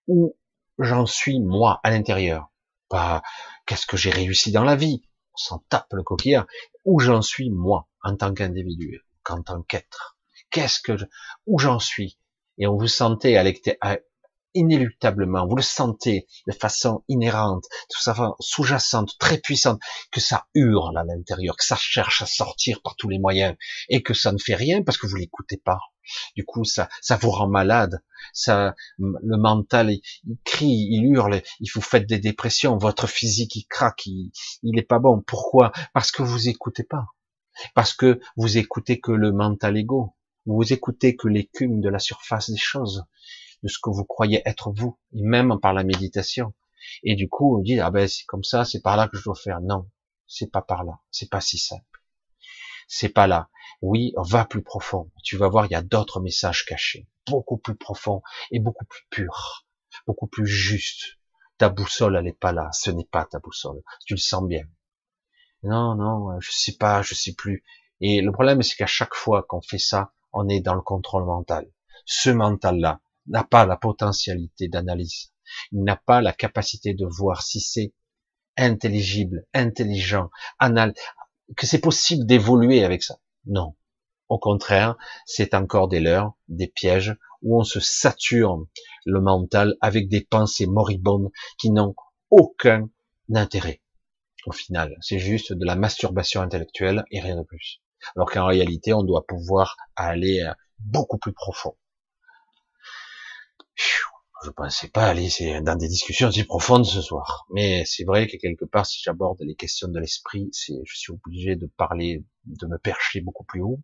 où 0.09 0.35
j'en 0.79 1.05
suis 1.05 1.39
moi 1.39 1.79
à 1.83 1.91
l'intérieur. 1.91 2.51
Pas 2.89 3.21
qu'est-ce 3.65 3.85
que 3.85 3.95
j'ai 3.95 4.09
réussi 4.09 4.51
dans 4.51 4.63
la 4.63 4.75
vie, 4.75 5.03
on 5.33 5.37
s'en 5.37 5.63
tape 5.69 5.93
le 5.93 6.03
coquillard. 6.03 6.47
Où 6.83 6.99
j'en 6.99 7.21
suis 7.21 7.51
moi 7.51 7.87
en 8.03 8.15
tant 8.15 8.33
qu'individu, 8.33 9.05
en 9.29 9.43
tant 9.43 9.61
qu'être? 9.61 10.17
Qu'est-ce 10.49 10.81
que 10.81 10.97
je, 10.97 11.05
où 11.45 11.59
j'en 11.59 11.79
suis? 11.79 12.17
Et 12.57 12.65
on 12.65 12.75
vous 12.75 12.87
sentait 12.87 13.37
inéluctablement, 14.55 15.45
vous 15.47 15.55
le 15.55 15.61
sentez 15.61 16.25
de 16.47 16.53
façon 16.53 17.03
inhérente, 17.07 17.65
de 17.89 17.95
façon 17.95 18.35
sous-jacente, 18.39 19.15
très 19.19 19.37
puissante, 19.37 19.79
que 20.11 20.19
ça 20.19 20.47
hurle 20.55 20.97
à 20.97 21.03
l'intérieur, 21.03 21.55
que 21.55 21.63
ça 21.63 21.75
cherche 21.75 22.23
à 22.23 22.25
sortir 22.25 22.81
par 22.81 22.95
tous 22.95 23.09
les 23.09 23.19
moyens, 23.19 23.55
et 23.89 24.01
que 24.01 24.15
ça 24.15 24.31
ne 24.31 24.39
fait 24.39 24.55
rien 24.55 24.81
parce 24.81 24.97
que 24.97 25.05
vous 25.05 25.15
l'écoutez 25.15 25.57
pas. 25.57 25.79
Du 26.35 26.45
coup, 26.45 26.65
ça, 26.65 26.89
ça 27.01 27.17
vous 27.17 27.31
rend 27.31 27.47
malade. 27.47 28.01
Ça, 28.33 28.75
le 28.97 29.37
mental, 29.37 29.91
il, 29.91 30.01
crie, 30.43 30.87
il 30.91 31.05
hurle, 31.05 31.41
il 31.59 31.69
vous 31.73 31.81
fait 31.81 32.01
des 32.01 32.19
dépressions. 32.19 32.77
Votre 32.77 33.07
physique, 33.07 33.55
il 33.55 33.65
craque, 33.65 34.05
il, 34.05 34.31
il 34.63 34.77
est 34.77 34.83
pas 34.83 34.99
bon. 34.99 35.21
Pourquoi? 35.21 35.71
Parce 35.93 36.11
que 36.11 36.23
vous 36.23 36.49
écoutez 36.49 36.83
pas. 36.83 37.05
Parce 37.75 37.93
que 37.93 38.19
vous 38.37 38.57
écoutez 38.57 38.99
que 38.99 39.11
le 39.11 39.31
mental 39.31 39.77
égo. 39.77 40.15
Vous 40.45 40.73
écoutez 40.73 41.15
que 41.15 41.27
l'écume 41.27 41.81
de 41.81 41.89
la 41.89 41.99
surface 41.99 42.49
des 42.49 42.57
choses 42.57 43.05
de 43.63 43.67
ce 43.67 43.77
que 43.81 43.89
vous 43.89 44.05
croyez 44.05 44.41
être 44.45 44.71
vous, 44.71 44.97
et 45.13 45.21
même 45.21 45.59
par 45.61 45.73
la 45.73 45.83
méditation. 45.83 46.53
Et 47.03 47.15
du 47.15 47.27
coup, 47.27 47.57
on 47.57 47.61
dit, 47.61 47.79
ah 47.79 47.91
ben, 47.91 48.07
c'est 48.07 48.25
comme 48.25 48.43
ça, 48.43 48.65
c'est 48.65 48.81
par 48.81 48.97
là 48.97 49.07
que 49.07 49.17
je 49.17 49.23
dois 49.23 49.35
faire. 49.35 49.61
Non, 49.61 49.89
c'est 50.27 50.51
pas 50.51 50.61
par 50.61 50.83
là. 50.83 50.99
C'est 51.11 51.29
pas 51.29 51.41
si 51.41 51.57
simple. 51.57 51.98
C'est 52.91 53.09
pas 53.09 53.27
là. 53.27 53.49
Oui, 53.83 54.13
va 54.17 54.45
plus 54.45 54.63
profond. 54.63 55.11
Tu 55.23 55.37
vas 55.37 55.47
voir, 55.47 55.67
il 55.67 55.71
y 55.71 55.75
a 55.75 55.83
d'autres 55.83 56.19
messages 56.19 56.65
cachés, 56.65 57.07
beaucoup 57.27 57.57
plus 57.57 57.75
profonds 57.75 58.23
et 58.51 58.59
beaucoup 58.59 58.85
plus 58.85 59.05
purs, 59.11 59.67
beaucoup 60.07 60.25
plus 60.25 60.47
justes. 60.47 61.19
Ta 61.59 61.69
boussole, 61.69 62.17
elle 62.17 62.27
est 62.27 62.39
pas 62.39 62.51
là. 62.51 62.69
Ce 62.73 62.89
n'est 62.89 63.05
pas 63.05 63.25
ta 63.25 63.37
boussole. 63.37 63.83
Tu 64.07 64.15
le 64.15 64.19
sens 64.19 64.43
bien. 64.43 64.63
Non, 65.61 65.93
non, 65.93 66.39
je 66.39 66.51
sais 66.51 66.77
pas, 66.77 67.03
je 67.03 67.13
sais 67.13 67.33
plus. 67.33 67.63
Et 68.01 68.21
le 68.21 68.31
problème, 68.31 68.63
c'est 68.63 68.75
qu'à 68.75 68.87
chaque 68.87 69.13
fois 69.13 69.43
qu'on 69.43 69.61
fait 69.61 69.77
ça, 69.77 70.11
on 70.33 70.49
est 70.49 70.61
dans 70.61 70.75
le 70.75 70.81
contrôle 70.81 71.25
mental. 71.25 71.71
Ce 72.05 72.31
mental-là 72.31 73.01
n'a 73.27 73.43
pas 73.43 73.67
la 73.67 73.77
potentialité 73.77 74.67
d'analyse. 74.67 75.31
Il 75.71 75.83
n'a 75.83 75.95
pas 75.95 76.21
la 76.21 76.33
capacité 76.33 76.95
de 76.95 77.05
voir 77.05 77.43
si 77.43 77.59
c'est 77.59 77.93
intelligible, 78.57 79.45
intelligent, 79.53 80.31
anal, 80.57 80.93
que 81.55 81.65
c'est 81.65 81.81
possible 81.81 82.25
d'évoluer 82.25 82.83
avec 82.83 83.03
ça. 83.03 83.19
Non. 83.45 83.75
Au 84.27 84.37
contraire, 84.37 84.95
c'est 85.25 85.53
encore 85.53 85.87
des 85.87 85.99
leurres, 85.99 86.33
des 86.47 86.67
pièges, 86.67 87.15
où 87.41 87.59
on 87.59 87.63
se 87.63 87.79
sature 87.79 88.63
le 89.05 89.21
mental 89.21 89.75
avec 89.81 90.07
des 90.07 90.21
pensées 90.21 90.67
moribondes 90.67 91.31
qui 91.57 91.71
n'ont 91.71 91.95
aucun 92.29 92.89
intérêt. 93.33 93.81
Au 94.45 94.51
final, 94.51 94.95
c'est 95.01 95.19
juste 95.19 95.53
de 95.53 95.65
la 95.65 95.75
masturbation 95.75 96.41
intellectuelle 96.41 97.03
et 97.11 97.19
rien 97.19 97.37
de 97.37 97.43
plus. 97.43 97.81
Alors 98.15 98.31
qu'en 98.31 98.45
réalité, 98.45 98.93
on 98.93 99.03
doit 99.03 99.25
pouvoir 99.27 99.75
aller 99.95 100.41
euh, 100.41 100.53
beaucoup 100.79 101.17
plus 101.17 101.33
profond. 101.33 101.75
Je 104.45 104.51
pensais 104.51 104.87
pas 104.87 105.05
aller 105.05 105.29
dans 105.61 105.75
des 105.75 105.89
discussions 105.89 106.31
si 106.31 106.45
profondes 106.45 106.85
ce 106.85 107.01
soir. 107.01 107.45
Mais 107.49 107.83
c'est 107.85 108.05
vrai 108.05 108.27
que 108.27 108.37
quelque 108.37 108.63
part, 108.63 108.85
si 108.85 109.01
j'aborde 109.03 109.41
les 109.41 109.55
questions 109.55 109.89
de 109.89 109.99
l'esprit, 109.99 110.49
je 110.53 110.97
suis 110.97 111.11
obligé 111.11 111.57
de 111.57 111.67
parler, 111.67 112.23
de 112.45 112.65
me 112.67 112.77
percher 112.77 113.19
beaucoup 113.19 113.43
plus 113.43 113.61
haut, 113.61 113.81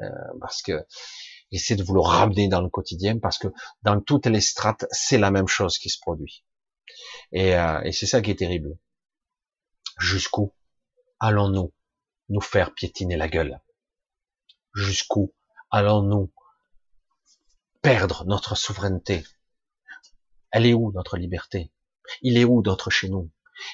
euh, 0.00 0.08
parce 0.40 0.60
que 0.60 0.84
j'essaie 1.50 1.76
de 1.76 1.82
vous 1.82 1.94
le 1.94 2.00
ramener 2.00 2.48
dans 2.48 2.60
le 2.60 2.68
quotidien, 2.68 3.18
parce 3.18 3.38
que 3.38 3.48
dans 3.82 3.98
toutes 4.00 4.26
les 4.26 4.42
strates, 4.42 4.84
c'est 4.90 5.18
la 5.18 5.30
même 5.30 5.48
chose 5.48 5.78
qui 5.78 5.88
se 5.88 5.98
produit. 6.00 6.44
Et, 7.32 7.56
euh, 7.56 7.80
et 7.82 7.92
c'est 7.92 8.06
ça 8.06 8.20
qui 8.20 8.30
est 8.30 8.38
terrible. 8.38 8.76
Jusqu'où 9.98 10.52
allons-nous 11.18 11.72
nous 12.28 12.40
faire 12.42 12.74
piétiner 12.74 13.16
la 13.16 13.28
gueule? 13.28 13.60
Jusqu'où 14.74 15.32
allons-nous 15.70 16.30
perdre 17.80 18.24
notre 18.26 18.54
souveraineté? 18.54 19.24
Elle 20.54 20.66
est 20.66 20.72
où 20.72 20.92
notre 20.92 21.16
liberté? 21.16 21.72
Il 22.22 22.38
est 22.38 22.44
où 22.44 22.62
notre 22.62 22.88
chez 22.88 23.08
nous? 23.08 23.30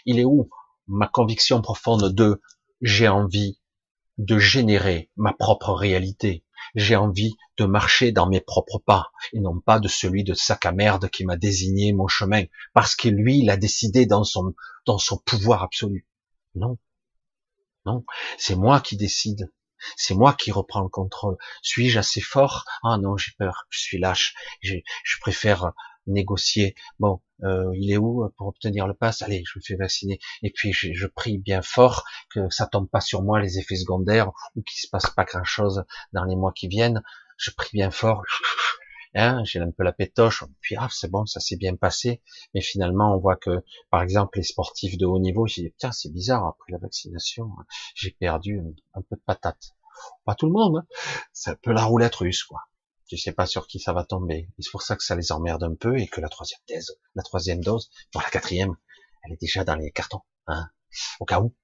Il 0.06 0.18
est 0.18 0.24
où 0.24 0.48
ma 0.88 1.06
conviction 1.06 1.60
profonde 1.60 2.14
de 2.14 2.40
j'ai 2.80 3.06
envie 3.06 3.60
de 4.16 4.38
générer 4.38 5.10
ma 5.16 5.34
propre 5.34 5.72
réalité 5.72 6.44
j'ai 6.74 6.96
envie 6.96 7.36
de 7.58 7.64
marcher 7.64 8.12
dans 8.12 8.28
mes 8.28 8.40
propres 8.40 8.78
pas 8.78 9.10
et 9.32 9.40
non 9.40 9.60
pas 9.60 9.78
de 9.80 9.88
celui 9.88 10.24
de 10.24 10.34
sac 10.34 10.66
à 10.66 10.72
merde 10.72 11.08
qui 11.08 11.24
m'a 11.24 11.36
désigné 11.36 11.92
mon 11.92 12.06
chemin 12.06 12.44
parce 12.74 12.94
que 12.94 13.08
lui 13.08 13.38
il 13.38 13.50
a 13.50 13.56
décidé 13.56 14.06
dans 14.06 14.24
son 14.24 14.54
dans 14.86 14.98
son 14.98 15.18
pouvoir 15.18 15.62
absolu 15.62 16.06
non 16.54 16.78
non, 17.86 18.04
c'est 18.38 18.56
moi 18.56 18.80
qui 18.80 18.96
décide. 18.96 19.50
C'est 19.96 20.14
moi 20.14 20.34
qui 20.34 20.52
reprends 20.52 20.82
le 20.82 20.88
contrôle. 20.88 21.38
Suis-je 21.62 21.98
assez 21.98 22.20
fort? 22.20 22.64
Ah 22.82 22.98
non, 22.98 23.16
j'ai 23.16 23.32
peur. 23.38 23.66
Je 23.70 23.80
suis 23.80 23.98
lâche. 23.98 24.34
Je, 24.60 24.76
préfère 25.20 25.72
négocier. 26.10 26.74
Bon, 26.98 27.20
euh, 27.42 27.70
il 27.74 27.92
est 27.92 27.96
où 27.96 28.28
pour 28.36 28.48
obtenir 28.48 28.86
le 28.86 28.94
pass? 28.94 29.22
Allez, 29.22 29.42
je 29.46 29.58
me 29.58 29.62
fais 29.62 29.76
vacciner. 29.76 30.18
Et 30.42 30.50
puis 30.50 30.72
je, 30.72 30.92
je, 30.92 31.06
prie 31.06 31.38
bien 31.38 31.62
fort 31.62 32.04
que 32.30 32.48
ça 32.50 32.66
tombe 32.66 32.88
pas 32.88 33.00
sur 33.00 33.22
moi 33.22 33.40
les 33.40 33.58
effets 33.58 33.76
secondaires 33.76 34.30
ou 34.56 34.62
qu'il 34.62 34.78
se 34.80 34.88
passe 34.88 35.10
pas 35.10 35.24
grand 35.24 35.44
chose 35.44 35.84
dans 36.12 36.24
les 36.24 36.36
mois 36.36 36.52
qui 36.52 36.68
viennent. 36.68 37.02
Je 37.36 37.50
prie 37.50 37.70
bien 37.72 37.90
fort. 37.90 38.22
Hein, 39.16 39.42
j'ai 39.44 39.58
un 39.58 39.72
peu 39.72 39.82
la 39.82 39.92
pétoche, 39.92 40.44
puis 40.60 40.76
ah 40.78 40.86
c'est 40.88 41.10
bon, 41.10 41.26
ça 41.26 41.40
s'est 41.40 41.56
bien 41.56 41.74
passé, 41.74 42.22
mais 42.54 42.60
finalement 42.60 43.12
on 43.12 43.18
voit 43.18 43.34
que 43.34 43.64
par 43.90 44.02
exemple 44.02 44.38
les 44.38 44.44
sportifs 44.44 44.96
de 44.98 45.04
haut 45.04 45.18
niveau, 45.18 45.48
j'ai 45.48 45.62
dit 45.62 45.74
tiens 45.78 45.90
c'est 45.90 46.12
bizarre 46.12 46.46
après 46.46 46.70
la 46.70 46.78
vaccination, 46.78 47.50
j'ai 47.96 48.12
perdu 48.12 48.60
un, 48.94 49.02
peu 49.02 49.16
de 49.16 49.22
patate. 49.26 49.74
Pas 50.24 50.36
tout 50.36 50.46
le 50.46 50.52
monde, 50.52 50.76
hein. 50.78 50.86
c'est 51.32 51.50
un 51.50 51.56
peu 51.60 51.72
la 51.72 51.82
roulette 51.82 52.14
russe 52.14 52.44
quoi. 52.44 52.60
Tu 53.10 53.16
sais 53.18 53.32
pas 53.32 53.44
sur 53.44 53.66
qui 53.66 53.80
ça 53.80 53.92
va 53.92 54.04
tomber. 54.04 54.48
C'est 54.60 54.70
pour 54.70 54.82
ça 54.82 54.94
que 54.94 55.02
ça 55.02 55.16
les 55.16 55.32
emmerde 55.32 55.64
un 55.64 55.74
peu 55.74 55.98
et 55.98 56.06
que 56.06 56.20
la 56.20 56.28
troisième 56.28 56.60
dose, 56.68 56.96
la 57.16 57.24
troisième 57.24 57.60
dose, 57.60 57.90
pour 58.12 58.22
la 58.22 58.30
quatrième, 58.30 58.76
elle 59.24 59.32
est 59.32 59.40
déjà 59.40 59.64
dans 59.64 59.74
les 59.74 59.90
cartons, 59.90 60.20
hein, 60.46 60.70
au 61.18 61.24
cas 61.24 61.40
où. 61.40 61.56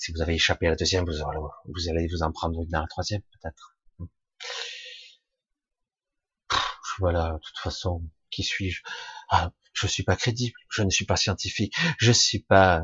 Si 0.00 0.10
vous 0.10 0.20
avez 0.22 0.34
échappé 0.34 0.66
à 0.66 0.70
la 0.70 0.76
deuxième, 0.76 1.04
vous, 1.04 1.88
allez 1.88 2.08
vous 2.08 2.24
en 2.24 2.32
prendre 2.32 2.66
dans 2.66 2.80
la 2.80 2.88
troisième 2.88 3.22
peut-être. 3.22 3.76
Voilà, 6.98 7.34
de 7.34 7.38
toute 7.38 7.58
façon, 7.58 8.02
qui 8.30 8.42
suis-je? 8.42 8.82
Ah, 9.28 9.52
Je 9.74 9.86
suis 9.86 10.02
pas 10.02 10.16
crédible, 10.16 10.58
je 10.68 10.82
ne 10.82 10.90
suis 10.90 11.06
pas 11.06 11.16
scientifique, 11.16 11.76
je 11.98 12.10
suis 12.10 12.40
pas 12.40 12.82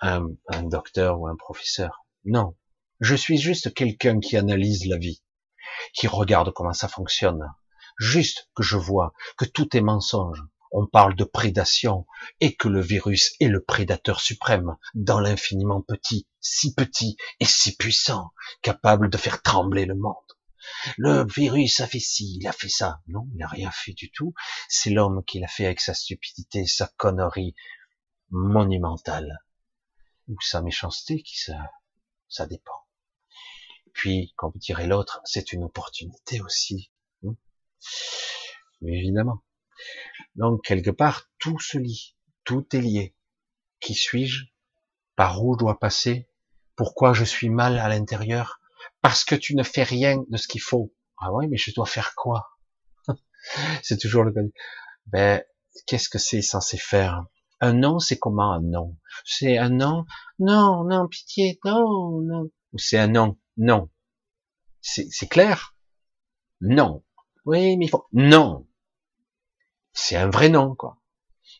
un 0.00 0.28
docteur 0.64 1.20
ou 1.20 1.28
un 1.28 1.36
professeur. 1.36 2.04
Non, 2.24 2.56
je 2.98 3.14
suis 3.14 3.38
juste 3.38 3.72
quelqu'un 3.72 4.18
qui 4.18 4.36
analyse 4.36 4.88
la 4.88 4.98
vie, 4.98 5.22
qui 5.92 6.06
regarde 6.06 6.52
comment 6.52 6.72
ça 6.72 6.88
fonctionne. 6.88 7.52
Juste 7.98 8.48
que 8.54 8.62
je 8.62 8.76
vois 8.76 9.12
que 9.36 9.44
tout 9.44 9.76
est 9.76 9.80
mensonge. 9.80 10.42
On 10.72 10.86
parle 10.86 11.14
de 11.14 11.22
prédation 11.22 12.06
et 12.40 12.56
que 12.56 12.66
le 12.66 12.80
virus 12.80 13.34
est 13.38 13.46
le 13.46 13.62
prédateur 13.62 14.20
suprême 14.20 14.76
dans 14.94 15.20
l'infiniment 15.20 15.80
petit, 15.82 16.26
si 16.40 16.74
petit 16.74 17.16
et 17.38 17.44
si 17.44 17.76
puissant, 17.76 18.32
capable 18.60 19.08
de 19.08 19.16
faire 19.16 19.40
trembler 19.42 19.86
le 19.86 19.94
monde. 19.94 20.16
Le 20.96 21.24
virus 21.24 21.80
a 21.80 21.86
fait 21.86 22.00
ci, 22.00 22.38
il 22.40 22.48
a 22.48 22.52
fait 22.52 22.68
ça. 22.68 23.00
Non, 23.06 23.28
il 23.32 23.38
n'a 23.38 23.46
rien 23.46 23.70
fait 23.70 23.92
du 23.92 24.10
tout. 24.10 24.34
C'est 24.68 24.90
l'homme 24.90 25.22
qui 25.24 25.38
l'a 25.38 25.48
fait 25.48 25.66
avec 25.66 25.80
sa 25.80 25.94
stupidité, 25.94 26.66
sa 26.66 26.88
connerie 26.96 27.54
monumentale. 28.30 29.44
Ou 30.28 30.36
sa 30.40 30.62
méchanceté, 30.62 31.22
qui 31.22 31.38
ça, 31.38 31.70
ça 32.28 32.46
dépend. 32.46 32.83
Puis, 33.94 34.34
comme 34.36 34.52
dirait 34.56 34.86
l'autre, 34.86 35.20
c'est 35.24 35.52
une 35.52 35.64
opportunité 35.64 36.42
aussi. 36.42 36.92
Hmm. 37.22 37.32
Évidemment. 38.86 39.42
Donc, 40.36 40.62
quelque 40.62 40.90
part, 40.90 41.30
tout 41.38 41.58
se 41.58 41.78
lie. 41.78 42.14
Tout 42.44 42.66
est 42.76 42.80
lié. 42.80 43.16
Qui 43.80 43.94
suis-je? 43.94 44.44
Par 45.16 45.42
où 45.42 45.54
je 45.54 45.60
dois 45.60 45.78
passer? 45.78 46.28
Pourquoi 46.76 47.14
je 47.14 47.24
suis 47.24 47.48
mal 47.48 47.78
à 47.78 47.88
l'intérieur? 47.88 48.60
parce 49.04 49.24
que 49.24 49.34
tu 49.34 49.54
ne 49.54 49.62
fais 49.62 49.82
rien 49.82 50.24
de 50.30 50.36
ce 50.38 50.48
qu'il 50.48 50.62
faut. 50.62 50.94
Ah 51.18 51.30
ouais, 51.30 51.46
mais 51.46 51.58
je 51.58 51.74
dois 51.74 51.84
faire 51.84 52.14
quoi? 52.16 52.48
C'est 53.82 53.98
toujours 53.98 54.24
le 54.24 54.32
cas. 54.32 54.40
Ben, 55.06 55.44
qu'est-ce 55.86 56.08
que 56.08 56.18
c'est 56.18 56.40
censé 56.40 56.78
faire? 56.78 57.26
Un 57.60 57.74
non, 57.74 57.98
c'est 57.98 58.18
comment 58.18 58.52
un 58.52 58.62
non 58.62 58.96
C'est 59.26 59.58
un 59.58 59.68
non 59.68 60.06
Non, 60.38 60.84
non, 60.84 61.06
pitié, 61.06 61.60
non, 61.66 62.22
non. 62.22 62.50
Ou 62.72 62.78
c'est 62.78 62.98
un 62.98 63.08
non 63.08 63.36
Non. 63.56 63.88
C'est 64.80 65.28
clair? 65.28 65.74
Non. 66.60 67.04
Oui, 67.44 67.76
mais 67.76 67.86
il 67.86 67.88
faut... 67.88 68.06
Non. 68.12 68.66
C'est 69.92 70.16
un 70.16 70.28
vrai 70.28 70.48
non, 70.48 70.74
quoi. 70.74 70.98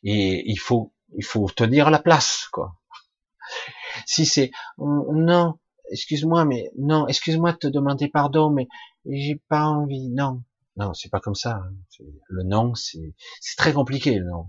Et 0.02 0.50
il 0.50 0.58
faut, 0.58 0.92
il 1.16 1.24
faut 1.24 1.48
tenir 1.48 1.90
la 1.90 1.98
place, 1.98 2.48
quoi. 2.52 2.76
Si 4.06 4.26
c'est 4.26 4.50
non, 4.78 5.58
excuse-moi, 5.90 6.44
mais 6.44 6.70
non, 6.76 7.06
excuse-moi 7.06 7.52
de 7.52 7.58
te 7.58 7.66
demander 7.66 8.08
pardon, 8.08 8.50
mais 8.50 8.66
j'ai 9.06 9.40
pas 9.48 9.64
envie, 9.64 10.08
non. 10.08 10.42
Non, 10.76 10.92
c'est 10.94 11.10
pas 11.10 11.20
comme 11.20 11.36
ça. 11.36 11.62
Hein. 11.64 11.74
Le 12.28 12.42
non, 12.42 12.74
c'est 12.74 13.14
très 13.56 13.72
compliqué, 13.72 14.18
le 14.18 14.26
non. 14.26 14.48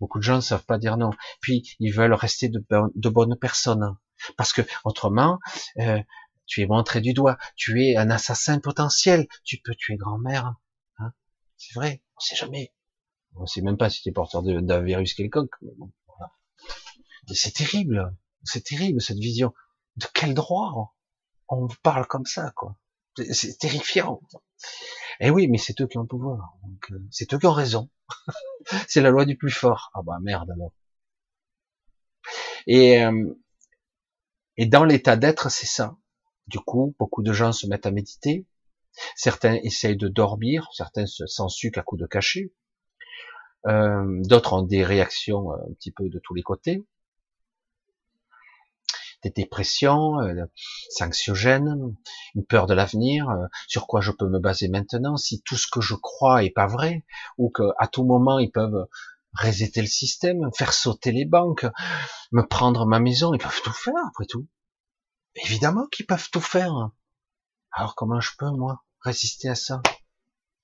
Beaucoup 0.00 0.18
de 0.18 0.24
gens 0.24 0.36
ne 0.36 0.40
savent 0.40 0.64
pas 0.64 0.78
dire 0.78 0.96
non. 0.96 1.10
Puis, 1.40 1.74
ils 1.78 1.92
veulent 1.92 2.12
rester 2.12 2.48
de, 2.48 2.64
de 2.94 3.08
bonnes 3.08 3.36
personnes. 3.36 3.96
Parce 4.36 4.52
que, 4.52 4.62
autrement, 4.84 5.38
euh, 5.78 6.00
tu 6.52 6.60
es 6.60 6.66
montré 6.66 7.00
du 7.00 7.14
doigt. 7.14 7.38
Tu 7.56 7.82
es 7.82 7.96
un 7.96 8.10
assassin 8.10 8.60
potentiel. 8.60 9.26
Tu 9.42 9.56
peux 9.64 9.74
tuer 9.74 9.96
grand-mère. 9.96 10.54
Hein 10.98 11.12
c'est 11.56 11.72
vrai. 11.74 12.02
On 12.14 12.20
sait 12.20 12.36
jamais. 12.36 12.74
On 13.36 13.46
sait 13.46 13.62
même 13.62 13.78
pas 13.78 13.88
si 13.88 14.02
tu 14.02 14.10
es 14.10 14.12
porteur 14.12 14.42
d'un 14.42 14.82
virus 14.82 15.14
quelconque. 15.14 15.54
C'est 17.32 17.54
terrible. 17.54 18.14
C'est 18.44 18.64
terrible, 18.64 19.00
cette 19.00 19.18
vision 19.18 19.54
de 19.96 20.06
quel 20.12 20.34
droit 20.34 20.94
on 21.48 21.68
parle 21.82 22.06
comme 22.06 22.26
ça, 22.26 22.50
quoi? 22.54 22.76
C'est 23.30 23.58
terrifiant. 23.58 24.20
Eh 25.20 25.30
oui, 25.30 25.48
mais 25.48 25.56
c'est 25.56 25.80
eux 25.80 25.86
qui 25.86 25.96
ont 25.96 26.02
le 26.02 26.06
pouvoir. 26.06 26.58
Euh, 26.90 26.98
c'est 27.10 27.32
eux 27.32 27.38
qui 27.38 27.46
ont 27.46 27.52
raison. 27.52 27.88
c'est 28.88 29.00
la 29.00 29.08
loi 29.08 29.24
du 29.24 29.36
plus 29.38 29.50
fort. 29.50 29.90
Ah 29.94 30.00
bah 30.02 30.18
merde 30.20 30.50
alors. 30.50 30.72
Et, 32.66 33.02
euh, 33.02 33.34
et 34.56 34.66
dans 34.66 34.84
l'état 34.84 35.16
d'être, 35.16 35.50
c'est 35.50 35.66
ça. 35.66 35.96
Du 36.46 36.58
coup, 36.58 36.94
beaucoup 36.98 37.22
de 37.22 37.32
gens 37.32 37.52
se 37.52 37.66
mettent 37.66 37.86
à 37.86 37.90
méditer. 37.90 38.46
Certains 39.16 39.54
essayent 39.62 39.96
de 39.96 40.08
dormir, 40.08 40.68
certains 40.72 41.06
s'en 41.06 41.48
sucent 41.48 41.78
à 41.78 41.82
coups 41.82 42.02
de 42.02 42.06
cachet. 42.06 42.52
Euh, 43.66 44.20
d'autres 44.24 44.54
ont 44.54 44.62
des 44.62 44.84
réactions 44.84 45.52
un 45.52 45.72
petit 45.74 45.92
peu 45.92 46.08
de 46.08 46.18
tous 46.18 46.34
les 46.34 46.42
côtés. 46.42 46.84
Des 49.22 49.30
dépressions, 49.30 50.20
euh, 50.20 50.44
anxiogènes, 51.00 51.94
une 52.34 52.44
peur 52.44 52.66
de 52.66 52.74
l'avenir, 52.74 53.28
sur 53.68 53.86
quoi 53.86 54.00
je 54.00 54.10
peux 54.10 54.28
me 54.28 54.40
baser 54.40 54.68
maintenant, 54.68 55.16
si 55.16 55.42
tout 55.42 55.56
ce 55.56 55.68
que 55.70 55.80
je 55.80 55.94
crois 55.94 56.42
est 56.42 56.50
pas 56.50 56.66
vrai, 56.66 57.04
ou 57.38 57.48
qu'à 57.48 57.86
tout 57.86 58.04
moment 58.04 58.40
ils 58.40 58.50
peuvent 58.50 58.88
resetter 59.34 59.80
le 59.80 59.86
système, 59.86 60.50
faire 60.54 60.72
sauter 60.72 61.12
les 61.12 61.24
banques, 61.24 61.66
me 62.32 62.42
prendre 62.42 62.84
ma 62.84 62.98
maison, 62.98 63.32
ils 63.32 63.38
peuvent 63.38 63.62
tout 63.62 63.72
faire 63.72 63.94
après 64.08 64.26
tout. 64.26 64.46
Évidemment 65.34 65.86
qu'ils 65.86 66.06
peuvent 66.06 66.30
tout 66.30 66.40
faire. 66.40 66.90
Alors 67.72 67.94
comment 67.94 68.20
je 68.20 68.32
peux, 68.38 68.50
moi, 68.50 68.84
résister 69.00 69.48
à 69.48 69.54
ça? 69.54 69.82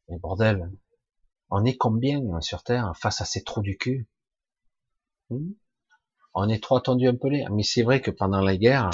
Mais 0.09 0.19
bordel, 0.19 0.70
on 1.51 1.65
est 1.65 1.77
combien 1.77 2.20
hein, 2.32 2.40
sur 2.40 2.62
Terre 2.62 2.93
face 2.97 3.20
à 3.20 3.24
ces 3.24 3.43
trous 3.43 3.62
du 3.62 3.78
cul? 3.78 4.09
Hmm? 5.31 5.53
On 6.35 6.49
est 6.49 6.62
trop 6.62 6.77
attendu 6.77 7.09
un 7.09 7.16
peu 7.16 7.28
les. 7.28 7.45
Mais 7.51 7.62
c'est 7.62 7.82
vrai 7.82 8.03
que 8.03 8.11
pendant 8.11 8.43
la 8.43 8.57
guerre, 8.57 8.90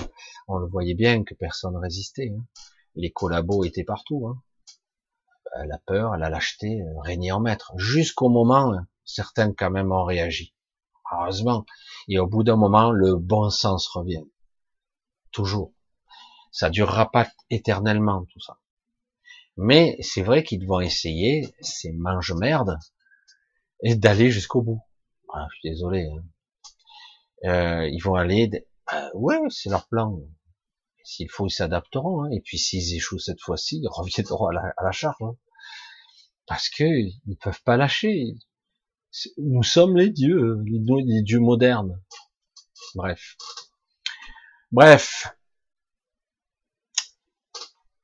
on 0.46 0.58
le 0.58 0.66
voyait 0.66 0.94
bien 0.94 1.24
que 1.24 1.34
personne 1.34 1.76
résistait. 1.76 2.32
Hein. 2.36 2.44
Les 2.94 3.10
collabos 3.10 3.64
étaient 3.64 3.84
partout. 3.84 4.28
Hein. 4.28 4.40
Euh, 5.56 5.66
la 5.66 5.78
peur, 5.78 6.16
la 6.16 6.30
lâcheté 6.30 6.80
euh, 6.80 7.00
régnait 7.00 7.32
en 7.32 7.40
maître. 7.40 7.72
Jusqu'au 7.76 8.28
moment, 8.28 8.76
certains 9.04 9.52
quand 9.52 9.70
même 9.70 9.90
ont 9.92 10.04
réagi. 10.04 10.54
Heureusement. 11.12 11.66
Et 12.08 12.18
au 12.18 12.26
bout 12.26 12.44
d'un 12.44 12.56
moment, 12.56 12.92
le 12.92 13.16
bon 13.16 13.50
sens 13.50 13.88
revient. 13.88 14.24
Toujours. 15.34 15.74
Ça 16.52 16.70
durera 16.70 17.10
pas 17.10 17.28
éternellement, 17.50 18.24
tout 18.32 18.40
ça. 18.40 18.58
Mais 19.56 19.96
c'est 20.00 20.22
vrai 20.22 20.42
qu'ils 20.42 20.66
vont 20.66 20.80
essayer, 20.80 21.54
ces 21.60 21.92
mange-merde, 21.92 22.78
et 23.82 23.96
d'aller 23.96 24.30
jusqu'au 24.30 24.62
bout. 24.62 24.80
Ah, 25.32 25.46
je 25.50 25.58
suis 25.58 25.70
désolé. 25.70 26.08
Hein. 26.08 26.24
Euh, 27.50 27.88
ils 27.88 28.00
vont 28.00 28.14
aller, 28.14 28.48
bah, 28.86 29.10
ouais, 29.14 29.38
c'est 29.50 29.68
leur 29.68 29.86
plan. 29.88 30.18
S'il 31.04 31.28
faut, 31.30 31.46
ils 31.46 31.50
s'adapteront. 31.50 32.24
Hein. 32.24 32.30
Et 32.30 32.40
puis 32.40 32.58
s'ils 32.58 32.94
échouent 32.94 33.18
cette 33.18 33.40
fois-ci, 33.40 33.80
ils 33.82 33.88
reviendront 33.88 34.46
à 34.46 34.52
la, 34.52 34.72
à 34.76 34.84
la 34.84 34.92
charge. 34.92 35.16
Hein. 35.20 35.36
Parce 36.46 36.68
que 36.68 36.84
ils 36.84 37.36
peuvent 37.40 37.62
pas 37.64 37.76
lâcher. 37.76 38.36
Nous 39.38 39.62
sommes 39.62 39.96
les 39.96 40.10
dieux, 40.10 40.62
les 40.64 41.22
dieux 41.22 41.40
modernes. 41.40 42.00
Bref. 42.94 43.36
Bref, 44.72 45.34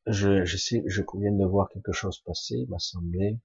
je, 0.06 0.44
je 0.44 0.56
sais, 0.56 0.82
je 0.86 1.02
viens 1.14 1.32
de 1.32 1.44
voir 1.44 1.68
quelque 1.68 1.92
chose 1.92 2.20
passer, 2.20 2.66
m'a 2.68 2.78
semblé. 2.78 3.38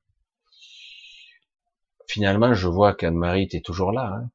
Finalement, 2.07 2.53
je 2.53 2.67
vois 2.67 2.95
qu'Anne-Marie 2.95 3.43
était 3.43 3.61
toujours 3.61 3.91
là. 3.91 4.13
Hein. 4.15 4.29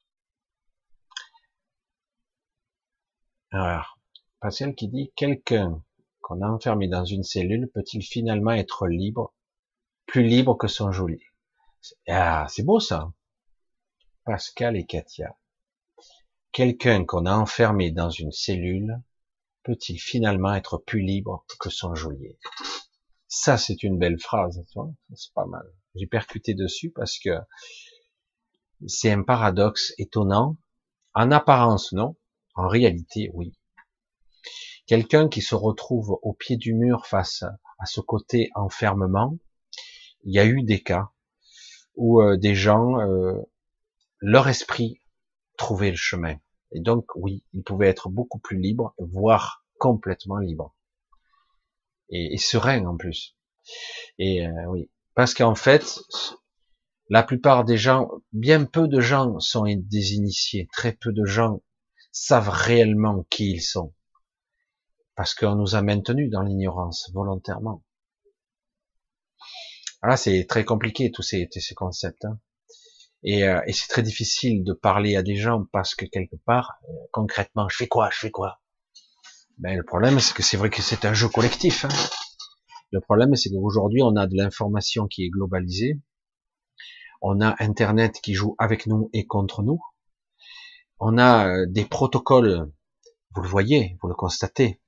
Alors, 3.53 3.99
Pascal 4.41 4.75
qui 4.75 4.89
dit, 4.89 5.13
quelqu'un 5.17 5.83
qu'on 6.21 6.43
a 6.43 6.49
enfermé 6.49 6.89
dans 6.89 7.05
une 7.05 7.25
cellule 7.25 7.71
peut-il 7.75 8.03
finalement 8.03 8.53
être 8.53 8.87
libre, 8.87 9.35
plus 10.07 10.23
libre 10.23 10.57
que 10.57 10.69
son 10.69 10.93
geôlier? 10.93 11.27
Ah, 12.09 12.47
c'est 12.49 12.63
beau 12.63 12.81
ça. 12.81 13.13
Pascal 14.25 14.77
et 14.77 14.87
Katia. 14.87 15.37
Quelqu'un 16.53 17.05
qu'on 17.05 17.27
a 17.27 17.37
enfermé 17.37 17.93
dans 17.93 18.11
une 18.11 18.33
cellule 18.33 19.01
peut-il 19.63 19.99
finalement 19.99 20.53
être 20.55 20.79
plus 20.79 21.01
libre 21.01 21.47
que 21.61 21.71
son 21.71 21.95
geôlier? 21.95 22.39
Ça, 23.29 23.57
c'est 23.57 23.85
une 23.85 23.99
belle 23.99 24.19
phrase, 24.19 24.61
c'est 25.15 25.33
pas 25.33 25.47
mal. 25.47 25.65
J'ai 25.95 26.09
percuté 26.09 26.55
dessus 26.55 26.91
parce 26.91 27.21
que 27.21 27.31
c'est 28.89 29.13
un 29.13 29.23
paradoxe 29.23 29.93
étonnant. 29.99 30.57
En 31.15 31.31
apparence, 31.31 31.93
non. 31.93 32.17
En 32.55 32.67
réalité, 32.67 33.31
oui. 33.35 33.57
Quelqu'un 34.87 35.29
qui 35.29 35.43
se 35.43 35.55
retrouve 35.55 36.19
au 36.23 36.33
pied 36.33 36.57
du 36.57 36.75
mur 36.75 37.07
face 37.07 37.45
à 37.79 37.87
ce 37.87 38.01
côté 38.01 38.51
enfermement, 38.57 39.39
il 40.25 40.35
y 40.35 40.41
a 40.41 40.47
eu 40.47 40.65
des 40.65 40.83
cas 40.83 41.11
où 41.95 42.21
euh, 42.21 42.37
des 42.37 42.57
gens, 42.57 42.99
euh, 43.01 43.39
leur 44.19 44.49
esprit 44.49 45.00
trouvait 45.61 45.91
le 45.91 45.97
chemin. 45.97 46.37
Et 46.73 46.81
donc, 46.81 47.05
oui, 47.15 47.45
il 47.53 47.63
pouvait 47.63 47.89
être 47.89 48.09
beaucoup 48.09 48.39
plus 48.39 48.59
libre, 48.59 48.95
voire 48.99 49.63
complètement 49.79 50.39
libre. 50.39 50.75
Et, 52.09 52.39
serein 52.39 52.87
en 52.87 52.97
plus. 52.97 53.37
Et 54.19 54.47
euh, 54.47 54.65
oui, 54.69 54.91
parce 55.15 55.35
qu'en 55.35 55.55
fait, 55.55 56.01
la 57.11 57.23
plupart 57.23 57.65
des 57.65 57.77
gens, 57.77 58.09
bien 58.33 58.65
peu 58.65 58.89
de 58.89 59.01
gens 59.01 59.39
sont 59.39 59.65
des 59.65 60.15
initiés, 60.15 60.67
très 60.73 60.93
peu 60.93 61.13
de 61.13 61.25
gens 61.27 61.63
savent 62.11 62.49
réellement 62.49 63.25
qui 63.29 63.53
ils 63.53 63.63
sont. 63.63 63.95
Parce 65.15 65.35
qu'on 65.35 65.57
nous 65.57 65.75
a 65.75 65.83
maintenus 65.83 66.31
dans 66.31 66.43
l'ignorance, 66.43 67.11
volontairement. 67.13 67.85
Voilà, 70.03 70.17
c'est 70.17 70.47
très 70.49 70.65
compliqué 70.65 71.13
tous 71.13 71.23
ces, 71.23 71.49
ces 71.53 71.75
concepts. 71.75 72.25
Hein. 72.25 72.41
Et, 73.23 73.45
euh, 73.45 73.61
et 73.67 73.73
c'est 73.73 73.89
très 73.89 74.03
difficile 74.03 74.65
de 74.65 74.73
parler 74.73 75.17
à 75.17 75.23
des 75.23 75.37
gens 75.37 75.67
parce 75.73 75.95
que 75.95 76.07
quelque 76.07 76.37
part, 76.47 76.79
euh, 76.89 76.93
concrètement, 77.13 77.69
je 77.69 77.77
fais 77.77 77.89
quoi, 77.89 78.09
je 78.11 78.19
fais 78.19 78.31
quoi? 78.31 78.61
Ben, 79.59 79.77
Le 79.77 79.85
problème, 79.85 80.21
c'est 80.21 80.35
que 80.35 80.43
c'est 80.43 80.57
vrai 80.57 80.71
que 80.71 80.81
c'est 80.81 81.05
un 81.05 81.13
jeu 81.13 81.29
collectif. 81.29 81.85
Hein. 81.85 81.89
Le 82.93 83.01
problème, 83.01 83.37
c'est 83.37 83.51
qu'aujourd'hui, 83.51 84.03
on 84.03 84.17
a 84.17 84.27
de 84.27 84.37
l'information 84.37 85.07
qui 85.07 85.25
est 85.25 85.29
globalisée. 85.29 86.01
On 87.21 87.43
a 87.43 87.55
Internet 87.63 88.21
qui 88.23 88.33
joue 88.33 88.57
avec 88.59 88.87
nous 88.87 89.11
et 89.13 89.27
contre 89.27 89.63
nous. 89.63 89.81
On 90.99 91.19
a 91.19 91.47
euh, 91.47 91.67
des 91.69 91.85
protocoles, 91.85 92.73
vous 93.35 93.43
le 93.43 93.49
voyez, 93.49 93.99
vous 94.01 94.09
le 94.09 94.15
constatez. 94.15 94.81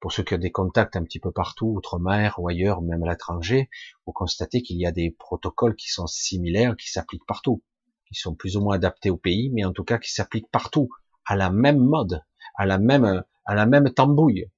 Pour 0.00 0.12
ceux 0.12 0.22
qui 0.22 0.34
ont 0.34 0.38
des 0.38 0.52
contacts 0.52 0.96
un 0.96 1.04
petit 1.04 1.20
peu 1.20 1.32
partout, 1.32 1.66
outre-mer 1.76 2.34
ou 2.38 2.48
ailleurs, 2.48 2.82
même 2.82 3.02
à 3.02 3.10
l'étranger, 3.10 3.70
vous 4.06 4.12
constatez 4.12 4.62
qu'il 4.62 4.78
y 4.78 4.86
a 4.86 4.92
des 4.92 5.10
protocoles 5.18 5.76
qui 5.76 5.88
sont 5.88 6.06
similaires, 6.06 6.76
qui 6.76 6.90
s'appliquent 6.90 7.26
partout 7.26 7.62
qui 8.10 8.18
sont 8.18 8.34
plus 8.34 8.56
ou 8.56 8.60
moins 8.60 8.76
adaptés 8.76 9.10
au 9.10 9.16
pays, 9.16 9.50
mais 9.50 9.64
en 9.64 9.72
tout 9.72 9.84
cas 9.84 9.98
qui 9.98 10.12
s'appliquent 10.12 10.50
partout, 10.50 10.88
à 11.24 11.36
la 11.36 11.50
même 11.50 11.78
mode, 11.78 12.22
à 12.56 12.66
la 12.66 12.78
même, 12.78 13.24
à 13.44 13.54
la 13.54 13.66
même 13.66 13.92
tambouille. 13.92 14.50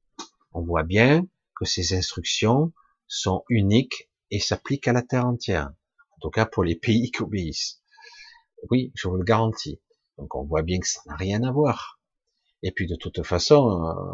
On 0.53 0.63
voit 0.63 0.85
bien 0.85 1.27
que 1.55 1.65
ces 1.65 1.95
instructions 1.95 2.73
sont 3.07 3.45
uniques 3.49 4.11
et 4.31 4.39
s'appliquent 4.39 4.89
à 4.89 4.93
la 4.93 5.03
terre 5.03 5.27
entière. 5.27 5.73
En 6.17 6.21
tout 6.21 6.31
cas 6.31 6.47
pour 6.47 6.65
les 6.65 6.77
pays 6.77 7.11
qui 7.11 7.23
obéissent. 7.23 7.83
Oui, 8.71 8.93
je 8.95 9.09
vous 9.09 9.17
le 9.17 9.25
garantis. 9.25 9.81
Donc 10.19 10.35
on 10.35 10.45
voit 10.45 10.63
bien 10.63 10.79
que 10.79 10.89
ça 10.89 11.01
n'a 11.07 11.17
rien 11.17 11.43
à 11.43 11.53
voir. 11.53 12.01
Et 12.63 12.71
puis 12.71 12.87
de 12.87 12.97
toute 12.97 13.25
façon, 13.25 13.57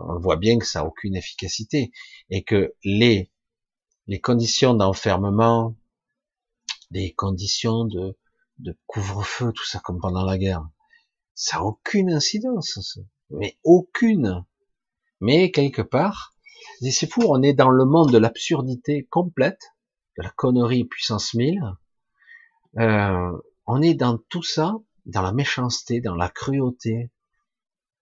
on 0.09 0.19
voit 0.19 0.37
bien 0.37 0.59
que 0.59 0.67
ça 0.67 0.81
n'a 0.81 0.87
aucune 0.87 1.17
efficacité 1.17 1.93
et 2.31 2.43
que 2.43 2.75
les 2.83 3.31
les 4.09 4.21
conditions 4.21 4.73
d'enfermement, 4.73 5.77
les 6.91 7.13
conditions 7.13 7.85
de 7.85 8.17
de 8.59 8.77
couvre-feu, 8.87 9.53
tout 9.53 9.67
ça 9.67 9.79
comme 9.81 10.01
pendant 10.01 10.25
la 10.25 10.39
guerre. 10.39 10.69
Ça 11.35 11.59
a 11.59 11.63
aucune 11.63 12.13
incidence, 12.13 12.99
mais 13.31 13.59
aucune. 13.65 14.45
Mais 15.21 15.51
quelque 15.51 15.83
part, 15.83 16.35
c'est 16.81 17.11
fou, 17.11 17.23
on 17.29 17.43
est 17.43 17.55
dans 17.55 17.71
le 17.71 17.85
monde 17.85 18.13
de 18.13 18.19
l'absurdité 18.19 19.07
complète, 19.11 19.63
de 20.17 20.23
la 20.23 20.31
connerie 20.31 20.85
puissance 20.85 21.35
1000. 21.35 21.61
Euh, 22.79 23.33
on 23.67 23.83
est 23.83 23.95
dans 23.95 24.19
tout 24.29 24.43
ça, 24.43 24.77
dans 25.07 25.23
la 25.23 25.33
méchanceté, 25.33 26.01
dans 26.01 26.15
la 26.15 26.29
cruauté, 26.29 27.11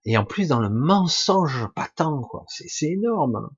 et 0.05 0.17
en 0.17 0.25
plus 0.25 0.49
dans 0.49 0.61
le 0.61 0.71
mensonge 0.71 1.69
patent, 1.75 2.23
quoi. 2.29 2.45
C'est 2.49 2.87
énorme. 2.87 3.51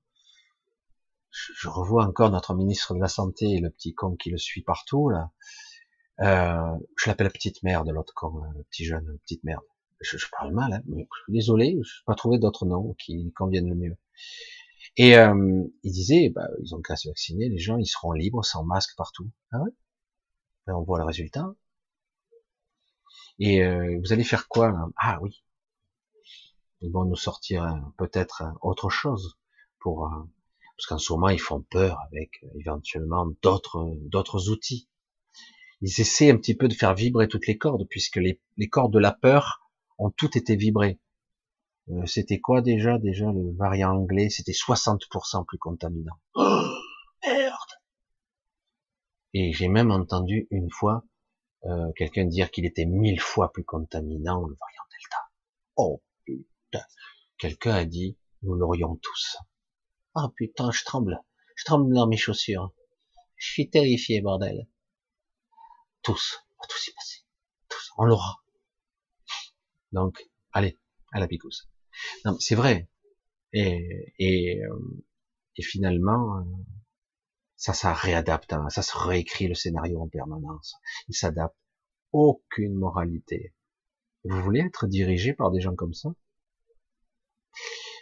Je, 1.31 1.53
je, 1.55 1.69
revois 1.69 2.05
encore 2.05 2.31
notre 2.31 2.55
ministre 2.55 2.95
de 2.95 2.99
la 2.99 3.07
Santé 3.07 3.45
et 3.45 3.59
le 3.59 3.69
petit 3.69 3.93
con 3.93 4.15
qui 4.15 4.31
le 4.31 4.37
suit 4.37 4.63
partout, 4.63 5.09
là. 5.09 5.31
Euh, 6.21 6.77
je 6.97 7.09
l'appelle 7.09 7.31
petite 7.31 7.63
merde, 7.63 7.89
l'autre 7.89 8.13
con, 8.13 8.41
le 8.55 8.63
petit 8.63 8.85
jeune, 8.85 9.17
petite 9.23 9.43
merde. 9.43 9.63
Je, 10.01 10.17
je 10.17 10.27
parle 10.31 10.53
mal, 10.53 10.73
hein, 10.73 10.81
mais 10.87 11.07
désolé, 11.27 11.71
je 11.71 11.77
n'ai 11.77 12.03
pas 12.05 12.15
trouvé 12.15 12.39
d'autres 12.39 12.65
noms 12.65 12.93
qui 12.99 13.31
conviennent 13.33 13.69
le 13.69 13.75
mieux. 13.75 13.97
Et 14.97 15.17
euh, 15.17 15.63
il 15.83 15.91
disait, 15.91 16.29
bah, 16.29 16.47
ils 16.61 16.75
ont 16.75 16.81
qu'à 16.81 16.95
se 16.95 17.07
vacciner, 17.07 17.49
les 17.49 17.57
gens 17.57 17.77
ils 17.77 17.85
seront 17.87 18.11
libres, 18.11 18.43
sans 18.43 18.63
masque 18.63 18.95
partout. 18.97 19.29
Ah 19.51 19.61
ouais? 19.61 19.71
Ben, 20.67 20.75
On 20.75 20.83
voit 20.83 20.99
le 20.99 21.05
résultat. 21.05 21.53
Et 23.39 23.63
euh, 23.63 23.97
vous 24.01 24.13
allez 24.13 24.23
faire 24.23 24.47
quoi 24.47 24.73
Ah 24.97 25.19
oui. 25.21 25.43
Ils 26.81 26.91
vont 26.91 27.05
nous 27.05 27.15
sortir 27.15 27.65
peut-être 27.97 28.43
autre 28.61 28.89
chose 28.89 29.37
pour 29.79 30.05
euh, 30.05 30.09
parce 30.77 30.87
qu'en 30.87 30.97
ce 30.97 31.11
moment 31.13 31.29
ils 31.29 31.39
font 31.39 31.61
peur 31.61 31.99
avec 32.11 32.41
éventuellement 32.55 33.27
d'autres 33.41 33.93
d'autres 34.03 34.49
outils 34.49 34.87
ils 35.81 36.01
essaient 36.01 36.31
un 36.31 36.37
petit 36.37 36.55
peu 36.55 36.67
de 36.67 36.73
faire 36.73 36.93
vibrer 36.93 37.27
toutes 37.27 37.47
les 37.47 37.57
cordes, 37.57 37.87
puisque 37.89 38.17
les, 38.17 38.39
cordes 38.69 38.93
de 38.93 38.99
la 38.99 39.11
peur 39.11 39.61
ont 39.97 40.09
toutes 40.09 40.35
été 40.35 40.55
vibrées. 40.55 40.99
Euh, 41.89 42.05
c'était 42.05 42.39
quoi 42.39 42.61
déjà 42.61 42.97
Déjà 42.97 43.31
le 43.31 43.55
variant 43.55 43.95
anglais, 43.95 44.29
c'était 44.29 44.51
60% 44.51 45.45
plus 45.45 45.57
contaminant. 45.57 46.19
Oh, 46.35 46.63
merde 47.25 47.55
Et 49.33 49.53
j'ai 49.53 49.67
même 49.69 49.91
entendu 49.91 50.47
une 50.51 50.69
fois 50.69 51.03
euh, 51.65 51.91
quelqu'un 51.95 52.25
dire 52.25 52.51
qu'il 52.51 52.65
était 52.65 52.85
mille 52.85 53.19
fois 53.19 53.51
plus 53.51 53.63
contaminant, 53.63 54.41
le 54.41 54.55
variant 54.55 54.83
Delta. 54.91 55.17
Oh 55.75 56.01
putain. 56.25 56.85
Quelqu'un 57.37 57.73
a 57.73 57.85
dit, 57.85 58.17
nous 58.43 58.53
l'aurions 58.53 58.97
tous. 58.97 59.37
Ah 60.15 60.25
oh, 60.25 60.29
putain, 60.29 60.71
je 60.71 60.83
tremble. 60.83 61.21
Je 61.55 61.65
tremble 61.65 61.93
dans 61.93 62.07
mes 62.07 62.17
chaussures. 62.17 62.73
Je 63.37 63.51
suis 63.51 63.69
terrifié, 63.69 64.21
bordel. 64.21 64.67
Tous. 66.03 66.39
On 66.57 66.63
va 66.63 66.67
tous 66.67 66.87
y 66.87 66.93
passer. 66.93 67.19
Tous. 67.67 67.91
On 67.97 68.05
l'aura. 68.05 68.43
Donc, 69.91 70.29
allez, 70.53 70.77
à 71.11 71.19
la 71.19 71.27
picouse. 71.27 71.69
Non, 72.25 72.37
c'est 72.39 72.55
vrai. 72.55 72.89
Et, 73.53 74.13
et, 74.19 74.63
euh, 74.63 75.03
et 75.55 75.63
finalement, 75.63 76.37
euh, 76.37 76.43
ça, 77.55 77.73
ça 77.73 77.93
réadapte, 77.93 78.53
hein. 78.53 78.69
ça 78.69 78.81
se 78.81 78.97
réécrit 78.97 79.47
le 79.47 79.55
scénario 79.55 79.99
en 80.01 80.07
permanence. 80.07 80.75
Il 81.07 81.15
s'adapte. 81.15 81.55
Aucune 82.11 82.73
moralité. 82.73 83.53
Vous 84.23 84.41
voulez 84.41 84.61
être 84.61 84.87
dirigé 84.87 85.33
par 85.33 85.51
des 85.51 85.61
gens 85.61 85.75
comme 85.75 85.93
ça? 85.93 86.09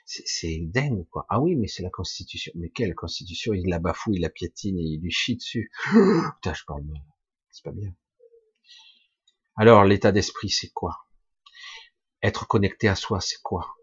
C'est 0.06 0.60
dingue, 0.62 1.06
quoi. 1.10 1.26
Ah 1.28 1.42
oui, 1.42 1.56
mais 1.56 1.68
c'est 1.68 1.84
la 1.84 1.90
Constitution. 1.90 2.54
Mais 2.56 2.70
quelle 2.70 2.96
Constitution? 2.96 3.54
Il 3.54 3.68
la 3.68 3.80
bafoue, 3.80 4.14
il 4.14 4.22
la 4.22 4.30
piétine 4.30 4.78
et 4.78 4.84
il 4.84 5.02
lui 5.02 5.12
chie 5.12 5.36
dessus. 5.36 5.70
Putain, 5.92 6.54
je 6.54 6.64
parle 6.66 6.84
mal. 6.84 7.02
Alors, 9.56 9.84
l'état 9.84 10.12
d'esprit, 10.12 10.50
c'est 10.50 10.70
quoi? 10.70 11.08
Être 12.22 12.48
connecté 12.48 12.88
à 12.88 12.96
soi, 12.96 13.22
c'est 13.22 13.42
quoi? 13.42 13.76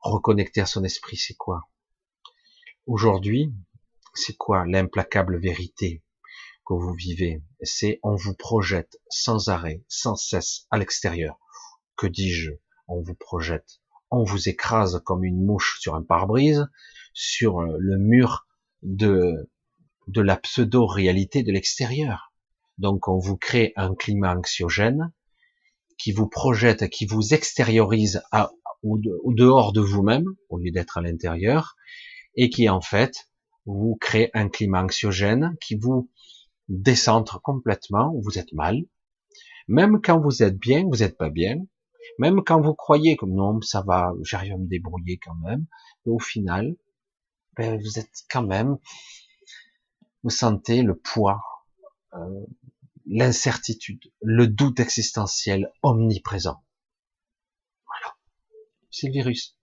Reconnecter 0.00 0.60
à 0.60 0.66
son 0.66 0.84
esprit, 0.84 1.16
c'est 1.16 1.36
quoi? 1.36 1.68
Aujourd'hui, 2.86 3.52
c'est 4.14 4.36
quoi 4.36 4.64
l'implacable 4.66 5.38
vérité 5.38 6.02
que 6.66 6.74
vous 6.74 6.94
vivez? 6.94 7.42
C'est 7.62 8.00
on 8.02 8.16
vous 8.16 8.34
projette 8.34 9.00
sans 9.08 9.48
arrêt, 9.48 9.84
sans 9.88 10.16
cesse 10.16 10.66
à 10.70 10.78
l'extérieur. 10.78 11.38
Que 11.96 12.06
dis-je? 12.06 12.52
On 12.88 13.02
vous 13.02 13.14
projette, 13.14 13.80
on 14.10 14.24
vous 14.24 14.48
écrase 14.48 15.00
comme 15.04 15.22
une 15.22 15.44
mouche 15.44 15.78
sur 15.80 15.94
un 15.94 16.02
pare-brise, 16.02 16.66
sur 17.12 17.60
le 17.60 17.98
mur 17.98 18.46
de 18.82 19.50
de 20.08 20.20
la 20.20 20.36
pseudo-réalité 20.36 21.42
de 21.44 21.52
l'extérieur. 21.52 22.29
Donc 22.80 23.08
on 23.08 23.18
vous 23.18 23.36
crée 23.36 23.74
un 23.76 23.94
climat 23.94 24.34
anxiogène 24.34 25.12
qui 25.98 26.12
vous 26.12 26.26
projette, 26.26 26.88
qui 26.88 27.04
vous 27.04 27.34
extériorise 27.34 28.22
ou, 28.82 28.98
dehors 29.34 29.74
de 29.74 29.82
vous-même 29.82 30.24
au 30.48 30.56
lieu 30.56 30.70
d'être 30.70 30.96
à 30.96 31.02
l'intérieur, 31.02 31.76
et 32.36 32.48
qui 32.48 32.70
en 32.70 32.80
fait 32.80 33.28
vous 33.66 33.98
crée 34.00 34.30
un 34.32 34.48
climat 34.48 34.82
anxiogène 34.82 35.56
qui 35.60 35.76
vous 35.76 36.10
décentre 36.68 37.42
complètement, 37.42 38.14
vous 38.22 38.38
êtes 38.38 38.54
mal. 38.54 38.86
Même 39.68 40.00
quand 40.02 40.18
vous 40.18 40.42
êtes 40.42 40.56
bien, 40.56 40.84
vous 40.84 40.98
n'êtes 41.00 41.18
pas 41.18 41.28
bien. 41.28 41.56
Même 42.18 42.42
quand 42.42 42.62
vous 42.62 42.74
croyez 42.74 43.18
que 43.18 43.26
non, 43.26 43.60
ça 43.60 43.82
va, 43.86 44.14
j'arrive 44.22 44.54
à 44.54 44.56
me 44.56 44.66
débrouiller 44.66 45.18
quand 45.18 45.36
même. 45.44 45.66
au 46.06 46.18
final, 46.18 46.76
ben, 47.56 47.78
vous 47.78 47.98
êtes 47.98 48.24
quand 48.30 48.42
même, 48.42 48.78
vous 50.22 50.30
sentez 50.30 50.80
le 50.80 50.94
poids, 50.94 51.42
euh, 52.14 52.46
l'incertitude, 53.10 54.12
le 54.22 54.46
doute 54.46 54.78
existentiel 54.80 55.72
omniprésent. 55.82 56.62
Voilà. 57.84 58.14
C'est 58.90 59.08
le 59.08 59.12
virus. 59.12 59.58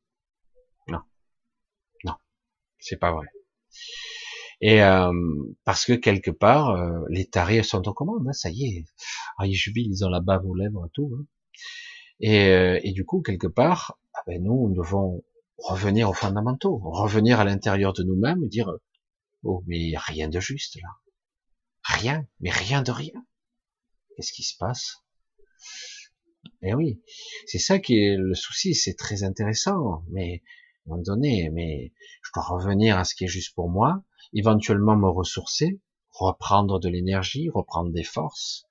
Non. 0.90 1.00
Non. 2.04 2.16
C'est 2.80 2.98
pas 2.98 3.14
vrai. 3.14 3.28
Et 4.60 4.84
euh, 4.84 5.14
parce 5.64 5.86
que 5.86 5.94
quelque 5.94 6.32
part, 6.32 6.72
euh, 6.72 7.06
les 7.10 7.26
tarés 7.26 7.64
sont 7.64 7.88
en 7.88 7.94
commande, 7.94 8.28
hein, 8.28 8.34
ça 8.34 8.50
y 8.50 8.66
est, 8.66 8.86
ah, 9.38 9.46
ils 9.46 9.54
jubilent, 9.54 9.92
ils 9.92 10.04
ont 10.04 10.10
la 10.10 10.20
bave 10.20 10.46
aux 10.46 10.56
lèvres, 10.56 10.90
tout. 10.94 11.12
Hein. 11.16 11.26
Et, 12.20 12.48
euh, 12.50 12.80
et, 12.84 12.92
du 12.92 13.06
coup, 13.06 13.22
quelque 13.22 13.48
part, 13.48 14.00
ah 14.14 14.24
ben 14.26 14.44
nous, 14.44 14.70
nous 14.70 14.76
devons 14.76 15.24
revenir 15.60 16.10
aux 16.10 16.14
fondamentaux, 16.14 16.80
revenir 16.84 17.40
à 17.40 17.46
l'intérieur 17.46 17.94
de 17.94 18.04
nous-mêmes 18.04 18.44
et 18.44 18.48
dire, 18.48 18.72
oh 19.44 19.64
mais 19.68 19.94
rien 19.96 20.28
de 20.28 20.40
juste 20.40 20.82
là, 20.82 20.90
rien, 21.84 22.26
mais 22.40 22.50
rien 22.50 22.82
de 22.82 22.92
rien. 22.92 23.14
Qu'est-ce 24.18 24.34
qui 24.34 24.42
se 24.42 24.58
passe? 24.58 25.04
Eh 26.64 26.74
oui, 26.74 27.04
c'est 27.46 27.60
ça 27.60 27.78
qui 27.78 28.00
est 28.00 28.18
le 28.18 28.34
souci, 28.34 28.74
c'est 28.74 28.96
très 28.96 29.22
intéressant, 29.22 30.04
mais 30.10 30.42
à 30.88 30.90
un 30.90 30.90
moment 30.90 31.04
donné, 31.04 31.52
mais 31.52 31.94
je 32.24 32.32
dois 32.34 32.42
revenir 32.42 32.98
à 32.98 33.04
ce 33.04 33.14
qui 33.14 33.26
est 33.26 33.28
juste 33.28 33.54
pour 33.54 33.70
moi, 33.70 34.04
éventuellement 34.34 34.96
me 34.96 35.08
ressourcer, 35.08 35.80
reprendre 36.10 36.80
de 36.80 36.90
l'énergie, 36.90 37.52
reprendre 37.52 37.92
des 37.92 38.04
forces, 38.04 38.66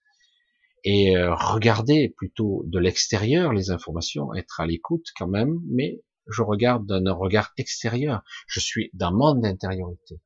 et 0.82 1.16
euh, 1.16 1.32
regarder 1.36 2.08
plutôt 2.16 2.64
de 2.66 2.80
l'extérieur 2.80 3.52
les 3.52 3.70
informations, 3.70 4.34
être 4.34 4.58
à 4.58 4.66
l'écoute 4.66 5.06
quand 5.16 5.28
même, 5.28 5.60
mais 5.68 6.02
je 6.26 6.42
regarde 6.42 6.86
d'un 6.86 7.12
regard 7.12 7.52
extérieur. 7.56 8.24
Je 8.48 8.58
suis 8.58 8.90
dans 8.94 9.12
mon 9.12 9.44
intériorité. 9.44 10.20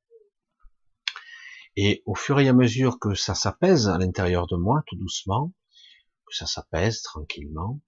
Et 1.77 2.03
au 2.07 2.15
fur 2.15 2.41
et 2.41 2.49
à 2.49 2.53
mesure 2.53 2.99
que 2.99 3.15
ça 3.15 3.35
s'apaise 3.35 3.89
à 3.89 3.99
l'intérieur 3.99 4.47
de 4.47 4.57
moi, 4.57 4.83
tout 4.87 4.97
doucement, 4.97 5.53
que 6.27 6.35
ça 6.35 6.47
s'apaise 6.47 7.03
tranquillement, 7.03 7.81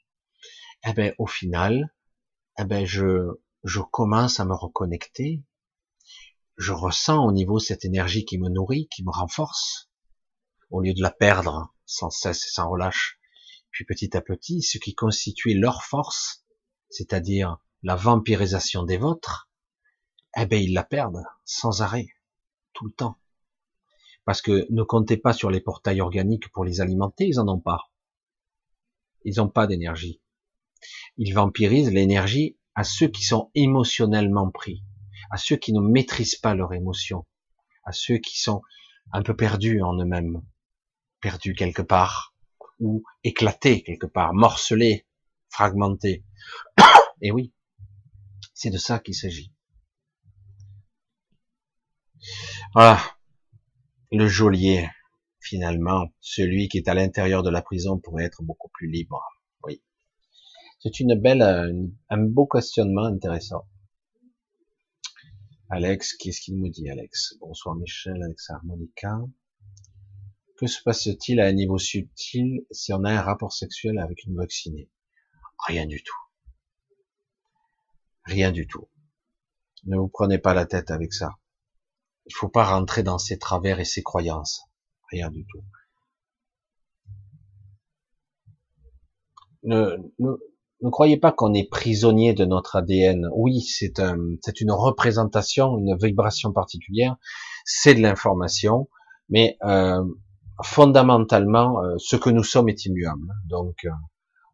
eh 0.85 0.93
ben, 0.93 1.15
au 1.19 1.27
final, 1.27 1.95
eh 2.59 2.65
ben, 2.65 2.85
je, 2.85 3.37
commence 3.93 4.41
à 4.41 4.45
me 4.45 4.55
reconnecter, 4.55 5.45
je 6.57 6.73
ressens 6.73 7.25
au 7.25 7.33
niveau 7.33 7.59
cette 7.59 7.85
énergie 7.85 8.25
qui 8.25 8.39
me 8.39 8.49
nourrit, 8.49 8.89
qui 8.89 9.05
me 9.05 9.11
renforce, 9.11 9.91
au 10.71 10.81
lieu 10.81 10.95
de 10.95 11.03
la 11.03 11.11
perdre 11.11 11.75
sans 11.87 12.11
cesse 12.11 12.47
et 12.47 12.51
sans 12.51 12.69
relâche. 12.69 13.19
Puis 13.71 13.85
petit 13.85 14.17
à 14.17 14.21
petit, 14.21 14.63
ce 14.63 14.79
qui 14.79 14.95
constituait 14.95 15.55
leur 15.55 15.83
force, 15.83 16.45
c'est-à-dire 16.91 17.59
la 17.83 17.97
vampirisation 17.97 18.83
des 18.85 18.99
vôtres, 18.99 19.51
eh 20.37 20.47
ben 20.47 20.63
ils 20.63 20.73
la 20.73 20.85
perdent 20.85 21.25
sans 21.45 21.83
arrêt, 21.83 22.07
tout 22.75 22.87
le 22.87 22.93
temps. 22.93 23.22
Parce 24.25 24.41
que 24.41 24.67
ne 24.71 24.83
comptez 24.83 25.17
pas 25.17 25.33
sur 25.33 25.51
les 25.51 25.61
portails 25.61 26.01
organiques 26.01 26.49
pour 26.53 26.65
les 26.65 26.81
alimenter, 26.81 27.27
ils 27.27 27.41
en 27.41 27.49
ont 27.49 27.61
pas. 27.61 27.91
Ils 29.25 29.37
n'ont 29.37 29.49
pas 29.49 29.67
d'énergie. 29.67 30.21
Ils 31.17 31.35
vampirisent 31.35 31.93
l'énergie 31.93 32.57
à 32.75 32.85
ceux 32.85 33.09
qui 33.09 33.25
sont 33.25 33.51
émotionnellement 33.55 34.51
pris, 34.51 34.85
à 35.31 35.37
ceux 35.37 35.57
qui 35.57 35.73
ne 35.73 35.81
maîtrisent 35.81 36.37
pas 36.37 36.55
leurs 36.55 36.73
émotions, 36.73 37.27
à 37.85 37.93
ceux 37.93 38.19
qui 38.19 38.41
sont 38.41 38.63
un 39.13 39.23
peu 39.23 39.37
perdus 39.37 39.83
en 39.83 39.95
eux-mêmes, 39.95 40.43
perdus 41.21 41.55
quelque 41.55 41.83
part, 41.83 42.35
ou 42.81 43.03
éclatés 43.23 43.83
quelque 43.83 44.07
part, 44.07 44.35
morcelés, 44.35 45.07
fragmentés. 45.49 46.25
Et 47.21 47.31
oui, 47.31 47.53
c'est 48.55 48.71
de 48.71 48.79
ça 48.79 48.99
qu'il 48.99 49.15
s'agit. 49.15 49.53
Voilà, 52.75 53.01
le 54.13 54.29
geôlier, 54.29 54.89
finalement, 55.41 56.13
celui 56.21 56.69
qui 56.69 56.79
est 56.79 56.89
à 56.89 56.95
l'intérieur 56.95 57.43
de 57.43 57.51
la 57.51 57.63
prison 57.63 57.99
pourrait 57.99 58.25
être 58.25 58.43
beaucoup 58.43 58.69
plus 58.69 58.91
libre. 58.91 59.23
Oui. 59.65 59.83
C'est 60.81 61.01
une 61.01 61.19
belle, 61.19 61.43
un 61.43 62.19
beau 62.19 62.47
questionnement 62.47 63.05
intéressant. 63.05 63.67
Alex, 65.71 66.15
qu'est-ce 66.15 66.43
qu'il 66.43 66.59
me 66.59 66.69
dit, 66.69 66.91
Alex? 66.91 67.39
Bonsoir 67.41 67.75
Michel, 67.77 68.23
Alex 68.23 68.51
Harmonica. 68.51 69.19
Que 70.59 70.67
se 70.67 70.83
passe-t-il 70.83 71.41
à 71.41 71.47
un 71.47 71.53
niveau 71.53 71.79
subtil 71.79 72.67
si 72.71 72.93
on 72.93 73.05
a 73.05 73.11
un 73.11 73.23
rapport 73.23 73.55
sexuel 73.55 73.99
avec 73.99 74.25
une 74.25 74.37
vaccinée? 74.37 74.91
Rien 75.67 75.87
du 75.87 76.03
tout. 76.03 76.21
Rien 78.27 78.53
du 78.53 78.67
tout. 78.67 78.89
Ne 79.87 79.97
vous 79.97 80.09
prenez 80.09 80.39
pas 80.39 80.53
la 80.53 80.67
tête 80.67 80.91
avec 80.91 81.15
ça. 81.15 81.31
Il 82.27 82.35
faut 82.35 82.49
pas 82.49 82.65
rentrer 82.65 83.03
dans 83.03 83.19
ses 83.19 83.39
travers 83.39 83.81
et 83.81 83.85
ses 83.85 84.03
croyances. 84.03 84.63
Rien 85.11 85.31
du 85.31 85.45
tout. 85.47 85.63
Ne, 89.65 89.97
ne, 90.19 90.31
ne 90.83 90.91
croyez 90.91 91.17
pas 91.17 91.33
qu'on 91.33 91.55
est 91.55 91.69
prisonnier 91.69 92.35
de 92.35 92.45
notre 92.45 92.77
ADN. 92.77 93.29
Oui, 93.35 93.61
c'est 93.61 94.01
un, 94.01 94.17
c'est 94.43 94.61
une 94.61 94.73
représentation, 94.73 95.79
une 95.79 95.97
vibration 95.97 96.53
particulière, 96.53 97.17
c'est 97.65 97.95
de 97.95 98.01
l'information, 98.01 98.89
mais 99.29 99.57
euh, 99.65 100.05
fondamentalement, 100.65 101.83
euh, 101.83 101.95
ce 101.99 102.17
que 102.17 102.31
nous 102.31 102.43
sommes 102.43 102.69
est 102.69 102.85
immuable. 102.85 103.29
Donc, 103.47 103.85
euh, 103.85 103.91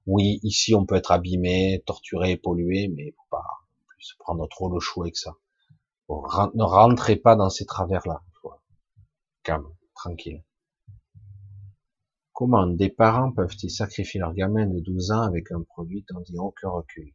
oui, 0.06 0.40
ici 0.42 0.74
on 0.74 0.84
peut 0.84 0.96
être 0.96 1.12
abîmé, 1.12 1.82
torturé, 1.86 2.36
pollué, 2.36 2.88
mais 2.94 3.12
faut 3.16 3.28
pas 3.30 3.44
se 3.98 4.14
prendre 4.18 4.46
trop 4.48 4.70
le 4.72 4.80
chou 4.80 5.02
avec 5.02 5.16
ça. 5.16 5.32
Ne 6.08 6.62
rentrez 6.62 7.16
pas 7.16 7.36
dans 7.36 7.50
ces 7.50 7.66
travers-là. 7.66 8.22
Calme, 9.42 9.68
tranquille. 9.94 10.44
Comment 12.32 12.66
des 12.66 12.88
parents 12.88 13.32
peuvent-ils 13.32 13.70
sacrifier 13.70 14.20
leur 14.20 14.32
gamin 14.32 14.66
de 14.66 14.80
12 14.80 15.10
ans 15.10 15.22
avec 15.22 15.50
un 15.50 15.62
produit 15.62 16.04
dont 16.10 16.22
ils 16.28 16.36
n'ont 16.36 16.44
aucun 16.44 16.70
recul? 16.70 17.12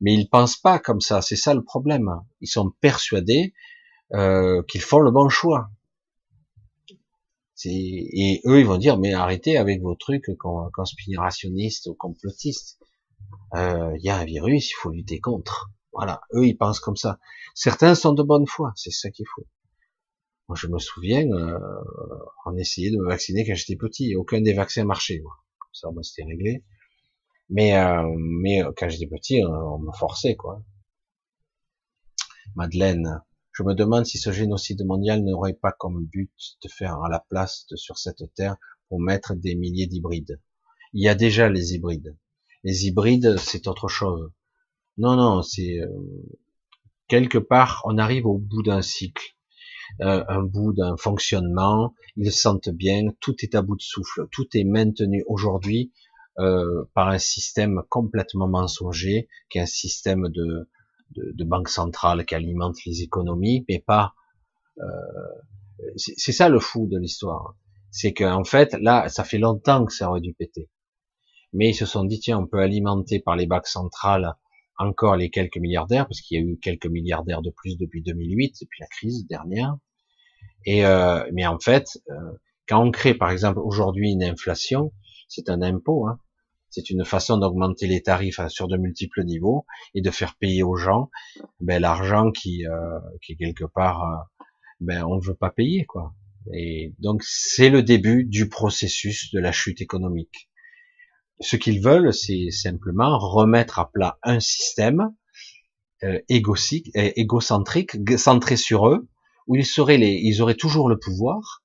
Mais 0.00 0.14
ils 0.14 0.28
pensent 0.28 0.56
pas 0.56 0.78
comme 0.78 1.00
ça, 1.00 1.22
c'est 1.22 1.36
ça 1.36 1.54
le 1.54 1.62
problème. 1.62 2.08
Ils 2.40 2.48
sont 2.48 2.70
persuadés 2.80 3.52
euh, 4.12 4.62
qu'ils 4.62 4.80
font 4.80 5.00
le 5.00 5.10
bon 5.10 5.28
choix. 5.28 5.70
Et 7.64 8.40
eux, 8.46 8.60
ils 8.60 8.66
vont 8.66 8.78
dire, 8.78 8.96
mais 8.96 9.12
arrêtez 9.12 9.58
avec 9.58 9.82
vos 9.82 9.94
trucs 9.94 10.30
conspirationnistes 10.72 11.88
ou 11.88 11.94
complotistes. 11.94 12.78
Euh, 13.54 13.94
il 13.98 14.04
y 14.04 14.08
a 14.08 14.16
un 14.16 14.24
virus, 14.24 14.70
il 14.70 14.74
faut 14.74 14.90
lutter 14.90 15.20
contre. 15.20 15.70
Voilà, 15.92 16.20
eux, 16.34 16.46
ils 16.46 16.56
pensent 16.56 16.80
comme 16.80 16.96
ça. 16.96 17.18
Certains 17.54 17.94
sont 17.94 18.12
de 18.12 18.22
bonne 18.22 18.46
foi, 18.46 18.72
c'est 18.76 18.92
ça 18.92 19.10
qu'il 19.10 19.26
faut. 19.34 19.46
Moi, 20.48 20.56
je 20.56 20.66
me 20.66 20.78
souviens, 20.78 21.30
euh, 21.30 21.58
on 22.44 22.56
essayait 22.56 22.90
de 22.90 22.96
me 22.96 23.06
vacciner 23.06 23.46
quand 23.46 23.54
j'étais 23.54 23.76
petit. 23.76 24.16
Aucun 24.16 24.40
des 24.40 24.52
vaccins 24.52 24.84
marchait. 24.84 25.20
Moi. 25.20 25.32
Ça, 25.72 25.90
moi, 25.92 26.02
c'était 26.02 26.24
réglé. 26.24 26.64
Mais, 27.48 27.76
euh, 27.76 28.02
mais 28.18 28.62
quand 28.76 28.88
j'étais 28.88 29.06
petit, 29.06 29.44
on, 29.44 29.78
me 29.78 29.92
forçait, 29.92 30.34
quoi. 30.36 30.62
Madeleine, 32.56 33.22
je 33.52 33.62
me 33.62 33.74
demande 33.74 34.06
si 34.06 34.18
ce 34.18 34.32
génocide 34.32 34.84
mondial 34.84 35.22
n'aurait 35.22 35.54
pas 35.54 35.70
comme 35.70 36.04
but 36.06 36.32
de 36.64 36.68
faire 36.68 37.00
à 37.02 37.08
la 37.08 37.20
place 37.20 37.66
de, 37.70 37.76
sur 37.76 37.98
cette 37.98 38.34
terre 38.34 38.56
pour 38.88 39.00
mettre 39.00 39.34
des 39.34 39.54
milliers 39.54 39.86
d'hybrides. 39.86 40.40
Il 40.92 41.04
y 41.04 41.08
a 41.08 41.14
déjà 41.14 41.48
les 41.48 41.74
hybrides. 41.74 42.16
Les 42.64 42.86
hybrides, 42.86 43.36
c'est 43.38 43.68
autre 43.68 43.86
chose. 43.86 44.32
Non, 45.00 45.16
non, 45.16 45.40
c'est 45.40 45.80
euh, 45.80 45.88
quelque 47.08 47.38
part, 47.38 47.80
on 47.86 47.96
arrive 47.96 48.26
au 48.26 48.36
bout 48.36 48.62
d'un 48.62 48.82
cycle, 48.82 49.34
euh, 50.02 50.22
un 50.28 50.42
bout 50.42 50.74
d'un 50.74 50.98
fonctionnement. 50.98 51.94
Ils 52.16 52.30
sentent 52.30 52.68
bien, 52.68 53.04
tout 53.18 53.34
est 53.38 53.54
à 53.54 53.62
bout 53.62 53.76
de 53.76 53.82
souffle, 53.82 54.28
tout 54.30 54.46
est 54.52 54.64
maintenu 54.64 55.24
aujourd'hui 55.26 55.90
euh, 56.38 56.84
par 56.92 57.08
un 57.08 57.16
système 57.16 57.82
complètement 57.88 58.46
mensonger, 58.46 59.28
qui 59.48 59.56
est 59.56 59.62
un 59.62 59.66
système 59.66 60.28
de, 60.28 60.68
de, 61.12 61.32
de 61.32 61.44
banque 61.44 61.70
centrale 61.70 62.26
qui 62.26 62.34
alimente 62.34 62.76
les 62.84 63.00
économies, 63.00 63.64
mais 63.70 63.78
pas. 63.78 64.14
C'est 65.96 66.32
ça 66.32 66.50
le 66.50 66.58
fou 66.60 66.86
de 66.86 66.98
l'histoire, 66.98 67.54
c'est 67.90 68.12
qu'en 68.12 68.44
fait 68.44 68.74
là, 68.80 69.08
ça 69.08 69.24
fait 69.24 69.38
longtemps 69.38 69.84
que 69.86 69.92
ça 69.94 70.10
aurait 70.10 70.20
dû 70.20 70.34
péter, 70.34 70.70
mais 71.54 71.70
ils 71.70 71.74
se 71.74 71.86
sont 71.86 72.04
dit 72.04 72.20
tiens, 72.20 72.38
on 72.38 72.46
peut 72.46 72.60
alimenter 72.60 73.20
par 73.20 73.36
les 73.36 73.46
banques 73.46 73.66
centrales 73.66 74.36
encore 74.80 75.16
les 75.16 75.30
quelques 75.30 75.58
milliardaires, 75.58 76.06
parce 76.06 76.20
qu'il 76.20 76.40
y 76.40 76.42
a 76.42 76.44
eu 76.44 76.58
quelques 76.58 76.86
milliardaires 76.86 77.42
de 77.42 77.50
plus 77.50 77.76
depuis 77.76 78.02
2008, 78.02 78.56
depuis 78.62 78.80
la 78.80 78.86
crise 78.86 79.26
dernière. 79.26 79.76
Et 80.64 80.84
euh, 80.84 81.24
mais 81.32 81.46
en 81.46 81.58
fait, 81.58 81.86
euh, 82.10 82.14
quand 82.66 82.82
on 82.82 82.90
crée 82.90 83.14
par 83.14 83.30
exemple 83.30 83.58
aujourd'hui 83.58 84.10
une 84.12 84.24
inflation, 84.24 84.92
c'est 85.28 85.48
un 85.50 85.62
impôt, 85.62 86.06
hein, 86.06 86.18
c'est 86.70 86.88
une 86.88 87.04
façon 87.04 87.36
d'augmenter 87.36 87.86
les 87.86 88.02
tarifs 88.02 88.40
sur 88.48 88.68
de 88.68 88.76
multiples 88.76 89.24
niveaux 89.24 89.66
et 89.94 90.00
de 90.00 90.10
faire 90.10 90.36
payer 90.36 90.62
aux 90.62 90.76
gens 90.76 91.10
ben, 91.60 91.80
l'argent 91.80 92.30
qui, 92.30 92.66
euh, 92.66 93.00
qui 93.22 93.36
quelque 93.36 93.64
part, 93.64 94.02
euh, 94.04 94.44
ben, 94.80 95.04
on 95.04 95.16
ne 95.16 95.20
veut 95.20 95.34
pas 95.34 95.50
payer 95.50 95.84
quoi. 95.84 96.14
Et 96.54 96.94
donc 97.00 97.22
c'est 97.22 97.68
le 97.68 97.82
début 97.82 98.24
du 98.24 98.48
processus 98.48 99.30
de 99.32 99.40
la 99.40 99.52
chute 99.52 99.82
économique. 99.82 100.49
Ce 101.40 101.56
qu'ils 101.56 101.82
veulent, 101.82 102.12
c'est 102.12 102.50
simplement 102.50 103.18
remettre 103.18 103.78
à 103.78 103.90
plat 103.90 104.18
un 104.22 104.40
système 104.40 105.14
euh, 106.02 106.18
égocentrique, 106.28 106.90
égocentrique, 106.94 108.18
centré 108.18 108.56
sur 108.56 108.88
eux, 108.88 109.08
où 109.46 109.56
ils 109.56 109.66
seraient 109.66 109.98
les, 109.98 110.20
ils 110.22 110.42
auraient 110.42 110.54
toujours 110.54 110.88
le 110.88 110.98
pouvoir, 110.98 111.62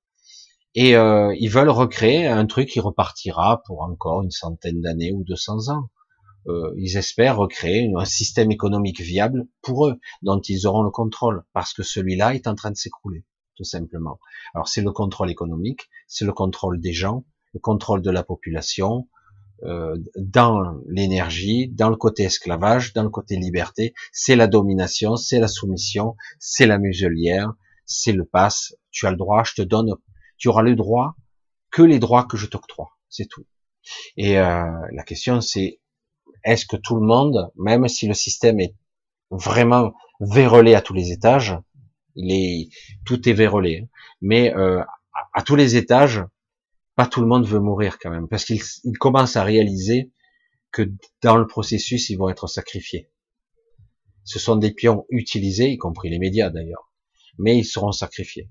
et 0.76 0.95
euh, 0.95 1.34
ils 1.39 1.49
veulent 1.49 1.69
recréer 1.69 2.27
un 2.27 2.45
truc 2.45 2.69
qui 2.69 2.80
repartira 2.80 3.64
pour 3.65 3.81
encore 3.81 4.23
une 4.23 4.31
centaine 4.31 4.81
d'années 4.81 5.14
ou 5.14 5.23
200 5.23 5.69
ans. 5.69 5.89
Euh, 6.47 6.73
ils 6.77 6.97
espèrent 6.97 7.38
recréer 7.38 7.91
un 7.97 8.06
système 8.06 8.52
économique 8.52 9.02
viable 9.02 9.47
pour 9.61 9.88
eux, 9.88 9.99
dont 10.22 10.39
ils 10.39 10.68
auront 10.68 10.84
le 10.84 10.91
contrôle, 10.91 11.43
parce 11.53 11.73
que 11.73 11.81
celui-là 11.81 12.35
est 12.35 12.47
en 12.47 12.56
train 12.56 12.72
de 12.72 12.76
s'écrouler, 12.76 13.26
tout 13.56 13.64
simplement. 13.64 14.19
Alors 14.53 14.68
c'est 14.68 14.81
le 14.81 14.91
contrôle 14.91 15.31
économique, 15.31 15.89
c'est 16.07 16.26
le 16.26 16.34
contrôle 16.34 16.80
des 16.80 16.93
gens, 16.93 17.26
le 17.53 17.60
contrôle 17.60 18.02
de 18.02 18.11
la 18.11 18.23
population, 18.23 19.07
euh, 19.64 19.95
dans 20.18 20.76
l'énergie, 20.88 21.69
dans 21.69 21.90
le 21.90 21.95
côté 21.95 22.23
esclavage, 22.23 22.94
dans 22.94 23.03
le 23.03 23.10
côté 23.10 23.36
liberté, 23.36 23.94
c'est 24.11 24.36
la 24.36 24.48
domination, 24.48 25.15
c'est 25.15 25.40
la 25.40 25.48
soumission, 25.48 26.15
c'est 26.40 26.65
la 26.65 26.77
muselière, 26.77 27.53
c'est 27.86 28.11
le 28.11 28.26
passe, 28.26 28.76
tu 28.91 29.07
as 29.07 29.11
le 29.11 29.18
droit, 29.18 29.44
je 29.44 29.53
te 29.53 29.61
donne 29.61 29.95
tu 30.38 30.48
auras 30.49 30.61
le 30.61 30.76
droit 30.76 31.15
que 31.72 31.82
les 31.82 31.99
droits 31.99 32.26
que 32.26 32.38
je 32.38 32.45
t'octroie, 32.45 32.98
c'est 33.10 33.27
tout. 33.27 33.45
Et 34.18 34.38
euh, 34.38 34.65
la 34.91 35.03
question 35.03 35.41
c'est, 35.41 35.80
est-ce 36.44 36.65
que 36.65 36.77
tout 36.77 36.95
le 36.95 37.06
monde, 37.06 37.52
même 37.56 37.88
si 37.88 38.07
le 38.07 38.14
système 38.14 38.60
est 38.60 38.76
vraiment 39.30 39.94
vérolé 40.19 40.76
à 40.76 40.82
tous 40.82 40.94
les 40.94 41.11
étages, 41.11 41.57
il 42.15 42.32
est, 42.32 42.69
tout 43.06 43.27
est 43.27 43.34
vérolé, 43.34 43.90
mais 44.22 44.56
euh, 44.56 44.82
à, 45.34 45.41
tous 45.44 45.56
les 45.56 45.76
étages, 45.76 46.23
pas 46.95 47.07
tout 47.07 47.22
le 47.22 47.27
monde 47.27 47.45
veut 47.45 47.59
mourir 47.59 47.99
quand 47.99 48.09
même, 48.09 48.27
parce 48.27 48.45
qu'il 48.45 48.61
commence 48.99 49.35
à 49.35 49.43
réaliser 49.43 50.11
que 50.72 50.89
dans 51.22 51.38
le 51.38 51.47
processus, 51.47 52.09
ils 52.09 52.17
vont 52.17 52.30
être 52.30 52.47
sacrifiés. 52.47 53.09
Ce 54.23 54.39
sont 54.39 54.55
des 54.55 54.72
pions 54.72 55.05
utilisés, 55.09 55.69
y 55.69 55.77
compris 55.77 56.09
les 56.09 56.19
médias 56.19 56.49
d'ailleurs, 56.49 56.91
mais 57.38 57.57
ils 57.57 57.65
seront 57.65 57.91
sacrifiés. 57.91 58.49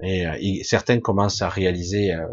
Et, 0.00 0.26
euh, 0.26 0.62
certains 0.62 1.00
commencent 1.00 1.42
à 1.42 1.48
réaliser 1.48 2.12
euh, 2.12 2.26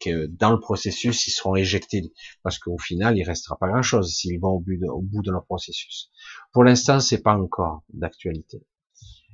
que 0.00 0.26
dans 0.26 0.50
le 0.50 0.60
processus, 0.60 1.26
ils 1.28 1.30
seront 1.30 1.54
éjectés 1.54 2.02
parce 2.42 2.58
qu'au 2.58 2.78
final, 2.78 3.16
il 3.16 3.22
restera 3.22 3.56
pas 3.56 3.68
grand-chose 3.68 4.12
s'ils 4.12 4.40
vont 4.40 4.50
au 4.50 4.60
bout, 4.60 5.22
de, 5.22 5.30
leur 5.30 5.44
processus. 5.46 6.10
Pour 6.52 6.64
l'instant, 6.64 7.00
c'est 7.00 7.22
pas 7.22 7.36
encore 7.36 7.84
d'actualité. 7.92 8.66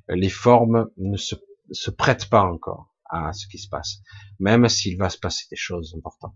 Les 0.08 0.28
formes 0.28 0.90
ne 0.98 1.16
se 1.16 1.90
prêtent 1.90 2.28
pas 2.28 2.42
encore 2.42 2.89
à 3.10 3.32
ce 3.32 3.46
qui 3.46 3.58
se 3.58 3.68
passe, 3.68 4.00
même 4.38 4.68
s'il 4.68 4.96
va 4.98 5.10
se 5.10 5.18
passer 5.18 5.46
des 5.50 5.56
choses 5.56 5.94
importantes. 5.96 6.34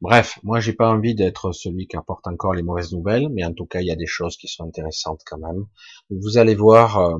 Bref, 0.00 0.38
moi 0.42 0.60
j'ai 0.60 0.74
pas 0.74 0.90
envie 0.90 1.14
d'être 1.14 1.52
celui 1.52 1.86
qui 1.86 1.96
apporte 1.96 2.26
encore 2.26 2.52
les 2.52 2.62
mauvaises 2.62 2.92
nouvelles, 2.92 3.28
mais 3.30 3.44
en 3.44 3.54
tout 3.54 3.66
cas 3.66 3.80
il 3.80 3.86
y 3.86 3.90
a 3.90 3.96
des 3.96 4.06
choses 4.06 4.36
qui 4.36 4.46
sont 4.46 4.64
intéressantes 4.64 5.22
quand 5.24 5.38
même. 5.38 5.66
Vous 6.10 6.36
allez 6.36 6.54
voir, 6.54 6.98
euh, 6.98 7.18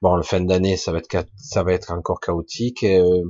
Bon, 0.00 0.14
le 0.14 0.22
fin 0.22 0.40
d'année, 0.40 0.76
ça 0.76 0.92
va 0.92 0.98
être 0.98 1.26
ça 1.36 1.64
va 1.64 1.72
être 1.72 1.90
encore 1.90 2.20
chaotique. 2.20 2.84
Euh, 2.84 3.24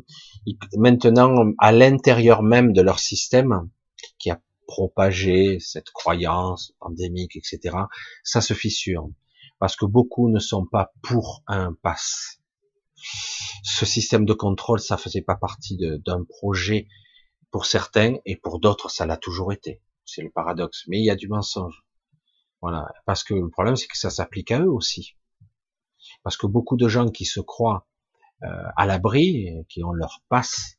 maintenant, 0.77 1.53
à 1.59 1.73
l'intérieur 1.73 2.43
même 2.43 2.75
de 2.75 2.83
leur 2.83 2.99
système, 2.99 3.71
qui 4.19 4.31
a 4.31 4.41
propagé 4.67 5.61
cette 5.61 5.91
croyance 5.91 6.75
pandémique, 6.79 7.37
etc., 7.37 7.75
ça 8.23 8.43
se 8.43 8.53
fissure 8.53 9.09
parce 9.59 9.77
que 9.77 9.87
beaucoup 9.87 10.29
ne 10.29 10.39
sont 10.39 10.67
pas 10.67 10.93
pour 11.03 11.43
un 11.47 11.73
pass. 11.75 12.41
Ce 13.63 13.87
système 13.87 14.25
de 14.25 14.35
contrôle, 14.35 14.81
ça 14.81 14.97
faisait 14.97 15.23
pas 15.23 15.37
partie 15.37 15.79
d'un 15.79 16.25
projet 16.25 16.89
pour 17.51 17.67
certains 17.67 18.17
et 18.25 18.37
pour 18.37 18.61
d'autres, 18.61 18.91
ça 18.91 19.07
l'a 19.07 19.17
toujours 19.17 19.53
été. 19.53 19.83
C'est 20.05 20.23
le 20.23 20.31
paradoxe. 20.31 20.85
Mais 20.89 20.99
il 20.99 21.05
y 21.05 21.11
a 21.11 21.17
du 21.17 21.29
mensonge. 21.29 21.85
Voilà. 22.61 22.89
Parce 23.07 23.25
que 23.25 23.35
le 23.35 23.51
problème, 23.51 23.77
c'est 23.77 23.87
que 23.87 23.99
ça 23.99 24.11
s'applique 24.11 24.51
à 24.51 24.61
eux 24.61 24.71
aussi 24.71 25.17
parce 26.23 26.37
que 26.37 26.47
beaucoup 26.47 26.77
de 26.77 26.89
gens 26.89 27.09
qui 27.09 27.25
se 27.25 27.41
croient 27.41 27.87
euh, 28.43 28.47
à 28.77 28.87
l'abri, 28.87 29.49
qui 29.69 29.83
ont 29.85 29.93
leur 29.93 30.23
passe, 30.29 30.79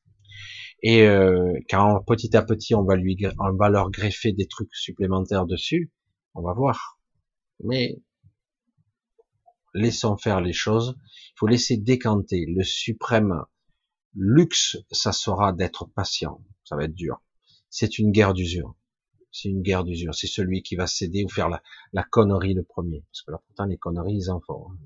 et 0.82 1.04
euh, 1.04 1.54
quand 1.70 2.02
petit 2.06 2.36
à 2.38 2.42
petit 2.42 2.74
on 2.74 2.84
va 2.84 2.96
lui, 2.96 3.18
on 3.40 3.54
va 3.56 3.70
leur 3.70 3.92
greffer 3.92 4.32
des 4.32 4.48
trucs 4.48 4.74
supplémentaires 4.74 5.46
dessus, 5.46 5.92
on 6.36 6.42
va 6.42 6.54
voir. 6.54 7.00
Mais 7.64 8.02
laissons 9.80 10.18
faire 10.18 10.42
les 10.42 10.54
choses. 10.54 10.96
Il 11.06 11.34
faut 11.38 11.48
laisser 11.48 11.78
décanter. 11.78 12.46
Le 12.48 12.64
suprême 12.64 13.44
luxe, 14.16 14.78
ça 14.92 15.12
sera 15.12 15.54
d'être 15.54 15.86
patient. 15.86 16.42
Ça 16.64 16.76
va 16.76 16.84
être 16.86 16.96
dur. 16.96 17.22
C'est 17.70 18.00
une 18.00 18.12
guerre 18.12 18.34
d'usure. 18.34 18.76
C'est 19.32 19.50
une 19.50 19.62
guerre 19.62 19.84
d'usure. 19.84 20.16
C'est 20.16 20.28
celui 20.28 20.64
qui 20.64 20.76
va 20.76 20.88
céder 20.88 21.24
ou 21.24 21.30
faire 21.30 21.50
la, 21.50 22.04
connerie 22.04 22.54
le 22.54 22.64
premier. 22.64 23.04
Parce 23.12 23.22
que 23.22 23.32
là, 23.32 23.42
pourtant, 23.46 23.66
les 23.66 23.78
conneries, 23.78 24.16
ils 24.16 24.32
en 24.32 24.40
font. 24.40 24.68
Hein. 24.72 24.78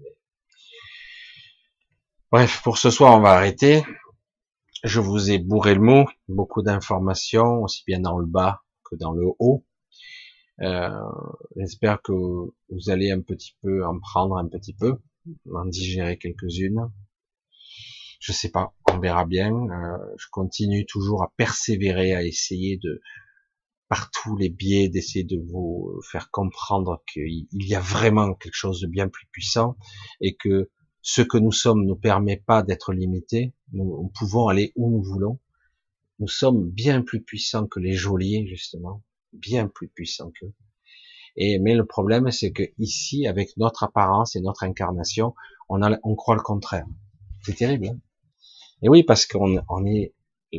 Bref, 2.32 2.61
pour 2.64 2.78
ce 2.78 2.90
soir, 2.90 3.15
on 3.15 3.22
va 3.22 3.32
arrêter. 3.32 3.84
Je 4.84 4.99
vous 4.99 5.32
ai 5.32 5.40
bourré 5.40 5.76
le 5.76 5.82
mot, 5.82 6.06
beaucoup 6.28 6.61
d'informations, 6.61 7.64
aussi 7.64 7.84
bien 7.88 7.99
dans 7.99 8.18
le 8.18 8.26
bas 8.26 8.64
que 8.84 8.95
dans 8.95 9.14
le 9.14 9.28
haut. 9.40 9.64
Euh, 10.62 10.90
j'espère 11.56 12.02
que 12.02 12.12
vous 12.12 12.90
allez 12.90 13.12
un 13.12 13.22
petit 13.22 13.56
peu 13.62 13.86
en 13.86 14.00
prendre 14.00 14.38
un 14.38 14.48
petit 14.48 14.74
peu, 14.74 15.00
en 15.54 15.66
digérer 15.66 16.18
quelques-unes. 16.18 16.92
Je 18.20 18.32
sais 18.32 18.50
pas, 18.50 18.74
on 18.92 19.00
verra 19.00 19.26
bien. 19.26 19.52
Euh, 19.52 19.98
je 20.18 20.28
continue 20.32 20.86
toujours 20.86 21.24
à 21.24 21.34
persévérer, 21.38 22.14
à 22.14 22.24
essayer 22.24 22.78
de 22.78 23.02
par 23.90 24.10
tous 24.10 24.36
les 24.38 24.50
biais 24.50 24.90
d'essayer 24.90 25.24
de 25.24 25.38
vous 25.38 26.02
faire 26.10 26.32
comprendre 26.32 27.04
qu'il 27.06 27.46
y 27.52 27.76
a 27.76 27.80
vraiment 27.80 28.34
quelque 28.34 28.56
chose 28.56 28.82
de 28.82 28.88
bien 28.88 29.08
plus 29.08 29.28
puissant 29.32 29.78
et 30.20 30.36
que 30.36 30.72
ce 31.04 31.22
que 31.22 31.38
nous 31.38 31.52
sommes 31.52 31.86
nous 31.86 31.98
permet 31.98 32.38
pas 32.38 32.64
d'être 32.64 32.94
limités. 32.94 33.54
Nous, 33.74 34.12
pouvons 34.18 34.48
aller 34.48 34.72
où 34.76 34.90
nous 34.90 35.04
voulons. 35.04 35.40
Nous 36.20 36.30
sommes 36.30 36.72
bien 36.72 37.02
plus 37.02 37.22
puissants 37.22 37.68
que 37.68 37.80
les 37.80 37.94
geôliers, 37.94 38.48
justement. 38.48 39.04
Bien 39.34 39.68
plus 39.68 39.89
puissants 39.89 40.31
qu'eux. 40.31 40.53
Et, 41.35 41.60
mais 41.60 41.76
le 41.76 41.85
problème, 41.85 42.30
c'est 42.31 42.51
que 42.51 42.64
ici, 42.77 43.27
avec 43.27 43.57
notre 43.57 43.84
apparence 43.84 44.35
et 44.35 44.41
notre 44.41 44.64
incarnation, 44.64 45.34
on, 45.69 45.81
a, 45.81 45.97
on 46.03 46.15
croit 46.15 46.35
le 46.35 46.41
contraire. 46.41 46.85
C'est 47.41 47.55
terrible. 47.55 47.88
Hein 47.88 47.99
et 48.84 48.89
oui, 48.89 49.03
parce 49.03 49.26
qu'on 49.26 49.64
on 49.69 49.85
est, 49.85 50.14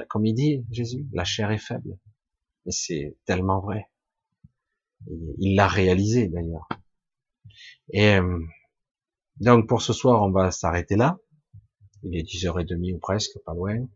comme 0.09 0.25
il 0.27 0.35
dit 0.35 0.65
Jésus, 0.71 1.07
la 1.13 1.25
chair 1.25 1.51
est 1.51 1.59
faible. 1.59 1.99
Et 2.67 2.73
c'est 2.73 3.17
tellement 3.27 3.61
vrai. 3.61 3.87
il 5.39 5.55
l'a 5.55 5.69
réalisé 5.69 6.29
d'ailleurs. 6.29 6.67
Et 7.93 8.17
euh, 8.17 8.41
donc 9.41 9.69
pour 9.69 9.83
ce 9.83 9.93
soir, 9.93 10.23
on 10.23 10.31
va 10.31 10.51
s'arrêter 10.51 10.97
là. 10.97 11.19
Il 12.03 12.17
est 12.17 12.23
10h30 12.23 12.95
ou 12.95 12.99
presque, 12.99 13.39
pas 13.45 13.55
loin. 13.55 13.87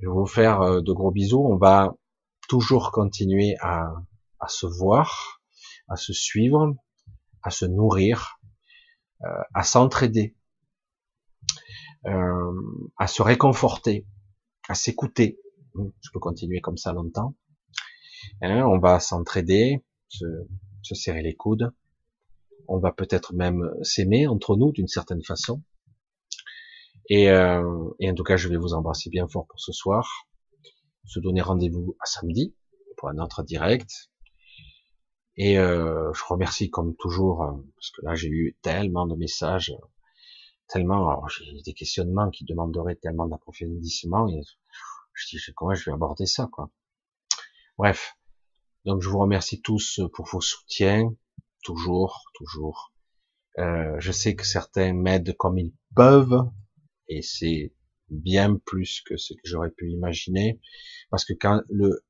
Je 0.00 0.06
vais 0.06 0.12
vous 0.12 0.26
faire 0.26 0.60
euh, 0.62 0.80
de 0.80 0.92
gros 0.92 1.10
bisous. 1.10 1.44
On 1.44 1.56
va 1.56 1.96
toujours 2.48 2.92
continuer 2.92 3.56
à, 3.60 3.92
se 4.48 4.66
voir, 4.66 5.40
à 5.88 5.96
se 5.96 6.12
suivre, 6.12 6.74
à 7.42 7.50
se 7.50 7.64
nourrir, 7.64 8.38
euh, 9.24 9.42
à 9.54 9.62
s'entraider, 9.62 10.36
euh, 12.06 12.52
à 12.98 13.06
se 13.06 13.22
réconforter, 13.22 14.06
à 14.68 14.74
s'écouter. 14.74 15.38
Je 15.74 16.10
peux 16.12 16.20
continuer 16.20 16.60
comme 16.60 16.76
ça 16.76 16.92
longtemps. 16.92 17.34
Hein, 18.42 18.64
on 18.66 18.78
va 18.78 19.00
s'entraider, 19.00 19.84
se, 20.08 20.24
se 20.82 20.94
serrer 20.94 21.22
les 21.22 21.34
coudes. 21.34 21.72
On 22.68 22.78
va 22.78 22.92
peut-être 22.92 23.34
même 23.34 23.62
s'aimer 23.82 24.26
entre 24.26 24.56
nous 24.56 24.72
d'une 24.72 24.88
certaine 24.88 25.22
façon. 25.22 25.62
Et, 27.08 27.30
euh, 27.30 27.90
et, 28.00 28.10
en 28.10 28.14
tout 28.14 28.24
cas, 28.24 28.36
je 28.36 28.48
vais 28.48 28.56
vous 28.56 28.74
embrasser 28.74 29.10
bien 29.10 29.28
fort 29.28 29.46
pour 29.46 29.60
ce 29.60 29.72
soir. 29.72 30.26
Se 31.06 31.20
donner 31.20 31.40
rendez-vous 31.40 31.96
à 32.00 32.06
samedi 32.06 32.54
pour 32.96 33.08
un 33.08 33.18
autre 33.18 33.42
direct. 33.42 34.10
Et 35.36 35.58
euh, 35.58 36.12
je 36.14 36.24
remercie 36.24 36.70
comme 36.70 36.96
toujours, 36.96 37.42
euh, 37.42 37.52
parce 37.76 37.90
que 37.90 38.04
là 38.04 38.14
j'ai 38.14 38.28
eu 38.28 38.56
tellement 38.62 39.06
de 39.06 39.14
messages, 39.16 39.74
tellement, 40.68 41.26
j'ai 41.28 41.62
des 41.62 41.74
questionnements 41.74 42.30
qui 42.30 42.44
demanderaient 42.44 42.96
tellement 42.96 43.26
d'approfondissement. 43.26 44.28
Et 44.28 44.40
je 45.14 45.36
dis 45.36 45.42
comment 45.54 45.74
je 45.74 45.84
vais 45.88 45.94
aborder 45.94 46.26
ça, 46.26 46.48
quoi? 46.50 46.70
Bref, 47.78 48.16
donc 48.86 49.02
je 49.02 49.08
vous 49.08 49.18
remercie 49.18 49.60
tous 49.60 50.00
pour 50.14 50.26
vos 50.26 50.40
soutiens, 50.40 51.12
toujours, 51.62 52.24
toujours. 52.34 52.94
Euh, 53.58 53.96
je 53.98 54.12
sais 54.12 54.34
que 54.34 54.46
certains 54.46 54.92
m'aident 54.92 55.36
comme 55.36 55.58
ils 55.58 55.74
peuvent, 55.94 56.48
et 57.08 57.22
c'est 57.22 57.74
bien 58.10 58.56
plus 58.64 59.02
que 59.02 59.16
ce 59.16 59.34
que 59.34 59.40
j'aurais 59.44 59.70
pu 59.70 59.90
imaginer, 59.90 60.60
parce 61.10 61.24
que 61.24 61.32
quand 61.34 61.62
le 61.68 62.04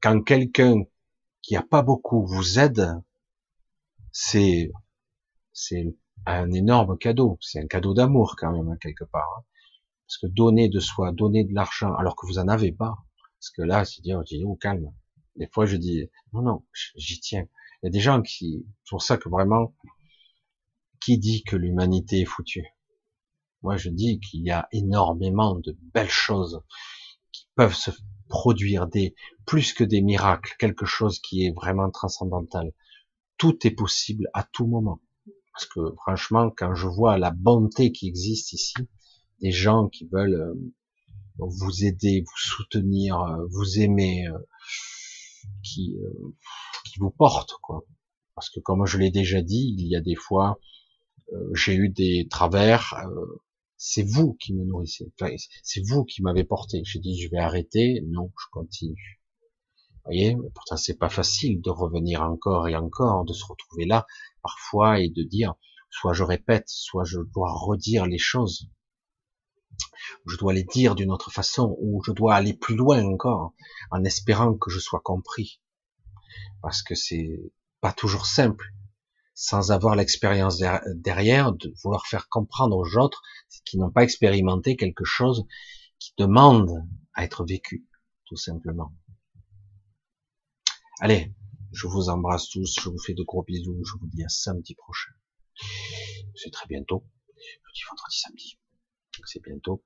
quand 0.00 0.22
quelqu'un 0.22 0.82
qui 1.42 1.56
a 1.56 1.62
pas 1.62 1.82
beaucoup 1.82 2.26
vous 2.26 2.58
aide, 2.58 2.88
c'est 4.12 4.70
c'est 5.52 5.96
un 6.26 6.52
énorme 6.52 6.98
cadeau, 6.98 7.38
c'est 7.40 7.60
un 7.60 7.66
cadeau 7.66 7.94
d'amour 7.94 8.36
quand 8.38 8.52
même 8.52 8.68
hein, 8.70 8.76
quelque 8.80 9.04
part, 9.04 9.28
hein. 9.38 9.44
parce 10.06 10.18
que 10.18 10.26
donner 10.26 10.68
de 10.68 10.80
soi, 10.80 11.12
donner 11.12 11.44
de 11.44 11.54
l'argent 11.54 11.94
alors 11.94 12.16
que 12.16 12.26
vous 12.26 12.38
en 12.38 12.48
avez 12.48 12.72
pas, 12.72 12.94
parce 13.38 13.50
que 13.50 13.62
là 13.62 13.84
c'est 13.84 14.02
dire, 14.02 14.22
dis 14.24 14.42
oh 14.44 14.56
calme. 14.56 14.92
Des 15.36 15.48
fois 15.48 15.66
je 15.66 15.76
dis 15.76 16.10
non 16.32 16.42
non, 16.42 16.64
j'y 16.96 17.20
tiens. 17.20 17.46
Il 17.82 17.86
y 17.86 17.88
a 17.88 17.90
des 17.90 18.00
gens 18.00 18.22
qui, 18.22 18.64
c'est 18.84 18.90
pour 18.90 19.02
ça 19.02 19.16
que 19.16 19.28
vraiment, 19.28 19.74
qui 21.00 21.18
dit 21.18 21.42
que 21.42 21.56
l'humanité 21.56 22.20
est 22.20 22.24
foutue 22.24 22.66
moi, 23.62 23.76
je 23.76 23.90
dis 23.90 24.20
qu'il 24.20 24.42
y 24.42 24.50
a 24.50 24.68
énormément 24.72 25.54
de 25.54 25.76
belles 25.94 26.08
choses 26.08 26.62
qui 27.32 27.46
peuvent 27.54 27.74
se 27.74 27.90
produire, 28.28 28.86
des 28.86 29.14
plus 29.46 29.72
que 29.72 29.84
des 29.84 30.00
miracles, 30.00 30.54
quelque 30.58 30.86
chose 30.86 31.20
qui 31.20 31.44
est 31.44 31.54
vraiment 31.54 31.90
transcendantal. 31.90 32.72
Tout 33.36 33.66
est 33.66 33.72
possible 33.72 34.28
à 34.32 34.42
tout 34.42 34.66
moment. 34.66 35.00
Parce 35.52 35.66
que 35.66 35.94
franchement, 35.96 36.50
quand 36.56 36.74
je 36.74 36.86
vois 36.86 37.18
la 37.18 37.30
bonté 37.30 37.92
qui 37.92 38.08
existe 38.08 38.52
ici, 38.52 38.74
des 39.40 39.52
gens 39.52 39.88
qui 39.88 40.08
veulent 40.10 40.34
euh, 40.34 40.54
vous 41.38 41.84
aider, 41.84 42.20
vous 42.20 42.36
soutenir, 42.36 43.20
euh, 43.20 43.46
vous 43.50 43.80
aimer, 43.80 44.26
euh, 44.28 44.38
qui, 45.62 45.96
qui 46.84 46.98
vous 47.00 47.10
portent, 47.10 47.54
quoi. 47.62 47.84
Parce 48.34 48.48
que 48.48 48.60
comme 48.60 48.86
je 48.86 48.96
l'ai 48.96 49.10
déjà 49.10 49.42
dit, 49.42 49.74
il 49.76 49.86
y 49.86 49.96
a 49.96 50.00
des 50.00 50.14
fois, 50.14 50.58
j'ai 51.54 51.74
eu 51.74 51.88
des 51.88 52.28
travers, 52.30 52.94
c'est 53.84 54.04
vous 54.04 54.34
qui 54.34 54.54
me 54.54 54.64
nourrissez, 54.64 55.12
c'est 55.64 55.84
vous 55.84 56.04
qui 56.04 56.22
m'avez 56.22 56.44
porté. 56.44 56.82
J'ai 56.84 57.00
dit, 57.00 57.20
je 57.20 57.28
vais 57.28 57.40
arrêter, 57.40 58.00
non, 58.06 58.32
je 58.38 58.46
continue. 58.52 59.20
Vous 59.90 60.00
voyez, 60.04 60.36
pourtant 60.54 60.76
c'est 60.76 60.96
pas 60.96 61.08
facile 61.08 61.60
de 61.60 61.70
revenir 61.70 62.22
encore 62.22 62.68
et 62.68 62.76
encore, 62.76 63.24
de 63.24 63.32
se 63.32 63.44
retrouver 63.44 63.84
là, 63.84 64.06
parfois, 64.40 65.00
et 65.00 65.08
de 65.08 65.24
dire, 65.24 65.56
soit 65.90 66.12
je 66.12 66.22
répète, 66.22 66.68
soit 66.68 67.02
je 67.02 67.18
dois 67.34 67.52
redire 67.52 68.06
les 68.06 68.18
choses, 68.18 68.70
je 70.26 70.36
dois 70.36 70.52
les 70.52 70.64
dire 70.64 70.94
d'une 70.94 71.10
autre 71.10 71.32
façon, 71.32 71.76
ou 71.80 72.04
je 72.04 72.12
dois 72.12 72.36
aller 72.36 72.54
plus 72.54 72.76
loin 72.76 73.04
encore, 73.04 73.52
en 73.90 74.04
espérant 74.04 74.54
que 74.54 74.70
je 74.70 74.78
sois 74.78 75.00
compris. 75.00 75.60
Parce 76.62 76.82
que 76.82 76.94
c'est 76.94 77.52
pas 77.80 77.92
toujours 77.92 78.26
simple 78.26 78.64
sans 79.34 79.72
avoir 79.72 79.96
l'expérience 79.96 80.62
derrière, 80.94 81.52
de 81.52 81.72
vouloir 81.82 82.06
faire 82.06 82.28
comprendre 82.28 82.76
aux 82.76 82.98
autres 82.98 83.22
qui 83.64 83.78
n'ont 83.78 83.90
pas 83.90 84.02
expérimenté 84.02 84.76
quelque 84.76 85.04
chose 85.04 85.44
qui 85.98 86.12
demande 86.18 86.70
à 87.14 87.24
être 87.24 87.44
vécu, 87.44 87.86
tout 88.26 88.36
simplement. 88.36 88.92
Allez, 91.00 91.34
je 91.72 91.86
vous 91.86 92.08
embrasse 92.08 92.48
tous, 92.48 92.76
je 92.80 92.88
vous 92.88 92.98
fais 92.98 93.14
de 93.14 93.22
gros 93.22 93.42
bisous, 93.42 93.82
je 93.84 93.92
vous 93.98 94.08
dis 94.08 94.24
à 94.24 94.28
samedi 94.28 94.74
prochain. 94.74 95.12
C'est 96.34 96.50
très 96.50 96.66
bientôt. 96.66 97.04
Je 97.36 97.72
dis 97.74 97.82
vendredi, 97.88 98.18
samedi. 98.18 98.58
C'est 99.26 99.42
bientôt. 99.42 99.84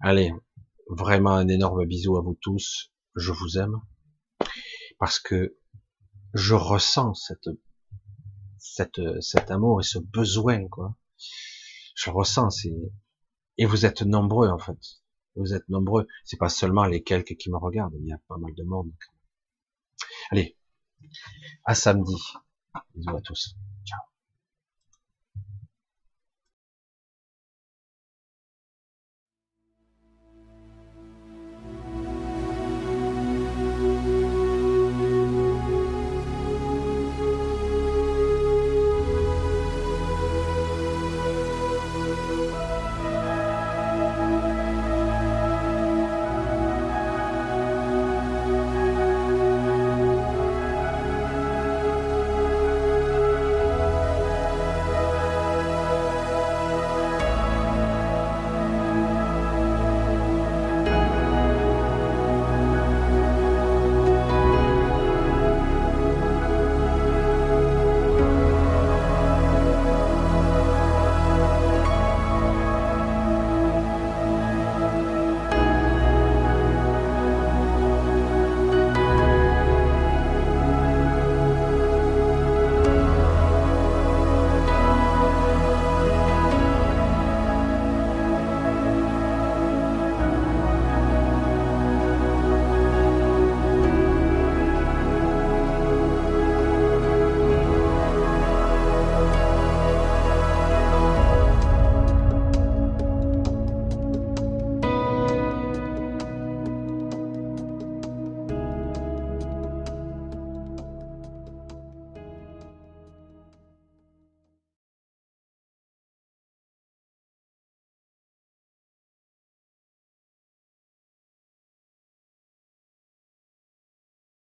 Allez, 0.00 0.32
vraiment 0.88 1.34
un 1.34 1.48
énorme 1.48 1.84
bisou 1.86 2.16
à 2.16 2.22
vous 2.22 2.38
tous. 2.40 2.92
Je 3.16 3.32
vous 3.32 3.58
aime. 3.58 3.80
Parce 4.98 5.18
que 5.18 5.56
je 6.34 6.54
ressens 6.54 7.14
cette 7.14 7.48
cette, 8.74 9.00
cet 9.20 9.50
amour 9.52 9.80
et 9.80 9.84
ce 9.84 9.98
besoin, 9.98 10.66
quoi. 10.68 10.96
Je 11.94 12.10
le 12.10 12.16
ressens, 12.16 12.50
c'est, 12.50 12.74
et 13.56 13.66
vous 13.66 13.86
êtes 13.86 14.02
nombreux, 14.02 14.48
en 14.48 14.58
fait. 14.58 14.78
Vous 15.36 15.54
êtes 15.54 15.68
nombreux. 15.68 16.06
C'est 16.24 16.36
pas 16.36 16.48
seulement 16.48 16.84
les 16.84 17.02
quelques 17.02 17.36
qui 17.36 17.50
me 17.50 17.56
regardent. 17.56 17.94
Il 18.00 18.06
y 18.06 18.12
a 18.12 18.18
pas 18.28 18.36
mal 18.36 18.54
de 18.54 18.64
monde. 18.64 18.92
Allez. 20.30 20.56
À 21.64 21.74
samedi. 21.74 22.16
Bisous 22.94 23.16
à 23.16 23.20
tous. 23.20 23.56
Ciao. 23.84 24.13